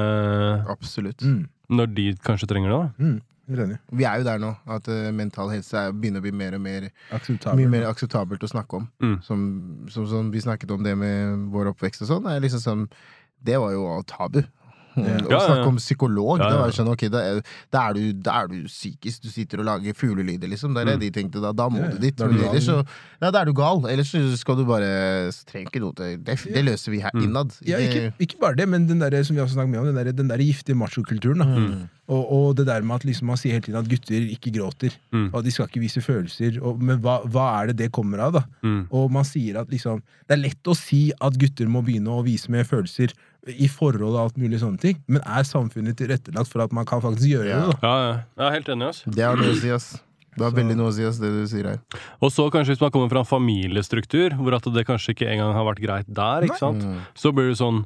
Absolutt. 0.75 1.23
Mm. 1.23 1.47
når 1.79 1.95
de 1.95 2.09
kanskje 2.27 2.51
trenger 2.51 2.75
det. 2.75 2.81
da. 2.83 3.07
Mm. 3.07 3.23
Vi 3.45 4.05
er 4.09 4.21
jo 4.23 4.25
der 4.25 4.39
nå, 4.41 4.55
at 4.73 4.87
eh, 4.89 5.11
mental 5.13 5.51
helse 5.53 5.77
er, 5.77 5.93
begynner 5.93 6.23
å 6.23 6.25
bli 6.25 6.33
mer 6.33 6.55
og 6.57 6.63
mer 6.65 6.87
Akseptabelt. 7.13 7.59
Mye 7.61 7.73
mer 7.75 7.91
akseptabelt 7.91 8.47
å 8.47 8.49
snakke 8.49 8.79
om. 8.79 8.87
Mm. 9.05 9.19
Som, 9.27 9.43
som, 9.93 10.07
som 10.09 10.31
vi 10.33 10.41
snakket 10.41 10.73
om 10.73 10.85
det 10.87 10.95
med 10.97 11.51
vår 11.53 11.75
oppvekst 11.75 12.07
og 12.07 12.11
sånn. 12.11 12.31
liksom 12.41 12.63
sånn 12.63 12.87
Det 13.45 13.59
var 13.61 13.75
jo 13.75 13.85
tabu. 14.09 14.41
Mm. 14.95 15.07
Og 15.27 15.31
Ja, 15.31 15.39
ja. 15.39 15.41
snakke 15.49 15.67
om 15.73 15.77
psykolog. 15.81 16.39
Ja, 16.39 16.49
ja. 16.51 16.59
Var 16.63 16.71
det 16.71 16.77
sånn, 16.79 16.91
ok, 16.93 17.05
da 17.11 17.23
er, 17.31 17.41
da, 17.75 17.83
er 17.91 17.95
du, 17.99 18.13
da 18.25 18.37
er 18.45 18.49
du 18.53 18.59
psykisk. 18.71 19.23
Du 19.25 19.29
sitter 19.33 19.59
og 19.63 19.67
lager 19.67 19.97
fuglelyder, 19.99 20.49
liksom. 20.53 20.75
Det 20.77 20.85
er 20.85 20.93
det 20.93 21.01
de 21.03 21.11
tenkte 21.21 21.43
da. 21.43 21.51
Da 21.53 21.69
må 21.73 21.83
du 21.91 21.99
dit. 21.99 22.15
Da 22.17 22.29
er 22.31 22.61
så 22.63 22.81
Ja, 23.25 23.31
da 23.31 23.41
er 23.41 23.49
du 23.51 23.55
gal. 23.57 23.83
Ellers 23.91 24.13
skal 24.41 24.57
du 24.61 24.65
bare 24.69 24.89
Trenger 25.49 25.71
ikke 25.73 25.81
noe 25.83 25.95
til 25.97 26.19
Det, 26.23 26.37
det 26.55 26.63
løser 26.67 26.93
vi 26.95 27.01
her 27.03 27.11
innad. 27.19 27.55
Ja, 27.67 27.79
ikke, 27.83 28.13
ikke 28.21 28.39
bare 28.41 28.55
det, 28.59 28.69
men 28.69 28.87
den 28.87 29.01
der, 29.03 29.17
som 29.25 29.37
vi 29.37 29.43
også 29.43 29.57
snakket 29.57 29.73
mye 29.75 29.83
om, 29.83 29.91
den 29.91 29.99
der, 30.01 30.13
den 30.13 30.29
der 30.31 30.39
giftige 30.45 30.77
machokulturen. 30.79 31.43
Mm. 31.45 31.89
Og, 32.13 32.23
og 32.37 32.57
det 32.59 32.67
der 32.69 32.83
med 32.85 32.97
at 33.01 33.05
liksom 33.09 33.31
man 33.33 33.39
sier 33.41 33.57
hele 33.57 33.65
tiden 33.65 33.79
at 33.81 33.89
gutter 33.89 34.27
ikke 34.35 34.53
gråter, 34.53 34.93
Mm. 35.15 35.31
og 35.33 35.45
de 35.47 35.51
skal 35.55 35.69
ikke 35.71 35.81
vise 35.81 36.01
følelser. 36.03 36.57
Og, 36.61 36.81
men 36.83 36.99
hva, 37.01 37.21
hva 37.31 37.45
er 37.63 37.71
det 37.71 37.77
det 37.79 37.93
kommer 37.95 38.19
av, 38.27 38.33
da? 38.35 38.43
Mm. 38.67 38.81
Og 38.93 39.11
man 39.15 39.25
sier 39.25 39.57
at 39.61 39.71
liksom 39.71 40.03
Det 40.29 40.35
er 40.37 40.43
lett 40.43 40.69
å 40.69 40.75
si 40.77 41.13
at 41.21 41.37
gutter 41.41 41.69
må 41.71 41.83
begynne 41.85 42.11
å 42.13 42.25
vise 42.25 42.51
mer 42.53 42.65
følelser 42.69 43.13
i 43.49 43.69
forhold 43.69 44.15
og 44.15 44.21
alt 44.23 44.37
mulig 44.41 44.61
sånne 44.63 44.81
ting, 44.81 45.03
men 45.07 45.21
er 45.27 45.45
samfunnet 45.45 45.97
tilrettelagt 46.01 46.49
for 46.49 46.65
at 46.65 46.73
man 46.73 46.87
kan 46.89 47.03
faktisk 47.05 47.29
gjøre 47.29 47.49
Ja. 47.51 47.61
det? 47.67 47.77
da? 47.81 47.89
Ja, 47.89 47.95
ja. 48.09 48.19
Jeg 48.39 48.47
er 48.47 48.59
helt 48.61 48.69
enig. 48.77 48.89
ass. 48.89 49.03
Det 49.07 49.25
har 49.25 49.37
noe 49.37 49.53
å 49.53 49.61
si, 49.61 49.71
ass. 49.71 49.93
Det 50.35 50.43
har 50.43 50.51
veldig 50.51 50.75
noe 50.75 50.89
å 50.91 50.93
si, 50.97 51.05
ass, 51.07 51.19
det 51.23 51.29
du 51.31 51.45
sier 51.47 51.63
her. 51.69 51.77
Og 52.19 52.33
så 52.35 52.49
kanskje 52.51 52.73
hvis 52.75 52.81
man 52.83 52.91
kommer 52.91 53.07
fra 53.13 53.21
en 53.23 53.29
familiestruktur 53.29 54.33
hvor 54.35 54.57
at 54.57 54.65
det 54.75 54.83
kanskje 54.89 55.13
ikke 55.15 55.29
engang 55.31 55.53
har 55.55 55.63
vært 55.69 55.79
greit 55.85 56.09
der, 56.11 56.43
ikke 56.49 56.59
sant? 56.59 56.83
så 57.15 57.31
blir 57.31 57.53
det 57.53 57.59
sånn 57.61 57.85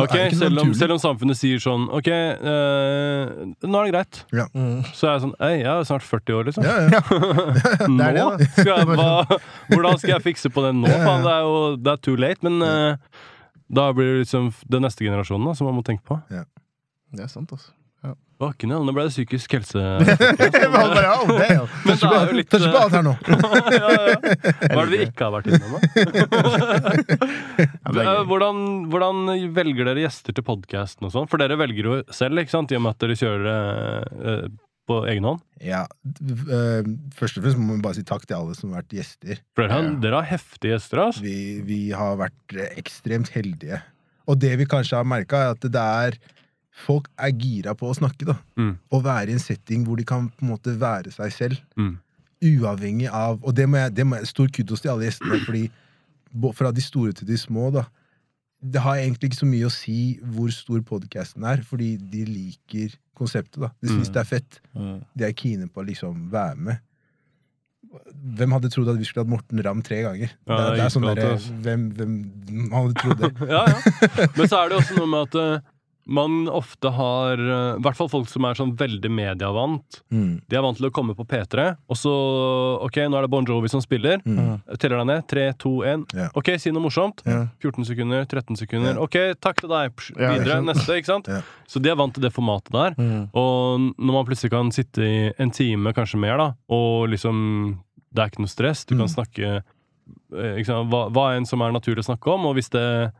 Ok, 0.00 0.14
selv 0.32 0.62
om, 0.62 0.72
selv 0.72 0.94
om 0.96 1.02
samfunnet 1.02 1.36
sier 1.36 1.60
sånn 1.60 1.84
Ok, 1.92 2.08
øh, 2.08 3.52
nå 3.66 3.82
er 3.82 3.84
det 3.84 3.92
greit. 3.92 4.22
Ja. 4.32 4.46
Så 4.96 5.08
er 5.10 5.12
jeg 5.18 5.24
sånn 5.26 5.34
Ei, 5.44 5.52
jeg 5.60 5.68
er 5.68 5.84
snart 5.90 6.06
40 6.06 6.38
år, 6.38 6.48
liksom. 6.48 6.64
Ja, 6.64 6.78
ja. 6.88 7.02
nå 7.92 8.08
det, 8.40 8.48
skal 8.56 8.72
jeg, 8.72 8.88
hva, 8.88 9.38
Hvordan 9.74 10.00
skal 10.00 10.14
jeg 10.16 10.24
fikse 10.30 10.48
på 10.54 10.64
det 10.64 10.72
nå? 10.80 10.88
Faen, 10.88 11.26
det 11.26 11.34
er 11.36 11.44
jo 11.44 11.60
det 11.76 11.92
er 11.92 12.02
too 12.08 12.16
late. 12.16 12.40
Men 12.48 12.62
eh, 12.66 13.20
da 13.72 13.86
blir 13.96 14.10
det 14.10 14.24
liksom 14.24 14.50
den 14.68 14.84
neste 14.84 15.06
generasjonen 15.06 15.48
da, 15.50 15.54
som 15.56 15.68
man 15.70 15.78
må 15.78 15.84
tenke 15.86 16.04
på. 16.08 16.18
Ja. 16.32 16.44
Det 17.12 17.24
er 17.24 17.32
sant, 17.32 17.52
altså. 17.52 17.72
Å, 18.42 18.48
knall, 18.58 18.82
nå 18.82 18.90
ble 18.90 19.04
det 19.06 19.12
psykisk 19.12 19.52
helse. 19.54 19.78
Men 20.02 20.08
det 20.10 20.62
er 20.66 21.52
jo 22.26 22.34
litt 22.34 22.48
Touch 22.50 22.64
på 22.66 22.80
alt 22.80 22.96
her 22.96 23.04
nå! 23.06 23.12
ja, 23.76 23.92
ja. 23.92 24.16
Hva 24.72 24.80
er 24.80 24.88
det 24.88 24.90
vi 24.90 24.98
ikke 25.06 25.28
har 25.28 25.34
vært 25.36 25.46
innom, 25.52 25.76
da? 25.76 25.80
gøy. 27.94 28.08
hvordan, 28.32 28.56
hvordan 28.90 29.22
velger 29.54 29.92
dere 29.92 30.02
gjester 30.02 30.34
til 30.34 30.46
podkasten 30.48 31.06
og 31.06 31.14
sånn? 31.14 31.30
For 31.30 31.38
dere 31.38 31.60
velger 31.60 31.86
jo 31.86 32.00
selv, 32.10 32.42
ikke 32.42 32.56
sant? 32.56 32.74
I 32.74 32.80
og 32.80 32.84
med 32.88 32.96
at 32.96 33.04
dere 33.04 33.18
kjører 33.22 33.46
det 33.46 33.60
eh, 34.32 34.44
på 34.88 34.96
egen 35.06 35.24
hånd. 35.24 35.40
Ja, 35.62 35.84
øh, 36.04 36.84
Først 37.14 37.38
og 37.38 37.44
fremst 37.44 37.58
må 37.62 37.76
vi 37.76 37.82
bare 37.84 37.94
si 37.98 38.02
takk 38.08 38.24
til 38.26 38.34
alle 38.36 38.54
som 38.58 38.72
har 38.72 38.82
vært 38.82 38.96
gjester. 38.98 39.38
Dere, 39.56 39.70
har, 39.70 39.82
Ja. 39.86 39.94
dere 40.02 40.20
har 40.22 40.30
heftige 40.32 40.72
gjester, 40.74 40.98
altså. 41.06 41.22
Vi, 41.22 41.36
vi 41.66 41.80
har 41.94 42.16
vært 42.18 42.56
eh, 42.56 42.72
ekstremt 42.82 43.30
heldige. 43.34 43.82
Og 44.26 44.38
det 44.42 44.56
vi 44.58 44.64
kanskje 44.66 44.96
har 44.98 45.04
merka, 45.04 45.36
er 45.36 45.50
at 45.56 45.60
det 45.60 45.74
er 45.82 46.18
Folk 46.86 47.10
er 47.20 47.28
gira 47.36 47.74
på 47.76 47.84
å 47.90 47.94
snakke, 47.94 48.24
da. 48.24 48.34
Mm. 48.56 48.78
Å 48.90 48.98
være 49.04 49.28
i 49.28 49.34
en 49.36 49.42
setting 49.42 49.82
hvor 49.84 49.98
de 50.00 50.06
kan 50.08 50.30
på 50.32 50.40
en 50.46 50.48
måte 50.54 50.72
være 50.80 51.10
seg 51.12 51.32
selv. 51.36 51.58
Mm. 51.76 51.98
Uavhengig 52.42 53.10
av 53.12 53.42
Og 53.44 53.52
det 53.54 53.66
må 53.68 53.76
jeg, 53.76 53.92
det 53.94 54.06
må 54.08 54.16
jeg 54.16 54.30
Stor 54.30 54.48
kudos 54.48 54.80
til 54.80 54.90
alle 54.94 55.04
gjestene, 55.10 55.36
fordi 55.44 55.66
fra 56.56 56.70
de 56.72 56.80
store 56.80 57.12
til 57.12 57.28
de 57.28 57.36
små, 57.36 57.68
da. 57.74 57.82
Det 58.62 58.80
har 58.84 59.00
egentlig 59.02 59.30
ikke 59.32 59.40
så 59.42 59.46
mye 59.50 59.66
å 59.66 59.72
si 59.74 59.96
hvor 60.22 60.52
stor 60.54 60.80
podcasten 60.86 61.42
er, 61.50 61.62
fordi 61.66 61.96
de 61.98 62.24
liker 62.28 62.94
konseptet. 63.18 63.58
da 63.60 63.72
De 63.82 63.88
syns 63.90 64.08
Mm. 64.08 64.12
det 64.14 64.20
er 64.20 64.28
fett. 64.30 64.60
De 65.18 65.24
er 65.26 65.32
kine 65.34 65.66
på 65.68 65.82
å 65.82 65.86
liksom 65.88 66.30
være 66.30 66.56
med. 66.56 66.78
Hvem 68.38 68.52
hadde 68.54 68.70
trodd 68.72 68.88
at 68.88 68.96
vi 69.00 69.04
skulle 69.04 69.24
hatt 69.26 69.32
Morten 69.32 69.60
Ramm 69.66 69.82
tre 69.84 69.98
ganger? 70.04 70.30
Ja, 70.48 70.56
det, 70.56 70.76
det 70.78 70.84
er 70.86 70.92
sånn 70.94 71.04
derre 71.10 71.32
hvem, 71.64 71.82
hvem 71.98 72.70
hadde 72.72 72.94
trodd 73.02 73.18
det? 73.20 73.30
Ja, 73.52 73.64
ja. 73.68 74.28
Men 74.38 74.48
så 74.48 74.62
er 74.62 74.70
det 74.72 74.78
også 74.78 74.96
noe 74.96 75.10
med 75.12 75.26
at 75.26 75.34
eh, 75.42 75.71
man 76.04 76.48
ofte 76.50 76.90
har 76.90 77.38
eh, 77.38 77.76
I 77.78 77.82
hvert 77.84 77.96
fall 77.96 78.08
folk 78.10 78.26
som 78.28 78.42
er 78.48 78.56
sånn 78.58 78.72
veldig 78.76 79.10
medievant. 79.14 80.00
Mm. 80.10 80.40
De 80.50 80.56
er 80.58 80.64
vant 80.64 80.76
til 80.76 80.88
å 80.88 80.90
komme 80.94 81.14
på 81.14 81.22
P3, 81.30 81.66
og 81.86 81.96
så 82.00 82.12
Ok, 82.82 82.96
nå 83.06 83.14
er 83.20 83.22
det 83.26 83.30
Bon 83.30 83.46
Jovi 83.46 83.68
som 83.70 83.80
spiller. 83.84 84.18
Mm. 84.26 84.56
Teller 84.82 84.98
deg 85.02 85.06
ned. 85.12 85.26
3, 85.30 85.44
2, 85.62 85.72
1. 85.92 86.02
Yeah. 86.16 86.32
Ok, 86.34 86.50
si 86.58 86.72
noe 86.74 86.82
morsomt. 86.82 87.22
Yeah. 87.26 87.46
14 87.62 87.86
sekunder, 87.92 88.24
13 88.26 88.58
sekunder. 88.58 88.96
Yeah. 88.96 89.02
Ok, 89.04 89.38
takk 89.40 89.60
til 89.62 89.70
deg. 89.70 89.94
Psh, 89.94 90.16
videre. 90.18 90.58
Neste, 90.66 90.96
ikke 90.98 91.12
sant? 91.12 91.30
Så 91.70 91.78
de 91.82 91.92
er 91.92 91.98
vant 92.00 92.12
til 92.16 92.24
det 92.26 92.32
formatet 92.34 92.74
der. 92.74 92.96
Mm. 92.98 93.28
Og 93.38 93.86
når 93.94 94.16
man 94.18 94.26
plutselig 94.26 94.50
kan 94.56 94.72
sitte 94.74 95.06
i 95.06 95.22
en 95.38 95.54
time, 95.54 95.94
kanskje 95.94 96.18
mer, 96.18 96.36
da, 96.42 96.48
og 96.72 97.08
liksom 97.14 97.78
Det 98.12 98.20
er 98.20 98.28
ikke 98.34 98.42
noe 98.44 98.50
stress. 98.52 98.82
Du 98.84 98.96
kan 98.96 99.06
Mm. 99.06 99.14
snakke 99.14 99.62
ikke 100.32 100.66
sant, 100.66 100.90
hva, 100.90 101.06
hva 101.12 101.36
enn 101.36 101.46
som 101.48 101.60
er 101.62 101.72
naturlig 101.72 102.02
å 102.02 102.08
snakke 102.10 102.28
om, 102.34 102.46
og 102.48 102.56
hvis 102.58 102.68
det 102.72 103.12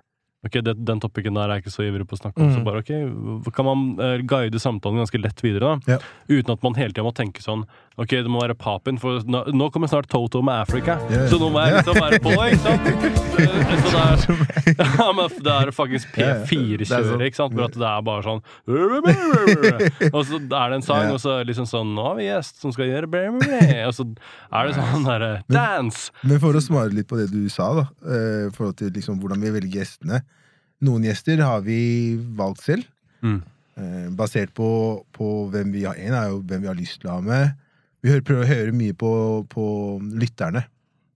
Ok, 0.42 0.56
det, 0.66 0.74
Den 0.84 0.98
topicen 0.98 1.36
der 1.38 1.46
er 1.46 1.60
jeg 1.60 1.62
ikke 1.62 1.74
så 1.76 1.84
ivrig 1.86 2.02
på 2.10 2.16
å 2.16 2.18
snakke 2.18 2.42
om, 2.42 2.48
så 2.50 2.58
Mm. 2.58 2.64
bare 2.66 2.80
ok, 2.82 3.52
kan 3.54 3.64
man 3.68 3.82
uh, 4.00 4.18
guide 4.26 4.58
samtalen 4.58 4.98
ganske 4.98 5.20
lett 5.22 5.38
videre, 5.44 5.76
da. 5.86 5.94
Ja. 5.94 5.98
Uten 6.28 6.50
at 6.56 6.62
man 6.66 6.74
hele 6.74 6.90
tida 6.90 7.04
må 7.06 7.14
tenke 7.14 7.42
sånn 7.44 7.62
Ok, 8.00 8.08
det 8.08 8.30
må 8.32 8.40
være 8.40 8.54
Papin, 8.56 8.96
for 8.98 9.20
nå, 9.28 9.42
nå 9.52 9.66
kommer 9.70 9.86
snart 9.86 10.08
Toto 10.08 10.40
med 10.42 10.62
Africa, 10.64 10.96
Yeah. 11.12 11.28
så 11.28 11.36
nå 11.38 11.50
må 11.52 11.60
jeg 11.60 11.74
liksom 11.76 11.98
være 12.00 12.18
på, 12.24 12.32
ikke 12.32 12.62
sant? 12.64 12.86
Så, 12.88 14.00
så 14.24 14.32
det 14.32 14.72
er, 14.72 14.96
ja, 14.98 15.08
men 15.12 15.28
det 15.44 15.52
er 15.52 15.70
faktisk 15.76 16.14
P4-kjøret, 16.16 17.24
ikke 17.28 17.36
sant? 17.38 17.52
For 17.54 17.66
at 17.68 17.76
det 17.76 17.88
er 17.90 18.02
bare 18.08 18.24
sånn 18.26 18.40
Og 20.16 20.24
så 20.26 20.40
er 20.40 20.72
det 20.72 20.78
en 20.80 20.86
sang, 20.86 21.12
og 21.12 21.20
så 21.22 21.36
liksom 21.46 21.68
sånn 21.68 21.92
Nå 21.96 22.06
har 22.08 22.16
vi 22.18 22.26
gjest 22.30 22.62
som 22.64 22.72
skal 22.74 22.88
gjøre 22.88 23.10
Og 23.86 23.94
så 23.96 24.06
er 24.08 24.70
det 24.70 24.76
sånn 24.78 25.06
derre 25.06 25.32
Dance! 25.52 26.08
Men 26.24 26.40
for 26.42 26.56
å 26.56 26.62
svare 26.64 26.92
litt 26.96 27.10
på 27.10 27.20
det 27.20 27.28
du 27.32 27.44
sa, 27.52 27.70
da, 27.76 27.86
eh, 28.08 28.46
i 28.48 28.52
forhold 28.56 28.78
til 28.80 28.92
liksom 28.96 29.20
hvordan 29.20 29.42
vi 29.44 29.52
velger 29.54 29.82
gjestene 29.82 30.22
Noen 30.82 31.04
gjester 31.06 31.40
har 31.44 31.60
vi 31.66 31.80
valgt 32.38 32.62
selv, 32.66 32.84
Mm. 33.22 33.42
eh, 33.78 34.08
basert 34.18 34.50
på, 34.54 34.66
på 35.14 35.26
hvem 35.52 35.70
vi 35.72 35.84
har 35.86 35.94
En 35.94 36.12
er 36.18 36.28
jo 36.32 36.40
hvem 36.42 36.60
vi 36.64 36.66
har 36.66 36.74
lyst 36.74 37.00
til 37.00 37.10
å 37.10 37.20
ha 37.20 37.20
med. 37.22 37.52
Vi 38.02 38.10
hører, 38.10 38.24
prøver 38.26 38.42
å 38.42 38.48
høre 38.50 38.72
mye 38.74 38.94
på, 38.98 39.12
på 39.48 39.66
lytterne. 40.18 40.64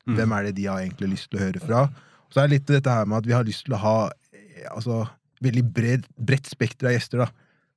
Mm. 0.06 0.14
Hvem 0.20 0.32
er 0.36 0.42
det 0.46 0.54
de 0.60 0.66
har 0.70 0.84
egentlig 0.84 1.08
lyst 1.16 1.30
til 1.32 1.40
å 1.40 1.42
høre 1.42 1.60
fra? 1.64 1.80
Så 2.30 2.38
er 2.38 2.46
det 2.46 2.60
litt 2.60 2.70
dette 2.70 2.94
her 2.94 3.08
med 3.10 3.18
at 3.18 3.26
vi 3.26 3.34
har 3.34 3.42
lyst 3.44 3.64
til 3.66 3.74
å 3.74 3.80
ha 3.82 3.96
eh, 4.32 4.68
altså, 4.70 5.00
veldig 5.42 5.64
bred, 5.74 6.06
bredt 6.16 6.46
spekter 6.46 6.86
av 6.86 6.94
gjester. 6.94 7.24
da 7.24 7.28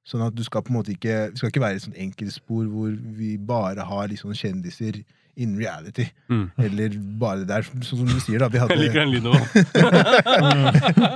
Sånn 0.05 0.21
at 0.25 0.35
du 0.37 0.43
skal 0.45 0.61
på 0.65 0.71
en 0.71 0.77
måte 0.79 0.93
ikke 0.93 1.31
Det 1.33 1.37
skal 1.41 1.49
ikke 1.51 1.61
være 1.61 1.75
et 1.81 1.83
sånt 1.83 1.97
enkeltspor 1.99 2.69
hvor 2.69 2.93
vi 3.17 3.33
bare 3.37 3.81
har 3.85 4.07
liksom 4.13 4.31
kjendiser 4.37 5.01
in 5.39 5.55
reality. 5.59 6.05
Mm. 6.29 6.45
Eller 6.59 6.95
bare 7.21 7.39
det 7.43 7.47
der, 7.49 7.63
sånn 7.85 8.01
som 8.03 8.09
du 8.09 8.19
sier, 8.19 8.39
da. 8.43 8.49
Vi, 8.51 8.59
Jeg 8.61 8.79
liker 8.81 8.99
den 8.99 9.13
lyden 9.13 9.31
òg. 9.31 9.39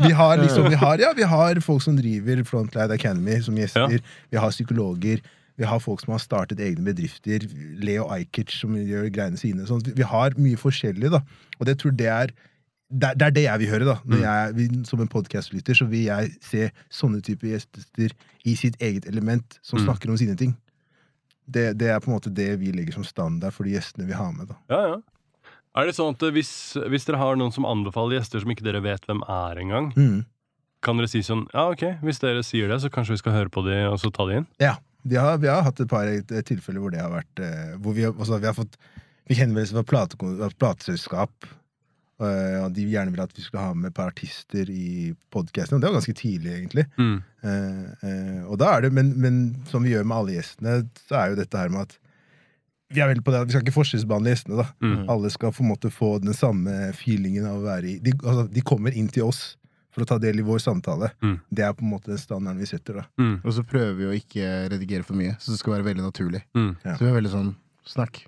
vi 0.08 0.12
har 0.18 0.38
liksom 0.42 0.70
vi 0.70 0.76
har, 0.80 0.98
Ja, 1.04 1.14
vi 1.18 1.24
har 1.28 1.60
folk 1.64 1.82
som 1.84 1.98
driver 1.98 2.44
Frontlight 2.48 2.92
Academy 2.92 3.40
som 3.44 3.58
gjester. 3.58 3.90
Ja. 3.92 4.00
Vi 4.32 4.38
har 4.40 4.52
psykologer. 4.56 5.22
Vi 5.58 5.68
har 5.70 5.80
folk 5.84 6.02
som 6.02 6.16
har 6.16 6.22
startet 6.24 6.60
egne 6.64 6.86
bedrifter. 6.88 7.44
Leo 7.84 8.08
Ajkic 8.16 8.56
som 8.58 8.74
gjør 8.80 9.10
greiene 9.14 9.38
sine. 9.38 9.68
Sånn, 9.70 9.84
vi, 9.86 10.02
har 10.10 10.34
mye 10.42 10.58
forskjellig, 10.58 11.12
da. 11.14 11.22
Og 11.60 11.68
det 11.70 11.78
tror 11.84 11.94
det 12.00 12.10
er 12.10 12.34
det, 12.94 13.10
det 13.18 13.26
er 13.26 13.32
det 13.34 13.44
jeg 13.48 13.60
vil 13.64 13.70
høre, 13.74 13.86
da. 13.90 13.96
Når 14.06 14.18
Mm. 14.18 14.24
jeg, 14.24 14.56
vi, 14.58 14.84
som 14.86 15.02
en 15.02 15.08
podkastlytter 15.10 15.74
så 15.78 15.86
vil 15.90 16.04
jeg 16.06 16.32
se 16.46 16.68
sånne 16.94 17.22
typer 17.26 17.48
gjester 17.56 18.12
i 18.46 18.54
sitt 18.60 18.76
eget 18.82 19.06
element, 19.10 19.60
som 19.66 19.80
Mm. 19.80 19.86
snakker 19.88 20.10
om 20.14 20.18
sine 20.18 20.36
ting. 20.38 20.56
Det, 21.46 21.74
det 21.78 21.90
er 21.92 22.00
på 22.00 22.08
en 22.12 22.16
måte 22.18 22.32
det 22.34 22.52
vi 22.62 22.72
legger 22.72 22.94
som 22.96 23.04
standard 23.04 23.52
for 23.54 23.64
de 23.68 23.74
gjestene 23.76 24.06
vi 24.08 24.14
har 24.16 24.32
med. 24.32 24.48
da. 24.54 24.56
Ja, 24.72 24.82
ja. 24.94 25.02
Er 25.76 25.88
det 25.90 25.96
sånn 25.98 26.14
at 26.14 26.22
hvis, 26.36 26.52
hvis 26.90 27.06
dere 27.08 27.18
har 27.18 27.36
noen 27.36 27.52
som 27.52 27.66
anbefaler 27.66 28.20
gjester 28.20 28.44
som 28.44 28.52
ikke 28.54 28.64
dere 28.64 28.82
vet 28.86 29.06
hvem 29.10 29.24
er 29.28 29.58
engang, 29.64 29.92
Mm. 29.98 30.26
kan 30.86 30.98
dere 30.98 31.08
si 31.10 31.20
sånn 31.26 31.48
Ja, 31.54 31.70
ok, 31.72 31.84
hvis 32.04 32.20
dere 32.22 32.44
sier 32.46 32.68
det, 32.70 32.78
så 32.84 32.90
kanskje 32.94 33.16
vi 33.16 33.22
skal 33.24 33.34
høre 33.34 33.50
på 33.50 33.64
de, 33.66 33.80
og 33.90 33.98
så 34.00 34.12
ta 34.14 34.26
de 34.30 34.38
inn? 34.42 34.48
Ja. 34.62 34.76
Vi 35.04 35.18
har, 35.20 35.38
vi 35.42 35.48
har 35.52 35.64
hatt 35.66 35.82
et 35.84 35.90
par 35.92 36.08
eh, 36.08 36.22
tilfeller 36.48 36.80
hvor 36.80 36.92
det 36.94 37.02
har 37.02 37.10
vært 37.12 37.40
eh, 37.44 37.74
Hvor 37.84 37.92
vi, 37.98 38.06
altså, 38.08 38.38
vi 38.40 38.46
har 38.48 38.54
fått 38.56 38.78
Fikk 39.28 39.40
henvendelse 39.42 39.74
fra 39.76 39.84
plate, 39.84 40.16
fra 40.20 40.50
plateselskap. 40.60 41.46
Eh, 42.28 42.60
og 42.64 42.74
de 42.76 42.86
gjerne 42.90 43.14
ville 43.14 43.26
at 43.26 43.36
vi 43.38 43.44
skulle 43.46 43.64
ha 43.64 43.74
med 43.78 43.92
et 43.92 43.98
par 43.98 44.12
artister 44.12 44.70
i 44.72 45.14
podkasten. 45.34 45.78
Og 45.78 45.84
det 45.84 45.90
var 45.90 46.00
ganske 46.00 46.16
tidlig, 46.20 46.54
egentlig. 46.58 46.86
Mm. 46.98 47.18
Uh, 47.44 47.84
uh, 48.04 48.42
og 48.54 48.58
da 48.62 48.72
er 48.76 48.86
det, 48.86 48.94
men, 48.96 49.14
men 49.20 49.42
som 49.70 49.84
vi 49.84 49.92
gjør 49.94 50.08
med 50.08 50.18
alle 50.18 50.38
gjestene, 50.38 50.78
så 51.10 51.20
er 51.20 51.34
jo 51.34 51.40
dette 51.42 51.60
her 51.60 51.74
med 51.74 51.88
at 51.90 51.98
vi 52.94 53.02
er 53.02 53.10
veldig 53.10 53.24
på 53.26 53.34
det 53.34 53.42
at 53.42 53.50
vi 53.50 53.56
skal 53.56 53.66
ikke 53.66 53.76
forskjellsbehandle 53.76 54.34
gjestene. 54.34 54.62
da 54.62 54.68
Mm. 54.84 55.10
Alle 55.10 55.32
skal 55.34 55.54
på 55.56 55.64
en 55.64 55.72
måte 55.72 55.90
få 55.92 56.18
den 56.22 56.36
samme 56.38 56.92
feelingen 56.98 57.48
av 57.50 57.58
å 57.58 57.66
være 57.66 57.90
i 57.90 58.00
De, 58.04 58.14
altså, 58.22 58.48
de 58.54 58.62
kommer 58.62 58.94
inn 58.94 59.10
til 59.10 59.26
oss 59.26 59.56
for 59.94 60.04
å 60.04 60.10
ta 60.10 60.18
del 60.22 60.42
i 60.42 60.46
vår 60.46 60.62
samtale. 60.62 61.12
Mm. 61.22 61.40
Det 61.54 61.66
er 61.66 61.74
på 61.78 61.86
en 61.86 61.92
måte 61.94 62.12
den 62.12 62.22
standarden 62.22 62.62
vi 62.62 62.70
setter. 62.70 63.02
da 63.02 63.06
Mm. 63.18 63.42
Og 63.44 63.54
så 63.54 63.64
prøver 63.64 63.94
vi 63.98 64.06
å 64.06 64.14
ikke 64.18 64.70
redigere 64.74 65.04
for 65.04 65.18
mye, 65.18 65.36
så 65.40 65.54
det 65.54 65.60
skal 65.60 65.78
være 65.78 65.90
veldig 65.90 66.06
naturlig. 66.06 66.44
Mm. 66.58 66.76
Ja. 66.84 66.96
Så 66.98 67.06
vi 67.06 67.12
er 67.12 67.18
veldig 67.20 67.34
sånn 67.34 67.56
snakk. 67.86 68.24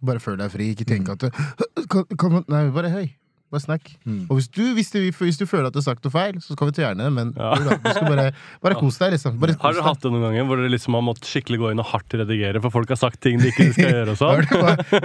Bare 0.00 0.20
føl 0.20 0.38
deg 0.40 0.50
fri. 0.52 0.70
Ikke 0.72 0.88
tenk 0.88 1.08
at 1.12 1.20
du, 1.20 1.30
kan, 1.92 2.04
kan 2.16 2.44
Nei, 2.48 2.70
bare 2.72 2.92
hei. 2.92 3.06
Bare 3.50 3.62
snakk. 3.64 3.88
Mm. 4.06 4.28
Og 4.30 4.36
hvis 4.38 4.46
du, 4.54 4.60
hvis, 4.76 4.92
du, 4.94 4.98
hvis 5.10 5.38
du 5.40 5.42
føler 5.50 5.66
at 5.66 5.74
du 5.74 5.80
har 5.80 5.86
sagt 5.88 6.04
noe 6.06 6.12
feil, 6.14 6.36
så 6.38 6.54
skal 6.54 6.68
vi 6.68 6.74
til 6.76 6.84
gjerne, 6.84 7.08
men 7.10 7.32
Ja. 7.34 7.48
du 7.58 7.88
skal 7.90 8.06
bare, 8.06 8.26
bare 8.62 8.76
kos 8.78 8.98
deg, 9.00 9.10
liksom. 9.16 9.40
Bare 9.42 9.56
Har 9.64 9.74
dere 9.74 9.82
hatt 9.88 10.04
det 10.04 10.12
noen 10.12 10.22
ganger 10.28 10.44
hvor 10.46 10.60
dere 10.60 10.70
liksom 10.70 10.94
har 10.94 11.02
måttet 11.02 11.26
skikkelig 11.26 11.58
gå 11.58 11.70
inn 11.74 11.82
og 11.82 11.88
hardt 11.90 12.14
redigere, 12.20 12.62
for 12.62 12.70
folk 12.70 12.92
har 12.94 13.00
sagt 13.00 13.18
ting 13.26 13.40
de 13.42 13.50
ikke 13.50 13.66
skal 13.74 13.90
gjøre 13.96 14.14
og 14.14 14.20
sånn? 14.20 14.44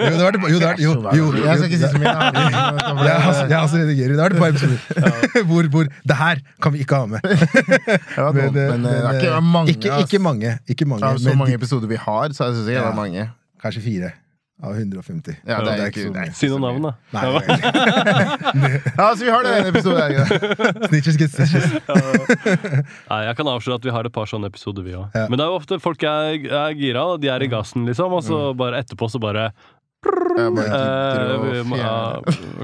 Jo, 0.06 0.12
det 0.14 0.22
har 0.22 0.36
vært 0.38 0.84
jo, 0.84 0.92
jo, 1.18 1.26
Jeg 1.42 1.58
skal 1.58 1.66
ikke 1.72 1.80
si 1.82 1.90
så 1.90 2.02
mye. 2.04 2.14
Jeg 2.14 3.16
har 3.18 3.32
også- 3.32 3.48
jeg 3.50 3.58
også 3.64 3.82
redigerer. 3.82 4.14
Det 4.14 4.22
var 4.22 4.36
et 4.36 4.42
par 4.44 4.54
episoder 4.54 5.48
hvor, 5.50 5.70
hvor 5.74 5.90
Det 6.06 6.18
her 6.22 6.44
kan 6.62 6.74
vi 6.76 6.84
ikke 6.86 7.00
ha 7.02 7.06
med. 7.06 7.26
Men, 7.26 8.36
men, 8.36 8.60
eh, 8.62 8.70
men 8.76 8.86
det 8.86 8.94
har 9.08 9.18
ikke 9.20 9.32
eh, 9.34 9.42
mange. 9.56 9.74
Ikke, 9.74 9.98
ikke 10.06 10.20
mange. 10.22 10.54
Ikke 10.70 10.86
mange 10.86 11.16
så 11.26 11.34
mange 11.38 11.58
episoder 11.58 11.90
vi 11.90 11.98
har, 12.06 12.30
så 12.38 12.52
syns 12.54 12.70
ikke 12.70 12.78
det 12.78 12.92
er 12.92 12.96
mange. 13.02 13.26
Kanskje 13.66 13.82
fire 13.90 14.12
av 14.64 14.72
150. 14.80 15.36
Ja, 15.46 15.58
det 15.62 15.74
er 15.74 15.90
ikke 15.90 16.00
ikke- 16.00 16.06
så 16.08 16.14
det 16.14 16.16
er 16.16 16.22
mye. 16.22 16.30
ikke 16.32 16.40
Si 16.40 16.48
noe 16.48 16.60
navn, 16.64 16.82
da. 16.82 16.92
Nei, 17.12 17.24
Ja, 17.26 17.32
nei, 17.40 18.70
Ja, 19.00 19.08
så 19.16 19.26
vi 19.26 19.30
har 19.34 19.44
det 19.44 19.52
i 19.52 19.60
en 19.60 19.70
episode 19.76 20.00
her, 20.00 20.12
ja. 20.18 20.26
Snitches 20.88 21.18
get 21.20 21.32
stitches. 21.36 21.68
Nei, 23.10 23.20
jeg 23.28 23.36
kan 23.38 23.50
avsløre 23.52 23.76
at 23.82 23.88
vi 23.90 23.94
har 23.96 24.08
et 24.08 24.14
par 24.16 24.30
sånne 24.32 24.48
episoder, 24.52 24.86
vi 24.88 24.96
òg. 24.96 25.10
Ja. 25.16 25.26
Men 25.30 25.38
det 25.40 25.46
er 25.46 25.52
jo 25.52 25.60
ofte 25.60 25.80
folk 25.84 26.04
er, 26.08 26.40
er 26.48 26.76
gira, 26.80 27.04
og 27.14 27.20
de 27.24 27.28
er 27.34 27.44
i 27.44 27.50
gassen, 27.52 27.86
liksom, 27.90 28.16
og 28.16 28.24
så 28.26 28.42
bare 28.58 28.80
etterpå 28.84 29.10
så 29.12 29.20
bare 29.22 29.50
Jeg 30.36 30.52
bare 30.56 30.76
eh. 30.76 30.82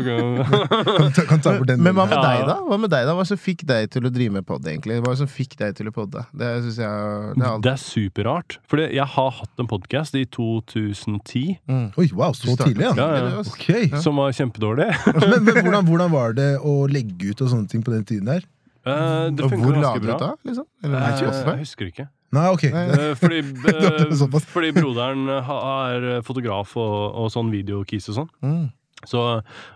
Men 1.81 1.95
hva 1.95 2.05
med 2.09 2.19
deg, 2.19 2.41
da? 2.47 2.55
Hva 2.67 2.77
med 2.79 2.91
deg 2.91 3.05
da? 3.07 3.13
Hva 3.17 3.25
som 3.27 3.39
fikk 3.39 3.63
deg 3.69 3.89
til 3.93 4.07
å 4.07 4.09
drive 4.13 4.33
med 4.37 4.45
pod, 4.47 4.65
egentlig? 4.67 4.99
Hva 5.05 5.13
som 5.19 5.29
fikk 5.31 5.55
deg 5.59 5.75
til 5.77 5.89
å 5.91 5.93
podde? 5.95 6.23
Det 6.35 6.49
synes 6.65 6.79
jeg 6.81 6.91
Det 7.37 7.45
er. 7.47 7.61
Det 7.63 7.71
er 7.73 7.81
superrart. 7.81 8.57
Fordi 8.71 8.85
jeg 8.97 9.07
har 9.15 9.31
hatt 9.39 9.63
en 9.63 9.69
podkast 9.71 10.17
i 10.19 10.25
2010 10.27 11.59
Mm. 11.71 11.87
Oi, 11.99 12.07
wow, 12.15 12.33
så 12.35 12.55
tidlig, 12.59 12.85
ja. 12.85 12.91
Ja, 12.97 13.07
ja. 13.17 13.23
Okay. 13.53 13.83
Som 14.03 14.13
var 14.19 14.33
kjempedårlig. 14.35 14.87
Men, 15.21 15.43
men 15.45 15.53
hvordan, 15.63 15.85
hvordan 15.89 16.09
var 16.13 16.29
det 16.37 16.49
å 16.59 16.73
legge 16.91 17.31
ut 17.31 17.41
og 17.43 17.47
sånne 17.53 17.67
ting 17.71 17.81
på 17.85 17.91
den 17.93 18.03
tiden 18.07 18.27
der? 18.29 18.41
Uh, 18.81 19.29
det 19.29 19.45
funka 19.45 19.59
hvor 19.61 19.75
la 19.77 19.81
ganske 19.83 20.01
du 20.01 20.07
bra. 20.07 20.15
ut 20.15 20.23
da? 20.23 20.29
Liksom? 20.49 20.65
Eller, 20.83 20.97
Spotify? 21.19 21.51
jeg 21.53 21.61
husker 21.65 21.85
ikke. 21.91 22.05
Nei, 22.35 22.45
ok. 22.51 22.67
Eh, 22.69 23.07
fordi, 23.21 23.41
eh, 23.71 24.43
fordi 24.53 24.73
broderen 24.75 25.27
er 25.31 26.21
fotograf 26.27 26.77
og, 26.79 26.99
og 27.23 27.33
sånn 27.33 27.51
videokis 27.53 28.11
og 28.11 28.21
sånn. 28.21 28.31
Mm. 28.45 28.69
Så, 29.09 29.21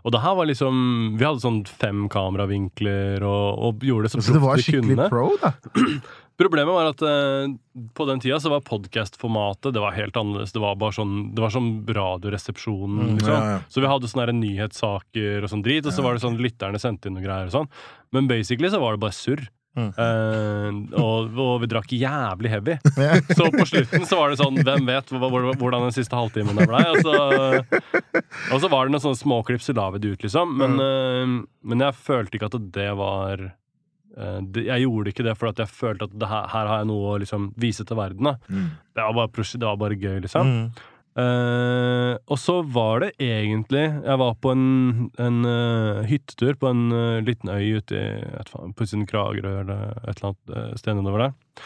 og 0.05 0.13
det 0.13 0.19
her 0.21 0.35
var 0.37 0.45
liksom 0.45 1.15
Vi 1.17 1.25
hadde 1.25 1.41
sånn 1.41 1.63
fem 1.65 2.03
kameravinkler 2.13 3.23
og, 3.25 3.47
og 3.57 3.85
gjorde 3.85 4.05
det 4.05 4.11
så 4.13 4.21
Så 4.21 4.35
det 4.35 4.41
var 4.43 4.59
vi 4.59 4.65
skikkelig 4.67 4.99
kunne. 4.99 5.07
pro, 5.09 5.31
da? 5.41 5.55
Problemet 6.35 6.75
var 6.75 6.89
at 6.91 7.01
eh, 7.07 7.53
på 7.95 8.05
den 8.09 8.19
tida 8.19 8.37
så 8.43 8.51
var 8.51 8.63
podcast-formatet 8.67 9.71
Det 9.73 9.81
var 9.81 9.95
helt 9.95 10.17
annerledes. 10.19 10.51
Det 10.51 10.61
var 10.61 10.75
bare 10.79 10.97
sånn 10.97 11.13
Det 11.35 11.41
var 11.41 11.53
som 11.55 11.69
Radioresepsjonen. 11.87 13.15
Liksom. 13.15 13.31
ja, 13.31 13.53
ja. 13.53 13.59
Så 13.71 13.81
vi 13.81 13.91
hadde 13.91 14.09
sånne 14.11 14.35
nyhetssaker 14.41 15.45
og 15.47 15.53
sånn 15.53 15.63
drit, 15.65 15.87
og 15.87 15.95
så 15.95 16.03
var 16.03 16.17
det 16.17 16.25
sånn 16.25 16.35
lytterne 16.41 16.81
sendte 16.81 17.07
inn 17.07 17.15
noe 17.15 17.23
greier 17.23 17.47
og 17.47 17.55
sånn. 17.55 17.71
Men 18.15 18.27
basically 18.27 18.69
så 18.73 18.81
var 18.83 18.97
det 18.97 19.03
bare 19.05 19.15
surr. 19.15 19.45
Mm. 19.75 19.89
Uh, 19.99 21.01
og, 21.01 21.35
og 21.35 21.57
vi 21.63 21.67
drakk 21.71 21.91
jævlig 21.91 22.51
heavy. 22.53 22.77
Så 23.37 23.49
på 23.51 23.65
slutten 23.67 24.05
så 24.07 24.19
var 24.21 24.31
det 24.31 24.39
sånn 24.39 24.61
Hvem 24.63 24.87
vet 24.87 25.11
hvordan 25.11 25.83
den 25.89 25.95
siste 25.95 26.15
halvtimen 26.15 26.55
der 26.55 26.69
blei? 26.71 26.83
Og, 26.93 27.01
så- 27.03 28.23
og 28.55 28.61
så 28.63 28.69
var 28.71 28.85
det 28.87 28.95
noen 28.95 29.03
sånne 29.03 29.19
småklipp, 29.19 29.63
så 29.65 29.75
la 29.75 29.89
vi 29.91 29.99
det 30.03 30.13
ut, 30.15 30.23
liksom. 30.27 30.55
Men, 30.61 30.79
eh, 30.79 31.35
men 31.67 31.83
jeg 31.83 31.97
følte 32.07 32.39
ikke 32.39 32.49
at 32.53 32.57
det 32.75 32.87
var 32.99 33.45
uh, 33.51 34.39
det, 34.47 34.65
Jeg 34.69 34.85
gjorde 34.85 35.11
ikke 35.11 35.27
det 35.27 35.35
for 35.39 35.51
at 35.51 35.59
jeg 35.59 35.71
følte 35.75 36.07
at 36.09 36.15
det 36.23 36.29
her, 36.31 36.47
her 36.55 36.71
har 36.71 36.83
jeg 36.83 36.89
noe 36.93 37.13
å 37.15 37.19
liksom 37.21 37.51
vise 37.59 37.83
til 37.87 37.99
verden. 37.99 38.31
Mm. 38.47 38.67
Det, 38.95 39.03
var 39.03 39.15
bare, 39.19 39.47
det 39.51 39.67
var 39.67 39.79
bare 39.81 39.99
gøy, 39.99 40.19
liksom. 40.27 40.51
Mm. 40.55 40.85
Eh, 41.15 42.13
og 42.27 42.39
så 42.41 42.57
var 42.75 43.05
det 43.05 43.13
egentlig 43.23 43.83
Jeg 43.87 44.19
var 44.19 44.33
på 44.43 44.51
en, 44.51 45.05
en 45.15 45.37
uh, 45.47 46.03
hyttetur 46.03 46.57
på 46.59 46.67
en 46.67 46.89
uh, 46.91 47.23
liten 47.23 47.53
øy 47.53 47.77
ute 47.79 47.95
i 47.95 48.65
på 48.75 48.83
siden 48.83 49.05
Kragerø 49.07 49.61
eller 49.61 49.93
et 50.03 50.17
eller 50.17 50.33
annet 50.33 50.51
uh, 50.51 50.73
sted 50.75 50.99
nedover 50.99 51.23
der. 51.23 51.63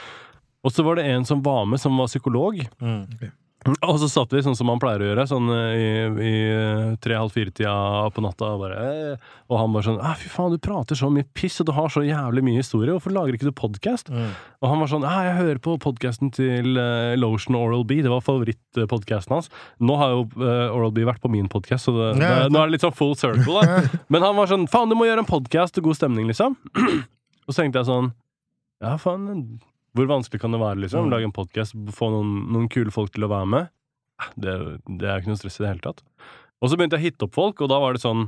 Og 0.61 0.75
så 0.75 0.85
var 0.85 0.99
det 0.99 1.07
en 1.09 1.25
som 1.25 1.41
var 1.41 1.65
med, 1.65 1.81
som 1.81 1.97
var 1.97 2.11
psykolog. 2.11 2.61
Mm. 2.77 3.31
Og 3.89 3.97
så 4.01 4.09
satt 4.11 4.33
vi 4.33 4.41
sånn 4.45 4.57
som 4.57 4.69
man 4.69 4.79
pleier 4.81 5.03
å 5.03 5.07
gjøre, 5.09 5.25
sånn 5.29 5.49
eh, 5.53 5.73
i, 5.75 5.87
i 6.25 6.33
eh, 6.53 6.91
tre-halv 7.03 7.33
fire-tida 7.35 7.73
på 8.15 8.23
natta. 8.23 8.51
Og, 8.55 8.63
bare, 8.63 8.79
eh, 8.83 9.29
og 9.49 9.61
han 9.61 9.75
bare 9.75 9.87
sånn 9.87 9.99
«Ah, 10.01 10.15
'Fy 10.19 10.31
faen, 10.33 10.55
du 10.55 10.61
prater 10.63 10.99
så 10.99 11.09
mye 11.13 11.27
piss, 11.37 11.59
og 11.63 11.69
du 11.69 11.73
har 11.77 11.91
så 11.93 12.03
jævlig 12.05 12.43
mye 12.45 12.61
historie. 12.61 12.93
Hvorfor 12.95 13.15
lager 13.15 13.37
ikke 13.37 13.49
du 13.49 13.55
podkast?' 13.55 14.09
Mm. 14.09 14.31
Og 14.59 14.67
han 14.71 14.81
var 14.81 14.89
sånn 14.91 15.05
jeg 15.05 15.35
hører 15.37 15.59
på 15.63 15.75
podkasten 15.79 16.31
til 16.35 16.79
uh, 16.79 17.15
Lotion 17.19 17.55
Oral 17.59 17.85
B'. 17.87 18.01
Det 18.03 18.11
var 18.11 18.25
favorittpodkasten 18.25 19.35
hans. 19.37 19.51
Nå 19.79 19.95
har 20.01 20.15
jo 20.15 20.23
uh, 20.41 20.75
Oral 20.75 20.91
B 20.95 21.05
vært 21.07 21.21
på 21.23 21.31
min 21.31 21.47
podkast, 21.51 21.87
så 21.87 21.93
det, 21.95 22.07
det, 22.19 22.49
nå 22.51 22.59
er 22.59 22.67
det 22.67 22.77
litt 22.77 22.85
sånn 22.85 22.95
full 22.95 23.15
circle. 23.19 23.61
da 23.61 23.83
Men 24.11 24.25
han 24.25 24.35
var 24.39 24.51
sånn 24.51 24.67
'Faen, 24.67 24.91
du 24.91 24.97
må 24.99 25.07
gjøre 25.07 25.23
en 25.23 25.29
podkast 25.29 25.77
til 25.77 25.85
god 25.85 25.99
stemning', 25.99 26.27
liksom. 26.31 26.57
og 27.47 27.51
så 27.53 27.61
tenkte 27.61 27.83
jeg 27.83 27.91
sånn 27.91 28.13
Ja, 28.83 28.97
faen. 28.99 29.59
Hvor 29.99 30.07
vanskelig 30.15 30.39
kan 30.41 30.55
det 30.55 30.61
være, 30.63 30.79
liksom? 30.85 31.05
Mm. 31.09 31.13
Lage 31.13 31.27
en 31.27 31.35
podkast, 31.35 31.75
få 31.97 32.09
noen, 32.13 32.33
noen 32.55 32.69
kule 32.71 32.91
folk 32.95 33.11
til 33.15 33.27
å 33.27 33.31
være 33.31 33.49
med. 33.51 33.69
Det, 34.39 34.53
det 34.99 35.07
er 35.11 35.19
ikke 35.21 35.31
noe 35.33 35.39
stress 35.39 35.59
i 35.59 35.63
det 35.65 35.73
hele 35.73 35.83
tatt. 35.83 35.99
Og 36.63 36.71
så 36.71 36.79
begynte 36.79 36.97
jeg 36.97 37.03
å 37.03 37.07
hitte 37.09 37.27
opp 37.27 37.35
folk, 37.37 37.61
og 37.63 37.69
da 37.71 37.77
var 37.83 37.95
det 37.95 38.01
sånn 38.03 38.25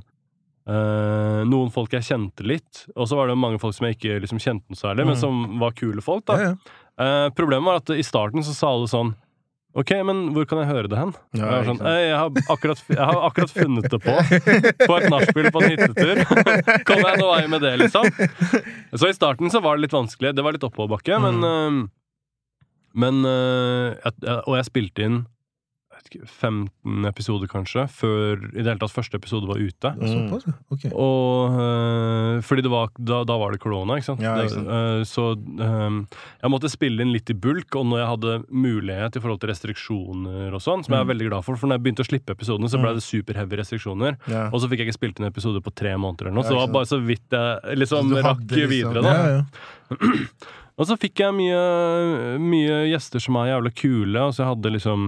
øh, 0.72 1.42
Noen 1.50 1.72
folk 1.74 1.92
jeg 1.96 2.06
kjente 2.08 2.46
litt, 2.48 2.86
og 2.96 3.08
så 3.10 3.18
var 3.20 3.32
det 3.32 3.38
mange 3.40 3.60
folk 3.62 3.76
som 3.76 3.88
jeg 3.90 3.98
ikke 3.98 4.20
liksom 4.24 4.40
kjente 4.44 4.72
noe 4.72 4.80
særlig, 4.80 5.08
men 5.10 5.16
Mm. 5.18 5.22
som 5.24 5.60
var 5.60 5.72
kule 5.76 6.02
folk. 6.06 6.26
da 6.30 6.38
Ja, 6.40 6.52
ja. 6.52 6.56
Uh, 7.02 7.30
Problemet 7.34 7.66
var 7.66 7.80
at 7.82 7.90
i 7.96 8.04
starten 8.06 8.44
så 8.46 8.54
sa 8.54 8.70
alle 8.76 8.88
sånn 8.92 9.16
Ok, 9.74 9.92
men 10.04 10.18
hvor 10.36 10.44
kan 10.50 10.60
jeg 10.60 10.68
høre 10.68 10.90
det 10.92 10.98
hen? 11.00 11.14
Ja, 11.38 11.48
jeg, 11.62 11.68
sånn. 11.70 11.78
Jeg, 11.80 12.10
har 12.20 12.32
akkurat, 12.52 12.82
jeg 12.92 13.00
har 13.00 13.20
akkurat 13.30 13.54
funnet 13.56 13.86
det 13.94 14.00
på 14.04 14.16
På 14.84 14.98
et 14.98 15.06
nachspiel 15.14 15.48
på 15.56 15.62
en 15.64 15.72
hyttetur. 15.72 16.22
Kom 16.90 17.00
jeg 17.06 17.22
noe 17.22 17.38
vei 17.38 17.46
med 17.54 17.64
det, 17.64 17.72
liksom? 17.80 18.10
Så 19.00 19.08
i 19.08 19.16
starten 19.16 19.48
så 19.54 19.62
var 19.64 19.80
det 19.80 19.86
litt 19.88 19.96
vanskelig. 19.96 20.34
Det 20.36 20.44
var 20.44 20.58
litt 20.58 20.68
oppoverbakke, 20.68 21.16
Mm. 21.22 21.40
men, 21.40 21.90
Men 22.94 23.22
eh, 23.24 23.96
jeg- 24.04 24.42
Og 24.44 24.58
jeg 24.60 24.66
spilte 24.68 25.06
inn 25.08 25.22
ikke, 26.10 26.26
15 26.28 27.06
episoder, 27.06 27.48
kanskje, 27.52 27.84
før 27.92 28.40
i 28.52 28.62
det 28.62 28.66
hele 28.68 28.80
tatt 28.82 28.92
første 28.96 29.18
episode 29.20 29.48
var 29.50 29.60
ute. 29.62 29.92
Mm. 30.00 30.34
Okay. 30.72 30.92
Og 30.96 31.58
øh, 31.62 32.42
fordi 32.42 32.62
det 32.66 32.72
var, 32.72 32.90
da, 32.98 33.22
da 33.28 33.38
var 33.38 33.52
det 33.54 33.60
korona, 33.62 33.98
ikke 34.00 34.10
sant? 34.10 34.22
Ja, 34.24 34.36
Det- 34.36 34.50
ikke 34.50 34.56
sant. 34.56 34.68
øh, 34.68 35.04
så 35.06 35.26
øh, 35.38 36.06
jeg 36.42 36.52
måtte 36.54 36.70
spille 36.72 37.02
inn 37.06 37.12
litt 37.14 37.30
i 37.30 37.34
bulk, 37.34 37.76
og 37.76 37.86
når 37.86 37.98
jeg 38.02 38.08
hadde 38.14 38.36
mulighet 38.50 39.16
i 39.16 39.20
forhold 39.24 39.40
til 39.44 39.50
restriksjoner 39.54 40.54
og 40.54 40.62
sånn, 40.62 40.84
som 40.86 40.96
jeg 40.96 41.02
er 41.06 41.12
veldig 41.14 41.30
glad 41.30 41.44
for, 41.46 41.56
for 41.56 41.68
når 41.68 41.78
jeg 41.80 41.84
begynte 41.88 42.06
å 42.06 42.10
slippe 42.10 42.36
episodene, 42.38 42.70
så 42.72 42.80
ble 42.82 42.92
Mm. 42.92 42.96
det 43.00 43.04
superheavy 43.06 43.56
restriksjoner. 43.62 44.18
Ja. 44.28 44.48
Og 44.52 44.62
så 44.62 44.68
fikk 44.72 44.80
jeg 44.82 44.88
ikke 44.90 45.00
spilt 45.00 45.20
inn 45.20 45.28
episode 45.30 45.62
på 45.62 45.74
tre 45.76 45.94
måneder 45.98 46.28
eller 46.28 46.36
noe, 46.40 46.44
så 46.44 46.56
det 46.56 46.62
var 46.64 46.74
bare 46.74 46.86
så 46.90 47.00
vidt 47.04 47.30
jeg 47.32 47.78
liksom 47.78 48.12
rakk 48.22 48.42
liksom- 48.48 48.70
videre, 48.70 49.02
da. 49.02 49.12
Ja, 49.12 49.28
ja. 49.38 49.44
Og 50.82 50.88
så 50.90 50.96
fikk 50.98 51.22
jeg 51.22 51.36
mye, 51.38 52.38
mye 52.42 52.78
gjester 52.90 53.22
som 53.22 53.38
er 53.38 53.52
jævlig 53.52 53.72
kule. 53.78 54.18
Altså 54.18 54.42
jeg 54.42 54.50
hadde 54.56 54.72
liksom 54.74 55.04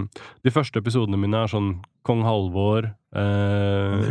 De 0.46 0.52
første 0.54 0.78
episodene 0.84 1.18
mine 1.18 1.40
er 1.48 1.50
sånn 1.50 1.72
Kong 2.06 2.22
Halvor 2.28 2.90
eh, 3.16 4.10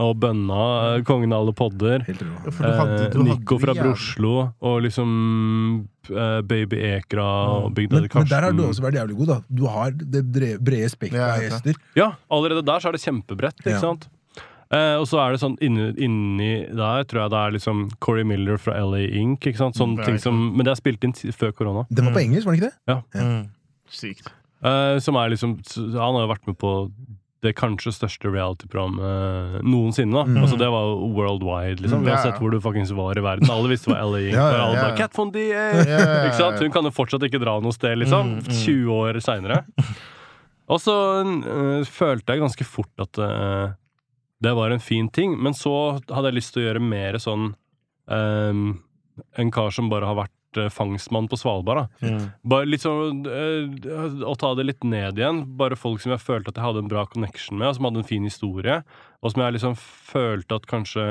og 0.00 0.14
Bønna, 0.22 0.60
eh, 0.96 1.02
kongen 1.04 1.34
av 1.36 1.42
alle 1.44 1.52
podder. 1.56 2.04
Helt. 2.08 2.22
Ja, 2.24 2.50
du 2.50 2.50
hadde- 2.64 3.04
Eh, 3.04 3.10
du 3.12 3.22
Nico 3.22 3.58
fra 3.60 3.74
Broslo 3.74 4.32
og 4.62 4.82
liksom 4.82 5.86
eh, 6.10 6.40
Baby 6.42 6.80
Ekra 6.96 7.28
og 7.66 7.74
Big 7.74 7.90
Men, 7.92 8.02
Daddy 8.08 8.14
men 8.14 8.26
der 8.32 8.42
har 8.48 8.52
du 8.52 8.62
også 8.64 8.80
vært 8.86 8.98
jævlig 8.98 9.16
god, 9.18 9.26
da. 9.26 9.38
Du 9.52 9.66
har 9.66 9.90
det 9.92 10.24
brede, 10.32 10.88
spekteret 10.90 11.36
av 11.36 11.40
gjester. 11.44 11.74
Ja, 11.96 12.12
allerede 12.30 12.64
der 12.64 12.80
så 12.80 12.88
er 12.88 12.92
det 12.98 13.04
kjempebredt, 13.04 13.60
ikke 13.60 13.80
sant? 13.80 14.08
Eh, 14.72 14.96
og 14.96 15.06
så 15.06 15.18
er 15.20 15.32
det 15.32 15.40
sånn 15.42 15.56
inni, 15.60 15.90
inni 15.98 16.66
der 16.74 17.04
tror 17.04 17.22
jeg 17.24 17.30
det 17.30 17.38
er 17.42 17.50
liksom 17.58 17.82
Corey 18.00 18.24
Miller 18.24 18.56
fra 18.58 18.74
LA 18.80 19.04
Inc. 19.20 19.40
Ikke 19.46 19.58
sant? 19.60 19.76
Sånne 19.76 20.04
ting 20.04 20.18
som, 20.18 20.56
men 20.56 20.64
det 20.64 20.72
er 20.72 20.80
spilt 20.80 21.04
inn 21.04 21.12
før 21.12 21.52
korona. 21.52 21.86
Den 21.90 22.04
var 22.06 22.12
på 22.16 22.22
Mm. 22.24 22.30
engelsk, 22.30 22.46
var 22.46 22.56
den 22.56 22.62
ikke 22.62 22.72
det? 23.14 23.20
Mm. 23.20 23.48
Sykt. 23.90 24.26
Eh, 24.64 24.98
som 24.98 25.14
er 25.16 25.28
liksom 25.30 25.58
Han 25.92 26.14
har 26.16 26.26
jo 26.26 26.32
vært 26.32 26.46
med 26.46 26.56
på 26.58 26.90
det 27.44 27.52
kanskje 27.56 27.92
største 27.92 28.32
reality-programmet 28.32 29.60
noensinne. 29.62 30.12
da 30.14 30.24
Mm. 30.24 30.40
Altså 30.42 30.56
Det 30.58 30.70
var 30.72 30.96
worldwide, 31.12 31.80
liksom. 31.82 32.00
Mm, 32.00 32.04
Vi 32.06 32.10
har 32.10 32.16
ja, 32.16 32.22
sett 32.32 32.40
hvor 32.40 32.50
du 32.50 32.58
faktisk 32.60 32.96
var 32.96 33.12
i 33.18 33.20
verden. 33.20 33.50
Alle 33.50 33.68
visste 33.68 33.92
hva 33.92 34.00
LA 34.00 34.18
Inc. 34.30 34.32
Ja, 34.40 34.48
ja, 34.50 34.56
ja, 34.56 34.64
Alle 34.64 34.76
ja, 34.76 34.82
bare. 34.88 34.96
Cat 34.96 35.12
Von 35.14 35.30
D! 35.30 35.36
Ja, 35.50 35.68
ja, 35.72 35.84
ja, 35.84 36.24
Ikke 36.30 36.38
sant? 36.40 36.58
Hun 36.58 36.70
kan 36.72 36.84
jo 36.84 36.90
fortsatt 36.90 37.22
ikke 37.22 37.38
dra 37.44 37.60
noe 37.60 37.72
sted, 37.72 37.98
liksom. 37.98 38.38
Mm, 38.38 38.48
mm. 38.48 38.64
20 38.64 38.88
år 38.96 39.20
seinere. 39.20 39.64
Og 40.72 40.80
så 40.80 40.94
øh, 41.20 41.84
følte 41.84 42.32
jeg 42.32 42.40
ganske 42.40 42.64
fort 42.64 42.88
at 42.98 43.18
øh, 43.20 43.74
det 44.44 44.52
var 44.56 44.70
en 44.74 44.80
fin 44.84 45.08
ting. 45.08 45.34
Men 45.42 45.54
så 45.56 45.72
hadde 46.08 46.30
jeg 46.30 46.38
lyst 46.38 46.54
til 46.54 46.62
å 46.62 46.66
gjøre 46.68 46.82
mer 46.84 47.18
sånn 47.22 47.50
um, 48.12 48.64
En 49.38 49.50
kar 49.54 49.70
som 49.74 49.88
bare 49.90 50.06
har 50.08 50.16
vært 50.18 50.58
uh, 50.60 50.68
fangstmann 50.70 51.28
på 51.30 51.38
Svalbard. 51.40 51.84
da 52.02 52.08
Mm. 52.10 52.24
bare 52.44 52.66
litt 52.68 52.82
sånn 52.84 53.24
uh, 53.26 54.24
Å 54.28 54.34
ta 54.38 54.54
det 54.58 54.66
litt 54.68 54.84
ned 54.84 55.18
igjen. 55.18 55.44
Bare 55.58 55.76
folk 55.78 56.00
som 56.02 56.12
jeg 56.14 56.22
følte 56.22 56.52
at 56.52 56.58
jeg 56.60 56.66
hadde 56.66 56.82
en 56.84 56.90
bra 56.92 57.06
connection 57.10 57.58
med, 57.58 57.68
og 57.72 57.76
som 57.78 57.88
hadde 57.88 58.02
en 58.04 58.10
fin 58.10 58.24
historie. 58.26 58.82
Og 59.22 59.32
som 59.32 59.42
jeg 59.42 59.56
liksom 59.58 59.76
følte 59.80 60.58
at 60.60 60.66
kanskje 60.70 61.06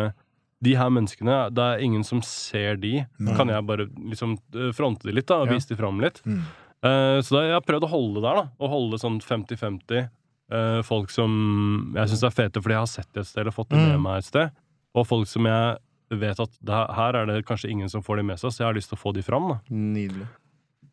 de 0.64 0.76
her 0.80 0.88
menneskene, 0.96 1.50
det 1.52 1.64
er 1.74 1.82
ingen 1.84 2.06
som 2.08 2.22
ser 2.24 2.78
de. 2.80 3.02
Mm. 3.20 3.34
Kan 3.36 3.50
jeg 3.52 3.66
bare 3.68 3.88
liksom 4.00 4.38
øh, 4.56 4.70
fronte 4.72 5.04
de 5.10 5.12
litt 5.18 5.28
da, 5.28 5.42
og 5.44 5.50
Ja. 5.50 5.58
vise 5.58 5.68
de 5.68 5.76
fram 5.76 6.00
litt? 6.00 6.22
Mm. 6.24 6.44
Uh, 6.84 7.20
så 7.20 7.36
da, 7.36 7.42
jeg 7.50 7.58
har 7.58 7.66
prøvd 7.68 7.84
å 7.84 7.90
holde 7.92 8.22
det 8.22 8.24
der, 8.30 8.36
da. 8.40 8.46
Å 8.64 8.70
holde 8.72 9.00
sånn 9.02 9.20
50-50. 9.20 10.06
Eh, 10.52 10.82
folk 10.84 11.10
som 11.10 11.94
jeg 11.96 12.08
syns 12.10 12.24
er 12.24 12.30
fete 12.36 12.62
fordi 12.62 12.74
jeg 12.76 12.84
har 12.84 12.92
sett 12.92 13.10
det 13.14 13.22
et 13.22 13.28
sted 13.28 13.42
eller 13.42 13.52
fått 13.56 13.70
det 13.70 13.78
med 13.80 13.96
Mm. 13.98 14.02
meg 14.04 14.18
et 14.18 14.26
sted. 14.26 14.52
og 14.96 15.08
folk 15.08 15.28
som 15.28 15.46
jeg 15.46 15.78
vet 16.12 16.40
at 16.40 16.50
her- 16.68 16.94
her 16.94 17.16
er 17.16 17.26
det 17.26 17.46
kanskje 17.46 17.70
ingen 17.72 17.90
som 17.90 18.04
får 18.04 18.18
de 18.18 18.24
med 18.24 18.38
seg, 18.38 18.52
så 18.52 18.58
jeg 18.60 18.68
har 18.68 18.74
lyst 18.76 18.90
til 18.90 18.98
å 18.98 19.02
få 19.02 19.14
de 19.14 19.22
fram. 19.24 19.48
da. 19.50 19.60
Nydelig. 19.72 20.28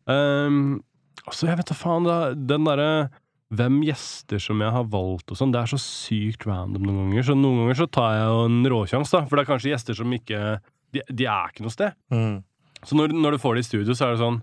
Um, 0.07 0.83
altså, 1.27 1.47
jeg 1.47 1.57
vet 1.59 1.65
da 1.71 1.75
faen, 1.77 2.07
er- 2.09 2.33
den 2.35 2.63
derre 2.65 3.09
hvem 3.53 3.81
gjester 3.83 4.39
som 4.41 4.59
jeg 4.63 4.71
har 4.71 4.85
valgt 4.85 5.29
og 5.31 5.37
sånn, 5.37 5.51
det 5.51 5.59
er 5.61 5.67
så 5.67 5.77
sykt 5.77 6.45
random 6.47 6.81
noen 6.87 7.09
ganger. 7.11 7.23
Så 7.27 7.35
noen 7.35 7.59
ganger 7.65 7.75
så 7.75 7.91
tar 7.91 8.13
jeg 8.15 8.27
jo 8.31 8.45
en 8.45 8.63
råsjanse, 8.71 9.11
da. 9.11 9.25
For 9.25 9.35
det 9.35 9.43
er 9.47 9.51
kanskje 9.53 9.71
gjester 9.75 9.95
som 9.95 10.11
ikke 10.11 10.59
De, 10.93 11.01
de 11.07 11.23
er 11.25 11.47
ikke 11.47 11.61
noe 11.63 11.71
sted. 11.71 11.93
Mm. 12.11 12.43
Så 12.83 12.95
når, 12.97 13.13
når 13.15 13.31
du 13.31 13.37
får 13.37 13.55
det 13.55 13.59
i 13.63 13.67
studio, 13.69 13.93
så 13.93 14.07
er 14.09 14.11
det 14.11 14.19
sånn 14.19 14.41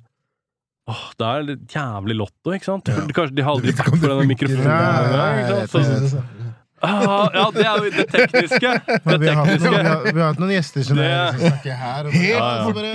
Åh, 0.89 1.03
det 1.21 1.27
er 1.29 1.43
litt 1.51 1.75
jævlig 1.77 2.15
lotto, 2.17 2.53
ikke 2.57 2.65
sant? 2.71 2.89
For 2.89 3.05
Ja. 3.05 3.15
kanskje 3.19 3.37
de 3.39 3.45
har 3.47 3.57
aldri 3.59 3.75
vært 3.77 3.89
for 3.89 3.97
denne 3.97 4.03
foran 4.03 4.23
en 4.23 4.31
funker. 4.33 4.55
Ja, 4.57 4.83
ja, 5.13 5.27
ja, 5.37 6.13
ja, 6.17 6.23
Ah, 6.81 7.27
ja, 7.35 7.51
det 7.51 7.65
er 7.67 7.81
jo 7.83 7.91
det 7.91 8.05
tekniske. 8.13 8.71
Det 9.09 9.17
vi, 9.19 9.29
har 9.35 9.47
tekniske. 9.49 9.67
noen, 9.67 9.81
vi, 9.83 9.89
har, 9.89 10.03
vi 10.15 10.21
har 10.23 10.29
hatt 10.31 10.39
noen 10.39 10.53
gjester 10.55 10.85
som, 10.87 10.97
Det- 11.01 11.09
er, 11.11 11.39
snakker 11.43 11.75
her. 11.81 12.07
Og 12.07 12.15
ja, 12.15 12.39
ja. 12.39 12.69
bare, 12.71 12.93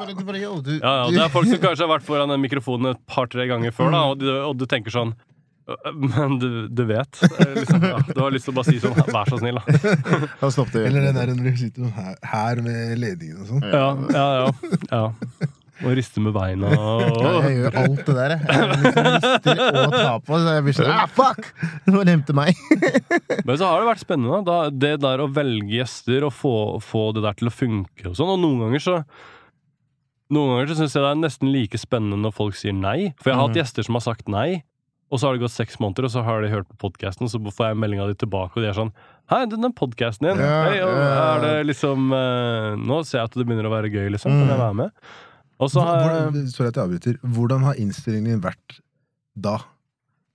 bare, 0.00 0.24
bare, 0.26 0.40
yo, 0.42 0.56
du, 0.66 0.72
Ja, 0.80 0.94
ja, 1.04 1.10
det 1.14 1.20
er 1.22 1.30
folk 1.30 1.46
som 1.46 1.60
kanskje 1.62 1.86
har 1.86 1.92
vært 1.92 2.06
foran 2.08 2.32
den 2.34 2.42
mikrofonen 2.42 2.90
et 2.96 3.02
par-tre 3.06 3.46
ganger 3.46 3.70
før, 3.76 3.92
da, 3.94 4.00
og 4.10 4.18
du, 4.18 4.26
og 4.34 4.56
du 4.58 4.66
tenker 4.66 4.90
sånn 4.94 5.14
«Øh, 5.70 5.92
Men 5.94 6.40
du, 6.42 6.48
du 6.74 6.82
vet. 6.88 7.20
Liksom, 7.54 7.84
ja, 7.86 8.00
du 8.10 8.18
har 8.18 8.34
lyst 8.34 8.48
til 8.48 8.56
å 8.56 8.58
bare 8.58 8.72
si 8.72 8.80
sånn 8.82 8.98
Vær 9.14 9.30
så 9.30 9.38
snill, 9.38 9.60
da. 9.60 9.78
da 10.42 10.50
Eller 10.82 11.06
det. 11.06 11.12
Der 11.20 11.30
når 11.30 11.44
du 11.52 11.60
sitter 11.60 11.92
her, 12.00 12.16
her 12.32 12.62
med 12.66 12.98
ledningen 12.98 13.44
og 13.44 13.52
sånn. 13.52 13.62
Ja, 13.70 13.86
ja, 14.10 14.26
ja. 14.90 15.49
Ja. 15.80 15.86
Og 15.88 15.96
riste 15.96 16.20
med 16.20 16.34
beina 16.36 16.70
Ja, 16.74 17.30
og 17.32 17.48
jeg 17.48 17.56
gjør 17.62 17.78
alt 17.80 18.02
det 18.06 18.14
der, 18.18 18.34
jeg. 18.36 18.68
Liksom 18.70 19.08
rister 19.08 19.62
og 19.80 19.94
tar 19.96 20.20
på, 20.26 20.38
så 20.44 20.54
jeg 20.56 20.64
blir 20.68 20.76
sånn 20.76 20.92
ah, 20.92 21.06
fuck! 21.06 21.50
Nå 21.88 22.04
nevnte 22.04 22.36
meg. 22.36 22.54
Men 23.46 23.56
så 23.58 23.66
har 23.70 23.80
det 23.80 23.88
vært 23.90 24.04
spennende, 24.04 24.40
da. 24.46 24.58
Det 24.70 24.94
der 25.02 25.24
å 25.24 25.28
velge 25.32 25.80
gjester 25.80 26.28
og 26.28 26.32
få, 26.36 26.54
få 26.84 27.06
det 27.16 27.24
der 27.26 27.38
til 27.40 27.48
å 27.50 27.54
funke 27.54 28.10
og 28.12 28.16
sånn. 28.18 28.34
Og 28.36 28.42
noen 28.44 28.64
ganger 28.66 28.84
så 28.86 28.96
Noen 30.30 30.52
ganger 30.52 30.68
så 30.70 30.74
syns 30.78 30.92
jeg 30.94 31.02
det 31.02 31.08
er 31.10 31.22
nesten 31.24 31.48
like 31.50 31.78
spennende 31.82 32.20
når 32.22 32.34
folk 32.36 32.54
sier 32.54 32.74
nei. 32.76 33.08
For 33.18 33.32
jeg 33.32 33.38
har 33.40 33.48
hatt 33.48 33.56
Mhm. 33.56 33.62
gjester 33.64 33.82
som 33.88 33.96
har 33.98 34.04
sagt 34.04 34.28
nei, 34.30 34.62
og 35.10 35.18
så 35.18 35.26
har 35.26 35.34
det 35.34 35.42
gått 35.42 35.56
seks 35.56 35.80
måneder, 35.82 36.06
og 36.06 36.12
så 36.14 36.22
har 36.22 36.44
de 36.44 36.52
hørt 36.52 36.68
på 36.70 36.76
podkasten, 36.84 37.26
så 37.26 37.40
får 37.42 37.72
jeg 37.72 37.78
melding 37.82 37.98
av 38.04 38.12
de 38.12 38.14
tilbake, 38.14 38.54
og 38.54 38.62
de 38.62 38.68
er 38.70 38.76
sånn 38.78 38.92
Hei, 39.30 39.44
den 39.46 39.62
podkasten 39.74 40.26
din. 40.26 40.38
Ja, 40.42 40.62
hey, 40.66 40.78
og 40.82 40.90
ja. 40.90 41.34
er 41.34 41.40
det 41.44 41.66
liksom 41.68 42.08
eh, 42.14 42.76
Nå 42.78 42.96
ser 43.06 43.18
jeg 43.20 43.24
at 43.28 43.34
det 43.38 43.44
begynner 43.46 43.66
å 43.68 43.74
være 43.74 43.90
gøy, 43.90 44.08
liksom. 44.10 44.30
Kan 44.38 44.48
jeg 44.48 44.56
Mhm. 44.56 44.62
være 44.62 44.74
med? 44.74 44.90
Og 45.60 45.70
så 45.72 45.82
har 45.84 45.98
jeg 46.00 46.20
Hvordan, 46.24 46.46
sorry 46.54 46.68
at 46.72 46.78
jeg 46.80 46.84
avbryter. 46.88 47.18
Hvordan 47.36 47.64
har 47.68 47.74
innstillingen 47.82 48.40
vært 48.44 48.78
da, 49.36 49.58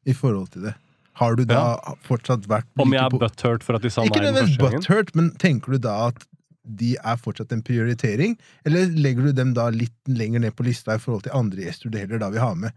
i 0.06 0.14
forhold 0.14 0.52
til 0.54 0.68
det? 0.70 0.76
Har 1.16 1.36
du 1.40 1.46
da 1.48 1.62
fortsatt 2.04 2.44
vært 2.52 2.68
Om 2.84 2.92
jeg 2.94 3.02
er 3.06 3.14
butthurt 3.14 3.64
for 3.64 3.78
at 3.78 3.86
de 3.86 3.90
sa 3.90 4.04
Ikke 4.04 4.20
nei 4.22 4.32
den 4.32 4.36
første 4.42 4.60
gangen? 4.60 4.82
butthurt, 4.84 5.14
men 5.16 5.30
tenker 5.42 5.78
du 5.78 5.78
da 5.88 5.94
at 6.10 6.26
de 6.66 6.96
er 6.98 7.18
fortsatt 7.22 7.54
en 7.56 7.62
prioritering? 7.66 8.36
Eller 8.68 8.90
legger 8.92 9.30
du 9.30 9.32
dem 9.38 9.54
da 9.56 9.70
litt 9.74 9.96
lenger 10.12 10.44
ned 10.44 10.56
på 10.58 10.66
lista 10.68 10.98
i 10.98 11.02
forhold 11.02 11.24
til 11.26 11.34
andre 11.38 11.64
gjester 11.70 11.90
du 11.94 11.98
heller 12.02 12.20
da 12.22 12.30
vil 12.34 12.44
ha 12.44 12.52
med? 12.66 12.76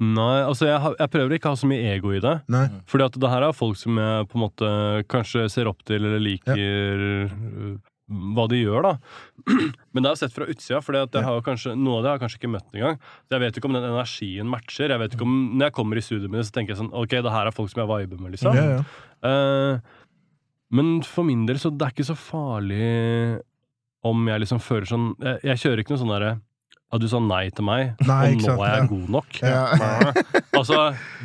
Nei, 0.00 0.38
altså 0.48 0.64
jeg, 0.70 0.80
har- 0.80 0.94
jeg 0.98 1.10
prøver 1.12 1.34
ikke 1.36 1.50
å 1.50 1.52
ha 1.52 1.60
så 1.60 1.68
mye 1.68 1.90
ego 1.92 2.14
i 2.16 2.20
det. 2.24 2.34
Nei? 2.48 2.62
Fordi 2.88 3.04
at 3.04 3.18
det 3.20 3.28
her 3.34 3.44
er 3.50 3.52
folk 3.52 3.76
som 3.76 3.98
jeg 4.00 4.28
på 4.30 4.38
en 4.38 4.44
måte 4.46 4.70
kanskje 5.12 5.44
ser 5.52 5.68
opp 5.68 5.82
til 5.84 6.00
eller 6.08 6.22
liker 6.24 6.56
øh, 6.56 7.74
hva 8.10 8.46
de 8.50 8.58
gjør, 8.58 8.86
da. 8.88 8.92
Men 9.92 10.02
det 10.02 10.10
er 10.10 10.16
jo 10.16 10.20
sett 10.20 10.34
fra 10.34 10.48
utsida, 10.50 10.80
for 10.82 10.98
kanskje, 11.46 11.76
noe 11.78 12.00
av 12.00 12.02
det 12.02 12.10
har 12.10 12.18
jeg 12.18 12.24
kanskje 12.24 12.40
ikke 12.40 12.52
møtt 12.56 12.76
engang. 12.76 12.98
Så 13.26 13.36
jeg 13.36 13.44
vet 13.44 13.60
ikke 13.60 13.70
om 13.70 13.78
den 13.78 13.86
energien 13.86 14.50
matcher. 14.50 14.90
Jeg 14.90 15.02
vet 15.04 15.16
ikke 15.16 15.28
om, 15.28 15.38
Når 15.54 15.68
jeg 15.68 15.76
kommer 15.78 16.00
i 16.00 16.04
studioet 16.04 16.34
mitt, 16.34 16.48
så 16.48 16.56
tenker 16.56 16.74
jeg 16.74 16.82
sånn 16.82 16.92
Ok, 16.96 17.16
det 17.22 17.34
her 17.34 17.50
er 17.50 17.56
folk 17.56 17.72
som 17.72 17.84
jeg 17.84 17.90
viber 17.92 18.20
med, 18.20 18.34
liksom. 18.34 18.58
Ja, 18.58 18.78
ja. 18.78 18.84
Uh, 19.20 19.98
men 20.74 21.00
for 21.06 21.26
min 21.26 21.46
del, 21.48 21.58
så 21.60 21.72
det 21.74 21.86
er 21.86 21.94
ikke 21.94 22.08
så 22.08 22.18
farlig 22.18 23.40
om 24.06 24.30
jeg 24.30 24.40
liksom 24.40 24.62
fører 24.64 24.88
sånn 24.88 25.10
Jeg, 25.20 25.42
jeg 25.50 25.60
kjører 25.64 25.82
ikke 25.82 25.92
noe 25.92 26.00
sånn 26.00 26.14
derre 26.14 26.30
ja, 26.90 26.98
du 26.98 27.06
sa 27.06 27.20
nei 27.22 27.44
til 27.54 27.62
meg, 27.62 27.92
Nei, 28.02 28.32
og 28.32 28.40
nå 28.40 28.46
sant, 28.48 28.62
er 28.64 28.72
jeg 28.72 28.80
ja. 28.80 28.86
god 28.90 29.10
nok. 29.14 29.36
Ja. 29.46 30.14
altså, 30.58 30.78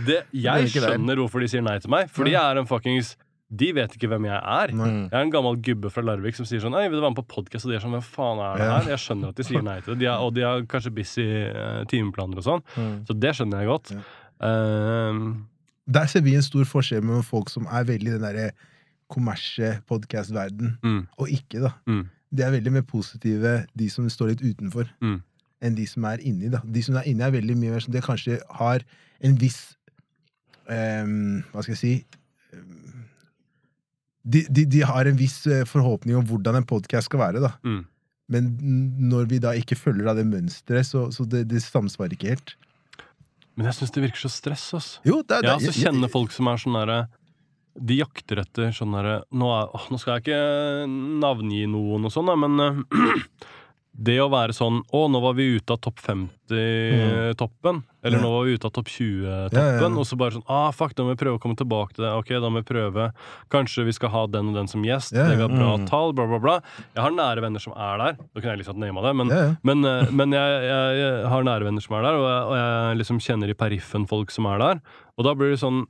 det, 0.05 0.19
jeg 0.29 0.67
det 0.67 0.73
skjønner 0.75 1.21
hvorfor 1.23 1.41
de 1.41 1.47
sier 1.49 1.63
nei 1.65 1.79
til 1.81 1.89
meg, 1.89 2.11
fordi 2.13 2.35
jeg 2.35 2.41
er 2.53 2.59
en 2.61 2.69
fuckings 2.69 3.15
De 3.49 3.67
vet 3.77 3.93
ikke 3.93 4.07
hvem 4.09 4.25
jeg 4.25 4.35
er. 4.41 4.71
Nei. 4.73 4.87
Jeg 5.05 5.13
er 5.13 5.21
en 5.27 5.31
gammel 5.31 5.59
gubbe 5.61 5.91
fra 5.93 6.01
Larvik 6.01 6.35
som 6.35 6.45
sier 6.49 6.59
sånn 6.63 6.73
Ei, 6.79 6.87
vil 6.89 6.97
du 6.97 7.03
være 7.03 7.13
med 7.13 7.19
på 7.21 7.35
podkast? 7.35 7.65
Og 7.67 7.71
de 7.71 7.75
er 7.77 7.83
sånn 7.83 7.93
Hvem 7.93 8.01
faen 8.03 8.39
er 8.41 8.57
det 8.57 8.69
her? 8.71 8.87
Jeg 8.95 9.03
skjønner 9.03 9.29
at 9.29 9.37
de 9.37 9.45
sier 9.45 9.61
nei 9.65 9.75
til 9.85 9.93
det. 9.93 9.99
De 10.01 10.07
er, 10.09 10.17
og 10.25 10.33
de 10.33 10.41
har 10.47 10.63
kanskje 10.71 10.91
busy 10.97 11.25
uh, 11.53 11.83
timeplaner 11.91 12.41
og 12.41 12.47
sånn. 12.47 12.63
Mm. 12.75 12.95
Så 13.05 13.13
det 13.21 13.35
skjønner 13.37 13.61
jeg 13.61 13.69
godt. 13.69 13.91
Ja. 13.93 14.01
Uh, 14.41 15.19
Der 15.85 16.09
ser 16.09 16.23
vi 16.25 16.33
en 16.33 16.41
stor 16.41 16.65
forskjell 16.65 17.03
mellom 17.05 17.21
folk 17.23 17.51
som 17.53 17.67
er 17.69 17.85
veldig 17.85 18.09
i 18.09 18.15
den 18.17 18.23
derre 18.25 18.47
kommersie 19.13 19.75
podkast-verden, 19.85 20.71
mm, 20.81 21.01
og 21.21 21.29
ikke, 21.29 21.59
da. 21.61 21.69
mm, 21.85 21.99
De 22.33 22.41
er 22.41 22.55
veldig 22.55 22.71
mer 22.73 22.81
positive, 22.89 23.51
de 23.77 23.89
som 23.93 24.07
står 24.09 24.31
litt 24.33 24.41
utenfor, 24.41 24.89
Mm. 25.01 25.19
enn 25.61 25.75
de 25.77 25.85
som 25.85 26.03
er 26.09 26.17
inni. 26.25 26.49
da. 26.49 26.63
De 26.65 26.81
som 26.81 26.95
er 26.97 27.05
inni, 27.05 27.21
er 27.21 27.29
veldig 27.37 27.55
mye 27.61 27.69
mer 27.75 27.79
sånn 27.85 27.93
De 27.93 28.01
kanskje 28.01 28.39
har 28.57 28.81
en 29.21 29.37
viss 29.37 29.75
um, 30.67 31.43
Hva 31.53 31.61
skal 31.63 31.75
jeg 31.75 31.81
si 31.83 31.93
ehm, 32.53 32.84
de, 34.25 34.45
de, 34.49 34.65
de 34.65 34.81
har 34.85 35.05
en 35.05 35.17
viss 35.19 35.43
eh, 35.47 35.65
forhåpning 35.69 36.17
om 36.17 36.25
hvordan 36.25 36.57
en 36.59 36.67
podkast 36.67 37.11
skal 37.11 37.21
være, 37.21 37.43
da. 37.45 37.55
mm. 37.65 37.83
Men 38.33 38.47
når 39.05 39.27
vi 39.29 39.37
da 39.37 39.51
ikke 39.53 39.77
følger 39.77 40.07
av 40.09 40.17
det 40.17 40.25
mønsteret, 40.25 40.87
så, 40.87 41.03
så 41.13 41.27
det, 41.29 41.43
det 41.51 41.59
samsvarer 41.61 42.15
ikke 42.15 42.31
helt. 42.31 42.55
Men 43.53 43.69
jeg 43.69 43.77
syns 43.77 43.93
det 43.93 44.01
virker 44.07 44.23
så 44.23 44.31
stress, 44.33 44.63
ass. 44.73 44.87
Jo, 45.05 45.19
det, 45.21 45.43
det, 45.43 45.51
Jeg 45.51 45.69
også 45.69 45.83
kjenner 45.85 46.11
folk 46.11 46.33
som 46.33 46.49
er 46.49 46.59
sånn 46.59 46.75
derre 46.75 46.97
De 47.75 47.99
jakter 47.99 48.41
etter 48.41 48.73
sånn 48.75 48.95
derre 48.97 49.19
nå, 49.29 49.51
nå 49.93 49.99
skal 50.01 50.17
jeg 50.17 50.25
ikke 50.25 50.89
navngi 51.21 51.61
noen 51.69 52.09
og 52.09 52.15
sånn, 52.15 52.33
men 52.41 52.65
eh, 52.65 52.81
det 53.97 54.17
å 54.19 54.27
være 54.29 54.51
sånn 54.51 54.81
Å, 54.91 55.05
nå 55.09 55.21
var 55.23 55.33
vi 55.37 55.55
ute 55.55 55.71
av 55.71 55.79
topp 55.79 56.01
50-toppen. 56.03 57.83
Eller 58.03 58.17
Ja. 58.17 58.23
nå 58.23 58.29
var 58.31 58.43
vi 58.45 58.53
ute 58.53 58.65
av 58.67 58.71
topp 58.75 58.87
20-toppen. 58.91 59.53
Ja, 59.55 59.71
ja, 59.71 59.81
ja. 59.81 59.87
Og 59.97 60.05
så 60.05 60.17
bare 60.17 60.31
sånn 60.35 60.43
Ah, 60.47 60.71
fuck, 60.71 60.93
da 60.95 61.03
må 61.03 61.15
vi 61.15 61.23
prøve 61.25 61.37
å 61.37 61.41
komme 61.41 61.55
tilbake 61.55 61.95
til 61.95 62.03
det. 62.05 62.11
Ok, 62.13 62.27
da 62.29 62.49
må 62.49 62.61
vi 62.61 62.67
prøve. 62.73 63.13
Kanskje 63.49 63.85
vi 63.85 63.91
skal 63.93 64.09
ha 64.09 64.25
den 64.27 64.49
og 64.49 64.55
den 64.55 64.67
som 64.67 64.83
gjest. 64.83 65.13
Det 65.13 65.25
vi 65.37 65.41
har 65.41 65.49
bra 65.49 65.77
Mm. 65.77 65.87
tall, 65.87 66.13
bla, 66.13 66.27
bla, 66.27 66.39
bla. 66.39 66.59
Jeg 66.95 67.01
har 67.03 67.11
nære 67.11 67.41
venner 67.41 67.59
som 67.59 67.73
er 67.73 67.97
der. 67.97 68.13
Da 68.35 68.41
kunne 68.41 68.57
jeg 68.57 68.65
liksom 68.65 68.77
nama 68.79 69.01
det, 69.01 69.15
men 69.15 69.57
men, 69.63 69.85
eh, 69.85 70.11
men 70.11 70.31
jeg, 70.31 70.61
jeg, 70.63 70.97
jeg 70.99 71.27
har 71.29 71.43
nære 71.43 71.63
venner 71.63 71.81
som 71.81 71.95
er 71.95 72.01
der, 72.03 72.13
og 72.13 72.27
jeg, 72.29 72.43
og 72.45 72.55
jeg 72.55 72.97
liksom 72.99 73.19
kjenner 73.19 73.49
i 73.49 73.53
periffen 73.53 74.07
folk 74.07 74.29
som 74.31 74.45
er 74.45 74.57
der. 74.59 74.81
Og 75.17 75.23
da 75.25 75.33
blir 75.33 75.49
det 75.51 75.59
sånn 75.59 75.85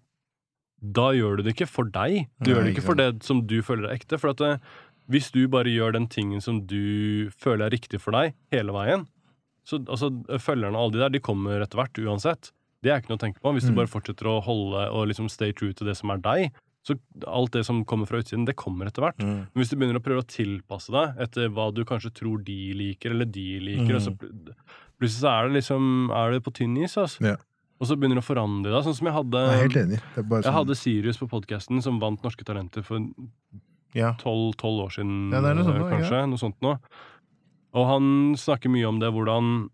Da 0.83 1.11
gjør 1.13 1.37
du 1.37 1.43
det 1.43 1.55
ikke 1.55 1.67
for 1.67 1.85
deg. 1.85 2.27
Du 2.43 2.51
Nei, 2.51 2.53
gjør 2.53 2.63
det 2.65 2.75
ikke 2.75 2.83
for 2.85 2.95
det 2.95 3.23
som 3.23 3.41
du 3.47 3.61
føler 3.63 3.89
er 3.89 3.95
ekte. 3.97 4.19
For 4.19 4.29
at 4.29 4.41
eh, 4.41 4.57
hvis 5.09 5.31
du 5.31 5.47
bare 5.47 5.69
gjør 5.69 5.93
den 5.93 6.07
tingen 6.07 6.41
som 6.41 6.61
du 6.65 7.29
føler 7.37 7.67
er 7.67 7.75
riktig 7.75 7.99
for 8.01 8.11
deg, 8.11 8.33
hele 8.51 8.73
veien 8.73 9.05
Så 9.65 9.79
altså, 9.89 10.11
følgerne 10.37 10.75
og 10.77 10.83
alle 10.83 10.93
de 10.93 10.99
der, 11.03 11.09
de 11.15 11.19
kommer 11.25 11.61
etter 11.61 11.77
hvert 11.79 11.97
uansett. 11.97 12.51
Det 12.85 12.91
er 12.93 12.99
ikke 13.01 13.09
noe 13.09 13.17
å 13.17 13.23
tenke 13.23 13.41
på. 13.41 13.49
Hvis 13.55 13.65
du 13.65 13.71
Mm. 13.73 13.79
bare 13.79 13.89
fortsetter 13.89 14.27
å 14.29 14.41
holde 14.45 14.83
og 14.93 15.07
liksom 15.09 15.27
stay 15.29 15.51
true 15.53 15.73
til 15.73 15.87
det 15.87 15.95
som 15.97 16.11
er 16.13 16.17
deg, 16.21 16.51
så 16.85 16.93
alt 17.25 17.51
det 17.51 17.63
som 17.65 17.83
kommer 17.83 18.05
fra 18.05 18.19
utsiden, 18.21 18.45
det 18.45 18.55
kommer 18.55 18.85
etter 18.85 19.01
hvert. 19.01 19.17
Mm. 19.17 19.47
Men 19.49 19.57
hvis 19.57 19.71
du 19.71 19.75
begynner 19.75 19.97
å 19.97 20.03
prøve 20.05 20.21
å 20.21 20.27
tilpasse 20.29 20.91
deg 20.93 21.17
etter 21.17 21.49
hva 21.49 21.71
du 21.73 21.81
kanskje 21.83 22.13
tror 22.13 22.43
de 22.45 22.73
liker, 22.77 23.09
eller 23.15 23.25
de 23.25 23.59
liker, 23.59 23.95
og 23.95 24.01
så 24.05 24.13
pl- 24.13 24.53
plutselig 25.01 25.23
så 25.25 25.31
er 25.33 25.47
det 25.49 25.57
liksom 25.63 26.11
Er 26.13 26.31
det 26.37 26.43
på 26.45 26.53
tynn 26.53 26.77
is, 26.83 26.93
altså. 26.95 27.25
Ja. 27.25 27.35
Og 27.81 27.87
så 27.89 27.97
begynner 27.97 28.21
det 28.21 28.23
å 28.23 28.29
forandre 28.35 28.69
deg. 28.69 28.83
Sånn 28.85 28.93
som 28.95 29.07
jeg 29.09 29.15
hadde 29.17 29.41
Jeg 29.49 29.57
er 29.57 29.65
helt 29.65 29.81
enig. 29.81 29.99
Jeg 30.15 30.25
sånn, 30.45 30.53
hadde 30.53 30.75
Sirius 30.77 31.17
på 31.17 31.27
podkasten, 31.27 31.81
som 31.81 31.99
vant 31.99 32.21
Norske 32.21 32.45
Talenter 32.45 32.83
for 32.85 32.99
Ja. 33.95 34.13
tolv 34.19 34.55
år 34.85 34.91
siden, 34.91 35.31
Ja, 35.31 35.39
noe 35.41 35.63
sånt 35.63 35.89
kanskje. 35.89 36.25
Noe 36.29 36.37
sånt 36.41 36.59
nå. 36.61 36.75
Og 37.75 37.87
han 37.89 38.35
snakker 38.39 38.69
mye 38.71 38.87
om 38.87 38.99
det, 38.99 39.09
hvordan 39.11 39.69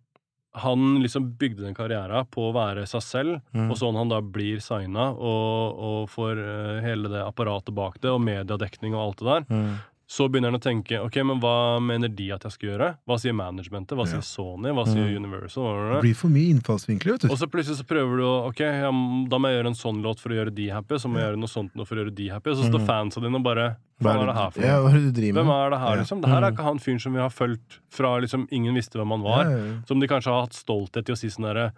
han 0.54 1.00
liksom 1.00 1.30
bygde 1.40 1.64
den 1.64 1.74
karrieren 1.78 2.26
på 2.28 2.50
å 2.50 2.54
være 2.54 2.84
seg 2.90 3.02
selv, 3.06 3.42
Mm. 3.56 3.70
og 3.72 3.78
sånn 3.80 3.96
han 3.96 4.10
da 4.10 4.20
blir 4.22 4.60
signa, 4.60 5.10
og, 5.16 5.80
og 5.80 6.10
får 6.12 6.42
eh, 6.44 6.82
hele 6.84 7.08
det 7.08 7.22
apparatet 7.24 7.74
bak 7.74 8.02
det, 8.02 8.10
og 8.12 8.20
mediedekning 8.20 8.94
og 8.94 9.02
alt 9.06 9.18
det 9.22 9.28
der. 9.28 9.46
Mm. 9.56 9.78
Så 10.12 10.26
begynner 10.28 10.52
han 10.52 10.60
å 10.60 10.64
tenke 10.64 10.98
ok, 11.00 11.22
men 11.24 11.40
hva 11.40 11.80
mener 11.80 12.10
de 12.12 12.26
at 12.36 12.44
jeg 12.44 12.52
skal 12.52 12.68
gjøre? 12.74 12.88
Hva 13.08 13.16
sier 13.22 13.32
managementet? 13.38 13.96
Hva 13.96 14.04
Ja. 14.04 14.20
sier 14.20 14.26
Sony? 14.28 14.74
Hva 14.76 14.84
sier 14.84 15.08
Mm. 15.08 15.24
Universal? 15.24 15.94
Det 15.96 16.02
blir 16.04 16.16
for 16.20 16.28
mye 16.28 16.50
innfallsvinkler, 16.52 17.12
vet 17.16 17.22
du. 17.22 17.28
Og 17.32 17.38
så 17.40 17.48
plutselig 17.48 17.80
så 17.80 17.86
prøver 17.88 18.18
du 18.20 18.24
å 18.28 18.48
Ok, 18.50 18.60
ja, 18.60 18.92
da 18.92 19.38
må 19.40 19.48
jeg 19.48 19.64
gjøre 19.64 19.68
en 19.72 19.80
sånn 19.80 20.02
låt 20.04 20.20
for 20.20 20.30
å 20.32 20.36
gjøre 20.36 20.54
de 20.54 20.68
happy, 20.68 20.96
så 21.00 21.08
må 21.08 21.16
jeg 21.22 21.32
gjøre 21.32 21.40
noe 21.40 21.48
sånt 21.48 21.72
nå 21.76 21.88
for 21.88 21.96
å 21.96 22.04
gjøre 22.04 22.16
de 22.16 22.28
happy. 22.28 22.50
Og 22.52 22.58
så 22.58 22.68
står 22.68 22.82
Mm. 22.82 22.88
fansa 22.88 23.22
dine 23.22 23.36
og 23.36 23.44
bare 23.44 23.78
Hva 24.02 24.16
er 24.20 24.26
det 24.26 24.36
her 24.36 24.50
for 24.52 24.62
Ja, 24.62 24.78
noe? 24.82 24.90
Hvem 24.92 25.48
er 25.48 25.70
det 25.70 25.80
her, 25.80 25.96
liksom? 26.02 26.22
Det 26.22 26.30
her 26.30 26.42
er 26.44 26.52
Mm. 26.52 26.56
ikke 26.58 26.64
han 26.64 26.80
fyren 26.80 27.00
som 27.02 27.14
vi 27.14 27.20
har 27.20 27.30
fulgt 27.30 27.80
fra 27.90 28.20
liksom 28.20 28.48
ingen 28.52 28.74
visste 28.76 28.98
hvem 29.00 29.12
han 29.12 29.22
var. 29.22 29.44
Ja, 29.46 29.52
ja, 29.52 29.64
ja. 29.64 29.74
Som 29.88 30.00
de 30.02 30.08
kanskje 30.08 30.26
har 30.34 30.42
hatt 30.42 30.54
stolthet 30.54 31.08
i 31.08 31.14
å 31.14 31.18
si 31.18 31.28
sånn 31.28 31.46
herre 31.48 31.72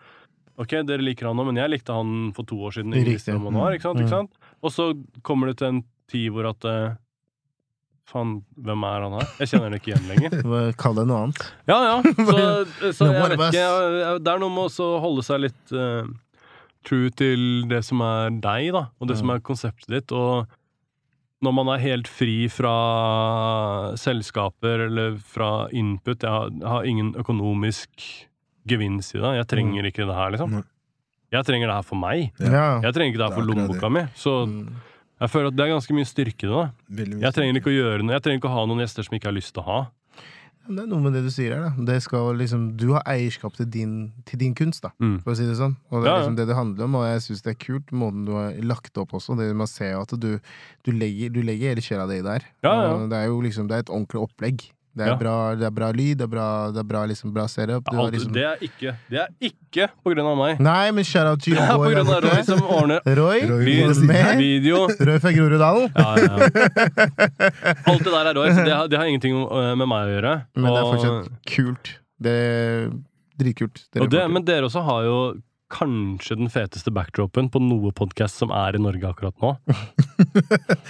Ok, 0.58 0.70
dere 0.86 1.00
liker 1.02 1.26
han 1.28 1.36
nå, 1.36 1.46
men 1.46 1.56
jeg 1.56 1.70
likte 1.70 1.94
han 1.94 2.32
for 2.32 2.44
to 2.46 2.56
år 2.56 2.72
siden. 2.74 2.94
Ingen 2.94 3.14
visste 3.14 3.32
hvem 3.34 3.44
han 3.44 3.54
var, 3.54 3.74
ikke 3.74 3.82
sant? 3.82 4.00
Ikke 4.00 4.10
sant? 4.10 4.32
Og 4.64 4.72
så 4.72 4.94
kommer 5.24 5.48
det 5.48 5.58
til 5.58 5.68
en 5.68 5.84
tid 6.08 6.32
hvor 6.32 6.48
at 6.50 6.64
eh, 6.64 6.96
Faen, 8.12 8.34
hvem 8.60 8.84
er 8.84 9.06
han 9.06 9.14
her? 9.16 9.30
Jeg 9.40 9.48
kjenner 9.54 9.70
han 9.70 9.78
ikke 9.78 9.94
igjen 9.94 10.10
lenger. 10.12 10.74
Kall 10.82 10.98
det 11.00 11.06
noe 11.10 11.22
annet. 11.28 11.46
Ja, 11.72 11.78
ja. 11.88 11.94
Så, 12.84 12.92
så 12.98 13.08
jeg 13.10 13.22
vet 13.24 13.38
ikke. 13.38 14.18
Det 14.26 14.34
er 14.34 14.42
noe 14.44 14.52
med 14.54 14.82
å 14.84 14.90
holde 15.04 15.24
seg 15.26 15.40
litt 15.46 15.72
uh, 15.78 16.04
true 16.84 17.14
til 17.16 17.64
det 17.72 17.80
som 17.88 18.04
er 18.04 18.36
deg, 18.44 18.74
da. 18.76 18.88
Og 19.00 19.08
det 19.10 19.16
som 19.22 19.32
Mm. 19.32 19.38
er 19.38 19.46
konseptet 19.48 19.88
ditt. 19.96 20.12
Og 20.12 20.46
når 21.44 21.56
man 21.56 21.72
er 21.74 21.82
helt 21.84 22.08
fri 22.12 22.36
fra 22.52 22.74
selskaper 24.00 24.86
eller 24.90 25.18
fra 25.20 25.68
input 25.76 26.22
Jeg 26.24 26.32
har, 26.32 26.52
jeg 26.60 26.70
har 26.72 26.86
ingen 26.88 27.14
økonomisk 27.20 28.04
gevinst 28.70 29.16
i 29.16 29.20
det. 29.24 29.34
Jeg 29.42 29.48
trenger 29.52 29.88
ikke 29.90 30.06
det 30.08 30.16
her, 30.16 30.32
liksom. 30.36 30.62
Jeg 31.34 31.46
trenger 31.48 31.68
det 31.72 31.76
her 31.80 31.88
for 31.88 32.00
meg. 32.00 32.30
Ja. 32.40 32.80
Jeg 32.84 32.94
trenger 32.96 33.12
ikke 33.16 33.24
det 33.24 33.28
her 33.32 33.36
for 33.40 33.48
lommeboka 33.48 33.90
mi. 33.92 34.04
Så 34.16 34.36
jeg 35.22 35.30
føler 35.30 35.48
at 35.48 35.56
det 35.56 35.66
er 35.66 35.74
ganske 35.76 35.94
mye 35.96 36.06
styrke 36.10 36.48
i 36.48 36.50
det. 36.50 36.62
da. 36.90 37.20
Jeg 37.28 37.34
trenger 37.34 37.60
ikke 37.60 37.72
å 37.72 37.78
gjøre 37.78 38.04
noe 38.04 38.14
Jeg 38.18 38.24
trenger 38.24 38.40
ikke 38.42 38.50
å 38.52 38.58
ha 38.58 38.66
noen 38.66 38.80
gjester 38.84 39.04
som 39.04 39.16
ikke 39.18 39.30
har 39.32 39.38
lyst 39.38 39.54
til 39.54 39.64
å 39.64 39.66
ha. 39.66 39.82
Det 40.64 40.80
er 40.80 40.88
noe 40.88 41.02
med 41.04 41.12
det 41.12 41.24
du 41.26 41.30
sier 41.30 41.52
her, 41.52 41.64
da. 41.66 41.84
Det 41.92 41.98
skal 42.06 42.38
liksom, 42.40 42.78
du 42.80 42.94
har 42.94 43.04
eierskap 43.12 43.52
til 43.58 43.66
din, 43.68 44.14
til 44.26 44.40
din 44.40 44.54
kunst, 44.56 44.82
da, 44.86 44.92
Mm. 45.00 45.18
for 45.22 45.34
å 45.34 45.36
si 45.36 45.44
det 45.44 45.58
sånn. 45.60 45.76
Og 45.92 46.04
det 46.04 46.08
er 46.08 46.12
Ja, 46.12 46.14
ja. 46.14 46.20
liksom 46.24 46.36
det 46.38 46.48
det 46.48 46.56
handler 46.56 46.84
om, 46.86 46.96
og 46.96 47.04
jeg 47.04 47.20
syns 47.26 47.42
det 47.44 47.52
er 47.52 47.60
kult, 47.66 47.92
måten 47.92 48.26
du 48.26 48.32
har 48.32 48.54
lagt 48.64 48.94
det 48.94 49.02
opp 49.04 49.12
også. 49.12 49.36
Det 49.38 49.54
man 49.56 49.68
ser 49.68 49.92
jo 49.92 50.02
at 50.06 50.14
du, 50.20 50.40
du, 50.86 50.92
legger, 50.92 51.30
du 51.36 51.42
legger 51.44 51.76
hele 51.76 51.82
sjela 51.84 52.08
di 52.08 52.22
der. 52.22 52.44
Ja, 52.64 52.74
ja. 52.82 52.94
Og 52.96 53.10
det 53.10 53.18
er 53.20 53.28
jo 53.28 53.42
liksom, 53.42 53.68
det 53.68 53.76
er 53.76 53.80
et 53.84 53.90
ordentlig 53.92 54.22
opplegg. 54.24 54.72
Det 54.94 55.02
er, 55.02 55.08
Ja. 55.10 55.16
bra, 55.18 55.36
det 55.58 55.66
er 55.66 55.72
bra 55.74 55.88
lyd, 55.92 56.18
det 56.20 56.26
er 56.28 56.30
bra, 56.30 56.48
det 56.70 56.78
er 56.78 56.86
bra, 56.86 57.00
liksom, 57.10 57.32
bra 57.34 57.48
setup. 57.50 57.84
Du 57.90 57.96
har 57.98 58.04
Alt, 58.06 58.14
liksom... 58.14 58.34
det, 58.36 58.44
er 58.46 58.60
ikke, 58.62 58.92
det 59.10 59.20
er 59.24 59.32
ikke 59.42 59.88
på 60.06 60.12
grunn 60.14 60.28
av 60.30 60.38
meg. 60.38 60.60
Nei, 60.62 60.92
men 60.94 61.04
shout 61.04 61.26
out 61.32 61.42
til 61.42 61.56
grunn 61.58 62.12
av 62.14 62.22
Roy 62.28 62.44
som 62.46 62.62
ordner 62.62 63.02
Roy, 63.20 63.42
Roy, 63.50 63.66
video. 64.38 64.84
Roy 65.00 65.18
fra 65.24 65.32
Groruddalen. 65.34 65.90
Ja, 65.98 66.14
ja, 66.22 66.38
ja. 66.38 67.08
Alt 67.90 68.04
det 68.06 68.14
der 68.14 68.30
er 68.30 68.38
Roy, 68.38 68.52
så 68.54 68.66
det 68.68 68.76
har, 68.78 68.88
det 68.92 68.98
har 69.02 69.10
ingenting 69.10 69.36
øh, 69.42 69.72
med 69.82 69.88
meg 69.90 70.06
å 70.06 70.14
gjøre. 70.14 70.36
Men 70.56 70.70
det 70.70 70.78
er 70.78 70.84
Og- 70.86 70.94
fortsatt 70.94 71.34
kult. 71.56 71.94
Det 72.24 72.36
er 72.38 72.86
dritkult. 73.42 73.82
Dere 73.94 74.06
Og 74.06 74.14
det, 74.14 74.24
men 74.32 74.46
dere 74.46 74.70
også 74.70 74.84
har 74.86 75.04
jo 75.10 75.18
kanskje 75.74 76.38
den 76.38 76.50
feteste 76.54 76.92
backdropen 76.94 77.50
på 77.52 77.62
noe 77.64 77.92
podkast 77.96 78.38
som 78.42 78.52
er 78.54 78.78
i 78.78 78.82
Norge 78.82 79.10
akkurat 79.10 79.36
nå. 79.42 79.54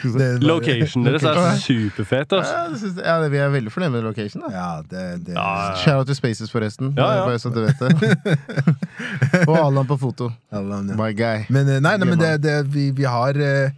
Er 0.04 0.44
Locationen 0.44 1.08
deres 1.08 1.24
er 1.24 1.38
superfet. 1.62 2.34
Altså. 2.36 2.52
ja, 2.52 2.64
det 2.72 2.80
synes 2.82 2.98
jeg, 3.00 3.06
ja, 3.08 3.30
vi 3.32 3.40
er 3.40 3.54
veldig 3.54 3.72
fornøyd 3.74 3.94
med 3.94 4.04
location. 4.06 4.44
da 4.44 4.52
Ja, 4.52 4.68
det, 4.84 5.06
det 5.28 5.38
Ja, 5.38 5.46
ja. 5.70 5.78
Shout 5.80 6.02
out 6.02 6.12
to 6.12 6.18
Spaces, 6.18 6.52
forresten. 6.52 6.92
Ja, 6.98 7.08
ja. 7.20 7.24
Bare 7.28 7.40
så 7.40 7.52
du 7.54 7.62
vet 7.64 7.80
det. 7.80 8.36
Og 9.50 9.56
Allan 9.58 9.88
på 9.88 9.98
foto. 10.02 10.30
Alan. 10.52 10.92
My 11.00 11.14
guy. 11.16 11.48
Men 11.54 11.72
eh, 11.72 11.80
nei, 11.84 11.96
nei 12.02 12.12
men 12.12 12.20
det, 12.20 12.36
det, 12.44 12.60
vi, 12.74 12.90
vi 12.96 13.08
har 13.08 13.40
eh, 13.40 13.72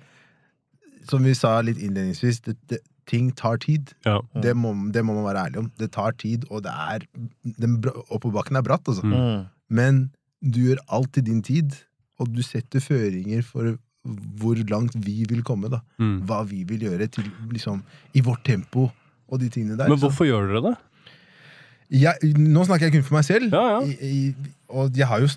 Som 1.09 1.23
vi 1.27 1.35
sa 1.37 1.59
litt 1.61 1.77
innledningsvis, 1.77 2.41
det, 2.47 2.57
det, 2.71 2.81
ting 3.09 3.29
tar 3.37 3.61
tid. 3.61 3.93
Ja. 4.07 4.19
Det 4.41 4.55
må, 4.57 4.73
det 4.93 5.05
må 5.05 5.13
man 5.19 5.27
være 5.29 5.47
ærlig 5.49 5.61
om. 5.61 5.71
Det 5.79 5.91
tar 5.93 6.17
tid, 6.17 6.47
og 6.49 6.65
det 6.65 6.73
er 6.73 7.05
den 7.61 7.77
Oppoverbakken 8.09 8.57
er 8.57 8.65
bratt, 8.65 8.87
altså. 8.89 9.05
Mm. 9.05 9.45
Men 9.69 10.07
du 10.45 10.59
gjør 10.67 10.77
alt 10.93 11.17
i 11.17 11.21
din 11.25 11.41
tid, 11.41 11.73
og 12.19 12.29
du 12.33 12.41
setter 12.45 12.79
føringer 12.79 13.43
for 13.43 13.77
hvor 14.39 14.59
langt 14.69 14.93
vi 15.01 15.23
vil 15.25 15.41
komme. 15.43 15.69
da 15.69 15.79
Mm. 15.99 16.19
Hva 16.29 16.43
vi 16.47 16.63
vil 16.63 16.79
gjøre 16.85 17.07
til, 17.11 17.23
liksom, 17.51 17.81
i 18.13 18.21
vårt 18.21 18.43
tempo 18.45 18.91
og 19.27 19.39
de 19.41 19.49
tingene 19.49 19.77
der. 19.77 19.89
Men 19.89 19.97
Så- 19.97 20.05
hvorfor 20.07 20.25
gjør 20.29 20.47
dere 20.53 20.61
det? 20.71 20.77
jeg, 21.91 22.13
nå 22.37 22.63
snakker 22.65 22.87
jeg 22.87 22.93
kun 22.93 23.03
for 23.03 23.15
meg 23.15 23.25
selv. 23.25 23.51
Ja, 23.53 23.79
ja. 23.79 23.81
I, 23.85 23.95
i, 24.29 24.35
og 24.69 24.95
jeg 24.97 25.07
har 25.07 25.19
jo 25.21 25.27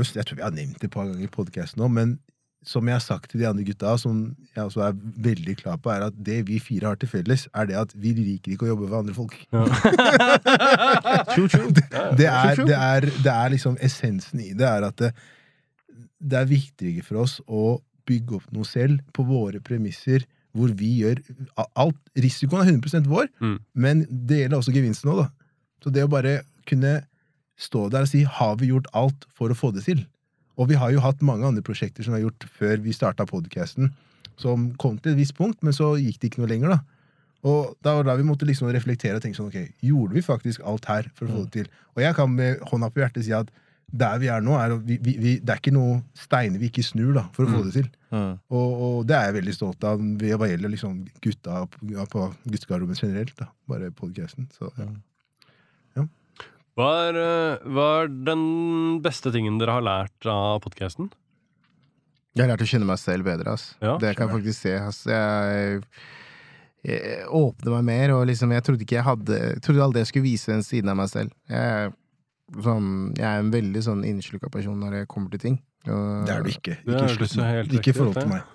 jo, 0.00 0.04
Jeg 0.14 0.26
tror 0.26 0.36
vi 0.36 0.42
har 0.42 0.50
nevnt 0.50 0.78
det 0.80 0.84
et 0.84 0.90
par 0.90 1.04
ganger 1.06 1.22
i 1.24 1.26
podkasten 1.32 1.78
nå, 1.80 1.88
men 1.90 2.18
som 2.64 2.86
jeg 2.88 2.94
har 2.96 3.00
sagt 3.04 3.30
til 3.30 3.40
de 3.40 3.46
andre 3.48 3.64
gutta, 3.64 3.92
som 3.98 4.34
jeg 4.56 4.64
også 4.64 4.80
er 4.88 4.92
veldig 5.22 5.56
klar 5.60 5.76
på, 5.78 5.90
er 5.92 6.06
at 6.08 6.14
det 6.26 6.40
vi 6.48 6.58
fire 6.58 6.86
har 6.88 6.96
til 6.98 7.08
felles, 7.08 7.48
er 7.54 7.66
det 7.66 7.76
at 7.78 7.92
vi 7.94 8.12
liker 8.16 8.52
ikke 8.56 8.66
å 8.66 8.70
jobbe 8.72 8.88
med 8.88 8.98
andre 8.98 9.14
folk. 9.14 9.36
Ja. 9.52 9.64
det, 11.76 11.84
Det 12.18 12.26
er, 12.26 12.54
det 12.66 12.76
er, 12.76 13.06
det 13.22 13.32
er 13.32 13.52
liksom 13.54 13.76
essensen 13.84 14.40
i 14.42 14.52
det, 14.56 14.66
er 14.66 14.86
at 14.88 14.96
det, 15.02 15.12
det 16.20 16.38
er 16.40 16.48
viktigere 16.50 17.04
for 17.06 17.22
oss 17.22 17.38
å 17.46 17.76
bygge 18.06 18.38
opp 18.38 18.50
noe 18.54 18.66
selv 18.68 19.00
på 19.14 19.24
våre 19.26 19.60
premisser, 19.60 20.24
hvor 20.56 20.70
vi 20.78 20.90
gjør 21.02 21.20
alt. 21.76 21.98
Risikoen 22.16 22.62
er 22.64 22.72
100 22.72 23.06
vår, 23.10 23.28
Mm. 23.42 23.58
men 23.74 24.06
det 24.08 24.38
gjelder 24.44 24.58
også 24.62 24.72
gevinsten 24.74 25.10
òg, 25.12 25.24
da. 25.26 25.28
Så 25.84 25.92
det 25.92 26.02
å 26.06 26.10
bare 26.10 26.40
kunne 26.66 27.02
stå 27.60 27.88
der 27.92 28.02
og 28.06 28.08
si 28.08 28.24
'har 28.24 28.56
vi 28.58 28.68
gjort 28.72 28.86
alt 28.94 29.26
for 29.36 29.48
å 29.50 29.54
få 29.56 29.70
det 29.74 29.84
til'? 29.84 30.06
Og 30.56 30.70
vi 30.70 30.78
har 30.80 30.92
jo 30.94 31.02
hatt 31.04 31.24
mange 31.24 31.46
andre 31.48 31.64
prosjekter 31.64 32.04
som 32.04 32.14
vi 32.14 32.20
har 32.20 32.28
gjort 32.28 32.46
før 32.56 32.82
vi 32.84 32.94
starta 32.96 33.26
podkasten, 33.28 33.92
som 34.40 34.70
kom 34.80 34.96
til 35.00 35.14
et 35.14 35.20
visst 35.20 35.36
punkt, 35.36 35.62
men 35.64 35.76
så 35.76 35.94
gikk 36.00 36.20
det 36.20 36.30
ikke 36.30 36.42
noe 36.42 36.52
lenger, 36.52 36.76
da. 36.76 36.80
Og 37.46 37.76
da 37.84 37.92
var 37.98 38.08
da 38.08 38.16
vi 38.18 38.26
måtte 38.26 38.48
liksom 38.48 38.70
reflektere 38.74 39.18
og 39.18 39.22
tenke 39.22 39.38
sånn, 39.38 39.52
ok, 39.52 39.76
gjorde 39.84 40.16
vi 40.16 40.24
faktisk 40.24 40.64
alt 40.66 40.88
her 40.90 41.06
for 41.14 41.28
å 41.28 41.34
få 41.34 41.44
det 41.44 41.52
til? 41.60 41.70
Og 41.94 42.02
jeg 42.02 42.16
kan 42.18 42.32
med 42.32 42.64
hånda 42.66 42.90
på 42.90 43.02
hjertet 43.04 43.26
si 43.26 43.34
at 43.36 43.52
der 43.86 44.18
vi 44.18 44.30
er 44.32 44.42
nå, 44.42 44.56
er, 44.58 44.74
vi, 44.82 44.96
vi, 44.98 45.12
vi, 45.22 45.32
det 45.38 45.52
er 45.52 45.60
ikke 45.60 45.74
noe 45.76 46.00
steiner 46.18 46.58
vi 46.58 46.70
ikke 46.72 46.82
snur 46.82 47.12
da, 47.14 47.26
for 47.36 47.46
å 47.46 47.52
få 47.52 47.60
det 47.68 47.74
til. 47.76 47.90
Mm. 48.10 48.32
Og, 48.50 48.80
og 48.86 48.96
det 49.06 49.14
er 49.14 49.28
jeg 49.28 49.36
veldig 49.38 49.54
stolt 49.54 49.86
av 49.86 50.02
hva 50.02 50.48
gjelder 50.50 50.72
liksom 50.72 50.96
gutta 51.22 51.60
på, 51.70 51.90
ja, 51.94 52.06
på 52.10 52.24
guttegarderoben 52.48 52.98
generelt. 52.98 53.36
da, 53.38 53.46
Bare 53.70 53.92
podcasten. 53.94 54.48
Så 54.56 54.72
ja. 54.74 54.88
Hva 56.76 56.90
er, 57.06 57.16
øh, 57.16 57.70
hva 57.72 57.86
er 58.02 58.10
den 58.26 58.42
beste 59.04 59.32
tingen 59.32 59.56
dere 59.60 59.78
har 59.78 59.84
lært 59.84 60.28
av 60.28 60.60
podkasten? 60.64 61.08
Jeg 62.36 62.44
har 62.44 62.50
lært 62.52 62.66
å 62.66 62.68
kjenne 62.68 62.88
meg 62.88 63.00
selv 63.00 63.24
bedre. 63.24 63.54
Ass. 63.56 63.70
Ja, 63.80 63.94
det 64.00 64.12
kan 64.18 64.28
jeg 64.28 64.42
faktisk 64.42 64.66
se. 64.66 64.74
Ass. 64.76 64.98
Jeg, 65.08 65.78
jeg 66.84 67.22
åpner 67.32 67.78
meg 67.78 67.86
mer, 67.88 68.12
og 68.18 68.26
liksom, 68.28 68.52
jeg 68.52 68.66
trodde 68.66 68.84
ikke 68.84 68.98
jeg 68.98 69.06
hadde 69.06 69.38
Jeg 69.40 69.62
trodde 69.64 69.86
aldri 69.86 70.02
jeg 70.04 70.10
skulle 70.12 70.26
vise 70.28 70.52
den 70.52 70.66
siden 70.66 70.92
av 70.92 70.98
meg 71.00 71.08
selv. 71.14 71.32
Jeg, 71.48 71.94
sånn, 72.68 72.90
jeg 73.16 73.26
er 73.30 73.40
en 73.40 73.54
veldig 73.56 73.84
sånn 73.88 74.04
inneslukka 74.12 74.52
person 74.52 74.76
når 74.84 74.98
det 74.98 75.02
kommer 75.08 75.32
til 75.32 75.44
ting. 75.46 75.56
Og, 75.88 76.28
Det 76.28 76.36
er 76.36 76.44
du 76.44 76.52
ikke. 76.52 76.76
Ikke, 76.84 77.30
er 77.40 77.50
helt 77.62 77.72
ikke 77.80 77.94
i 77.94 77.96
forhold 77.96 78.20
til 78.20 78.32
meg. 78.36 78.52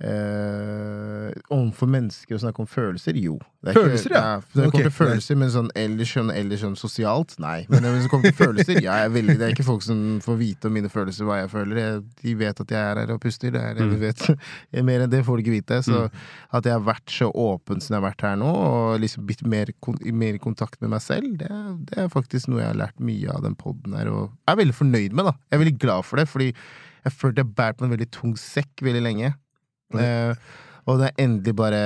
Eh, 0.00 1.30
overfor 1.52 1.88
mennesker 1.92 2.36
å 2.36 2.40
snakke 2.40 2.62
om 2.62 2.68
følelser? 2.70 3.16
Jo. 3.20 3.34
Det 3.60 3.74
er 3.74 3.76
Følelser, 3.76 4.08
ikke, 4.14 4.20
ja. 4.22 4.36
Når 4.54 4.62
det 4.64 4.70
kommer 4.72 4.86
til 4.86 4.94
følelser, 4.96 5.36
men 5.36 5.50
sånn 5.52 5.68
ellers 5.76 6.12
sånn, 6.16 6.30
ellers 6.32 6.62
sånn 6.64 6.76
sosialt, 6.80 7.34
nei. 7.42 7.66
Men 7.68 7.84
når 7.84 7.98
det 7.98 8.10
kommer 8.12 8.30
til 8.30 8.38
følelser, 8.38 8.80
ja, 8.80 8.94
jeg 9.04 9.12
veldig, 9.18 9.36
det 9.40 9.46
er 9.48 9.52
ikke 9.54 9.66
folk 9.66 9.84
som 9.84 10.00
får 10.24 10.38
vite 10.40 10.70
om 10.70 10.74
mine 10.78 10.90
følelser, 10.92 11.26
hva 11.28 11.36
jeg 11.42 11.50
føler. 11.52 11.80
Jeg, 11.82 12.00
de 12.22 12.34
vet 12.40 12.62
at 12.64 12.72
jeg 12.76 12.80
er 12.94 13.02
her 13.02 13.12
og 13.14 13.20
puster. 13.22 13.52
Det 13.54 13.60
er 13.60 13.76
det 13.76 13.86
Mm. 13.90 13.92
de 13.92 14.00
vet. 14.06 14.24
Mer 14.90 15.04
enn 15.04 15.12
det 15.12 15.20
får 15.26 15.36
de 15.36 15.44
ikke 15.44 15.56
vite. 15.58 15.80
Så 15.84 16.00
at 16.08 16.64
jeg 16.64 16.72
har 16.78 16.86
vært 16.86 17.12
så 17.12 17.28
åpen 17.34 17.80
som 17.84 17.94
jeg 17.94 18.00
har 18.02 18.08
vært 18.08 18.24
her 18.26 18.36
nå, 18.40 18.48
og 18.50 19.00
liksom 19.04 19.26
blitt 19.28 19.44
mer, 19.46 19.72
mer 20.12 20.34
i 20.34 20.42
kontakt 20.42 20.80
med 20.80 20.90
meg 20.96 21.04
selv, 21.04 21.36
det, 21.40 21.50
det 21.90 21.98
er 21.98 22.08
faktisk 22.12 22.48
noe 22.48 22.62
jeg 22.64 22.72
har 22.72 22.80
lært 22.80 23.00
mye 23.00 23.28
av 23.36 23.44
den 23.44 23.54
poden 23.58 23.94
her, 23.98 24.08
og 24.08 24.32
er 24.48 24.56
veldig 24.64 24.74
fornøyd 24.80 25.12
med, 25.12 25.28
da. 25.28 25.36
Jeg 25.50 25.58
er 25.58 25.64
veldig 25.64 25.78
glad 25.84 26.04
for 26.08 26.16
det, 26.22 26.28
fordi 26.32 26.50
jeg 27.04 27.12
følte 27.16 27.44
jeg 27.44 27.54
bært 27.56 27.78
på 27.80 27.84
en 27.86 27.92
veldig 27.94 28.10
tung 28.12 28.34
sekk 28.40 28.82
veldig 28.84 29.04
lenge. 29.04 29.34
Eh, 29.98 30.34
og 30.86 31.00
da 31.00 31.10
jeg 31.10 31.18
endelig 31.26 31.56
bare 31.58 31.80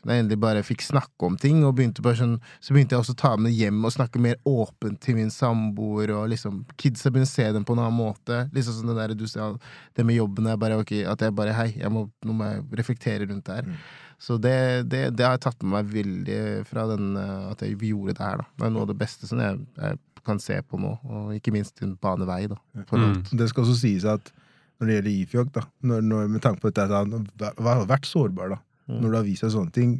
da 0.00 0.14
jeg 0.16 0.24
endelig 0.24 0.38
bare 0.40 0.62
fikk 0.64 0.80
snakke 0.80 1.26
om 1.28 1.34
ting, 1.36 1.58
og 1.66 1.74
begynte 1.76 2.00
bare 2.04 2.16
sånn, 2.16 2.38
så 2.64 2.72
begynte 2.72 2.96
jeg 2.96 3.02
også 3.02 3.12
å 3.12 3.20
ta 3.20 3.32
med 3.36 3.50
det 3.50 3.58
hjem 3.58 3.82
og 3.84 3.92
snakke 3.92 4.22
mer 4.22 4.38
åpent 4.48 5.00
til 5.04 5.18
min 5.18 5.32
samboer, 5.34 6.12
og 6.16 6.30
liksom 6.32 6.62
kidsa 6.80 7.12
begynner 7.12 7.28
å 7.28 7.32
se 7.34 7.48
dem 7.52 7.66
på 7.68 7.76
en 7.76 7.82
annen 7.84 7.98
måte. 7.98 8.38
Liksom 8.56 8.78
sånn 8.78 8.92
det 8.94 8.96
der 8.96 9.16
du 9.18 9.26
sa, 9.28 9.50
det 9.96 10.06
med 10.08 10.16
jobben 10.16 10.48
er 10.48 10.60
bare 10.60 10.78
ok, 10.80 10.94
at 11.10 11.26
jeg 11.26 11.36
bare 11.36 11.56
hei, 11.56 11.68
jeg 11.82 11.92
må, 11.92 12.06
nå 12.24 12.36
må 12.38 12.48
jeg 12.48 12.64
reflektere 12.80 13.28
rundt 13.28 13.44
det 13.50 13.58
her. 13.60 13.68
Mm. 13.68 13.82
Så 14.20 14.36
det, 14.40 14.56
det, 14.92 15.02
det 15.16 15.24
har 15.24 15.36
jeg 15.36 15.44
tatt 15.46 15.62
med 15.64 15.74
meg 15.76 15.92
veldig 15.92 16.40
fra 16.68 16.86
den, 16.94 17.12
eh, 17.20 17.46
at 17.52 17.64
jeg 17.64 17.76
gjorde 17.92 18.16
det 18.16 18.24
her, 18.24 18.40
da. 18.40 18.48
Det 18.56 18.68
er 18.68 18.74
noe 18.74 18.88
av 18.88 18.92
det 18.94 19.00
beste 19.00 19.28
som 19.28 19.40
jeg, 19.40 19.60
jeg 19.80 20.00
kan 20.24 20.40
se 20.40 20.58
på 20.64 20.80
nå, 20.80 20.96
og 21.08 21.36
ikke 21.36 21.52
minst 21.52 21.80
en 21.84 21.96
banevei, 22.00 22.46
da. 22.48 22.56
For 22.88 23.00
Mm. 23.00 23.20
Det 23.36 23.52
skal 23.52 23.64
også 23.64 23.78
sies 23.80 24.08
at 24.08 24.32
når 24.80 24.86
det 24.88 24.94
gjelder 24.96 25.16
Ifjok, 25.22 25.52
da, 25.52 25.62
når, 25.84 26.00
når, 26.02 26.28
med 26.32 26.40
tanke 26.42 26.60
på 26.62 26.70
dette, 26.70 26.86
at 26.88 26.90
han 26.96 27.28
har 27.66 27.86
vært 27.86 28.06
sårbar, 28.08 28.56
da, 28.56 28.60
Mm. 28.90 29.00
når 29.04 29.10
du 29.10 29.16
har 29.16 29.22
vist 29.28 29.42
deg 29.44 29.50
sånne 29.52 29.70
ting, 29.72 29.90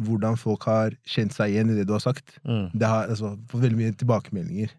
hvordan 0.00 0.34
folk 0.36 0.64
har 0.66 0.90
kjent 1.06 1.30
seg 1.36 1.52
igjen 1.52 1.68
i 1.70 1.74
det 1.76 1.84
du 1.86 1.92
har 1.94 2.00
sagt, 2.02 2.40
Mm. 2.44 2.70
det 2.74 2.88
har 2.88 3.06
altså, 3.06 3.36
fått 3.48 3.62
veldig 3.62 3.76
mye 3.78 3.92
tilbakemeldinger 3.94 4.72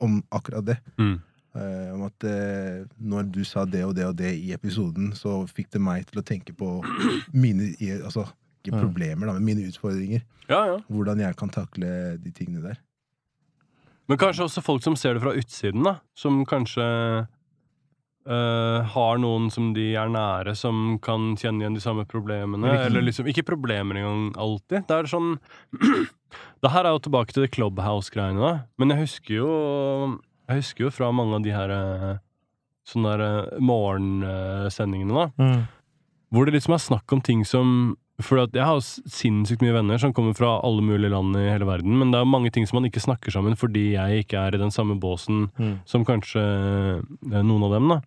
om 0.00 0.22
akkurat 0.32 0.64
det. 0.64 0.78
Mm. 0.98 1.18
Uh, 1.54 1.92
om 1.92 2.02
at 2.06 2.24
uh, 2.24 2.86
når 2.98 3.26
du 3.30 3.42
sa 3.44 3.66
det 3.66 3.82
og 3.84 3.94
det 3.94 4.06
og 4.06 4.16
det 4.16 4.30
i 4.38 4.54
episoden, 4.54 5.10
så 5.12 5.42
fikk 5.46 5.68
det 5.74 5.82
meg 5.84 6.06
til 6.08 6.22
å 6.22 6.24
tenke 6.24 6.54
på 6.56 6.78
mine 7.34 7.74
Altså, 8.02 8.24
ikke 8.64 8.78
Mm. 8.78 8.80
problemer, 8.80 9.26
da, 9.26 9.32
men 9.34 9.44
mine 9.44 9.68
utfordringer. 9.68 10.22
Ja, 10.48 10.64
ja. 10.64 10.78
Hvordan 10.88 11.18
jeg 11.20 11.36
kan 11.36 11.50
takle 11.50 12.16
de 12.22 12.30
tingene 12.30 12.62
der. 12.62 12.78
Men 14.08 14.16
kanskje 14.18 14.44
også 14.48 14.62
folk 14.64 14.82
som 14.82 14.96
ser 14.96 15.14
det 15.14 15.22
fra 15.22 15.34
utsiden, 15.36 15.82
da. 15.84 15.98
Som 16.14 16.44
kanskje 16.46 17.28
øh, 18.26 18.88
har 18.94 19.20
noen 19.22 19.48
som 19.52 19.72
de 19.76 19.92
er 19.98 20.10
nære, 20.12 20.54
som 20.58 20.98
kan 21.02 21.32
kjenne 21.40 21.64
igjen 21.64 21.78
de 21.78 21.84
samme 21.84 22.04
problemene. 22.08 22.70
Ikke... 22.70 22.88
Eller 22.90 23.06
liksom 23.08 23.30
Ikke 23.30 23.46
problemer 23.46 23.98
engang 24.00 24.32
alltid. 24.40 24.86
Det 24.88 24.98
er 24.98 25.10
sånn 25.10 25.36
Det 26.62 26.72
her 26.72 26.86
er 26.86 26.94
jo 26.94 27.02
tilbake 27.04 27.34
til 27.34 27.44
det 27.44 27.52
Clubhouse-greiene, 27.56 28.40
da. 28.40 28.52
Men 28.80 28.94
jeg 28.94 29.04
husker 29.04 29.34
jo 29.36 29.48
Jeg 30.48 30.62
husker 30.62 30.86
jo 30.86 30.94
fra 30.94 31.10
mange 31.14 31.38
av 31.38 31.46
de 31.46 31.54
her 31.54 31.74
øh, 31.76 32.12
sånne 32.88 33.14
der 33.14 33.26
øh, 33.28 33.62
morgensendingene, 33.62 35.12
da. 35.12 35.28
Mm. 35.38 35.62
Hvor 36.32 36.48
det 36.48 36.56
liksom 36.56 36.76
er 36.76 36.86
snakk 36.86 37.12
om 37.12 37.20
ting 37.20 37.44
som 37.46 37.94
For 38.20 38.36
jeg 38.44 38.62
har 38.62 38.78
sinnssykt 38.84 39.62
mye 39.64 39.72
venner 39.74 39.98
som 39.98 40.12
kommer 40.12 40.34
fra 40.36 40.60
alle 40.62 40.82
mulige 40.84 41.10
land 41.10 41.34
i 41.40 41.46
hele 41.48 41.64
verden, 41.66 41.96
men 41.98 42.12
det 42.12 42.20
er 42.20 42.28
mange 42.28 42.50
ting 42.52 42.66
som 42.68 42.76
man 42.78 42.86
ikke 42.90 43.00
snakker 43.02 43.32
sammen 43.34 43.56
fordi 43.58 43.94
jeg 43.94 44.26
ikke 44.26 44.38
er 44.38 44.54
i 44.54 44.60
den 44.60 44.70
samme 44.70 44.98
båsen 45.00 45.48
Mm. 45.58 45.78
som 45.88 46.04
kanskje 46.04 46.42
eh, 46.42 47.42
noen 47.42 47.64
av 47.64 47.72
dem, 47.72 47.88
da. 47.88 48.00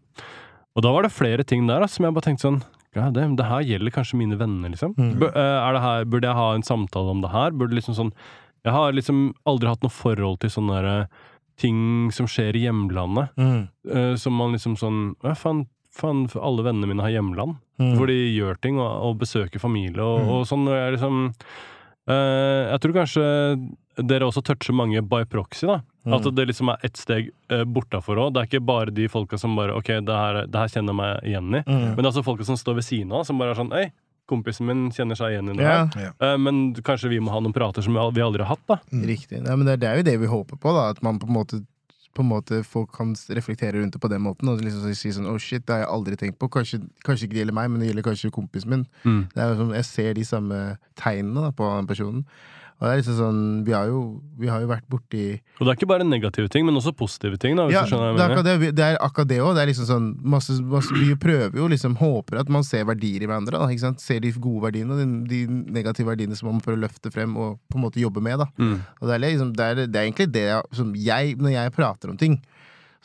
Og 0.75 0.83
da 0.83 0.91
var 0.91 1.03
det 1.03 1.11
flere 1.15 1.43
ting 1.43 1.65
der 1.67 1.79
da, 1.83 1.87
som 1.87 2.05
jeg 2.05 2.13
bare 2.13 2.27
tenkte 2.29 2.47
sånn 2.47 2.61
ja, 2.95 3.09
det, 3.11 3.25
det 3.35 3.43
her 3.49 3.59
gjelder 3.67 3.91
kanskje 3.91 4.15
mine 4.21 4.37
venner, 4.39 4.69
liksom. 4.71 4.93
Mm. 4.95 5.17
Eh, 5.19 5.35
er 5.35 5.73
det 5.75 5.81
her, 5.83 6.05
burde 6.05 6.29
jeg 6.29 6.35
ha 6.39 6.47
en 6.55 6.63
samtale 6.63 7.11
om 7.11 7.19
det 7.25 7.31
her? 7.33 7.51
Burde 7.51 7.75
liksom 7.75 7.95
sånn 7.97 8.13
Jeg 8.63 8.71
har 8.73 8.93
liksom 8.95 9.33
aldri 9.45 9.67
hatt 9.67 9.83
noe 9.83 9.91
forhold 9.93 10.39
til 10.39 10.49
sånne 10.49 10.79
der, 10.81 11.07
ting 11.59 12.09
som 12.11 12.25
skjer 12.27 12.55
i 12.55 12.63
hjemlandet. 12.65 13.29
Mm. 13.37 13.67
eh, 13.91 14.15
som 14.15 14.33
man 14.39 14.53
liksom 14.55 14.77
sånn 14.79 15.15
Ja, 15.23 15.33
faen, 15.35 15.65
faen, 15.91 16.29
alle 16.39 16.63
vennene 16.63 16.87
mine 16.87 17.03
har 17.03 17.11
hjemland. 17.11 17.57
Mm. 17.79 17.93
Hvor 17.97 18.07
de 18.07 18.15
gjør 18.35 18.59
ting 18.63 18.77
og, 18.79 18.91
og 19.09 19.17
besøker 19.19 19.59
familie 19.59 19.99
og, 20.03 20.21
Mm. 20.23 20.29
og 20.31 20.45
sånn. 20.47 20.67
Og 20.69 20.75
jeg 20.77 20.93
liksom 20.95 21.17
eh, 22.07 22.71
Jeg 22.71 22.79
tror 22.83 22.93
kanskje 23.01 23.25
dere 23.95 24.27
også 24.27 24.43
toucher 24.43 24.75
mange 24.75 25.01
by 25.07 25.23
proxy, 25.31 25.65
da. 25.69 25.81
Mm. 26.05 26.13
At 26.17 26.25
det 26.35 26.45
liksom 26.49 26.69
er 26.69 26.83
ett 26.85 26.97
steg 26.99 27.29
uh, 27.51 27.63
bortafor 27.65 28.19
òg. 28.21 28.33
Det 28.35 28.41
er 28.41 28.49
ikke 28.49 28.65
bare 28.67 28.91
de 28.93 29.07
folka 29.09 29.39
som 29.41 29.55
bare 29.57 29.73
Ok, 29.73 29.87
det 30.05 30.17
her, 30.19 30.41
det 30.45 30.59
her 30.59 30.67
kjenner 30.73 30.91
jeg 30.93 30.99
meg 30.99 31.29
igjen 31.31 31.47
i. 31.55 31.61
Mm. 31.65 31.85
Men 31.95 31.95
det 31.95 32.03
er 32.03 32.11
altså 32.11 32.25
folka 32.27 32.45
som 32.45 32.59
står 32.59 32.75
ved 32.81 32.85
siden 32.85 33.13
av, 33.15 33.23
som 33.25 33.39
bare 33.41 33.55
er 33.55 33.59
sånn 33.61 33.71
Hei, 33.73 33.87
kompisen 34.29 34.67
min 34.69 34.83
kjenner 34.93 35.17
seg 35.17 35.33
igjen 35.33 35.49
i 35.53 35.55
det 35.57 35.65
yeah. 35.65 35.87
her. 35.95 36.11
Uh, 36.21 36.35
men 36.41 36.59
kanskje 36.85 37.09
vi 37.13 37.21
må 37.23 37.31
ha 37.33 37.39
noen 37.41 37.55
prater 37.55 37.85
som 37.85 37.95
vi 37.95 38.21
aldri 38.21 38.43
har 38.43 38.51
hatt, 38.53 38.65
da. 38.69 38.77
riktig. 38.91 39.41
Nei, 39.45 39.55
men 39.55 39.65
det, 39.69 39.79
det 39.81 39.89
er 39.89 40.01
jo 40.01 40.05
det 40.11 40.17
vi 40.21 40.29
håper 40.29 40.59
på, 40.61 40.75
da. 40.75 40.91
At 40.93 41.01
man 41.05 41.17
på 41.21 41.29
en 41.31 41.37
måte 41.39 41.63
på 42.15 42.23
en 42.23 42.31
måte 42.31 42.61
folk 42.63 42.93
kan 42.95 43.11
reflektere 43.35 43.77
rundt 43.77 43.95
det 43.95 44.01
på 44.01 44.09
den 44.11 44.23
måten 44.23 44.49
og 44.51 44.63
liksom 44.63 44.93
si 44.95 45.11
sånn 45.13 45.27
Oh 45.29 45.39
shit, 45.41 45.65
det 45.67 45.75
har 45.75 45.83
jeg 45.83 45.91
aldri 45.91 46.19
tenkt 46.19 46.39
på. 46.39 46.49
Kanskje, 46.51 46.79
kanskje 47.05 47.27
ikke 47.27 47.37
det 47.37 47.43
gjelder 47.43 47.57
meg, 47.59 47.71
men 47.71 47.83
det 47.83 47.89
gjelder 47.91 48.07
kanskje 48.07 48.33
kompisen 48.35 48.71
min. 48.71 48.85
Mm. 49.03 49.21
Det 49.33 49.43
er 49.43 49.53
jo 49.53 49.71
Jeg 49.75 49.89
ser 49.89 50.13
de 50.15 50.27
samme 50.27 50.59
tegnene 50.99 51.47
da, 51.47 51.51
på 51.55 51.67
den 51.75 51.89
personen. 51.91 52.23
Og 52.75 52.83
det 52.83 52.89
er 52.91 52.97
liksom 52.99 53.15
sånn 53.15 53.37
Vi 53.63 53.71
har 53.71 53.85
jo, 53.87 53.99
vi 54.35 54.49
har 54.51 54.59
jo 54.59 54.67
vært 54.67 54.83
borti 54.91 55.19
Og 55.55 55.61
det 55.63 55.69
er 55.71 55.77
ikke 55.77 55.87
bare 55.87 56.03
negative 56.03 56.49
ting, 56.51 56.65
men 56.67 56.75
også 56.75 56.91
positive 56.91 57.37
ting. 57.39 57.55
da, 57.55 57.69
hvis 57.69 57.77
Ja, 57.77 57.83
du 57.85 57.93
skjønner 57.93 58.09
hva 58.11 58.17
det 58.17 58.25
jeg 58.25 58.35
mener. 58.35 58.59
det, 58.65 58.71
det 58.75 58.83
er 58.89 58.97
akkurat 58.99 59.29
det 59.29 59.37
òg. 59.39 59.59
Er 59.61 59.69
liksom 59.69 59.87
sånn 59.87 60.09
masse, 60.35 60.57
masse, 60.59 60.91
Vi 60.91 61.15
prøver 61.15 61.55
jo 61.61 61.69
liksom 61.71 61.95
Håper 62.01 62.41
at 62.41 62.49
man 62.51 62.67
ser 62.67 62.83
verdier 62.89 63.23
i 63.23 63.29
hverandre. 63.31 63.55
Da, 63.61 63.69
ikke 63.71 63.85
sant? 63.85 64.03
Ser 64.03 64.19
de 64.19 64.33
gode 64.35 64.65
verdiene 64.67 64.91
og 64.91 64.99
de, 64.99 65.07
de 65.31 65.71
negative 65.79 66.09
verdiene 66.11 66.35
som 66.35 66.51
man 66.51 66.59
prøver 66.59 66.81
å 66.81 66.83
løfte 66.83 67.13
frem 67.15 67.37
og 67.39 67.55
på 67.71 67.79
en 67.79 67.85
måte 67.87 68.03
jobbe 68.03 68.19
med. 68.21 68.43
Da. 68.43 68.49
Mm. 68.59 68.75
Og 68.99 69.07
det 69.07 69.15
er, 69.15 69.23
liksom, 69.23 69.55
det, 69.55 69.69
er, 69.71 69.81
det 69.87 69.95
er 70.01 70.09
egentlig 70.09 70.29
det 70.35 70.47
som 70.75 70.91
jeg 70.99 71.37
Når 71.39 71.55
jeg 71.55 71.75
prater 71.79 72.11
om 72.11 72.19
ting, 72.19 72.41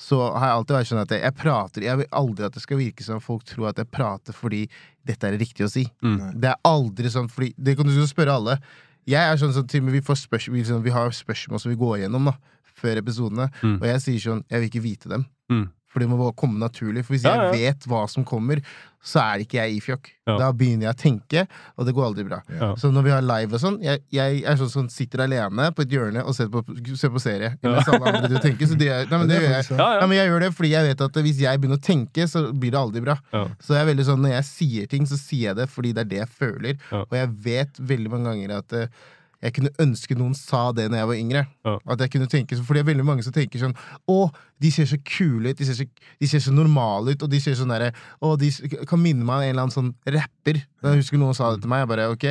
så 0.01 0.19
har 0.35 0.49
jeg 0.51 0.57
alltid 0.59 0.77
vært 0.81 0.89
sånn 0.91 1.03
at 1.05 1.11
jeg, 1.15 1.21
jeg 1.29 1.35
prater 1.37 1.85
Jeg 1.85 1.99
vil 2.01 2.07
aldri 2.17 2.47
at 2.47 2.55
det 2.57 2.63
skal 2.67 2.79
virke 2.81 3.05
som 3.05 3.21
folk 3.23 3.45
tror 3.45 3.71
at 3.71 3.79
jeg 3.85 3.91
prater 3.93 4.33
fordi 4.35 4.65
dette 5.07 5.27
er 5.29 5.37
det 5.37 5.45
riktige 5.47 5.67
å 5.69 5.73
si. 5.73 5.87
Mm. 6.03 6.41
Det 6.41 6.49
er 6.51 6.59
aldri 6.67 7.11
sånn 7.13 7.29
fordi 7.31 7.55
Det 7.57 7.77
kan 7.79 7.87
du 7.87 7.95
spørre 8.09 8.35
alle. 8.41 8.59
Jeg 9.07 9.33
er 9.33 9.37
sånn 9.41 9.53
som 9.55 9.67
til 9.67 9.81
og 9.81 9.85
med 9.89 9.93
vi, 9.97 10.01
får 10.05 10.15
spørs, 10.27 10.49
vi, 10.53 10.59
liksom, 10.63 10.83
vi 10.85 10.91
har 10.91 11.11
spørsmål 11.11 11.61
som 11.61 11.71
vi 11.73 11.77
går 11.81 11.99
gjennom 12.03 12.25
da 12.31 12.35
før 12.81 12.97
episodene, 13.03 13.51
Mm. 13.63 13.77
og 13.83 13.87
jeg 13.87 14.01
sier 14.01 14.21
sånn 14.21 14.45
Jeg 14.51 14.61
vil 14.61 14.69
ikke 14.71 14.83
vite 14.83 15.09
dem. 15.09 15.27
Mm. 15.51 15.69
For 15.91 15.99
det 16.03 16.07
må 16.11 16.17
bare 16.21 16.37
komme 16.39 16.61
naturlig. 16.63 17.03
For 17.05 17.17
hvis 17.17 17.25
Ja, 17.27 17.35
ja. 17.35 17.51
jeg 17.51 17.67
vet 17.75 17.87
hva 17.91 18.05
som 18.09 18.23
kommer, 18.25 18.61
så 19.03 19.17
er 19.23 19.41
ikke 19.43 19.57
jeg 19.57 19.75
i 19.75 19.81
fjokk. 19.81 20.11
Ja. 20.29 20.35
Da 20.39 20.49
begynner 20.53 20.87
jeg 20.91 20.93
å 20.95 20.99
tenke, 21.01 21.43
og 21.81 21.87
det 21.89 21.95
går 21.97 22.05
aldri 22.11 22.25
bra. 22.29 22.39
Ja. 22.53 22.69
Så 22.79 22.91
når 22.93 23.07
vi 23.07 23.13
har 23.15 23.23
live 23.25 23.57
og 23.57 23.63
sånn, 23.63 23.79
jeg, 23.83 24.03
jeg 24.13 24.43
er 24.45 24.59
sånn 24.61 24.69
som 24.71 24.89
sitter 24.93 25.23
alene 25.25 25.71
på 25.75 25.87
et 25.87 25.95
hjørne 25.97 26.21
og 26.23 26.37
ser 26.37 26.51
på, 26.53 26.61
ser 27.01 27.11
på 27.15 27.23
serie. 27.25 27.55
Mens 27.65 27.89
alle 27.89 28.05
andre 28.13 28.29
driver 28.29 28.45
tenker. 28.45 28.69
Så 28.71 28.77
det, 28.79 28.91
nei, 29.11 29.19
men 29.23 29.27
det 29.33 29.39
gjør 29.41 29.47
jeg. 29.49 29.65
faktisk, 29.65 29.79
Ja, 29.81 29.87
Ja, 29.89 30.01
ja. 30.03 30.07
men 30.13 30.19
jeg 30.21 30.29
gjør 30.31 30.45
det 30.45 30.51
fordi 30.59 30.73
jeg 30.75 30.89
vet 30.91 31.05
at 31.09 31.21
hvis 31.27 31.41
jeg 31.47 31.63
begynner 31.65 31.81
å 31.81 31.87
tenke, 31.89 32.29
så 32.29 32.45
blir 32.53 32.75
det 32.77 32.83
aldri 32.85 33.05
bra. 33.09 33.17
Ja. 33.33 33.45
Så 33.65 33.75
jeg 33.75 33.83
er 33.87 33.91
veldig 33.95 34.07
sånn, 34.13 34.21
når 34.27 34.37
jeg 34.37 34.49
sier 34.53 34.91
ting, 34.93 35.09
så 35.09 35.19
sier 35.19 35.49
jeg 35.51 35.61
det 35.63 35.69
fordi 35.73 35.95
det 35.97 36.05
er 36.05 36.13
det 36.13 36.21
jeg 36.23 36.35
føler. 36.45 36.77
Ja. 36.93 37.03
Og 37.09 37.17
jeg 37.19 37.33
vet 37.49 37.81
veldig 37.95 38.13
mange 38.15 38.31
ganger 38.35 38.59
at 38.61 38.77
eh, 38.85 39.01
jeg 39.41 39.55
kunne 39.57 39.73
ønske 39.81 40.17
noen 40.19 40.35
sa 40.37 40.67
det 40.77 40.87
når 40.91 41.01
jeg 41.01 41.09
var 41.11 41.19
yngre. 41.19 41.43
Ja. 41.65 41.75
At 41.95 42.03
jeg 42.05 42.13
kunne 42.13 42.29
tenke 42.31 42.59
for 42.59 42.69
Fordi 42.69 42.81
det 42.81 42.85
er 42.85 42.91
veldig 42.91 43.07
mange 43.09 43.25
som 43.25 43.33
tenker 43.33 43.63
sånn 43.63 43.77
Å, 44.13 44.19
de 44.61 44.73
ser 44.75 44.89
så 44.91 44.99
kule 45.01 45.53
ut, 45.53 45.59
de 45.59 45.69
ser 45.69 45.79
så, 45.79 45.87
de 46.21 46.29
ser 46.29 46.43
så 46.45 46.53
normale 46.53 47.15
ut, 47.15 47.25
og 47.25 47.31
de 47.33 47.41
ser 47.43 47.57
sånn 47.57 47.73
derre 47.73 47.93
Å, 48.21 48.35
de 48.41 48.51
kan 48.89 49.01
minne 49.01 49.25
meg 49.25 49.33
om 49.33 49.45
en 49.45 49.53
eller 49.53 49.65
annen 49.65 49.77
sånn 49.77 49.95
rapper. 50.05 50.61
Jeg 50.61 51.01
husker 51.01 51.21
noen 51.21 51.37
sa 51.37 51.55
det 51.55 51.65
til 51.65 51.73
meg, 51.73 51.87
jeg 51.87 51.93
bare 51.95 52.11
ok. 52.13 52.27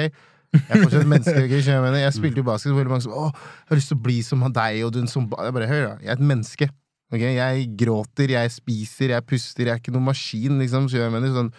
Jeg 0.49 0.65
er 0.65 0.83
fortsatt 0.83 1.09
menneske. 1.09 1.35
ok, 1.45 1.55
skjønner 1.55 1.75
jeg, 1.77 1.85
mener? 1.87 2.03
jeg 2.03 2.17
spilte 2.17 2.41
jo 2.41 2.45
basket, 2.47 2.73
og 2.73 2.79
veldig 2.81 2.93
mange 2.93 3.05
som 3.05 3.17
Å, 3.17 3.25
jeg 3.33 3.73
har 3.73 3.81
lyst 3.81 3.93
til 3.93 3.99
å 3.99 4.05
bli 4.05 4.19
som 4.25 4.45
deg, 4.61 4.83
og 4.85 4.93
du 4.93 5.01
en 5.01 5.11
sånn 5.11 5.27
ba-» 5.29 5.49
Jeg 5.49 5.57
bare 5.57 5.69
Hør, 5.69 5.83
da. 5.85 5.97
Jeg 6.05 6.13
er 6.13 6.17
et 6.17 6.29
menneske. 6.33 6.69
Okay? 7.09 7.33
Jeg 7.37 7.67
gråter, 7.77 8.35
jeg 8.35 8.53
spiser, 8.53 9.15
jeg 9.15 9.25
puster. 9.29 9.65
Jeg 9.65 9.75
er 9.75 9.81
ikke 9.81 9.93
noen 9.93 10.09
maskin, 10.09 10.61
liksom. 10.61 10.89
skjønner 10.89 11.09
jeg 11.09 11.15
mener? 11.17 11.35
Sånn, 11.37 11.53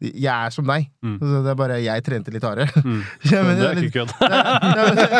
jeg 0.00 0.32
er 0.32 0.52
som 0.54 0.64
deg. 0.64 0.86
Mm. 1.04 1.16
Det 1.20 1.50
er 1.52 1.56
bare 1.58 1.76
jeg 1.84 2.04
trente 2.06 2.32
litt 2.32 2.44
hardere. 2.46 2.72
Mm. 2.80 3.00
Det 3.24 3.40
er 3.66 3.80
ikke 3.82 3.98
kødd. 3.98 4.14
Ja, 4.24 4.84
men 4.86 4.96
det, 4.96 5.04
er, 5.04 5.18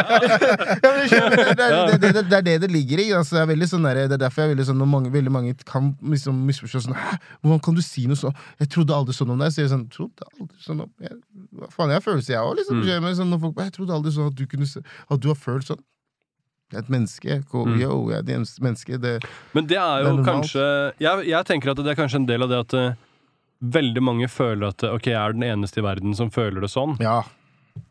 det, 0.81 1.98
det, 2.01 2.12
det, 2.15 2.23
det 2.31 2.39
er 2.39 2.47
det 2.47 2.55
det 2.65 2.70
ligger 2.73 3.02
i. 3.02 3.11
Altså, 3.16 3.43
det, 3.44 3.59
er 3.59 3.70
sånn 3.70 3.85
der, 3.85 4.02
det 4.09 4.16
er 4.16 4.23
derfor 4.24 4.43
jeg 4.43 4.48
er 4.48 4.55
veldig 4.55 4.66
sånn, 4.70 4.81
når 4.81 4.90
mange, 4.94 5.12
veldig 5.12 5.35
mange 5.35 5.52
kan 5.69 5.93
liksom 6.01 6.40
misforstå 6.48 6.85
sånn 6.86 6.97
hvordan 6.97 7.61
kan 7.66 7.77
du 7.77 7.82
si 7.85 8.07
noe 8.09 8.19
sånn? 8.19 8.36
Jeg 8.62 8.73
trodde 8.73 8.97
aldri 8.97 9.16
sånn 9.16 9.35
om 9.35 9.44
deg. 9.44 9.52
Så 9.52 9.65
jeg 9.65 9.73
sånn, 9.74 9.85
trodde 9.93 10.31
aldri 10.32 10.65
sånn 10.65 10.82
om 10.86 10.90
jeg, 11.05 11.20
faen, 11.77 11.93
jeg 11.93 11.98
har 11.98 12.07
følelser, 12.07 12.35
jeg 12.39 12.48
òg, 12.48 12.57
liksom. 12.62 12.81
Mm. 12.81 13.12
sånn, 13.20 13.39
folk, 13.44 13.62
jeg 13.66 13.77
trodde 13.77 13.97
aldri 13.98 14.15
sånn 14.16 14.32
at 14.32 14.40
du 14.40 14.44
kunne 14.48 14.69
At 15.11 15.20
du 15.20 15.28
har 15.32 15.39
følt 15.39 15.69
sånn. 15.69 15.85
Jeg 16.70 16.78
er 16.78 16.85
et 16.85 16.90
menneske. 16.93 17.36
Mm. 17.51 17.77
Yo, 17.82 17.94
jeg 18.12 18.23
er 18.23 18.27
et 18.39 18.59
menneske. 18.62 18.98
Det, 19.02 19.16
Men 19.52 19.66
det 19.66 19.77
er 19.77 20.05
Det 20.05 20.11
jo 20.11 20.19
er 20.20 20.27
kanskje 20.28 20.66
jeg, 21.02 21.24
jeg 21.32 21.47
tenker 21.48 21.73
at 21.73 21.81
det 21.82 21.93
er 21.93 21.98
kanskje 21.98 22.20
en 22.23 22.28
del 22.31 22.47
av 22.47 22.52
det 22.52 22.61
at 22.62 22.77
eh, 22.78 22.98
veldig 23.62 24.03
mange 24.03 24.28
føler 24.28 24.69
at 24.69 24.82
ok, 24.89 25.07
jeg 25.12 25.20
er 25.20 25.32
den 25.37 25.43
eneste 25.45 25.81
i 25.81 25.85
verden 25.85 26.15
som 26.16 26.31
føler 26.31 26.61
det 26.65 26.70
sånn. 26.73 26.97
ja. 27.01 27.23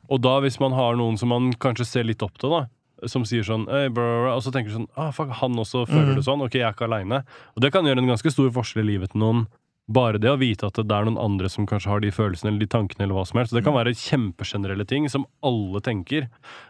Og 0.09 0.19
da 0.21 0.39
hvis 0.41 0.59
man 0.59 0.73
har 0.73 0.95
noen 0.97 1.17
som 1.17 1.29
man 1.29 1.51
kanskje 1.53 1.85
ser 1.85 2.03
litt 2.03 2.21
opp 2.25 2.37
til, 2.41 2.49
da, 2.49 2.65
som 3.07 3.23
sier 3.23 3.43
sånn 3.47 3.63
bro, 3.65 3.89
bro, 3.93 4.33
Og 4.35 4.41
så 4.43 4.51
tenker 4.51 4.73
du 4.73 4.75
sånn 4.79 4.87
ah, 4.97 5.11
fuck, 5.11 5.29
han 5.39 5.53
også 5.55 5.85
føler 5.87 6.11
Mm. 6.11 6.15
det 6.17 6.25
sånn. 6.25 6.41
Ok, 6.43 6.53
jeg 6.57 6.65
er 6.67 6.73
ikke 6.73 6.87
aleine. 6.89 7.23
Og 7.55 7.61
det 7.61 7.71
kan 7.71 7.85
gjøre 7.85 7.99
en 7.99 8.09
ganske 8.09 8.31
stor 8.33 8.49
forskjell 8.51 8.83
i 8.83 8.91
livet 8.97 9.11
til 9.11 9.21
noen. 9.21 9.45
Bare 9.87 10.19
det 10.19 10.29
å 10.29 10.37
vite 10.37 10.65
at 10.67 10.73
det 10.73 10.91
er 10.91 11.05
noen 11.05 11.17
andre 11.17 11.47
som 11.49 11.65
kanskje 11.65 11.89
har 11.89 11.99
de 12.01 12.11
følelsene 12.11 12.49
eller 12.51 12.59
de 12.59 12.67
tankene. 12.67 13.03
eller 13.05 13.15
hva 13.15 13.25
som 13.25 13.39
helst. 13.39 13.51
Så 13.53 13.57
Det 13.57 13.63
kan 13.63 13.73
være 13.73 13.95
kjempegenerelle 13.95 14.85
ting 14.87 15.07
som 15.09 15.25
alle 15.41 15.79
tenker. 15.79 16.27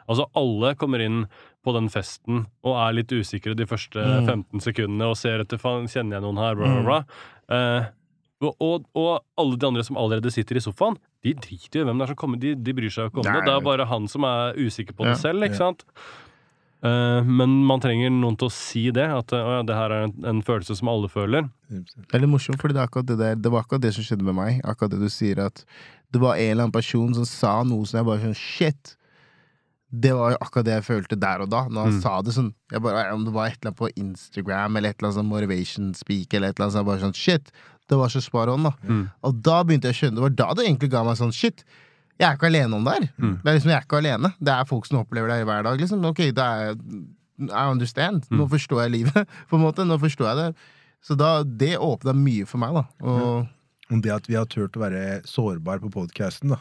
Altså 0.08 0.28
Alle 0.36 0.76
kommer 0.76 1.00
inn 1.02 1.26
på 1.66 1.74
den 1.74 1.90
festen 1.90 2.46
og 2.64 2.76
er 2.78 2.94
litt 2.94 3.08
usikre 3.12 3.56
de 3.56 3.66
første 3.66 3.96
Mm. 4.06 4.28
15 4.28 4.60
sekundene 4.62 5.10
og 5.10 5.18
ser 5.18 5.40
etter 5.40 5.58
faen, 5.58 5.88
kjenner 5.90 6.20
jeg 6.20 6.22
noen 6.22 6.38
her, 6.38 6.56
bla, 6.56 6.68
bla, 6.68 6.84
bla. 6.84 7.04
Eh, 7.50 7.86
og, 8.42 8.56
og, 8.64 8.86
og 8.96 9.24
alle 9.38 9.58
de 9.60 9.68
andre 9.68 9.84
som 9.84 9.98
allerede 10.00 10.32
sitter 10.32 10.56
i 10.56 10.64
sofaen, 10.64 10.96
de 11.26 11.34
driter 11.36 11.82
jo 11.82 11.84
i 11.84 11.88
hvem 11.90 12.00
det 12.00 12.06
er 12.08 12.14
som 12.14 12.20
kommer. 12.22 12.40
De, 12.40 12.54
de 12.56 12.74
bryr 12.78 12.90
seg 12.94 13.08
jo 13.08 13.12
ikke 13.12 13.20
om 13.24 13.28
Nei. 13.28 13.34
det. 13.40 13.46
Det 13.50 13.54
er 13.58 13.66
bare 13.66 13.86
han 13.90 14.08
som 14.08 14.24
er 14.24 14.56
usikker 14.56 14.96
på 14.96 15.04
det 15.08 15.18
Ja. 15.18 15.22
selv, 15.28 15.44
ikke 15.44 15.58
Ja. 15.60 15.66
sant? 15.68 15.84
Uh, 16.80 17.20
men 17.28 17.58
man 17.68 17.82
trenger 17.84 18.08
noen 18.10 18.38
til 18.40 18.48
å 18.48 18.54
si 18.56 18.86
det. 18.96 19.04
At 19.12 19.34
uh, 19.36 19.40
ja, 19.58 19.64
det 19.68 19.76
her 19.76 19.92
er 19.92 20.06
en, 20.08 20.14
en 20.32 20.40
følelse 20.48 20.78
som 20.80 20.88
alle 20.88 21.10
føler. 21.12 21.50
Det 21.68 22.14
er 22.16 22.24
litt 22.24 22.32
morsomt, 22.32 22.62
fordi 22.62 22.78
det, 22.80 23.18
det, 23.20 23.34
det 23.44 23.52
var 23.52 23.66
akkurat 23.66 23.84
det 23.84 23.92
som 23.98 24.06
skjedde 24.08 24.24
med 24.24 24.38
meg. 24.38 24.62
Akkurat 24.64 24.94
det 24.96 25.02
du 25.04 25.10
sier, 25.12 25.42
at 25.44 25.66
det 26.16 26.22
var 26.24 26.40
en 26.40 26.54
eller 26.54 26.64
annen 26.70 26.78
person 26.78 27.12
som 27.18 27.28
sa 27.28 27.58
noe 27.68 27.84
som 27.86 28.00
jeg 28.00 28.08
bare 28.08 28.24
sånn 28.24 28.40
Shit! 28.40 28.96
Det 29.90 30.12
var 30.14 30.36
akkurat 30.40 30.68
det 30.70 30.74
jeg 30.78 30.86
følte 30.86 31.18
der 31.20 31.42
og 31.44 31.50
da, 31.50 31.64
når 31.68 31.88
han 31.90 31.94
Mm. 31.98 32.02
sa 32.04 32.22
det 32.22 32.34
sånn. 32.36 32.52
Bare, 32.72 33.12
Om 33.12 33.24
det 33.26 33.34
var 33.34 33.48
et 33.50 33.58
eller 33.60 33.72
annet 33.74 33.80
på 33.80 33.90
Instagram 33.98 34.78
eller 34.78 34.90
et 34.94 35.00
eller 35.02 35.10
annet 35.10 35.18
sånn 35.20 35.32
motivation 35.34 35.94
speak, 35.98 36.34
eller 36.34 36.50
et 36.54 36.60
eller 36.60 36.68
annet 36.70 36.76
så 36.78 36.80
jeg 36.84 36.90
bare 36.94 37.04
sånn 37.04 37.16
Shit! 37.18 37.52
Det 37.90 37.98
var 37.98 38.12
så 38.14 38.22
spar 38.22 38.52
on, 38.54 38.64
da. 38.68 38.72
Mm. 38.86 39.04
Og 39.26 39.38
da 39.46 39.60
begynte 39.66 39.90
jeg 39.90 39.96
å 39.96 40.00
skjønne. 40.00 40.16
Det 40.20 40.26
var 40.28 40.36
da 40.42 40.50
det 40.60 40.66
egentlig 40.68 40.92
ga 40.94 41.04
meg 41.08 41.18
sånn 41.20 41.34
Shit! 41.36 41.64
Jeg 42.20 42.28
er 42.28 42.36
ikke 42.36 42.50
alene 42.52 42.76
om 42.76 42.84
det 42.86 42.94
her. 42.98 43.06
Mm. 43.18 43.36
Det 43.42 43.48
er 43.50 43.56
liksom, 43.58 43.70
Jeg 43.72 43.78
er 43.80 43.86
ikke 43.88 44.00
alene. 44.04 44.30
Det 44.44 44.52
er 44.54 44.68
folk 44.68 44.86
som 44.90 44.98
opplever 45.00 45.32
det 45.32 45.38
hver 45.48 45.64
dag. 45.64 45.80
liksom. 45.80 46.04
Ok, 46.10 46.20
da 46.36 46.48
er 46.68 46.74
I 47.40 47.64
understand. 47.72 48.26
Nå 48.30 48.44
Mm. 48.46 48.50
forstår 48.52 48.82
jeg 48.84 48.92
livet, 48.98 49.28
på 49.50 49.56
en 49.56 49.64
måte. 49.64 49.86
Nå 49.88 49.96
forstår 50.02 50.28
jeg 50.28 50.38
det. 50.42 50.50
Så 51.02 51.16
da, 51.16 51.30
det 51.44 51.78
åpna 51.80 52.12
mye 52.14 52.46
for 52.46 52.60
meg, 52.60 52.74
da. 52.76 52.84
Og, 53.08 53.48
mm. 53.90 54.02
det 54.04 54.12
at 54.12 54.28
vi 54.28 54.36
har 54.36 54.46
turt 54.52 54.76
å 54.76 54.82
være 54.84 55.22
sårbare 55.26 55.80
på 55.86 55.94
podkasten, 55.96 56.52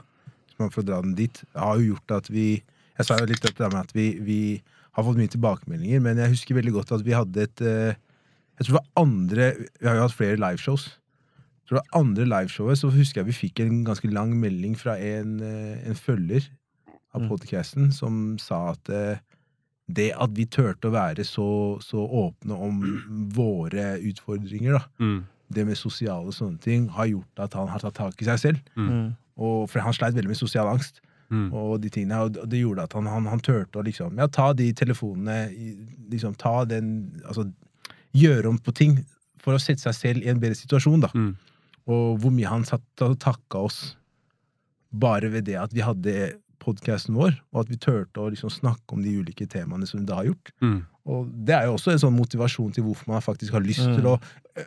for 0.59 0.81
å 0.83 0.87
dra 0.87 1.01
den 1.03 1.17
dit, 1.19 1.43
har 1.59 1.77
jo 1.83 1.93
gjort 1.95 2.11
at 2.23 2.31
vi 2.31 2.63
Jeg 2.99 3.07
sa 3.07 3.15
jo 3.19 3.27
litt 3.31 3.43
dette 3.43 3.63
med 3.71 3.79
at 3.79 3.93
vi, 3.95 4.07
vi 4.19 4.39
har 4.97 5.05
fått 5.07 5.19
mye 5.19 5.31
tilbakemeldinger, 5.31 6.01
men 6.03 6.19
jeg 6.19 6.33
husker 6.33 6.57
veldig 6.57 6.73
godt 6.75 6.91
at 6.97 7.03
vi 7.07 7.13
hadde 7.15 7.43
et 7.45 7.61
eh, 7.63 7.95
Jeg 8.59 8.67
tror 8.67 8.73
det 8.73 8.79
var 8.79 9.03
andre 9.05 9.45
Vi 9.79 9.87
har 9.87 9.95
jo 9.99 10.07
hatt 10.07 10.17
flere 10.19 10.39
liveshows. 10.43 10.89
Tror 11.69 11.79
det 11.79 11.85
var 11.85 12.01
andre 12.01 12.25
liveshowet, 12.25 12.79
så 12.81 12.89
husker 12.91 13.21
jeg 13.21 13.29
vi 13.29 13.37
fikk 13.37 13.61
en 13.61 13.83
ganske 13.85 14.09
lang 14.09 14.33
melding 14.41 14.77
fra 14.81 14.95
en, 14.97 15.35
eh, 15.45 15.83
en 15.89 15.95
følger 15.99 16.47
av 17.15 17.27
podcasten 17.29 17.91
som 17.93 18.39
sa 18.41 18.71
at 18.73 18.89
eh, 18.89 19.19
det 19.89 20.13
at 20.21 20.31
vi 20.37 20.45
turte 20.45 20.89
å 20.89 20.93
være 20.93 21.25
så, 21.25 21.77
så 21.81 22.03
åpne 22.05 22.57
om 22.57 22.81
våre 23.35 23.99
utfordringer, 24.05 24.73
da, 24.79 24.83
Mm. 24.99 25.25
det 25.53 25.67
med 25.67 25.77
sosiale 25.77 26.27
og 26.29 26.35
sånne 26.37 26.61
ting, 26.61 26.89
har 26.89 27.07
gjort 27.07 27.39
at 27.39 27.55
han 27.55 27.69
har 27.69 27.81
tatt 27.81 27.95
tak 27.95 28.21
i 28.21 28.25
seg 28.25 28.39
selv. 28.39 28.59
Mm. 28.77 29.17
Og, 29.39 29.69
for 29.71 29.81
han 29.81 29.93
sleit 29.97 30.15
veldig 30.15 30.29
med 30.29 30.37
sosial 30.37 30.69
angst. 30.69 31.01
Mm. 31.31 31.53
Og 31.53 31.81
de 31.81 31.89
tingene, 31.93 32.19
og 32.25 32.49
det 32.49 32.61
gjorde 32.61 32.83
at 32.85 32.93
han, 32.97 33.07
han, 33.07 33.27
han 33.29 33.41
turte 33.41 33.77
å 33.79 33.85
liksom 33.85 34.17
Ja, 34.17 34.27
ta 34.27 34.53
de 34.57 34.73
telefonene, 34.73 35.51
liksom 36.09 36.35
ta 36.41 36.65
den 36.65 37.21
Altså 37.27 37.45
gjøre 38.17 38.49
om 38.49 38.57
på 38.59 38.73
ting 38.73 39.05
for 39.39 39.53
å 39.53 39.61
sette 39.61 39.83
seg 39.85 39.95
selv 39.95 40.25
i 40.25 40.31
en 40.33 40.41
bedre 40.41 40.57
situasjon, 40.57 41.01
da. 41.05 41.11
Mm. 41.15 41.37
Og 41.89 42.19
hvor 42.21 42.35
mye 42.35 42.51
han 42.51 42.67
satt 42.69 43.05
og 43.07 43.17
takka 43.23 43.65
oss 43.69 43.97
bare 44.93 45.29
ved 45.33 45.45
det 45.49 45.57
at 45.61 45.73
vi 45.77 45.83
hadde 45.85 46.15
podkasten 46.59 47.15
vår, 47.17 47.37
og 47.55 47.63
at 47.63 47.69
vi 47.71 47.79
turte 47.81 48.21
å 48.21 48.29
liksom 48.33 48.51
snakke 48.51 48.97
om 48.97 49.03
de 49.05 49.13
ulike 49.21 49.47
temaene 49.49 49.87
som 49.89 50.01
vi 50.01 50.09
da 50.09 50.19
har 50.19 50.27
gjort. 50.29 50.51
Mm. 50.65 50.79
Og 51.09 51.29
det 51.49 51.55
er 51.55 51.69
jo 51.69 51.77
også 51.77 51.93
en 51.95 52.01
sånn 52.03 52.17
motivasjon 52.19 52.73
til 52.77 52.85
hvorfor 52.85 53.09
man 53.15 53.23
faktisk 53.25 53.55
har 53.57 53.65
lyst 53.65 53.87
Mm. 53.87 53.95
til 53.97 54.07
å 54.11 54.19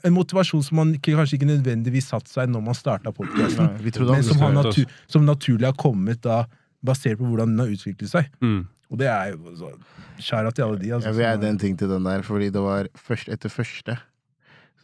En 0.06 0.14
motivasjon 0.16 0.64
som 0.64 0.78
man 0.78 0.94
ikke, 0.96 1.12
kanskje 1.20 1.36
ikke 1.36 1.50
nødvendigvis 1.52 2.08
satt 2.14 2.28
seg 2.32 2.48
når 2.50 2.62
man 2.64 2.74
starta 2.74 3.12
podkasten, 3.12 3.76
men 4.08 4.24
som, 4.24 4.38
har 4.40 4.54
natu 4.56 4.86
som 5.06 5.26
naturlig 5.26 5.66
har 5.68 5.76
kommet 5.76 6.22
da, 6.22 6.46
basert 6.82 7.20
på 7.20 7.28
hvordan 7.28 7.52
den 7.52 7.60
har 7.60 7.68
utviklet 7.68 8.10
seg. 8.10 8.30
Mm. 8.40 8.68
Og 8.90 8.98
det 8.98 9.08
er 9.12 9.34
jo 9.34 9.52
så 9.60 9.74
Skjæra 10.22 10.54
til 10.54 10.64
alle 10.64 10.78
de. 10.80 10.92
Altså, 10.94 11.10
Jeg 11.10 11.16
vil 11.18 11.26
add 11.26 11.44
en 11.44 11.58
ting 11.58 11.78
til 11.78 11.90
den 11.90 12.04
der, 12.04 12.22
fordi 12.22 12.50
det 12.54 12.62
var 12.62 12.88
først 12.96 13.28
etter 13.28 13.50
første. 13.50 13.98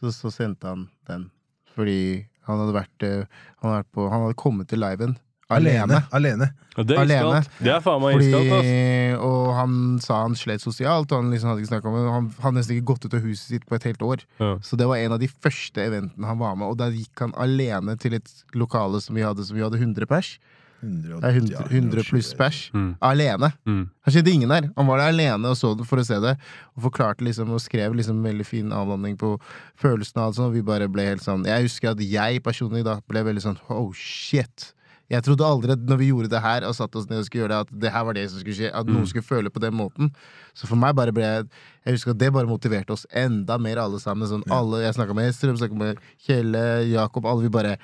Så, 0.00 0.12
så 0.12 0.30
sendte 0.30 0.66
han 0.66 0.88
den. 1.06 1.30
Fordi 1.78 2.26
han 2.48 2.60
hadde 2.64 2.74
vært, 2.76 3.06
eh, 3.06 3.24
han 3.62 3.70
hadde, 3.70 3.78
vært 3.84 3.94
på, 3.94 4.10
han 4.10 4.26
hadde 4.26 4.40
kommet 4.42 4.70
til 4.72 4.82
liven 4.82 5.16
alene. 5.48 5.80
Alene. 5.80 6.02
alene. 6.12 6.48
Og 6.78 6.86
det 6.86 6.94
er 6.94 7.00
Alene. 7.02 7.38
iskaldt. 7.40 7.62
Det 7.64 7.72
er 7.72 7.80
faen 7.82 8.02
meg 8.02 8.20
iskaldt, 8.22 8.52
ass. 8.58 9.22
og 9.26 9.46
han 9.56 9.72
sa 10.04 10.20
han 10.22 10.36
slet 10.38 10.62
sosialt, 10.62 11.10
og 11.10 11.22
han 11.22 11.32
liksom 11.32 11.50
hadde 11.50 11.64
ikke 11.64 11.72
snakka 11.72 11.92
med. 11.94 12.10
Han 12.12 12.28
hadde 12.44 12.58
nesten 12.60 12.76
ikke 12.76 12.90
gått 12.92 13.08
ut 13.08 13.16
av 13.16 13.24
huset 13.24 13.54
sitt 13.54 13.66
på 13.66 13.78
et 13.78 13.88
helt 13.88 14.04
år. 14.04 14.24
Ja. 14.38 14.52
Så 14.62 14.78
det 14.78 14.86
var 14.90 15.00
en 15.00 15.16
av 15.16 15.22
de 15.22 15.30
første 15.32 15.82
eventene 15.82 16.28
han 16.28 16.38
var 16.38 16.54
med, 16.60 16.68
og 16.68 16.78
da 16.78 16.90
gikk 16.92 17.24
han 17.24 17.34
alene 17.40 17.96
til 17.98 18.18
et 18.20 18.30
lokale 18.54 19.00
som 19.02 19.18
vi 19.18 19.24
hadde, 19.26 19.46
som 19.48 19.56
vi 19.56 19.64
hadde 19.64 19.80
100 19.80 20.06
pers. 20.10 20.36
100, 20.80 21.20
Det 21.20 21.28
er 21.28 21.36
100, 21.40 21.66
100 21.70 22.04
pluss 22.06 22.32
120. 22.32 22.38
pers. 22.38 22.70
Mm. 22.74 22.90
Alene. 23.02 23.52
Mm. 23.66 23.82
Han 24.06 24.14
kjente 24.14 24.30
ingen 24.30 24.48
der. 24.54 24.70
Han 24.76 24.86
var 24.86 24.98
der 25.02 25.12
alene 25.12 25.50
og 25.50 25.56
så 25.58 25.74
det 25.76 25.86
for 25.88 25.98
å 25.98 26.06
se 26.06 26.18
det. 26.22 26.36
Og 26.76 26.86
forklarte 26.86 27.24
liksom 27.26 27.50
og 27.50 27.60
skrev 27.60 27.94
liksom 27.98 28.22
veldig 28.22 28.46
fin 28.46 28.72
avhandling 28.72 29.18
på 29.18 29.34
følelsen 29.80 30.22
av 30.22 30.32
det. 30.32 30.36
sånn, 30.38 30.50
Og 30.52 30.58
vi 30.58 30.62
bare 30.62 30.88
ble 30.88 31.02
helt 31.08 31.22
sånn 31.24 31.44
Jeg 31.48 31.66
husker 31.66 31.90
at 31.90 32.00
jeg 32.00 32.42
personlig 32.42 32.84
da 32.84 33.00
ble 33.08 33.24
veldig 33.26 33.42
sånn 33.42 33.58
oh 33.68 33.92
shit. 33.92 34.72
Jeg 35.08 35.24
trodde 35.24 35.46
aldri 35.46 35.72
at 35.72 35.84
når 35.88 35.96
vi 36.02 36.10
gjorde 36.10 36.28
det 36.28 36.40
her 36.44 36.66
og 36.68 36.74
satte 36.76 36.98
oss 37.00 37.06
ned 37.08 37.22
og 37.22 37.24
skulle 37.24 37.46
gjøre 37.46 37.54
det, 37.54 37.60
at 37.64 37.80
det 37.80 37.92
her 37.94 38.04
var 38.04 38.16
det 38.18 38.26
som 38.28 38.42
skulle 38.42 38.58
skje. 38.58 38.68
At 38.76 38.86
noen 38.86 39.06
skulle 39.08 39.24
føle 39.24 39.48
på 39.48 39.62
den 39.64 39.72
måten. 39.74 40.10
Så 40.52 40.68
for 40.68 40.76
meg 40.76 40.94
bare 40.98 41.14
ble 41.16 41.24
Jeg 41.24 41.46
jeg 41.86 41.94
husker 41.96 42.12
at 42.12 42.18
det 42.20 42.28
bare 42.34 42.44
motiverte 42.44 42.92
oss 42.92 43.06
enda 43.16 43.56
mer, 43.56 43.78
alle 43.80 43.96
sammen. 44.02 44.28
Sånn, 44.28 44.44
alle, 44.52 44.82
Jeg 44.84 44.98
snakka 44.98 45.14
med 45.16 45.30
Estrøm, 45.30 45.56
snakka 45.56 45.78
med 45.78 46.02
Kjelle, 46.26 46.84
Jakob, 46.92 47.24
alle. 47.24 47.46
Vi 47.46 47.48
bare 47.48 47.78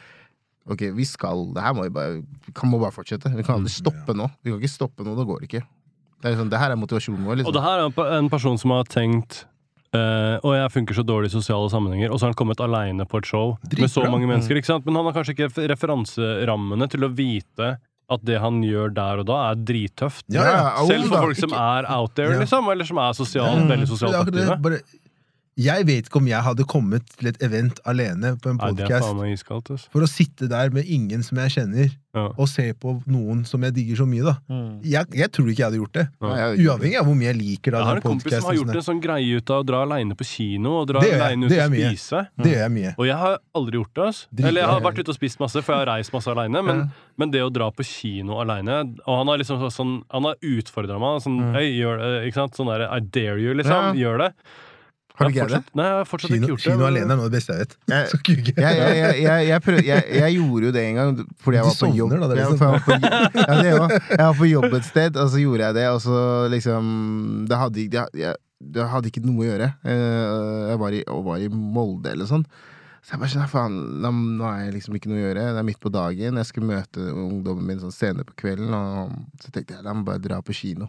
Ok, 0.70 0.80
vi 0.96 1.04
skal 1.04 1.52
Det 1.52 1.60
her 1.60 1.74
må 1.76 1.82
vi 1.84 1.90
bare 1.92 2.22
Vi 2.46 2.52
kan 2.56 2.70
må 2.72 2.78
bare 2.80 2.90
fortsette. 2.94 3.28
Vi 3.36 3.42
kan 3.44 3.58
aldri 3.60 3.70
stoppe 3.72 4.14
nå. 4.16 4.30
Vi 4.42 4.50
kan 4.50 4.60
ikke 4.62 4.70
stoppe 4.72 5.04
nå. 5.04 5.12
Det 5.18 5.26
går 5.28 5.42
ikke. 5.48 5.60
Det 6.22 6.30
er 6.30 6.36
liksom, 6.36 6.48
det 6.50 6.58
her 6.58 6.70
er 6.72 6.76
motivasjonen 6.80 7.24
vår. 7.26 7.32
Og 7.32 7.36
Liksom. 7.42 7.52
det 7.52 7.62
her 7.62 7.82
er 7.84 8.18
en 8.18 8.30
person 8.32 8.56
som 8.58 8.70
har 8.70 8.84
tenkt 8.84 9.44
Uh, 9.94 10.40
og 10.42 10.56
jeg 10.56 10.70
funker 10.74 10.96
så 10.98 11.04
dårlig 11.06 11.28
i 11.28 11.34
sosiale 11.36 11.68
sammenhenger, 11.70 12.10
og 12.10 12.18
så 12.18 12.26
har 12.26 12.32
han 12.32 12.34
kommet 12.40 12.58
aleine 12.58 13.04
på 13.06 13.20
et 13.20 13.28
show 13.30 13.52
med 13.78 13.86
så 13.88 14.02
mange 14.10 14.26
mennesker. 14.26 14.56
ikke 14.58 14.66
sant? 14.66 14.84
Men 14.88 14.96
han 14.98 15.04
har 15.06 15.12
kanskje 15.14 15.36
ikke 15.36 15.68
referanserammene 15.70 16.88
til 16.90 17.06
å 17.06 17.10
vite 17.14 17.68
at 18.10 18.24
det 18.26 18.40
han 18.42 18.58
gjør 18.66 18.90
der 18.92 19.22
og 19.22 19.26
da, 19.30 19.36
er 19.52 19.60
drittøft. 19.62 20.24
Ja, 20.34 20.42
ja. 20.42 20.72
Selv 20.90 21.06
for 21.12 21.28
folk 21.28 21.38
som 21.38 21.54
er 21.54 21.86
out 21.94 22.16
there, 22.18 22.32
Ja. 22.34 22.40
liksom, 22.42 22.66
eller 22.72 22.84
som 22.84 22.98
er 22.98 23.12
sosialt, 23.14 23.62
Mm. 23.62 23.70
veldig 23.70 23.88
sosialt 23.88 24.18
aktive. 24.18 24.82
Jeg 25.56 25.86
vet 25.86 26.08
ikke 26.08 26.18
om 26.18 26.26
jeg 26.26 26.42
hadde 26.42 26.64
kommet 26.66 27.04
til 27.18 27.28
et 27.30 27.36
event 27.46 27.78
alene 27.86 28.34
på 28.42 28.50
en 28.50 28.58
podkast. 28.58 29.06
Altså. 29.14 29.88
for 29.92 30.02
å 30.02 30.08
sitte 30.10 30.48
der 30.50 30.70
med 30.74 30.84
ingen 30.90 31.22
som 31.22 31.38
jeg 31.38 31.50
kjenner, 31.58 31.92
Ja. 32.14 32.28
og 32.38 32.46
se 32.46 32.72
på 32.78 33.02
noen 33.10 33.40
som 33.44 33.60
jeg 33.66 33.74
digger 33.74 33.96
så 33.96 34.06
mye. 34.06 34.22
da 34.22 34.34
Jeg, 34.86 35.06
jeg 35.10 35.30
tror 35.34 35.48
ikke 35.50 35.58
jeg 35.58 35.66
hadde 35.66 35.78
gjort 35.82 35.92
det. 35.98 36.04
Ikke. 36.22 36.62
Uavhengig 36.62 36.98
av 37.00 37.06
hvor 37.06 37.16
mye 37.18 37.26
jeg 37.32 37.38
liker 37.40 37.70
da, 37.72 37.78
Jeg 37.78 37.86
har 37.86 37.96
en 37.96 38.02
kompis 38.02 38.32
som 38.38 38.44
har 38.50 38.54
gjort 38.54 38.74
en 38.76 38.86
sånn 38.86 39.00
greie 39.02 39.36
ut 39.36 39.50
av 39.50 39.62
å 39.62 39.66
dra 39.66 39.80
aleine 39.82 40.14
på 40.14 40.24
kino 40.24 40.76
og 40.80 40.86
dra 40.92 41.00
aleine 41.00 41.46
ut 41.46 41.50
Det 41.50 41.58
og 41.58 41.64
er 41.64 41.70
mye. 41.74 41.90
spise. 41.90 42.20
Det 42.38 42.52
gjør 42.52 42.62
jeg 42.62 42.70
mye. 42.70 42.94
Og 42.98 43.06
jeg 43.06 43.16
har 43.16 43.38
aldri 43.54 43.72
gjort 43.80 43.94
det. 43.94 44.04
ass. 44.08 44.26
Dritbra. 44.30 44.48
Eller 44.48 44.60
jeg 44.62 44.70
har 44.70 44.80
vært 44.80 44.98
ute 45.02 45.08
og 45.10 45.14
spist 45.18 45.40
masse, 45.40 45.62
for 45.62 45.72
jeg 45.74 45.86
har 45.86 45.90
reist 45.96 46.12
masse 46.12 46.28
aleine. 46.30 46.62
Men, 46.64 46.92
men 47.18 47.30
det 47.30 47.42
å 47.42 47.50
dra 47.52 47.70
på 47.70 47.82
kino 47.84 48.38
aleine 48.42 48.78
Og 49.06 49.18
han 49.18 49.26
har 49.26 49.38
liksom 49.38 49.58
sånn 49.70 50.04
Han 50.10 50.22
har 50.22 50.36
utfordra 50.42 50.98
meg. 51.02 51.22
Sånn, 51.22 51.52
Hei, 51.52 51.66
gjør 51.78 51.98
det, 51.98 52.12
ikke 52.30 52.34
sant? 52.42 52.54
Sånn 52.54 52.70
der, 52.70 52.86
I 52.90 53.00
dare 53.00 53.38
you, 53.42 53.54
liksom. 53.54 53.94
Gjør 53.98 54.18
det. 54.18 54.32
Har 55.14 55.28
du 55.28 55.34
ikke 55.34 55.46
det? 55.52 55.58
Nei, 55.78 55.84
jeg 55.86 55.94
har 56.00 56.06
fortsatt 56.10 56.30
Kino, 56.32 56.40
ikke 56.42 56.50
gjort 56.54 56.62
det. 56.64 56.72
kino 56.74 56.86
alene 56.88 57.04
er 57.14 57.18
noe 57.20 57.26
av 57.26 57.30
det 57.30 57.36
beste 57.38 57.54
jeg 57.54 57.60
vet. 57.62 57.74
Jeg- 57.86 58.08
jeg, 58.34 58.54
jeg, 58.64 58.96
jeg, 58.98 59.22
jeg, 59.22 59.46
jeg, 59.48 59.62
prøv, 59.62 59.78
jeg, 59.86 60.02
jeg 60.18 60.34
gjorde 60.38 60.64
jo 60.66 60.72
det 60.74 60.82
en 60.88 60.98
gang 60.98 61.12
fordi 61.44 61.60
jeg 61.60 61.64
var 61.68 61.76
på 61.78 61.90
jobb. 61.94 62.10
sovner 62.10 62.18
da, 62.24 62.34
liksom. 62.34 62.58
jeg, 62.58 62.72
var 62.72 62.82
på, 62.82 62.96
ja, 63.44 63.60
det 63.62 63.74
også. 63.78 64.00
jeg 64.10 64.24
var 64.24 64.34
på 64.40 64.48
jobb 64.50 64.74
et 64.80 64.88
sted, 64.90 65.16
og 65.22 65.30
så 65.30 65.42
gjorde 65.44 65.68
jeg 65.68 65.74
det, 65.78 65.86
og 65.94 66.00
så 66.02 66.18
liksom 66.50 66.92
Det 67.48 67.60
hadde, 67.62 67.86
det, 67.94 68.34
det 68.74 68.88
hadde 68.90 69.10
ikke 69.12 69.22
noe 69.28 69.44
å 69.44 69.48
gjøre. 69.52 69.70
Eh, 69.86 70.70
Jeg 70.72 70.78
var 70.82 70.96
i, 70.98 71.02
var 71.30 71.42
i 71.46 71.48
Molde 71.52 72.10
eller 72.14 72.26
sånn. 72.30 72.42
Så 73.04 73.12
jeg 73.14 73.20
bare 73.20 73.28
skjønner, 73.34 73.50
faen, 73.52 73.74
nå, 74.00 74.44
er 74.48 74.62
jeg 74.64 74.74
liksom 74.78 74.94
ikke 74.96 75.10
noe 75.12 75.18
å 75.20 75.24
gjøre. 75.28 75.42
Det 75.52 75.60
er 75.60 75.66
midt 75.68 75.80
på 75.84 75.90
dagen. 75.92 76.38
Jeg 76.40 76.48
skulle 76.48 76.70
møte 76.70 77.02
ungdommen 77.12 77.66
min 77.68 77.82
sånn 77.82 77.92
senere 77.92 78.24
på 78.24 78.32
kvelden, 78.40 78.72
og 78.72 79.12
så 79.44 79.52
tenkte 79.52 79.76
jeg 79.76 79.84
la 79.84 79.92
meg 79.94 80.06
bare 80.08 80.22
dra 80.24 80.38
på 80.42 80.56
kino. 80.56 80.88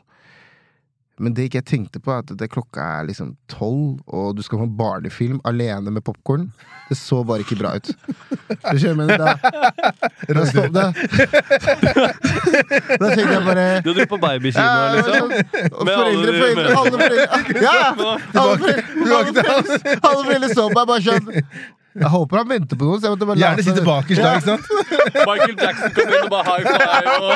Men 1.18 1.32
det 1.34 1.46
ikke 1.48 1.62
jeg 1.62 1.66
tenkte 1.70 2.00
på, 2.04 2.12
er 2.12 2.24
at 2.26 2.32
det 2.36 2.50
klokka 2.52 2.84
er 3.00 3.06
liksom 3.08 3.30
tolv, 3.48 4.02
og 4.12 4.34
du 4.36 4.42
skal 4.44 4.60
på 4.60 4.66
en 4.68 4.74
barnefilm 4.76 5.38
alene 5.48 5.94
med 5.96 6.04
popkorn. 6.04 6.50
Det 6.90 6.98
så 7.00 7.22
bare 7.26 7.40
ikke 7.46 7.56
bra 7.62 7.72
ut. 7.80 7.88
Du 7.88 8.78
skjønner, 8.82 8.96
mener 9.00 9.18
da, 9.18 9.36
da, 10.28 10.44
stopp, 10.50 10.74
da, 10.76 10.90
da 11.66 13.08
tenkte 13.14 13.32
jeg 13.32 13.46
bare 13.48 13.66
Du 13.86 13.90
dro 13.96 14.06
på 14.12 14.20
babykino, 14.22 14.66
ja, 14.66 14.92
liksom? 14.98 15.32
foreldre, 15.72 15.96
alle- 16.04 16.36
foreldre, 16.42 16.68
alle 16.76 16.92
foreldre 16.92 17.26
Ja! 17.66 17.80
Alle 17.96 18.58
foreldre, 18.60 18.76
alle 19.16 19.32
foreldre, 19.32 19.98
alle 20.02 20.24
foreldre 20.28 20.50
så 20.54 20.68
meg 20.76 20.86
bare 20.92 21.02
sånn 21.08 21.26
Jeg 21.96 22.10
håper 22.12 22.42
han 22.42 22.50
venter 22.50 22.76
på 22.80 22.88
noe. 22.90 22.98
Så 23.00 23.08
jeg 23.08 23.14
måtte 23.14 23.28
bare 23.30 23.40
Gjerne 23.40 23.64
sitte 23.64 23.84
bakerst 23.86 24.20
da, 24.20 24.32
ikke 24.36 24.50
sant? 24.52 24.66
Michael 25.30 25.56
Jackson 25.62 25.94
kom 25.96 26.10
inn 26.12 26.26
og 26.26 26.32
bare 26.34 26.46
high 26.50 26.66
five. 26.68 27.08
Og... 27.24 27.34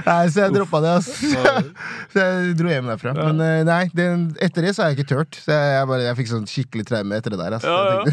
Nei, 0.10 0.24
så 0.28 0.44
jeg 0.44 0.54
droppa 0.58 0.82
det, 0.84 0.90
altså. 0.98 1.12
Så 2.12 2.16
jeg 2.26 2.54
dro 2.58 2.68
hjem 2.72 2.90
derfra. 2.90 3.14
Men 3.16 3.40
eh, 3.44 3.60
nei, 3.66 3.84
den, 3.96 4.28
etter 4.42 4.66
det 4.66 4.72
så 4.74 4.82
har 4.82 4.88
jeg 4.90 5.00
ikke 5.00 5.10
turt. 5.14 5.32
Så 5.40 5.54
jeg, 5.54 5.72
jeg, 5.76 5.88
bare, 5.92 6.06
jeg 6.08 6.18
fikk 6.18 6.30
sånn 6.32 6.48
skikkelig 6.50 6.84
traume 6.90 7.20
etter 7.20 7.30
det 7.36 7.40
der. 7.40 7.52
Altså. 7.56 7.70
Ja, 7.70 7.78
ja. 8.02 8.12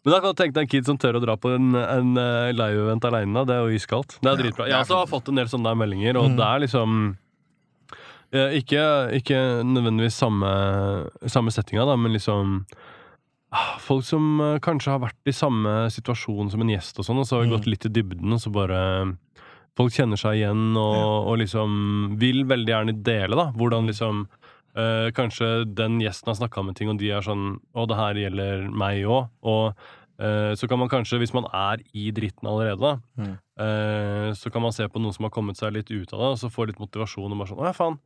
Men 0.00 0.14
da 0.14 0.18
kan 0.22 0.32
du 0.32 0.38
tenke 0.38 0.56
deg 0.56 0.64
en 0.64 0.70
kid 0.72 0.86
som 0.88 0.96
tør 1.00 1.18
å 1.18 1.22
dra 1.22 1.34
på 1.36 1.50
en, 1.52 1.74
en 1.76 2.14
eh, 2.18 2.52
live-event 2.56 3.04
aleine. 3.10 3.44
Det 3.46 3.54
er 3.54 3.66
jo 3.66 3.76
iskaldt. 3.76 4.16
Det 4.24 4.30
er 4.32 4.40
dritbra. 4.40 4.68
Jeg 4.70 4.80
også 4.80 5.02
har 5.02 5.10
fått 5.10 5.28
en 5.28 5.42
del 5.42 5.50
sånne 5.52 5.68
der 5.68 5.82
meldinger, 5.82 6.18
og 6.22 6.38
det 6.40 6.46
er 6.46 6.64
liksom 6.64 6.88
ikke, 8.32 8.82
ikke 9.18 9.38
nødvendigvis 9.66 10.14
samme, 10.22 10.50
samme 11.26 11.50
settinga, 11.50 11.84
da, 11.88 11.96
men 11.98 12.12
liksom 12.14 12.64
ah, 13.50 13.72
Folk 13.82 14.04
som 14.06 14.40
eh, 14.40 14.58
kanskje 14.62 14.92
har 14.94 15.00
vært 15.02 15.18
i 15.26 15.34
samme 15.34 15.88
situasjon 15.90 16.50
som 16.52 16.62
en 16.62 16.70
gjest, 16.70 16.98
og 17.02 17.04
sånn, 17.08 17.18
og 17.18 17.26
så 17.26 17.36
har 17.40 17.42
vi 17.48 17.50
gått 17.56 17.66
litt 17.66 17.86
i 17.88 17.92
dybden, 17.96 18.32
og 18.36 18.40
så 18.42 18.52
bare 18.54 18.82
Folk 19.78 19.94
kjenner 19.94 20.18
seg 20.18 20.40
igjen 20.40 20.76
og, 20.76 21.28
og 21.30 21.38
liksom 21.40 22.16
vil 22.20 22.42
veldig 22.50 22.72
gjerne 22.74 22.94
dele, 23.06 23.36
da. 23.38 23.48
Hvordan 23.56 23.86
liksom 23.88 24.24
øh, 24.76 25.08
Kanskje 25.16 25.64
den 25.78 26.00
gjesten 26.02 26.30
har 26.32 26.38
snakka 26.40 26.62
med 26.66 26.76
ting, 26.76 26.90
og 26.90 26.98
de 27.00 27.10
er 27.14 27.22
sånn 27.24 27.56
Å, 27.74 27.86
det 27.88 27.96
her 27.98 28.18
gjelder 28.18 28.66
meg 28.70 29.06
òg. 29.06 29.30
Og 29.46 29.70
øh, 30.20 30.52
så 30.58 30.68
kan 30.68 30.82
man 30.82 30.90
kanskje, 30.90 31.18
hvis 31.22 31.32
man 31.34 31.46
er 31.54 31.80
i 31.96 32.10
dritten 32.14 32.50
allerede, 32.50 32.82
da, 32.82 32.96
Mm. 33.16 33.34
eh, 33.62 34.28
så 34.36 34.50
kan 34.52 34.62
man 34.66 34.72
se 34.74 34.86
på 34.90 35.00
noen 35.00 35.14
som 35.16 35.24
har 35.26 35.32
kommet 35.34 35.56
seg 35.56 35.72
litt 35.78 35.90
ut 35.90 36.12
av 36.12 36.18
det, 36.26 36.28
og 36.34 36.38
så 36.42 36.50
få 36.52 36.66
litt 36.68 36.82
motivasjon. 36.82 37.30
Og 37.32 37.38
bare 37.40 37.50
sånn 37.54 37.62
Å 37.62 37.70
ja, 37.70 37.72
faen. 37.78 37.98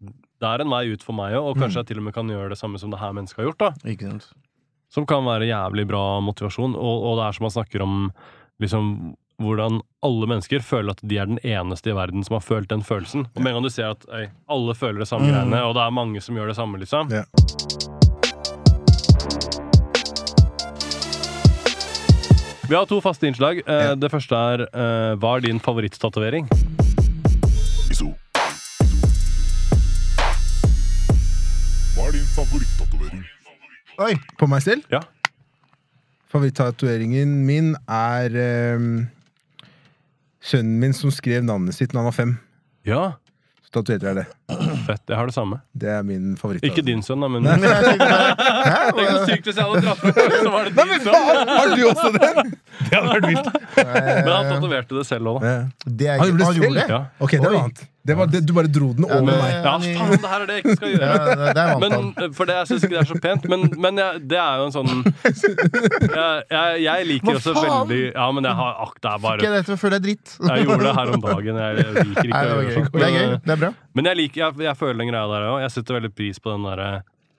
Det 0.00 0.44
er 0.48 0.60
en 0.60 0.68
vei 0.70 0.92
ut 0.92 1.02
for 1.02 1.16
meg 1.16 1.32
òg, 1.34 1.46
og 1.52 1.56
kanskje 1.56 1.80
jeg 1.80 1.86
til 1.86 1.98
og 1.98 2.04
med 2.04 2.14
kan 2.14 2.28
gjøre 2.28 2.50
det 2.52 2.58
samme 2.60 2.78
som 2.78 2.90
det 2.92 2.98
her 3.00 3.12
mennesket 3.16 3.40
har 3.40 3.48
gjort. 3.50 3.58
da 3.58 3.90
Ikke 3.90 4.10
sant? 4.10 4.32
som 4.92 5.04
kan 5.06 5.24
være 5.26 5.48
jævlig 5.48 5.86
bra 5.88 6.20
motivasjon. 6.22 6.76
Og, 6.76 7.02
og 7.10 7.16
det 7.18 7.24
er 7.26 7.32
som 7.32 7.42
man 7.44 7.50
snakker 7.50 7.82
om 7.82 7.94
liksom, 8.62 9.16
hvordan 9.42 9.80
alle 10.06 10.26
mennesker 10.30 10.60
føler 10.62 10.90
at 10.94 11.00
de 11.02 11.18
er 11.18 11.26
den 11.26 11.40
eneste 11.42 11.90
i 11.90 11.96
verden 11.96 12.22
som 12.24 12.36
har 12.38 12.44
følt 12.46 12.68
den 12.70 12.82
følelsen. 12.86 13.26
Og 13.34 13.42
med 13.42 13.50
en 13.50 13.58
gang 13.58 13.64
du 13.66 13.70
ser 13.74 13.90
at 13.90 14.06
øy, 14.08 14.28
alle 14.48 14.74
føler 14.78 14.98
det 15.02 15.08
samme 15.08 15.26
Mm. 15.26 15.32
greiene, 15.34 15.64
og 15.66 15.74
det 15.74 15.82
er 15.82 15.90
mange 15.90 16.20
som 16.22 16.36
gjør 16.36 16.46
det 16.52 16.56
samme, 16.56 16.78
liksom. 16.78 17.10
Ja. 17.10 17.24
Vi 22.68 22.74
har 22.74 22.86
to 22.86 23.00
faste 23.00 23.26
innslag. 23.28 23.60
Eh, 23.66 23.74
Ja. 23.90 23.94
Det 23.94 24.10
første 24.10 24.34
er 24.34 24.60
eh, 24.66 25.14
Hva 25.16 25.36
er 25.36 25.40
din 25.40 25.60
favorittatovering? 25.60 26.48
Oi! 34.02 34.14
På 34.38 34.48
meg 34.50 34.62
selv? 34.64 34.82
Ja. 34.92 35.00
Favorittatoveringen 36.32 37.30
min 37.46 37.74
er 37.88 38.34
ehm, 38.42 38.88
sønnen 40.42 40.80
min 40.82 40.92
som 40.96 41.12
skrev 41.14 41.44
navnet 41.46 41.76
sitt 41.76 41.94
da 41.94 42.02
han 42.02 42.08
var 42.10 42.16
fem. 42.16 42.34
Ja, 42.86 43.04
Så 43.66 43.72
tatoverte 43.80 44.06
jeg 44.06 44.16
det. 44.20 44.26
fett. 44.86 45.02
Jeg 45.10 45.16
har 45.18 45.26
det 45.26 45.34
samme. 45.34 45.56
Det 45.74 45.88
er 45.90 46.02
min 46.06 46.36
favoritt. 46.38 46.62
Ikke 46.66 46.84
din 46.86 47.00
sønn, 47.02 47.20
da, 47.24 47.28
men 47.30 47.42
Men 47.46 47.64
jeg 47.66 47.82
tenkte 47.82 48.06
bare, 48.06 48.36
Hæ? 48.66 48.92
Tenk 48.94 49.08
så 49.10 49.24
sykt 49.30 49.48
hvis 49.50 49.56
jeg 49.58 49.66
hadde 49.66 49.82
dratt 49.86 50.04
med 50.04 50.14
så 50.44 50.52
var 50.54 50.68
det 50.68 50.74
din 50.76 51.02
sønn. 51.06 51.50
Har 51.50 51.72
du 51.72 51.82
også 51.88 52.12
den? 52.14 52.54
Det 52.86 52.94
hadde 52.94 53.10
vært 53.10 53.28
vilt. 53.32 53.50
Men 53.80 54.32
han 54.36 54.50
tatoverte 54.52 54.98
det 55.00 55.06
selv 55.08 55.32
òg, 55.32 55.40
da. 55.42 55.50
Ja. 55.56 55.90
Det 56.02 56.06
er, 56.12 56.18
Han 56.20 56.30
gjorde 56.30 56.44
det 56.44 56.62
selv? 56.62 56.82
Ja. 56.94 57.00
Ok, 57.18 57.30
det 57.34 57.40
er 57.42 57.50
noe 57.56 57.64
annet. 57.66 57.84
Det 58.06 58.14
var 58.18 58.28
det, 58.30 58.40
du 58.46 58.52
bare 58.54 58.70
dro 58.70 58.92
den 58.94 59.06
Ja, 59.08 59.16
over 59.18 59.32
det- 59.32 59.38
meg. 59.42 59.54
Ja, 59.66 59.72
faen, 59.82 60.10
det 60.22 60.30
her 60.32 60.40
er 60.40 60.46
det 60.50 60.56
jeg 60.56 60.62
ikke 60.64 60.76
skal 60.78 60.92
gjøre. 60.94 61.06
Ja, 61.06 61.34
det, 61.40 61.48
det 61.58 61.62
er 61.64 61.80
Men, 61.82 62.32
for 62.38 62.46
det, 62.50 62.54
jeg 62.60 62.68
syns 62.70 62.84
ikke 62.86 62.94
det 62.96 63.02
er 63.02 63.08
så 63.10 63.18
pent. 63.26 63.48
Men, 63.52 63.66
men 63.86 63.98
jeg, 64.02 64.20
det 64.30 64.38
er 64.42 64.60
jo 64.60 64.68
en 64.68 64.74
sånn 64.76 64.92
Jeg, 65.66 66.44
jeg, 66.50 66.82
jeg 66.86 67.06
liker 67.10 67.38
også 67.40 67.54
veldig 67.56 68.00
Ja, 68.14 68.26
men 68.36 68.46
jeg 68.48 68.58
har 68.60 68.78
ak, 68.86 68.94
det 69.02 69.10
er 69.10 69.16
Ikke 69.16 69.26
bare 69.26 69.50
dette, 69.56 69.74
jeg 69.74 69.80
føler 69.82 69.96
det 69.96 70.00
er 70.00 70.06
dritt. 70.06 70.36
Jeg 70.50 70.66
gjorde 70.68 70.86
det 70.86 70.94
her 71.00 71.12
om 71.16 71.24
dagen. 71.26 71.60
Jeg, 71.64 71.82
jeg 71.82 72.06
liker 72.06 72.30
ikke 72.30 72.32
Nei, 72.36 72.44
det, 72.46 72.54
var 72.56 72.64
gøy. 72.70 72.88
det 72.96 73.06
er 73.10 73.14
gøy. 73.16 73.36
Det 73.46 73.54
er 73.56 73.60
bra. 73.64 73.70
men 73.98 74.08
jeg, 74.10 74.18
liker, 74.22 74.40
jeg, 74.44 74.64
jeg 74.68 74.76
føler 74.80 74.98
den 75.02 75.10
greia 75.12 75.26
der 75.34 75.46
òg. 75.50 75.58
Jeg 75.66 75.74
setter 75.76 75.98
veldig 76.00 76.12
pris 76.16 76.42
på 76.42 76.54
den 76.54 76.66
derre 76.70 76.90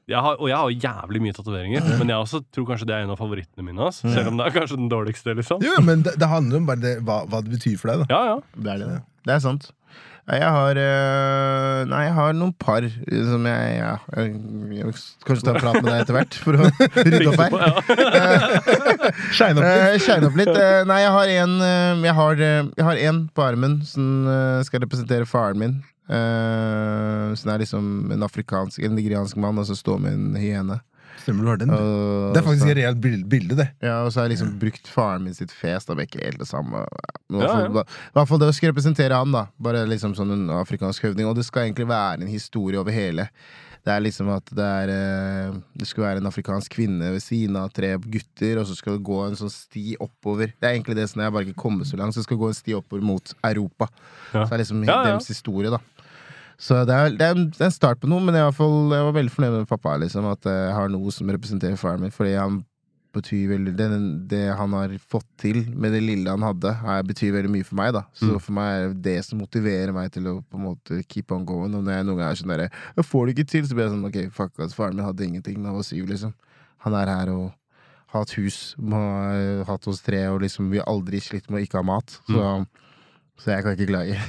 jeg 0.07 0.21
har, 0.23 0.37
og 0.39 0.47
jeg 0.47 0.55
har 0.55 0.69
jævlig 1.03 1.19
mye 1.19 1.35
tatoveringer, 1.35 1.83
men 1.99 2.07
jeg 2.13 2.15
også 2.23 2.39
tror 2.55 2.63
kanskje 2.69 2.85
det 2.87 2.93
er 2.95 3.01
en 3.03 3.09
av 3.11 3.17
favorittene 3.19 3.65
mine. 3.67 3.89
ass. 3.89 3.97
Selv 4.05 4.29
om 4.31 4.37
det 4.39 4.45
er 4.47 4.53
kanskje 4.55 4.77
den 4.79 4.87
dårligste. 4.93 5.33
liksom 5.35 5.59
Jo, 5.65 5.73
men 5.83 6.05
det, 6.05 6.13
det 6.21 6.29
handler 6.31 6.61
om 6.61 6.69
bare 6.69 6.79
det, 6.79 6.93
hva, 7.03 7.17
hva 7.27 7.41
det 7.43 7.51
betyr 7.57 7.75
for 7.81 7.91
deg. 7.91 8.05
da 8.05 8.15
Ja, 8.15 8.21
ja. 8.29 8.37
Det 8.55 8.71
er 8.71 8.79
det. 8.85 9.01
Det 9.27 9.33
er 9.35 9.41
sant. 9.43 9.67
Jeg 10.27 10.43
har 10.43 10.75
øh, 10.75 11.81
Nei, 11.87 12.01
jeg 12.03 12.13
har 12.17 12.33
noen 12.35 12.51
par 12.59 12.83
som 12.83 13.45
jeg 13.47 13.75
Ja, 13.77 13.93
jeg, 14.17 14.33
jeg 14.75 14.95
kanskje 15.23 15.45
ta 15.47 15.53
en 15.53 15.59
prat 15.61 15.77
med 15.79 15.87
deg 15.87 16.01
etter 16.03 16.17
hvert, 16.17 16.39
for 16.43 16.57
å 16.59 16.67
rydde 17.07 17.29
opp 17.31 17.43
her. 17.45 17.53
Shine 19.31 19.61
opp 19.61 19.69
litt. 19.69 20.09
Eh, 20.11 20.25
opp 20.27 20.39
litt. 20.41 20.51
Eh, 20.51 20.81
nei, 20.89 20.99
jeg 21.05 21.13
har 21.15 21.31
en 21.37 21.53
eh, 21.63 22.03
Jeg 22.09 22.17
har, 22.19 22.43
eh, 22.49 22.73
jeg 22.75 22.87
har 22.89 23.03
en 23.07 23.21
på 23.31 23.45
armen 23.45 23.79
som 23.87 24.27
eh, 24.33 24.65
skal 24.67 24.83
representere 24.83 25.29
faren 25.29 25.63
min. 25.63 25.77
Uh, 26.07 27.35
som 27.35 27.49
er 27.51 27.59
liksom 27.59 27.87
en 28.15 28.21
afrikansk, 28.23 28.79
en 28.79 28.93
nigeriansk 28.95 29.35
mann, 29.43 29.57
og 29.59 29.65
så 29.67 29.75
står 29.75 29.97
med 29.99 30.13
en 30.15 30.37
hyene. 30.39 30.77
Stemmer 31.27 31.43
du 31.43 31.49
har 31.51 31.57
den. 31.59 31.69
Uh, 31.75 32.31
Det 32.31 32.39
er 32.39 32.45
faktisk 32.47 32.63
så- 32.63 32.71
et 32.71 32.77
reelt 32.79 33.01
bilde, 33.27 33.55
det. 33.59 33.67
Ja, 33.83 33.97
og 34.05 34.13
så 34.13 34.21
har 34.21 34.29
jeg 34.29 34.37
liksom 34.37 34.53
brukt 34.61 34.87
faren 34.87 35.23
min 35.27 35.33
sitt 35.35 35.51
fjes. 35.51 35.83
Da, 35.85 35.93
men 35.93 36.07
ikke 36.07 36.23
helt 36.23 36.39
det 36.39 36.47
samme. 36.47 36.85
I 37.29 37.35
hvert 37.35 38.27
fall- 38.27 38.39
det 38.39 38.47
å 38.47 38.53
skulle 38.55 38.71
representere 38.73 39.11
han, 39.17 39.31
da. 39.31 39.47
Bare 39.59 39.85
liksom 39.85 40.15
sånn 40.15 40.31
en 40.31 40.47
afrikansk 40.49 41.03
høvding. 41.03 41.27
Og 41.27 41.35
det 41.35 41.43
skal 41.45 41.67
egentlig 41.67 41.87
være 41.87 42.21
en 42.21 42.27
historie 42.31 42.79
over 42.79 42.91
hele. 42.95 43.27
Det 43.87 43.93
er 43.95 44.01
liksom 44.03 44.27
at 44.35 44.43
det 44.51 44.65
er 44.67 44.89
eh, 44.91 45.51
Det 45.77 45.87
skulle 45.87 46.07
være 46.07 46.17
en 46.19 46.27
afrikansk 46.27 46.73
kvinne 46.75 47.11
ved 47.13 47.21
siden 47.23 47.55
av 47.55 47.71
tre 47.71 47.95
gutter, 47.97 48.59
og 48.59 48.65
så 48.67 48.75
skal 48.75 48.97
det 48.97 49.03
gå 49.07 49.19
en 49.27 49.35
sånn 49.39 49.51
sti 49.51 49.95
oppover. 50.03 50.51
Det 50.59 50.63
er 50.67 50.75
egentlig 50.75 50.95
det 50.95 51.09
som 51.09 51.21
jeg 51.21 51.31
bare 51.31 51.45
ikke 51.45 51.55
kommer 51.61 51.85
så 51.87 51.95
langt, 51.95 52.11
så 52.13 52.19
det 52.19 52.27
skal 52.27 52.37
gå 52.41 52.47
en 52.49 52.53
sti 52.57 52.73
oppover 52.75 53.01
mot 53.01 53.33
Europa. 53.43 53.87
Ja. 54.33 54.43
Så 54.43 54.49
det 54.49 54.57
er 54.57 54.63
liksom 54.65 54.83
Ja, 54.85 54.97
ja. 54.97 55.03
deres 55.13 55.27
historie, 55.31 55.69
da. 55.71 55.79
Så 56.57 56.79
det 56.89 56.93
er, 56.95 57.11
det, 57.13 57.21
er 57.27 57.35
en, 57.67 57.71
start 57.73 57.99
på 58.01 58.09
noe, 58.09 58.23
men 58.25 58.33
jeg, 58.35 58.53
fall, 58.57 58.89
jeg 58.89 59.05
var 59.05 59.13
veldig 59.13 59.33
fornøyd 59.35 59.53
med 59.59 59.67
pappa. 59.69 59.97
Liksom, 60.01 60.25
at 60.31 60.47
jeg 60.49 60.73
har 60.73 60.89
noe 60.89 61.11
som 61.13 61.29
representerer 61.29 61.77
faren 61.77 62.01
min. 62.01 62.13
Fordi 62.15 62.33
han 62.33 62.63
betyr 63.17 63.47
veldig 63.49 63.71
det, 63.77 63.85
det 64.29 64.41
han 64.57 64.73
har 64.77 64.91
fått 65.09 65.25
til 65.41 65.63
med 65.73 65.93
det 65.95 66.01
lille 66.03 66.29
han 66.33 66.43
hadde, 66.45 66.73
er, 66.85 67.05
betyr 67.07 67.31
veldig 67.37 67.49
mye 67.53 67.65
for 67.65 67.77
meg. 67.79 67.93
da 67.95 68.03
Så 68.13 68.31
Mm. 68.33 68.39
for 68.41 68.51
meg 68.57 68.71
er 68.73 68.87
det 68.89 69.01
det 69.07 69.15
som 69.25 69.39
motiverer 69.41 69.93
meg 69.95 70.11
til 70.13 70.27
å 70.29 70.33
på 70.43 70.57
en 70.59 70.65
måte 70.65 70.99
keep 71.07 71.31
on 71.31 71.45
going. 71.45 71.73
Og 71.77 71.83
når 71.85 71.93
jeg 71.95 72.05
noen 72.09 72.17
ganger 72.19 72.31
er 72.31 72.41
sånn 72.41 72.53
derre 72.53 72.69
Jeg 72.97 73.05
får 73.05 73.25
det 73.25 73.35
ikke 73.37 73.49
til, 73.53 73.63
så 73.69 73.73
blir 73.77 73.85
jeg 73.87 73.93
sånn 73.95 74.05
Ok, 74.09 74.19
fuck 74.33 74.59
ass, 74.59 74.73
faren 74.77 74.95
min 74.97 75.05
hadde 75.05 75.25
ingenting 75.25 75.61
da 75.63 75.69
han 75.71 75.79
var 75.79 75.87
syv, 75.87 76.05
liksom. 76.09 76.33
Han 76.85 76.93
er 76.93 77.07
her 77.13 77.29
og 77.33 77.53
har 78.13 78.21
et 78.21 78.33
hus, 78.37 78.75
har 78.77 79.63
ha 79.63 79.71
hatt 79.73 79.87
oss 79.87 80.01
tre, 80.01 80.25
og 80.31 80.41
liksom 80.41 80.69
vi 80.71 80.77
har 80.77 80.85
aldri 80.87 81.19
slitt 81.19 81.49
med 81.49 81.61
å 81.61 81.65
ikke 81.65 81.81
ha 81.81 81.83
mat. 81.83 82.19
Så, 82.29 82.37
Mm. 82.37 82.67
så 83.37 83.51
jeg 83.55 83.63
kan 83.63 83.75
ikke 83.77 83.89
klage. 83.93 84.19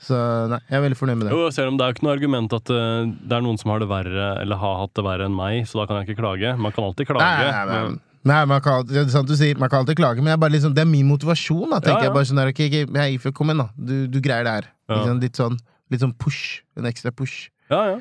Så 0.00 0.16
nei, 0.48 0.58
jeg 0.70 0.78
er 0.78 0.84
veldig 0.86 0.96
fornøyd 0.96 1.18
med 1.20 1.26
det. 1.28 1.32
Jo, 1.36 1.50
selv 1.52 1.68
om 1.72 1.76
det 1.76 1.84
er 1.84 1.90
jo 1.90 1.94
ikke 1.98 2.04
noe 2.06 2.14
argument 2.16 2.54
at 2.56 2.70
uh, 2.72 3.04
det 3.10 3.34
er 3.36 3.42
noen 3.44 3.58
som 3.60 3.68
har 3.74 3.82
det 3.82 3.88
verre 3.90 4.28
Eller 4.40 4.56
har 4.62 4.78
hatt 4.80 4.94
det 4.96 5.04
verre 5.04 5.26
enn 5.28 5.34
meg, 5.36 5.66
så 5.68 5.82
da 5.82 5.84
kan 5.90 5.98
jeg 6.00 6.08
ikke 6.08 6.22
klage. 6.22 6.54
Man 6.56 6.72
kan 6.72 6.86
alltid 6.88 7.10
klage. 7.10 7.26
Nei, 7.26 7.50
nei, 7.50 7.66
nei, 7.68 7.82
men- 7.90 7.98
nei 8.30 8.38
man 8.48 8.60
kan, 8.64 8.86
det 8.88 8.96
er 9.02 9.12
sant 9.12 9.28
du 9.28 9.34
sier, 9.36 9.58
man 9.60 9.68
kan 9.72 9.82
alltid 9.84 9.96
klage, 10.00 10.24
men 10.24 10.32
jeg 10.32 10.40
bare 10.40 10.52
liksom, 10.56 10.72
det 10.76 10.82
er 10.86 10.88
min 10.88 11.06
motivasjon. 11.08 11.68
Da, 11.70 11.78
tenker 11.84 11.90
Ja, 11.90 11.98
ja. 12.00 12.08
jeg 12.08 12.16
bare 12.16 12.30
sånn 12.30 12.40
der, 12.40 12.52
ok, 12.54 12.62
ok, 12.70 12.96
hei, 12.96 13.08
Ife, 13.18 13.32
Kom 13.36 13.52
igjen, 13.52 13.60
da. 13.64 13.68
Du, 13.76 13.94
du 14.08 14.18
greier 14.24 14.44
det 14.48 14.56
her. 14.58 14.70
Ja. 14.88 15.02
Sant? 15.04 15.22
Litt, 15.28 15.36
sånn, 15.36 15.60
litt 15.92 16.00
sånn 16.04 16.16
push. 16.16 16.42
En 16.80 16.88
ekstra 16.88 17.12
push, 17.12 17.50
ja, 17.72 17.82
ja. 17.92 18.00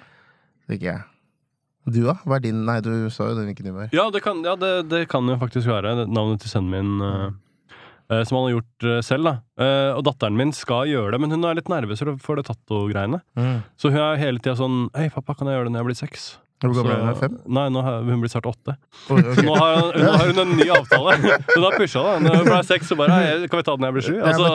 tenker 0.72 0.94
jeg. 0.94 1.04
Du, 1.90 2.02
da? 2.06 2.16
Hva 2.28 2.36
er 2.38 2.44
din 2.44 2.64
Nei, 2.68 2.80
du 2.86 2.92
sa 3.10 3.28
jo 3.32 3.36
den 3.40 3.48
hvilken 3.50 3.66
du 3.66 3.72
var. 3.74 3.88
Ja, 3.96 4.10
det 4.14 4.20
kan, 4.24 4.40
ja 4.46 4.56
det, 4.60 4.74
det 4.92 5.04
kan 5.10 5.26
jo 5.28 5.36
faktisk 5.42 5.68
være 5.72 5.96
navnet 6.08 6.44
til 6.44 6.52
sønnen 6.52 6.70
min. 6.76 7.00
eh, 7.02 7.30
som 8.26 8.38
han 8.40 8.48
har 8.50 8.56
gjort 8.58 8.88
eh, 8.90 9.00
selv. 9.06 9.24
da 9.30 9.36
Eh, 9.60 9.94
Og 9.98 10.04
datteren 10.08 10.38
min 10.40 10.52
skal 10.56 10.88
gjøre 10.90 11.12
det, 11.16 11.20
men 11.22 11.32
hun 11.36 11.44
er 11.46 11.58
litt 11.60 11.70
nervøs 11.70 12.02
for 12.24 12.36
det 12.40 12.46
tatto-greiene. 12.50 13.22
Så 13.78 13.92
hun 13.94 14.00
er 14.02 14.18
hele 14.22 14.40
tida 14.40 14.56
sånn 14.58 14.88
Hei, 14.96 15.10
pappa, 15.14 15.36
kan 15.38 15.48
jeg 15.52 15.60
gjøre 15.60 15.68
det 15.70 15.74
når 15.76 15.84
jeg 15.84 15.90
blir 15.92 16.00
seks? 16.08 16.30
Hvor 16.60 16.74
gammel 16.76 16.92
er 16.92 17.04
hun? 17.08 17.16
Fem? 17.16 17.36
Nei, 17.56 17.66
nå 17.72 17.80
har 17.86 18.02
hun 18.04 18.20
blir 18.20 18.32
snart 18.34 18.48
åtte. 18.50 18.74
Oi, 19.16 19.22
Så 19.32 19.46
nå 19.48 19.54
har, 19.56 19.78
nå 19.96 20.10
har 20.12 20.26
hun 20.28 20.42
en 20.44 20.50
ny 20.60 20.66
avtale. 20.76 21.14
Hun 21.54 21.64
har 21.64 21.78
pusha 21.80 22.02
det. 22.04 22.16
Når 22.26 22.36
hun 22.42 22.50
ble 22.50 22.58
seks, 22.68 22.90
så 22.92 22.98
bare 23.00 23.20
Kan 23.48 23.62
vi 23.62 23.64
ta 23.64 23.76
den 23.78 23.86
når 23.86 23.88
jeg 23.88 23.96
blir 23.96 24.08
sju? 24.10 24.18
Altså, 24.28 24.50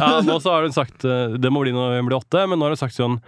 ja, 0.00 0.14
nå 0.24 0.38
så 0.40 0.54
har 0.54 0.64
hun 0.64 0.72
sagt 0.76 1.04
eh, 1.04 1.36
Det 1.36 1.50
må 1.52 1.60
bli 1.66 1.74
når 1.76 1.98
hun 1.98 2.08
blir 2.08 2.16
åtte, 2.22 2.46
men 2.48 2.56
nå 2.56 2.68
har 2.70 2.72
hun 2.76 2.80
sagt 2.80 2.96
sånn 2.96 3.18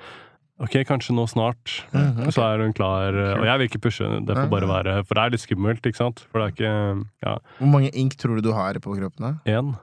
Ok, 0.56 0.78
kanskje 0.88 1.12
nå 1.12 1.26
snart. 1.28 1.82
Mm, 1.92 2.22
okay. 2.22 2.32
Så 2.32 2.44
er 2.46 2.62
hun 2.64 2.72
klar. 2.76 3.12
eh, 3.12 3.34
Og 3.36 3.44
jeg 3.44 3.58
vil 3.60 3.68
ikke 3.68 3.82
pushe. 3.88 4.06
Det 4.24 4.36
får 4.36 4.48
bare 4.52 4.68
være 4.70 4.94
For 5.04 5.18
det 5.18 5.24
er 5.24 5.34
litt 5.34 5.44
skummelt, 5.44 5.84
ikke 5.84 6.00
sant? 6.00 6.24
For 6.30 6.40
det 6.40 6.46
er 6.46 6.54
ikke 6.54 7.02
Ja, 7.26 7.34
Hvor 7.58 7.68
mange 7.74 7.90
ink 7.92 8.16
tror 8.16 8.40
du 8.40 8.48
du 8.48 8.54
har 8.56 8.78
på 8.80 8.96
kroppen? 8.96 9.20
da? 9.20 9.34
én. 9.44 9.74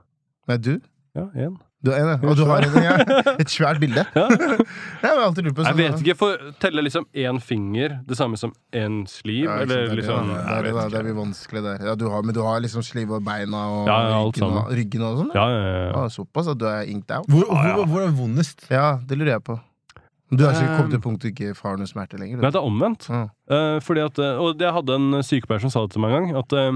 Nei, 0.50 0.58
du? 0.58 0.80
Ja, 1.16 1.30
én. 1.38 1.60
Du 1.84 1.92
er 1.92 2.00
en, 2.00 2.10
ja. 2.16 2.30
Og 2.32 2.38
du 2.40 2.46
har 2.48 2.64
en, 2.64 2.76
ja. 2.80 2.94
et 3.44 3.52
svært 3.52 3.80
bilde? 3.84 4.06
Ja. 4.16 4.28
Jeg 5.04 5.10
har 5.10 5.20
alltid 5.20 5.44
lurt 5.50 5.58
på 5.58 5.66
Jeg 5.66 5.76
sånn, 5.76 5.82
vet 5.82 6.04
ikke, 6.06 6.16
for 6.16 6.46
telle 6.64 6.84
liksom 6.86 7.06
én 7.12 7.42
finger 7.44 7.98
det 8.08 8.16
samme 8.16 8.40
som 8.40 8.54
én 8.72 9.02
sliv? 9.12 9.50
Ja, 9.50 9.58
eller 9.66 9.90
det 9.92 9.98
liksom 10.00 10.32
ja. 10.32 10.62
det, 10.64 10.72
jeg 10.72 10.78
er, 10.80 10.94
det, 10.96 11.02
er 11.12 11.18
vanskelig 11.18 11.64
der. 11.66 11.84
Ja, 11.90 11.98
du 12.00 12.08
har, 12.08 12.24
men 12.24 12.34
du 12.34 12.40
har 12.42 12.64
liksom 12.64 12.86
sliv 12.88 13.12
og 13.12 13.26
beina 13.28 13.66
og 13.76 13.92
Ja, 13.92 14.00
ja, 14.14 14.24
ryggen, 14.24 14.58
og, 14.64 14.72
ryggen 14.80 15.04
og 15.10 15.20
sånn? 15.22 15.36
Ja, 15.36 15.46
ja, 15.52 15.60
ja, 15.60 15.84
ja. 15.84 15.92
Ah, 16.06 16.08
såpass 16.16 16.50
at 16.56 16.64
du 16.64 16.66
er 16.72 16.88
inked 16.88 17.12
out? 17.18 17.28
Hvor, 17.28 17.52
hvor, 17.52 17.86
hvor 17.92 18.08
er 18.08 18.16
vondest? 18.16 18.64
Ja, 18.72 18.96
det 19.04 19.20
lurer 19.20 19.36
jeg 19.36 19.46
på. 19.52 19.60
Du 20.38 20.46
har 20.46 20.56
ikke 20.56 20.70
Um, 20.72 20.78
kommet 20.78 20.94
til 20.96 21.04
punktet 21.04 21.04
punkt 21.04 21.22
du 21.22 21.28
ikke 21.30 21.68
har 21.68 21.78
noe 21.80 21.90
smerte 21.90 22.20
lenger? 22.20 22.42
Nei, 22.42 22.52
det 22.54 22.60
er 22.60 22.68
omvendt. 22.68 23.08
Ja. 23.10 23.28
Uh, 23.52 23.78
fordi 23.84 24.04
at, 24.06 24.20
eh, 24.20 24.42
og 24.42 24.62
jeg 24.62 24.74
hadde 24.78 24.98
en 25.00 25.20
sykepleier 25.26 25.64
som 25.64 25.74
sa 25.74 25.86
det 25.86 25.94
til 25.96 26.04
meg 26.04 26.16
en 26.16 26.28
gang. 26.28 26.42
At 26.44 26.56
eh, 26.58 26.72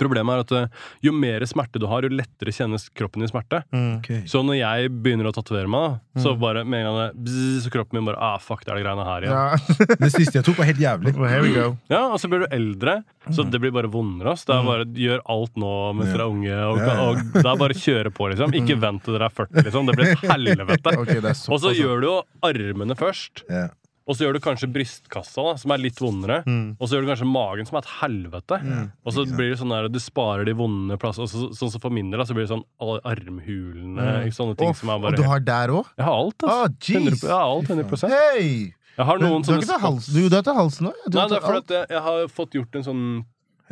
Problemet 0.00 0.32
er 0.32 0.42
at 0.42 0.52
eh, 0.56 0.84
jo 1.04 1.12
mer 1.12 1.44
smerte 1.44 1.78
du 1.80 1.84
har, 1.90 2.06
jo 2.06 2.08
lettere 2.08 2.52
kjennes 2.56 2.86
kroppen 2.96 3.20
din 3.20 3.28
smerte. 3.28 3.60
Mm. 3.68 4.24
Så 4.30 4.40
når 4.40 4.56
jeg 4.56 4.92
begynner 5.04 5.28
å 5.28 5.32
tatovere 5.36 5.68
meg, 5.70 5.98
så 6.16 6.32
bare 6.40 6.62
med 6.64 6.80
en 6.80 6.86
gang 6.88 6.96
det 7.02 7.26
bzz, 7.26 7.66
så 7.66 7.72
kroppen 7.74 7.98
min 8.00 8.08
bare 8.08 8.16
ah, 8.16 8.38
fuck, 8.40 8.64
det 8.64 8.72
er 8.72 8.80
det 8.80 8.86
greiene 8.86 9.04
her 9.04 9.26
igjen. 9.26 9.36
Ja. 9.36 9.44
Ja. 9.44 9.96
Det 10.04 10.10
siste 10.14 10.38
jeg 10.40 10.46
tok, 10.46 10.56
var 10.58 10.70
helt 10.70 10.80
jævlig. 10.80 11.12
Well, 11.18 11.28
here 11.28 11.44
we 11.44 11.52
go. 11.52 11.66
Og 12.00 12.16
så 12.22 12.30
blir 12.32 12.46
du 12.46 12.48
eldre, 12.56 12.96
så 13.28 13.44
det 13.44 13.60
blir 13.60 13.74
bare 13.76 13.92
vondere. 13.92 14.32
ass. 14.32 14.46
Det 14.48 14.56
er 14.56 14.66
bare 14.66 14.88
Gjør 15.04 15.22
alt 15.36 15.56
nå 15.60 15.70
mens 15.98 16.08
Ja. 16.08 16.16
dere 16.16 16.24
er 16.24 16.32
unge, 16.32 16.58
og, 16.64 16.78
Ja, 16.80 16.88
ja. 16.88 17.04
og 17.04 17.22
det 17.36 17.44
er 17.44 17.62
bare 17.66 17.76
å 17.76 17.82
kjøre 17.84 18.12
på, 18.14 18.28
liksom. 18.32 18.56
Ikke 18.56 18.80
vent 18.80 19.04
til 19.04 19.18
dere 19.18 19.28
er 19.28 19.36
40, 19.36 19.64
liksom. 19.68 19.86
Det 19.86 19.96
blir 20.00 20.12
et 20.14 20.26
helvete. 20.32 20.96
okay, 21.02 21.20
Og 21.24 21.60
så 21.60 21.76
gjør 21.76 22.00
du 22.00 22.08
jo 22.08 22.18
armene 22.46 22.96
først. 22.98 23.44
Ja. 23.52 23.68
Og 24.04 24.16
så 24.18 24.26
gjør 24.26 24.36
du 24.36 24.40
kanskje 24.44 24.68
brystkassa, 24.68 25.40
da, 25.46 25.52
som 25.56 25.72
er 25.72 25.80
litt 25.80 25.96
vondere. 26.02 26.42
Mm. 26.44 26.74
Og 26.76 26.84
så 26.90 26.96
gjør 26.98 27.06
du 27.06 27.10
kanskje 27.14 27.28
magen, 27.30 27.64
som 27.64 27.78
er 27.78 27.86
et 27.86 27.92
helvete. 28.02 28.58
Og 29.00 29.14
så 29.16 29.24
blir 29.30 29.54
det 29.54 29.58
sånn 29.62 29.72
der, 29.72 29.88
du 29.88 29.96
sparer 30.02 30.44
de 30.44 30.52
vonde 30.58 30.98
plassene. 31.00 31.24
Så, 31.30 31.46
sånn 31.56 31.72
som 31.72 31.80
for 31.80 31.94
min 31.94 32.10
del, 32.12 32.20
så 32.28 32.36
blir 32.36 32.44
det 32.44 32.52
sånn 32.52 32.66
armhulene. 33.08 34.08
ikke 34.28 34.36
Sånne 34.36 34.56
ting 34.60 34.72
Å, 34.74 34.76
som 34.76 34.92
er 34.92 35.02
bare 35.02 35.14
og 35.16 35.20
du 35.20 35.26
har 35.28 35.40
der 35.48 35.72
òg? 35.78 35.90
Jeg 35.96 36.04
har 36.08 36.18
alt, 36.20 36.44
Ah, 36.44 36.64
altså. 36.66 36.92
jeez. 36.92 37.00
100, 37.00 37.20
jeg 37.24 37.32
har 37.32 37.48
alt 37.48 37.70
100 37.70 38.12
Hei! 38.12 38.74
Jeg 38.94 39.06
har 39.08 39.18
noen 39.18 39.42
Du 39.42 39.50
har 39.50 39.58
ikke 39.58 39.72
tatt 39.72 39.82
halsen? 39.82 40.14
Du, 40.14 40.28
du 40.28 40.36
òg? 40.36 41.14
Nei, 41.16 41.24
det 41.32 41.36
er 41.40 41.46
fordi 41.48 41.74
jeg, 41.74 41.86
jeg 41.96 42.02
har 42.04 42.28
fått 42.30 42.52
gjort 42.60 42.76
en 42.78 42.84
sånn 42.86 43.02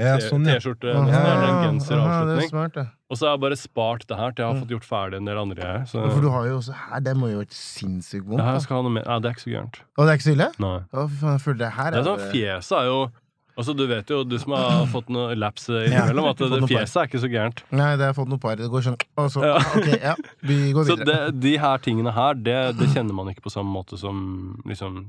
Ja, 0.01 0.15
sånn, 0.25 0.47
ja. 0.49 0.55
T-skjorte, 0.57 0.89
nesten 0.89 1.13
ja, 1.13 1.21
det 1.21 1.33
en 1.33 1.41
det 1.43 1.49
er 1.53 1.65
genseravslutning. 1.67 2.49
smart, 2.49 2.73
det. 2.79 2.85
Og 3.13 3.19
så 3.19 3.27
har 3.27 3.35
jeg 3.35 3.41
bare 3.43 3.57
spart 3.61 4.07
det 4.09 4.17
her 4.17 4.31
til 4.33 4.43
jeg 4.43 4.49
har 4.55 4.61
fått 4.63 4.71
gjort 4.73 4.87
ferdig 4.89 5.19
en 5.21 5.27
del 5.29 5.41
andre 5.43 5.57
greier. 5.59 5.83
Så 5.91 6.01
For 6.09 6.21
du 6.25 6.29
har 6.33 6.47
jo 6.49 6.55
også 6.63 6.77
her, 6.87 7.01
det 7.05 7.13
må 7.21 7.29
jo 7.29 7.43
vært 7.43 7.53
sinnssykt 7.53 8.25
vondt. 8.25 8.41
ja, 8.41 8.47
da. 8.47 8.55
jeg 8.57 8.65
skal 8.65 8.77
ha 8.79 8.83
noe 8.87 8.95
mer. 8.97 9.05
Ja, 9.05 9.19
det 9.21 9.29
er 9.29 9.37
ikke 9.37 9.45
så 9.45 9.53
gærent. 9.53 9.81
Og 9.99 10.07
det 10.07 10.09
er 10.15 10.17
ikke 10.21 10.29
så 10.29 10.37
ille? 10.39 10.49
Nei. 10.65 10.79
Å, 10.89 11.05
faen, 11.21 11.37
jeg 11.37 11.45
føler 11.45 11.59
det 11.61 11.73
her 11.77 11.91
Det 11.93 12.01
er 12.01 12.09
sånn, 12.09 12.25
Fjeset 12.33 12.79
er 12.79 12.89
jo 12.89 12.99
Altså, 13.57 13.75
Du 13.77 13.83
vet 13.87 14.09
jo, 14.09 14.23
du 14.25 14.39
som 14.41 14.55
har 14.57 14.87
fått 14.95 15.11
noen 15.13 15.37
laps 15.41 15.67
innimellom, 15.69 16.31
at 16.31 16.41
det, 16.41 16.61
fjeset 16.71 17.01
er 17.03 17.11
ikke 17.11 17.21
så 17.23 17.31
gærent. 17.33 17.63
Nei, 17.71 17.91
det 17.99 18.07
har 18.07 18.13
jeg 18.13 18.19
fått 18.21 18.31
noen 18.33 18.43
par. 18.43 18.57
Det 18.61 18.71
går 18.73 18.87
sånn 18.87 18.99
så, 19.33 19.45
Ja. 19.45 19.57
okay, 19.77 19.99
ja, 20.01 20.15
vi 20.41 20.59
går 20.77 20.89
Så 20.89 20.97
det, 21.03 21.19
de 21.43 21.57
her 21.61 21.83
tingene 21.85 22.15
her, 22.17 22.39
det, 22.39 22.59
det 22.81 22.89
kjenner 22.95 23.17
man 23.19 23.33
ikke 23.33 23.45
på 23.49 23.53
samme 23.53 23.73
måte 23.75 23.99
som 24.01 24.23
liksom 24.69 25.05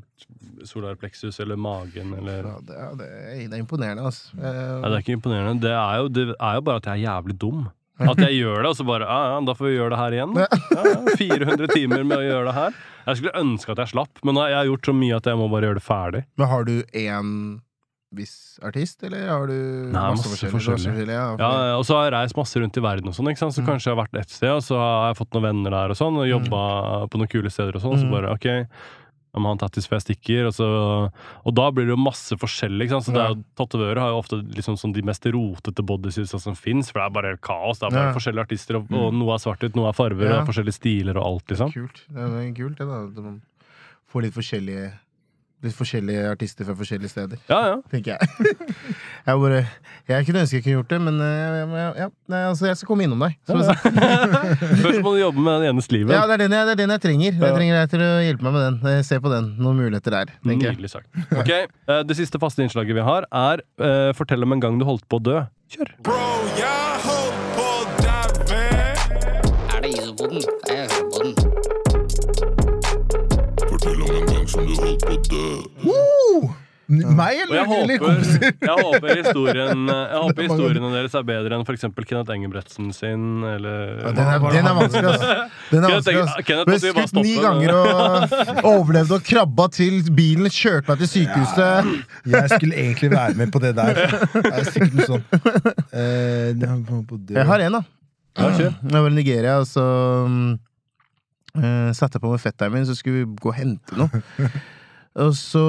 solarpleksus 0.68 1.40
eller 1.44 1.60
magen 1.60 2.14
eller 2.18 2.44
Ja, 2.48 2.58
det, 2.64 3.08
er, 3.08 3.40
det 3.48 3.56
er 3.58 3.62
imponerende, 3.62 4.06
altså. 4.08 4.36
Nei, 4.40 4.52
det 4.90 4.92
er 4.98 5.02
ikke 5.06 5.18
imponerende. 5.18 5.56
Det 5.64 5.72
er, 5.76 5.96
jo, 6.02 6.12
det 6.14 6.28
er 6.36 6.60
jo 6.60 6.66
bare 6.68 6.82
at 6.84 6.92
jeg 6.92 7.02
er 7.02 7.08
jævlig 7.08 7.40
dum. 7.42 7.64
At 8.10 8.18
jeg 8.18 8.40
gjør 8.42 8.64
det, 8.66 8.70
og 8.72 8.76
så 8.80 8.84
bare 8.88 9.06
ja, 9.06 9.18
ja, 9.30 9.36
da 9.46 9.54
får 9.54 9.68
vi 9.70 9.74
gjøre 9.76 9.92
det 9.94 9.98
her 10.00 10.16
igjen. 10.18 10.32
Ja, 10.42 10.48
ja, 10.74 10.94
400 11.20 11.68
timer 11.76 12.02
med 12.10 12.18
å 12.18 12.24
gjøre 12.26 12.48
det 12.48 12.54
her. 12.58 12.80
Jeg 13.06 13.20
skulle 13.20 13.34
ønske 13.44 13.72
at 13.76 13.82
jeg 13.84 13.92
slapp, 13.92 14.22
men 14.26 14.34
nå 14.36 14.42
har 14.42 14.50
jeg 14.56 14.72
gjort 14.72 14.90
så 14.90 14.96
mye 14.98 15.20
at 15.20 15.30
jeg 15.30 15.40
må 15.40 15.46
bare 15.52 15.68
gjøre 15.70 15.78
det 15.78 15.84
ferdig. 15.86 16.22
Men 16.42 16.50
har 16.50 16.66
du 16.68 16.74
én 17.04 17.30
viss 18.16 18.60
artist, 18.64 19.04
eller 19.04 19.28
har 19.28 19.48
du 19.48 19.54
Nei, 19.94 20.04
masse 20.14 20.50
forskjellig. 20.52 21.08
ja, 21.08 21.36
Ja, 21.40 21.78
Og 21.78 21.86
så 21.86 21.96
har 21.98 22.10
jeg 22.10 22.14
reist 22.18 22.38
masse 22.38 22.60
rundt 22.62 22.78
i 22.78 22.82
verden, 22.86 23.08
og 23.10 23.16
sånn, 23.18 23.34
så 23.36 23.66
kanskje 23.66 23.90
jeg 23.92 23.96
har 23.98 24.04
vært 24.06 24.20
et 24.22 24.30
sted, 24.30 24.50
og 24.54 24.62
så 24.64 24.78
har 24.78 25.14
jeg 25.14 25.18
fått 25.22 25.34
noen 25.34 25.48
venner 25.50 25.72
der, 25.72 25.90
og 25.90 25.98
sånn, 25.98 26.18
og 26.22 26.28
jobba 26.30 27.08
på 27.10 27.18
noen 27.22 27.30
kule 27.32 27.50
steder, 27.50 27.76
og 27.76 27.82
sånn, 27.82 27.94
og 27.98 28.04
så 28.04 28.12
bare 28.12 28.34
OK, 28.34 28.50
om 29.36 29.46
han 29.50 29.58
tattis 29.58 29.88
før 29.90 29.98
jeg 29.98 30.04
stikker. 30.14 30.46
Og, 30.46 30.54
så, 30.54 30.66
og 31.44 31.54
da 31.58 31.72
blir 31.74 31.88
det 31.90 31.96
jo 31.96 31.98
masse 31.98 32.36
forskjellig. 32.38 32.86
Ikke 32.86 33.00
sant? 33.02 33.08
Så 33.08 33.14
det 33.16 33.24
jo, 33.32 33.38
Tatovører 33.58 33.98
har 33.98 34.12
jo 34.14 34.20
ofte 34.22 34.38
liksom 34.46 34.76
sånn 34.78 34.94
de 34.94 35.02
mest 35.02 35.26
rotete 35.26 35.82
bodysuitsa 35.82 36.38
som 36.40 36.54
fins, 36.54 36.92
for 36.94 37.02
det 37.02 37.08
er 37.08 37.16
bare 37.18 37.38
kaos. 37.42 37.80
Det 37.82 37.88
er 37.88 37.96
bare 37.98 38.12
Ja. 38.12 38.14
forskjellige 38.14 38.46
artister, 38.46 38.78
og, 38.78 38.92
og 38.94 39.10
noe 39.18 39.34
er 39.34 39.42
svart 39.42 39.64
ut, 39.66 39.74
noe 39.76 39.90
er 39.90 39.98
farver, 39.98 40.30
og 40.30 40.38
Ja. 40.38 40.46
forskjellige 40.46 40.78
stiler 40.78 41.18
og 41.18 41.26
alt, 41.26 41.48
liksom. 41.50 41.74
Kult. 41.74 42.04
Det 42.14 42.22
er 42.22 42.54
kult, 42.54 42.78
det, 42.78 42.86
da. 42.86 43.22
Man 43.26 43.42
får 44.14 44.22
litt 44.22 44.36
forskjellige 44.38 44.92
Litt 45.64 45.76
forskjellige 45.78 46.26
artister 46.34 46.68
fra 46.68 46.74
forskjellige 46.76 47.10
steder, 47.14 47.40
Ja, 47.48 47.60
ja. 47.72 47.76
tenker 47.92 48.18
jeg. 48.18 48.56
jeg 49.28 49.40
bare 49.46 49.62
Jeg 50.10 50.26
kunne 50.28 50.42
ønske 50.44 50.58
jeg 50.60 50.64
kunne 50.66 50.76
gjort 50.82 50.90
det, 50.92 51.00
men 51.06 51.20
eh, 51.24 51.60
ja, 51.80 51.88
ja, 52.04 52.08
nei, 52.34 52.42
altså, 52.50 52.68
jeg 52.68 52.76
skal 52.82 52.90
komme 52.90 53.06
innom 53.08 53.24
deg. 53.24 53.38
Så, 53.48 53.56
Først 54.84 55.00
må 55.06 55.14
du 55.16 55.22
jobbe 55.22 55.40
med 55.46 55.62
den 55.64 55.70
enes 55.74 55.88
livet. 55.94 56.12
ja, 56.16 56.26
det 56.28 56.36
er, 56.36 56.44
den 56.44 56.58
jeg, 56.58 56.68
det 56.68 56.74
er 56.76 56.82
den 56.84 56.94
jeg 56.98 57.04
trenger. 57.08 57.32
Ja. 57.40 57.46
Jeg 57.48 57.58
trenger 57.62 57.80
deg 57.80 57.94
til 57.96 58.04
å 58.04 58.12
hjelpe 58.28 58.44
meg 58.50 58.58
med 58.58 58.64
den. 58.68 58.78
Eh, 58.92 59.02
Se 59.08 59.20
på 59.24 59.32
den. 59.32 59.50
Noen 59.64 59.80
muligheter 59.80 60.18
der. 60.20 60.36
Nydelig 60.48 60.92
sagt. 60.92 61.08
Ok, 61.32 61.52
eh, 61.56 62.04
Det 62.12 62.20
siste 62.20 62.40
faste 62.44 62.64
innslaget 62.66 63.00
vi 63.00 63.04
har, 63.08 63.28
er 63.32 63.64
eh, 63.80 64.12
Fortell 64.18 64.44
om 64.44 64.56
en 64.58 64.64
gang 64.64 64.80
du 64.82 64.86
holdt 64.88 65.08
på 65.12 65.22
å 65.22 65.24
dø. 65.32 65.40
Kjør! 65.74 65.90
Bro, 66.06 66.18
jeg 66.60 66.63
Meg, 76.94 77.38
eller, 77.46 77.56
jeg 77.56 77.64
eller, 77.64 77.64
eller 77.64 77.70
håper, 77.72 77.98
kompiser? 78.04 78.42
jeg 78.60 78.74
håper 78.84 79.20
historien 79.22 79.84
Jeg 79.88 80.20
håper 80.20 80.46
historiene 80.50 80.90
deres 80.92 81.14
er 81.16 81.24
bedre 81.30 81.56
enn 81.56 81.64
f.eks. 81.64 81.86
Kenneth 81.96 82.34
Engebretsen 82.36 82.90
sin, 82.96 83.24
eller 83.48 83.94
Ja, 84.02 84.12
Den 84.18 84.28
er, 84.34 84.44
den 84.52 84.68
er 84.68 84.76
vanskelig, 84.78 85.14
altså. 85.14 85.38
Den 85.70 85.88
er 85.88 85.94
vanskelig, 85.96 86.24
altså. 86.26 86.44
Kenneth 86.50 86.68
Ble 86.68 86.80
skutt 86.84 87.16
ni 87.22 87.38
ganger 87.40 87.74
og 87.78 88.68
overlevde 88.74 89.16
og 89.16 89.24
krabba 89.30 89.70
til 89.74 90.02
bilen, 90.16 90.50
kjørte 90.52 90.92
meg 90.92 91.06
til 91.06 91.12
sykehuset. 91.14 91.90
Jeg 92.36 92.52
skulle 92.52 92.84
egentlig 92.84 93.14
være 93.16 93.40
med 93.40 93.56
på 93.56 93.64
det 93.64 93.74
der. 93.80 94.04
Det 94.36 94.52
er 94.52 94.68
sikkert 94.68 95.00
noe 95.00 95.10
sånt. 95.14 95.26
Eh. 95.94 96.52
Jeg 97.32 97.48
har 97.48 97.66
en, 97.70 97.80
da. 97.80 97.84
Ja. 98.44 98.52
Jeg 98.60 99.00
var 99.00 99.10
i 99.10 99.16
Nigeria, 99.16 99.58
og 99.62 99.68
så 99.70 99.88
uh, 100.28 101.90
satte 101.96 102.18
jeg 102.18 102.24
på 102.24 102.32
med 102.32 102.42
fetteren 102.44 102.76
min, 102.76 102.88
så 102.90 102.98
skulle 102.98 103.24
vi 103.24 103.28
gå 103.40 103.54
og 103.54 103.60
hente 103.62 104.00
noe. 104.04 104.24
Og 105.14 105.36
så 105.38 105.62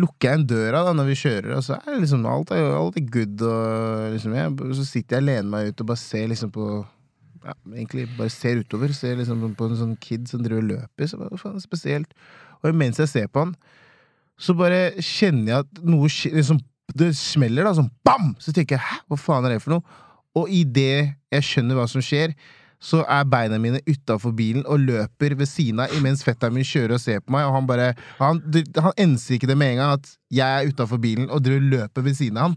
lukker 0.00 0.30
jeg 0.30 0.38
en 0.38 0.46
døra 0.48 0.80
da 0.86 0.94
når 0.96 1.10
vi 1.10 1.18
kjører, 1.20 1.50
og 1.58 1.64
så 1.66 1.76
er 1.76 1.90
det 1.92 2.06
liksom 2.06 2.22
alt 2.28 2.52
er, 2.56 2.70
alt 2.72 2.96
er 2.96 3.04
good. 3.12 3.42
Og 3.44 4.14
liksom 4.14 4.36
jeg, 4.38 4.54
så 4.78 4.86
sitter 4.88 5.18
jeg 5.18 5.24
og 5.24 5.28
lener 5.28 5.50
meg 5.52 5.68
ut 5.68 5.82
og 5.84 5.90
bare 5.90 6.00
ser 6.00 6.30
liksom 6.32 6.54
på 6.54 6.70
ja, 7.40 7.54
Egentlig 7.72 8.06
bare 8.18 8.32
ser 8.32 8.60
utover. 8.60 8.92
Ser 8.96 9.20
liksom 9.20 9.44
på 9.56 9.68
en 9.68 9.78
sånn 9.78 9.94
kid 10.00 10.26
som 10.28 10.42
driver 10.44 10.64
og 10.64 10.72
løper. 10.74 11.08
Så 11.08 11.20
bare, 11.20 11.40
faen, 11.40 11.60
spesielt. 11.62 12.16
Og 12.60 12.76
mens 12.76 13.00
jeg 13.00 13.08
ser 13.08 13.30
på 13.32 13.44
han, 13.44 13.54
så 14.40 14.56
bare 14.56 14.94
kjenner 15.04 15.52
jeg 15.52 15.66
at 15.66 15.80
noe 15.84 16.08
liksom, 16.08 16.60
Det 16.96 17.12
smeller, 17.14 17.68
da, 17.68 17.74
sånn 17.76 17.92
bam! 18.04 18.32
Så 18.42 18.50
tenker 18.50 18.74
jeg 18.74 18.82
hæ, 18.82 18.96
hva 19.12 19.18
faen 19.20 19.44
er 19.46 19.54
det 19.54 19.62
for 19.62 19.76
noe? 19.76 20.00
Og 20.40 20.50
idet 20.50 21.12
jeg 21.30 21.46
skjønner 21.46 21.78
hva 21.78 21.84
som 21.90 22.02
skjer, 22.02 22.32
så 22.80 23.02
er 23.04 23.26
beina 23.28 23.58
mine 23.60 23.82
utafor 23.84 24.32
bilen 24.36 24.64
og 24.64 24.80
løper 24.80 25.34
ved 25.36 25.48
siden 25.48 25.82
av 25.84 25.92
imens 25.96 26.24
fetteren 26.24 26.54
min 26.56 26.64
kjører 26.64 26.96
og 26.96 27.02
ser 27.02 27.20
på 27.20 27.34
meg, 27.34 27.44
og 27.46 27.58
han 27.58 27.66
bare 27.68 27.90
Han, 28.18 28.40
han 28.80 28.94
enser 28.96 29.36
ikke 29.36 29.50
det 29.50 29.58
med 29.60 29.74
en 29.74 29.82
gang 29.82 29.98
at 29.98 30.14
jeg 30.32 30.48
er 30.48 30.70
utafor 30.70 31.00
bilen 31.02 31.28
og 31.28 31.42
driver 31.44 31.66
løper 31.74 32.06
ved 32.06 32.16
siden 32.16 32.38
av 32.38 32.50
han. 32.50 32.56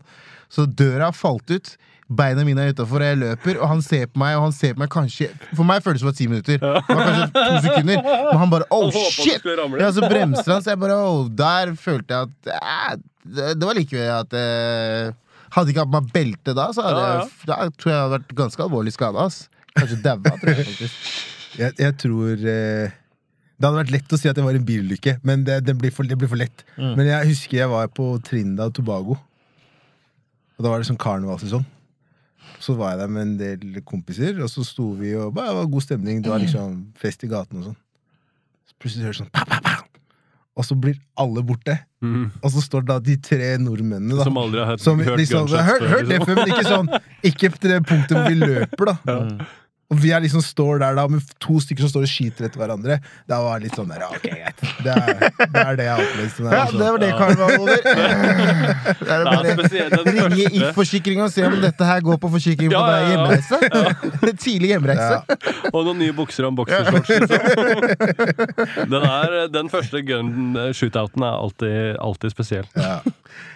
Så 0.49 0.65
døra 0.69 1.09
har 1.09 1.17
falt 1.17 1.51
ut. 1.51 1.73
Beina 2.13 2.43
mine 2.45 2.61
er 2.61 2.73
utafor, 2.75 3.01
og 3.01 3.09
jeg 3.09 3.19
løper, 3.19 3.57
og 3.59 3.69
han 3.71 3.81
ser 3.81 4.05
på 4.11 4.21
meg, 4.21 4.35
og 4.37 4.45
han 4.47 4.55
ser 4.55 4.75
på 4.75 4.83
meg 4.83 4.91
kanskje 4.93 5.29
For 5.55 5.65
meg 5.67 5.83
føles 5.85 6.03
det 6.03 6.05
som 6.05 6.17
ti 6.17 6.27
minutter. 6.29 6.59
Det 6.59 6.69
var 6.69 6.85
kanskje 6.89 7.27
to 7.33 7.61
sekunder. 7.65 8.03
Men 8.03 8.41
han 8.43 8.53
bare 8.53 8.67
oh 8.75 8.99
shit! 9.11 9.47
Ja, 9.79 9.89
så 9.95 10.05
bremser 10.05 10.53
han, 10.53 10.63
så 10.63 10.73
jeg 10.73 10.81
bare 10.83 10.99
oh, 10.99 11.25
Der 11.31 11.73
følte 11.79 12.19
jeg 12.19 12.29
at 12.29 12.53
eh, 12.59 13.55
det, 13.55 13.63
var 13.63 13.75
like 13.77 13.95
ved 13.95 14.11
at 14.11 14.35
eh, 14.35 15.15
Hadde 15.55 15.71
ikke 15.71 15.85
hatt 15.85 15.93
meg 15.93 16.13
belte 16.13 16.55
da, 16.57 16.69
så 16.75 16.85
hadde 16.85 17.01
jeg, 17.07 17.25
da 17.47 17.57
tror 17.77 17.91
jeg 17.91 17.93
jeg 17.93 18.03
hadde 18.03 18.15
vært 18.17 18.31
ganske 18.39 18.63
alvorlig 18.65 18.93
skada. 18.95 19.27
Kanskje 19.77 19.99
daua, 20.03 20.35
tror 20.39 20.51
jeg 20.53 20.67
faktisk. 20.67 21.07
Jeg, 21.53 21.75
jeg 21.77 21.95
tror 22.01 22.31
eh, 22.33 22.93
Det 23.53 23.67
hadde 23.67 23.77
vært 23.77 23.93
lett 23.93 24.15
å 24.15 24.17
si 24.17 24.29
at 24.29 24.37
det 24.37 24.45
var 24.45 24.57
en 24.57 24.65
bilulykke, 24.65 25.19
men 25.27 25.45
det, 25.45 25.59
det, 25.67 25.75
blir 25.79 25.93
for, 25.93 26.07
det 26.09 26.17
blir 26.19 26.31
for 26.31 26.41
lett. 26.41 26.65
Mm. 26.75 26.95
Men 26.97 27.09
jeg 27.11 27.29
husker 27.33 27.59
jeg 27.61 27.71
var 27.71 27.91
på 27.93 28.07
Trinidad 28.25 28.73
og 28.73 28.79
Tobago. 28.79 29.19
Og 30.57 30.65
da 30.65 30.73
var 30.73 30.81
det 30.81 30.89
sånn 30.89 30.99
karnevalsesong. 31.01 31.63
Så 32.63 32.75
var 32.79 32.93
jeg 32.93 33.03
der 33.03 33.11
med 33.11 33.25
en 33.25 33.37
del 33.39 33.79
kompiser, 33.87 34.37
og 34.43 34.51
så 34.51 34.63
sto 34.67 34.91
vi 34.97 35.13
og 35.19 35.33
bare, 35.35 35.51
det 35.51 35.61
var 35.61 35.71
god 35.73 35.85
stemning. 35.85 36.21
Det 36.23 36.31
var 36.31 36.43
liksom 36.43 36.77
fest 36.99 37.25
i 37.25 37.31
gaten 37.31 37.61
og 37.61 37.71
sånn. 37.71 37.79
Så 38.69 38.77
plutselig 38.79 39.09
hører 39.09 39.17
du 39.17 39.23
sånn 39.23 39.33
pa, 39.33 39.43
pa, 39.49 39.59
pa. 39.63 39.73
Og 40.53 40.67
så 40.67 40.77
blir 40.77 40.99
alle 41.17 41.41
borte. 41.45 41.75
Mm. 42.03 42.27
Og 42.43 42.51
så 42.53 42.61
står 42.61 42.85
da 42.85 42.99
de 43.01 43.15
tre 43.23 43.55
nordmennene 43.57 44.19
da 44.19 44.27
Som 44.27 44.37
aldri 44.37 44.59
har 44.61 44.73
hørt, 44.73 44.83
som 44.83 44.99
hørt 45.01 45.17
liksom, 45.21 45.47
gunshots 45.47 45.65
hørt, 45.69 45.85
hørt 45.87 46.07
det 46.09 46.17
liksom. 46.17 46.25
før, 46.27 46.39
men 46.41 46.51
ikke 46.51 46.65
sånn 46.67 46.89
Ikke 47.29 47.51
til 47.55 47.71
det 47.71 47.77
punktet 47.87 48.17
hvor 48.17 48.25
vi 48.27 48.39
løper, 48.41 48.91
da. 48.91 49.23
Og 49.93 49.99
vi 50.01 50.09
er 50.15 50.23
liksom 50.23 50.41
står 50.41 50.79
der 50.81 50.95
da 50.97 51.03
med 51.11 51.21
to 51.43 51.59
stykker 51.61 51.85
som 51.85 51.91
står 51.93 52.05
og 52.07 52.09
skyter 52.09 52.47
etter 52.47 52.57
hverandre. 52.63 52.95
Da 53.29 53.37
var 53.45 53.59
det 53.61 53.67
litt 53.69 53.77
sånn 53.77 53.91
der, 53.93 54.01
ja, 54.01 54.09
ok, 54.09 54.25
greit. 54.25 54.63
Det 54.83 54.93
er 54.93 55.11
det, 55.21 55.29
er 55.61 55.77
det 55.77 55.85
jeg 55.85 55.93
har 55.93 56.01
opplevd. 56.07 56.31
Sånn, 56.33 56.47
Ja, 56.49 56.61
altså. 56.63 56.79
det 56.81 56.87
var 56.89 56.99
det 57.03 57.11
karnevalet 57.19 57.59
over. 57.61 57.77
Det 59.03 59.11
er 59.13 59.13
Det 59.13 59.13
er 59.13 59.25
bare 59.29 59.53
spesielt 59.59 59.93
den 59.93 60.05
Ringe 60.13 60.29
første. 60.29 60.59
If-forsikringa 60.63 61.23
og 61.27 61.31
se 61.33 61.45
om 61.47 61.55
dette 61.61 61.87
her 61.87 62.01
går 62.05 62.17
på 62.23 62.29
forsikring 62.33 62.71
på 62.71 62.79
Ja, 62.79 62.83
ja, 62.89 62.95
deg 62.95 63.03
ja. 63.03 63.09
hjemreise. 63.13 64.35
Tidlig 64.43 64.69
hjemreise. 64.73 65.17
Og 65.73 65.79
noen 65.87 65.99
nye 66.01 66.15
bukser 66.17 66.47
og 66.47 66.53
en 66.53 66.57
boksershorts. 66.59 67.09
Liksom. 67.13 68.87
Den, 68.93 69.01
er, 69.07 69.35
den 69.53 69.69
første 69.73 70.01
gun-shootouten 70.07 71.25
er 71.27 71.35
alltid, 71.43 71.77
alltid 72.03 72.33
spesiell. 72.35 72.67
Ja. 72.79 72.97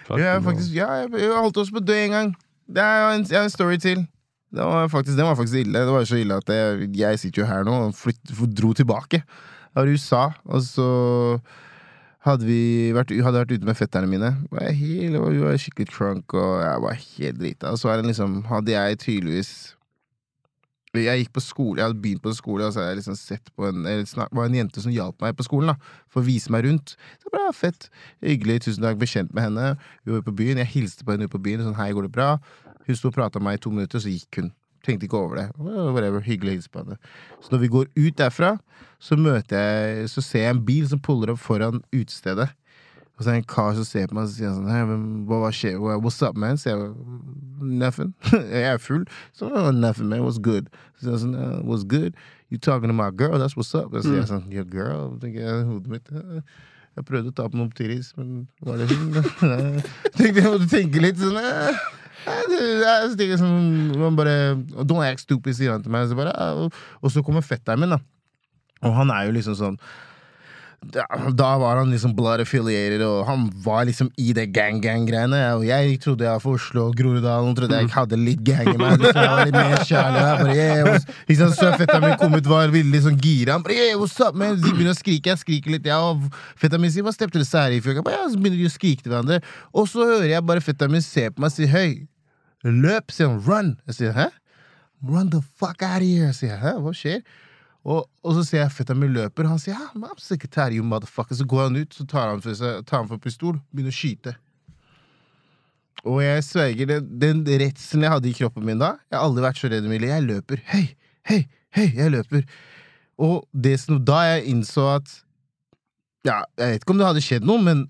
Fuck, 0.07 0.19
Ja, 0.22 0.38
faktisk, 0.43 0.72
ja, 0.76 0.91
jeg, 1.01 1.11
jeg 1.22 1.34
holdt 1.35 1.57
oss 1.64 1.72
på 1.73 1.81
å 1.81 1.85
dø 1.88 1.97
en 2.05 2.14
gang. 2.15 2.30
Det 2.68 2.84
er 2.84 3.09
en, 3.15 3.26
jeg 3.27 3.38
har 3.39 3.47
en 3.47 3.53
story 3.53 3.77
til. 3.81 4.05
Det 4.53 4.64
var 4.64 4.88
faktisk, 4.88 5.18
det 5.18 5.26
var 5.28 5.36
faktisk 5.36 5.60
ille. 5.65 5.80
Det 5.80 5.94
var 5.94 6.06
så 6.07 6.19
ille 6.22 6.40
at 6.40 6.49
jeg, 6.49 6.90
jeg 6.95 7.19
sitter 7.19 7.41
jo 7.41 7.48
her 7.49 7.65
nå 7.68 7.78
og 7.88 7.95
flytt, 7.95 8.36
dro 8.56 8.74
tilbake. 8.74 9.22
Jeg 9.22 9.76
var 9.76 9.90
i 9.90 9.95
USA, 9.98 10.24
og 10.45 10.61
så 10.64 10.90
hadde 12.28 12.48
vi 12.48 12.91
vært, 12.95 13.11
hadde 13.24 13.41
vært 13.44 13.56
ute 13.56 13.68
med 13.68 13.78
fetterne 13.78 14.10
mine. 14.10 14.34
Var 14.52 14.69
jeg 14.69 14.80
helt, 14.82 15.18
var, 15.22 15.36
var 15.45 15.60
skikkelig 15.61 15.90
crunk, 15.91 16.36
og 16.36 16.61
jeg 16.64 16.84
var 16.84 17.02
helt 17.02 17.41
drita. 17.41 17.74
Og 17.74 17.82
så 17.82 17.98
liksom, 18.02 18.44
hadde 18.52 18.74
jeg 18.76 19.03
tydeligvis 19.06 19.56
Jeg 20.98 21.19
gikk 21.19 21.34
på 21.36 21.41
skole, 21.44 21.78
jeg 21.78 21.86
hadde 21.86 22.02
begynt 22.02 22.24
på 22.24 22.32
skole, 22.34 22.65
og 22.65 22.74
så 22.74 22.80
hadde 22.80 22.95
jeg 22.95 22.98
liksom 23.03 23.18
sett 23.19 23.52
på 23.53 23.68
en 23.68 23.84
snak, 24.07 24.32
var 24.34 24.48
en 24.48 24.56
jente 24.56 24.82
som 24.82 24.90
hjalp 24.90 25.19
meg 25.22 25.36
på 25.38 25.45
skolen, 25.45 25.69
da, 25.69 25.91
for 26.10 26.24
å 26.24 26.26
vise 26.26 26.49
meg 26.49 26.65
rundt. 26.65 26.95
Så 27.22 27.30
bra, 27.30 27.44
fett. 27.53 27.90
Hyggelig, 28.26 28.64
tusen 28.65 28.88
takk, 28.88 28.98
Bekjent 28.98 29.36
med 29.36 29.45
henne. 29.45 29.68
Vi 30.07 30.15
var 30.15 30.24
på 30.26 30.34
byen, 30.40 30.57
jeg 30.64 30.72
hilste 30.72 31.06
på 31.06 31.14
henne 31.14 31.28
på 31.30 31.44
byen, 31.44 31.61
sånn 31.68 31.78
hei, 31.78 31.91
går 31.94 32.07
det 32.07 32.15
bra? 32.15 32.32
Hun 32.88 32.97
sto 32.97 33.11
og 33.11 33.18
prata 33.18 33.41
med 33.41 33.49
meg 33.49 33.59
i 33.59 33.64
to 33.65 33.73
minutter, 33.73 34.03
så 34.03 34.11
gikk 34.11 34.41
hun. 34.41 34.53
Tenkte 34.85 35.07
ikke 35.07 35.19
over 35.19 35.41
det. 35.41 35.47
Whatever, 35.59 36.22
hyggelig 36.23 36.53
å 36.53 36.57
hilse 36.57 36.72
på 36.72 36.84
henne. 36.84 36.99
Så 37.43 37.51
når 37.51 37.64
vi 37.65 37.72
går 37.73 37.89
ut 37.97 38.19
derfra, 38.19 38.53
så 39.03 39.18
møter 39.19 39.59
jeg 39.59 40.09
Så 40.09 40.23
ser 40.26 40.45
jeg 40.45 40.55
en 40.55 40.64
bil 40.65 40.88
som 40.89 41.01
puller 41.03 41.34
opp 41.34 41.41
foran 41.43 41.81
utestedet. 41.91 42.47
Og 43.18 43.23
så 43.23 43.31
er 43.31 43.34
det 43.34 43.41
en 43.41 43.49
kar 43.49 43.73
som 43.73 43.85
ser 43.85 44.07
på 44.07 44.15
meg 44.15 44.27
og 44.27 44.34
sier 44.35 44.51
sånn 44.53 44.69
hey, 44.69 44.85
hva, 45.26 45.39
hva 45.41 45.49
skjer? 45.49 45.80
What's 45.81 46.22
up, 46.22 46.38
man? 46.38 46.59
Så 46.61 46.69
jeg 46.69 46.91
Nothing. 47.57 48.14
jeg 48.53 48.64
er 48.69 48.77
full. 48.77 49.07
Så 49.34 49.49
oh, 49.49 49.72
nothing, 49.73 50.11
man. 50.11 50.22
What's 50.22 50.38
good? 50.38 50.69
Så 51.01 51.15
han 51.15 51.23
sånn 51.23 51.35
uh, 51.35 51.57
What's 51.65 51.84
good? 51.84 52.14
You 52.53 52.61
talking 52.61 52.93
to 52.93 52.95
my 52.95 53.09
girl? 53.09 53.39
That's 53.41 53.57
what's 53.57 53.73
up. 53.73 53.89
Så 53.97 54.05
sier 54.05 54.22
jeg 54.22 54.30
sånn 54.30 54.45
Your 54.53 54.68
girl? 54.69 55.18
tenker 55.23 55.41
jeg 55.41 55.65
hodet 55.65 55.95
mitt. 55.97 56.11
Jeg 56.97 57.05
prøvde 57.09 57.34
å 57.34 57.38
ta 57.38 57.45
på 57.49 57.57
noen 57.57 57.73
tiris, 57.77 58.14
men 58.18 58.47
var 58.65 58.80
det 58.80 58.88
hun? 58.89 59.18
Tenkte 60.18 60.41
jeg 60.41 60.47
måtte 60.47 60.69
tenke 60.72 61.01
litt 61.01 61.19
sånn 61.22 61.41
jeg 62.26 63.14
tenker 63.19 63.39
sånn, 63.39 64.15
bare 64.18 64.35
Don't 64.84 65.06
act 65.06 65.23
stupid, 65.26 65.56
sier 65.57 65.76
han 65.76 65.85
til 65.85 65.94
meg. 65.94 66.10
Så 66.10 66.18
bare, 66.18 66.34
og 66.68 67.14
så 67.14 67.23
kommer 67.26 67.45
fetteren 67.45 67.84
min, 67.84 67.94
da. 67.95 68.02
Og 68.85 68.94
han 68.98 69.11
er 69.14 69.27
jo 69.27 69.38
liksom 69.38 69.57
sånn 69.57 69.80
da, 70.86 71.58
var 71.58 71.78
han 71.78 71.90
liksom 71.91 72.14
blood 72.16 72.41
affiliated, 72.41 73.02
og 73.04 73.26
han 73.28 73.48
var 73.64 73.88
liksom 73.90 74.12
i 74.22 74.32
det 74.36 74.45
gang-gang-greiene. 74.56 75.40
Og 75.58 75.66
jeg 75.68 75.98
trodde 76.04 76.24
jeg 76.24 76.32
var 76.38 76.44
fra 76.44 76.54
Oslo 76.56 76.84
og 76.88 76.95
Groruddalen, 76.99 77.56
trodde 77.58 77.80
jeg 77.82 77.90
hadde 77.91 78.20
litt 78.22 78.44
gang 78.45 78.70
i 78.72 78.78
meg. 78.80 79.02
Liksom, 79.02 79.20
jeg 79.20 79.34
var 79.34 79.49
litt 79.49 79.58
mer 79.58 79.84
kjærlig. 79.90 80.22
Jeg 80.22 80.38
bare, 80.44 80.56
yeah, 80.56 81.08
liksom, 81.32 81.56
så 81.58 81.72
fetta 81.82 81.98
min 82.04 82.16
kom 82.22 82.38
ut, 82.38 82.49
var 82.49 82.72
veldig 82.72 82.94
liksom 82.94 83.18
gira. 83.20 83.58
Han 83.58 83.66
bare, 83.66 83.80
yeah, 83.80 83.98
what's 83.99 84.16
up, 84.24 84.38
man? 84.38 84.56
De 84.62 84.70
begynner 84.70 84.94
å 84.94 84.99
skrike, 84.99 85.34
jeg 85.34 85.44
skriker 85.44 85.76
litt. 85.76 85.90
Ja, 85.90 85.99
og 86.12 86.30
fetta 86.62 86.80
min 86.82 86.94
sier, 86.94 87.06
hva 87.08 87.16
stepte 87.16 87.41
det 87.41 87.49
sær 87.49 87.74
i 87.74 87.82
fjor? 87.84 87.99
Så 88.06 88.38
begynner 88.40 88.62
de 88.62 88.70
å 88.70 88.76
skrike 88.78 89.04
til 89.04 89.16
hverandre. 89.16 89.41
Og 89.74 89.90
så 89.91 90.06
hører 90.06 90.30
jeg 90.36 90.45
bare 90.48 90.64
fetta 90.64 90.88
min 90.91 91.04
se 91.04 91.28
på 91.34 91.44
meg 91.44 91.52
og 91.52 91.58
si, 91.58 91.68
høy, 91.74 92.06
løp, 92.68 93.12
sier 93.12 93.34
han, 93.34 93.41
run. 93.49 93.76
Jeg 93.90 93.99
sier, 93.99 94.16
hæ? 94.16 94.30
Run 95.08 95.34
the 95.34 95.44
fuck 95.58 95.82
out 95.82 95.99
of 95.99 96.08
here. 96.08 96.30
Jeg 96.30 96.40
sier, 96.40 96.62
hæ, 96.62 96.78
hva 96.86 96.95
skjer? 96.95 97.26
Og, 97.88 98.03
og 98.23 98.34
så 98.35 98.43
ser 98.43 98.61
jeg 98.65 98.73
fetteren 98.76 99.14
løper, 99.15 99.47
han 99.47 99.59
sier 99.64 99.77
ja, 99.77 99.88
and 99.95 100.76
you 100.76 100.84
motherfucker. 100.84 101.35
Så 101.35 101.45
går 101.47 101.69
han 101.69 101.77
ut, 101.80 101.93
så 101.93 102.03
tar 102.05 102.34
han 102.34 102.41
for, 102.43 102.53
seg, 102.53 102.84
tar 102.85 103.03
han 103.03 103.07
for 103.07 103.18
pistol, 103.18 103.61
begynner 103.72 103.95
å 103.95 103.95
skyte. 103.95 104.34
Og 106.07 106.19
jeg 106.22 106.43
sverger, 106.45 106.89
den, 106.89 107.05
den 107.45 107.61
redselen 107.61 108.03
jeg 108.05 108.14
hadde 108.14 108.30
i 108.30 108.35
kroppen 108.38 108.65
min 108.68 108.80
da 108.80 108.93
Jeg 109.07 109.18
har 109.18 109.23
aldri 109.26 109.43
vært 109.43 109.59
så 109.59 109.69
redd, 109.72 109.88
Emilie. 109.88 110.11
Jeg 110.11 110.26
løper. 110.27 110.59
Hei, 110.69 110.84
hei, 111.27 111.39
hei, 111.76 111.88
jeg 111.95 112.14
løper. 112.14 112.43
Og 113.23 113.39
det 113.51 113.77
som, 113.81 113.97
da 114.05 114.19
jeg 114.27 114.51
innså 114.51 114.85
at 114.97 115.15
Ja, 116.27 116.41
jeg 116.59 116.76
vet 116.76 116.84
ikke 116.84 116.93
om 116.93 116.99
det 116.99 117.07
hadde 117.07 117.23
skjedd 117.23 117.47
noe, 117.47 117.64
men 117.64 117.85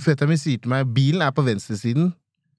fetteren 0.00 0.40
sier 0.40 0.60
til 0.62 0.72
meg 0.72 0.88
bilen 0.96 1.22
er 1.24 1.34
på 1.36 1.44
venstresiden. 1.44 2.14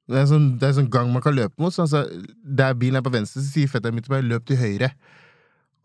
Det 0.09 0.17
er 0.21 0.27
sånn, 0.29 0.51
det 0.61 0.67
er 0.67 0.75
sånn 0.77 0.89
gang 0.93 1.09
man 1.13 1.23
kan 1.25 1.33
løpe 1.37 1.57
mot. 1.61 1.73
Så 1.73 1.87
sa, 1.89 2.03
der 2.45 2.77
bilen 2.77 2.99
er 2.99 3.05
på 3.05 3.13
venstre, 3.13 3.41
så 3.41 3.49
sier 3.57 3.71
fetteren 3.71 3.97
til 4.01 4.13
meg 4.13 4.29
løp 4.29 4.45
til 4.49 4.59
høyre. 4.61 4.91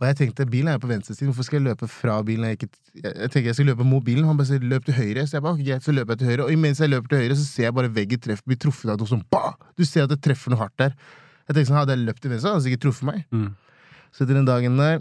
Og 0.04 0.10
jeg 0.10 0.18
tenkte 0.18 0.44
bilen 0.52 0.68
er 0.68 0.80
på 0.80 0.88
venstresiden, 0.90 1.30
hvorfor 1.30 1.46
skal 1.46 1.56
jeg 1.62 1.64
løpe 1.64 1.86
fra 1.88 2.18
bilen? 2.28 2.44
Jeg, 2.50 2.58
ikke, 2.58 2.68
jeg, 3.00 3.30
tenker 3.32 3.48
jeg 3.48 3.56
skal 3.56 3.70
løpe 3.70 3.86
mot 3.88 4.04
bilen, 4.04 4.26
han 4.28 4.36
bare 4.36 4.50
sier 4.50 4.66
løp 4.68 4.84
til 4.84 4.98
høyre. 4.98 5.24
Så 5.24 5.38
jeg 5.38 5.44
bare, 5.46 5.56
greit, 5.64 5.86
så 5.86 5.94
løper 5.96 6.12
jeg 6.12 6.20
til 6.20 6.28
høyre. 6.28 6.44
Og 6.44 6.52
imens 6.52 6.82
jeg 6.84 6.92
løper 6.92 7.08
til 7.14 7.22
høyre, 7.22 7.38
så 7.40 7.46
ser 7.48 7.68
jeg 7.70 7.76
bare 7.78 7.92
veggen 7.96 8.20
treff, 8.26 8.42
blir 8.44 8.58
truffet 8.60 8.92
av 8.92 9.00
noe 9.00 9.08
sånn 9.08 9.22
bah! 9.32 9.54
Du 9.80 9.86
ser 9.88 10.04
at 10.04 10.12
det 10.12 10.20
treffer 10.26 10.52
noe 10.52 10.60
hardt 10.60 10.76
der. 10.82 10.92
Jeg 11.48 11.56
tenkte 11.56 11.70
sånn, 11.70 11.78
hadde 11.80 11.96
jeg 11.96 12.04
løpt 12.04 12.20
til 12.20 12.34
venstre, 12.34 12.52
hadde 12.52 12.60
han 12.60 12.66
sikkert 12.66 12.84
truffet 12.84 13.08
meg. 13.08 13.24
Mm. 13.32 13.48
Så 14.12 14.26
etter 14.26 14.36
den 14.36 14.50
dagen 14.50 14.76
der 14.82 15.00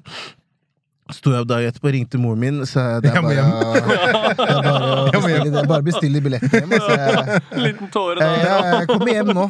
sto 1.12 1.34
jeg 1.34 1.44
opp 1.44 1.50
dagen 1.50 1.68
etterpå, 1.68 1.92
ringte 1.92 2.20
moren 2.22 2.40
min, 2.40 2.60
så 2.70 2.80
det 3.04 3.10
er 3.12 3.18
Jeg 3.18 3.24
bare, 3.26 3.44
å 3.44 5.10
Jeg 5.12 5.20
bestille, 5.20 5.50
det 5.52 5.60
er 5.60 5.68
bare 5.68 5.84
å 5.84 5.88
bestille 5.88 6.22
billetter 6.24 6.62
hjem. 6.62 6.72
Altså, 6.78 6.96
jeg, 6.96 7.42
Liten 7.66 7.92
tåre 7.94 8.16
da 8.22 8.30
der. 8.30 8.46
jeg, 8.48 8.78
jeg 8.78 8.90
kommer 8.94 9.12
hjem 9.12 9.34
nå. 9.36 9.46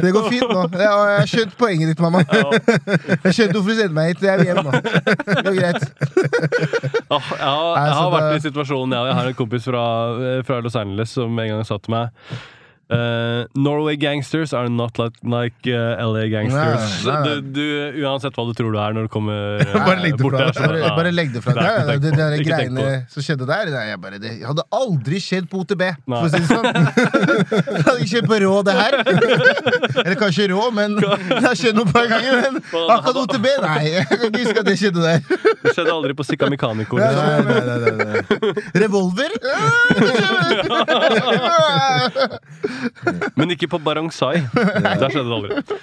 Det 0.00 0.12
går 0.14 0.28
fint 0.30 0.48
nå. 0.52 0.62
Jeg, 0.70 0.86
jeg 0.86 1.18
har 1.18 1.30
skjønt 1.32 1.56
poenget 1.58 1.92
ditt, 1.92 2.02
mamma. 2.04 2.22
Jeg 2.26 3.36
skjønte 3.36 3.58
hvorfor 3.58 3.70
du 3.72 3.80
sendte 3.80 3.96
meg 3.98 4.12
hit. 4.12 4.26
Jeg 4.26 4.42
vil 4.42 4.50
hjem 4.52 4.62
nå. 4.66 4.72
Det 5.26 5.46
går 5.48 5.56
greit. 5.60 5.80
Ah, 7.06 7.30
jeg, 7.30 7.46
har, 7.46 7.78
jeg 7.80 7.96
har 8.00 8.12
vært 8.14 8.36
i 8.36 8.44
situasjonen, 8.46 8.96
ja. 8.96 9.06
Jeg 9.10 9.18
har 9.20 9.32
en 9.32 9.38
kompis 9.38 9.66
fra, 9.66 9.86
eh, 10.20 10.40
fra 10.46 10.60
Los 10.64 10.78
Angeles 10.78 11.16
som 11.16 11.38
en 11.42 11.52
gang 11.56 11.66
sa 11.66 11.78
til 11.82 11.94
meg 11.96 12.06
eh, 12.90 13.46
Norway 13.54 13.96
gangsters 13.96 14.52
are 14.52 14.68
not 14.68 14.98
like, 14.98 15.16
like 15.22 15.66
uh, 15.66 15.96
LA 16.06 16.26
gangsters. 16.28 17.04
Nei, 17.04 17.12
nei, 17.12 17.22
nei. 17.22 17.40
Du, 17.40 17.50
du, 17.56 18.02
uansett 18.04 18.36
hva 18.36 18.44
du 18.46 18.52
tror 18.56 18.72
du 18.74 18.78
er 18.80 18.96
når 18.96 19.08
du 19.08 19.12
kommer 19.12 19.62
eh, 19.64 19.74
Bare 19.88 20.00
legg 20.04 20.16
bort 20.20 20.36
der. 20.38 20.52
Bare, 20.54 20.92
bare 20.98 21.12
legg 21.14 21.32
det 21.34 21.42
fra 21.44 21.54
Det 21.56 21.64
deg. 21.66 21.72
Det, 21.88 22.12
det 22.14 22.18
der 22.20 22.44
greiene 22.46 22.86
som 23.12 23.26
skjedde 23.26 23.48
der, 23.48 23.72
jeg 23.90 24.00
bare, 24.02 24.20
det 24.22 24.30
hadde 24.46 24.66
aldri 24.76 25.20
skjedd 25.22 25.48
på 25.50 25.64
OTB. 25.64 25.84
For 26.06 26.26
å 26.26 26.30
si 26.30 26.42
det 26.42 26.48
sånn. 26.50 26.64
Det 27.76 27.82
hadde 27.86 28.00
ikke 28.02 28.10
skjedd 28.10 28.26
på 28.28 28.36
Rå, 28.42 28.52
det 28.66 28.74
her. 28.76 28.94
Eller 30.02 30.16
kanskje 30.18 30.46
Rå, 30.50 30.62
men 30.74 30.96
det 30.98 31.42
har 31.44 31.56
skjedd 31.58 31.76
noe 31.78 31.88
par 31.90 32.06
ganger. 32.10 32.32
Men 32.42 32.58
akkurat 32.96 33.18
OTB, 33.22 33.46
nei. 33.62 33.82
Jeg 33.92 34.06
kan 34.10 34.26
ikke 34.28 34.42
huske 34.42 34.62
at 34.62 34.68
det 34.68 34.76
skjedde 34.80 35.04
der. 35.04 35.18
Det 35.62 35.74
skjedde 35.76 35.94
aldri 35.94 36.16
på 36.18 36.26
Sikka 36.26 36.48
Mekaniko. 36.52 36.98
Liksom. 37.00 37.46
Revolver? 38.82 39.30
Men 43.38 43.54
ikke 43.56 43.70
på 43.72 43.82
Barangsai. 43.82 44.40
Der 44.54 45.08
skjedde 45.08 45.28
det 45.28 45.38
aldri. 45.40 45.80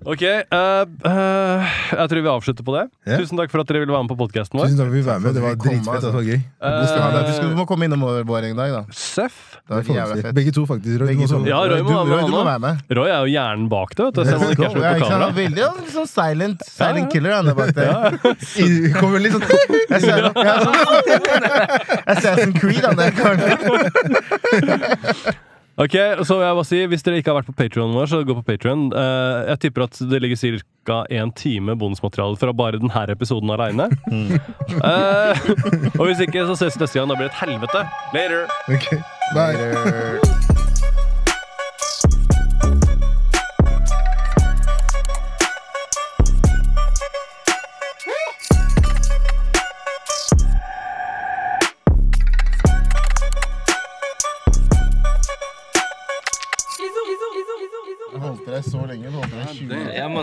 Ok, 0.00 0.22
uh, 0.24 0.86
uh, 1.04 1.72
jeg 1.92 2.08
tror 2.08 2.22
vi 2.24 2.28
avslutter 2.32 2.64
på 2.64 2.72
det. 2.72 2.86
Ja. 3.04 3.18
Tusen 3.20 3.36
takk 3.36 3.50
for 3.52 3.60
at 3.60 3.68
dere 3.68 3.82
ville 3.82 3.92
være 3.92 4.06
med 4.06 4.12
på 4.14 4.16
podkasten 4.22 4.56
vår. 4.56 4.70
Tusen 4.70 4.78
takk 4.80 4.88
for 4.88 4.94
at 4.94 4.96
vi 4.96 5.02
var 5.04 5.18
med. 5.20 5.34
Det 5.36 5.42
var 5.44 5.58
dritfett. 5.60 5.90
altså. 5.92 6.08
Det 6.08 6.14
var 6.14 6.24
gøy. 6.24 6.38
Du, 6.40 6.86
skal, 6.88 7.00
Eh, 7.20 7.50
du 7.50 7.56
må 7.58 7.66
komme 7.68 7.84
innom 7.84 8.00
vår 8.00 8.46
en 8.48 8.56
dag, 8.56 8.70
da. 8.78 8.80
Seff. 8.96 9.58
Det 9.60 9.76
var 9.76 9.82
jævla 9.84 10.16
fett. 10.22 10.34
Begge 10.38 10.54
to, 10.56 10.64
faktisk. 10.70 11.02
Roy, 11.02 11.06
Begge 11.12 11.28
to. 11.28 11.42
Ja, 11.44 11.58
Roy 11.68 11.84
må 11.84 11.92
være 11.92 12.16
Roy, 12.16 12.22
du 12.24 12.32
må 12.32 12.44
være 12.48 12.62
med. 12.64 12.80
Roy 12.96 13.10
er 13.10 13.18
jo 13.20 13.28
hjernen 13.34 13.68
bak 13.68 13.92
det, 13.92 14.06
vet 14.06 14.14
du, 14.16 14.22
selv 14.24 14.38
om 14.38 14.40
han 14.40 14.50
ikke 14.56 14.64
er 14.64 14.72
så 14.72 14.72
på 14.72 14.80
ikke 14.80 14.88
sant? 14.88 15.12
Kamera. 15.12 15.28
er 15.28 15.36
veldig 15.36 15.62
sånn 15.98 16.10
silent, 16.14 16.64
silent 16.70 17.12
killer, 17.12 17.36
han 17.36 17.52
er 17.52 17.54
bak 17.60 17.76
det. 17.76 17.84
Kommer 18.96 19.20
litt 19.20 19.36
sånn 19.36 19.44
Jeg 19.90 20.00
ser 20.06 20.16
jeg 20.48 20.56
som 20.64 20.74
Assassin's 22.08 22.56
Creed, 22.56 22.84
han 22.88 22.96
vil 22.96 23.04
jeg 24.72 25.49
bare 26.58 26.66
si 26.68 26.82
Hvis 26.90 27.04
dere 27.06 27.20
ikke 27.20 27.32
har 27.32 27.40
vært 27.40 27.48
på 27.48 27.56
Patreon 27.56 27.94
vår, 27.96 28.10
så 28.10 28.20
gå 28.26 28.36
på 28.36 28.44
Patreon. 28.44 28.90
Eh, 28.92 29.48
jeg 29.52 29.62
tipper 29.64 29.86
at 29.86 29.96
det 30.10 30.20
ligger 30.20 30.60
ca. 30.86 31.04
én 31.10 31.32
time 31.36 31.76
bonusmateriale 31.76 32.36
fra 32.36 32.52
bare 32.52 32.80
denne 32.80 33.06
episoden 33.08 33.50
aleine. 33.50 33.88
Eh, 34.70 35.34
og 35.98 36.06
hvis 36.06 36.20
ikke, 36.24 36.44
så 36.46 36.54
ses 36.56 36.76
vi 36.76 36.84
neste 36.84 37.00
gang. 37.00 37.10
Da 37.10 37.16
blir 37.18 37.28
det 37.28 37.34
et 37.34 37.42
helvete. 37.42 37.86
Later! 38.14 38.46
Ok, 38.68 38.86
bye. 39.34 39.60
Han 39.68 40.49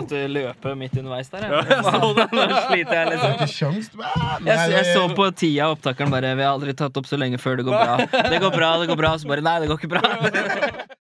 måtte 0.08 0.24
løpe 0.32 0.74
midt 0.78 0.96
underveis 0.96 1.28
der. 1.32 1.44
Jeg. 1.44 1.80
Nå 2.38 2.46
sliter 2.68 2.94
jeg, 2.96 3.06
liksom. 3.12 3.78
Jeg, 4.48 4.70
jeg 4.72 4.84
så 4.94 5.04
på 5.12 5.28
tida, 5.36 5.68
opptakeren 5.72 6.12
bare 6.12 6.34
'Vi 6.36 6.44
har 6.44 6.54
aldri 6.54 6.74
tatt 6.76 6.96
opp 6.96 7.08
så 7.08 7.18
lenge 7.18 7.38
før 7.40 7.60
det 7.60 7.66
går 7.68 7.76
bra'. 7.76 8.06
Det 8.32 8.40
går 8.40 8.54
bra, 8.54 8.70
det 8.80 8.88
går 8.88 8.96
bra. 8.96 9.16
Så 9.18 9.28
bare 9.28 9.44
'Nei, 9.44 9.58
det 9.60 9.68
går 9.68 9.80
ikke 9.80 9.92
bra'. 9.98 10.88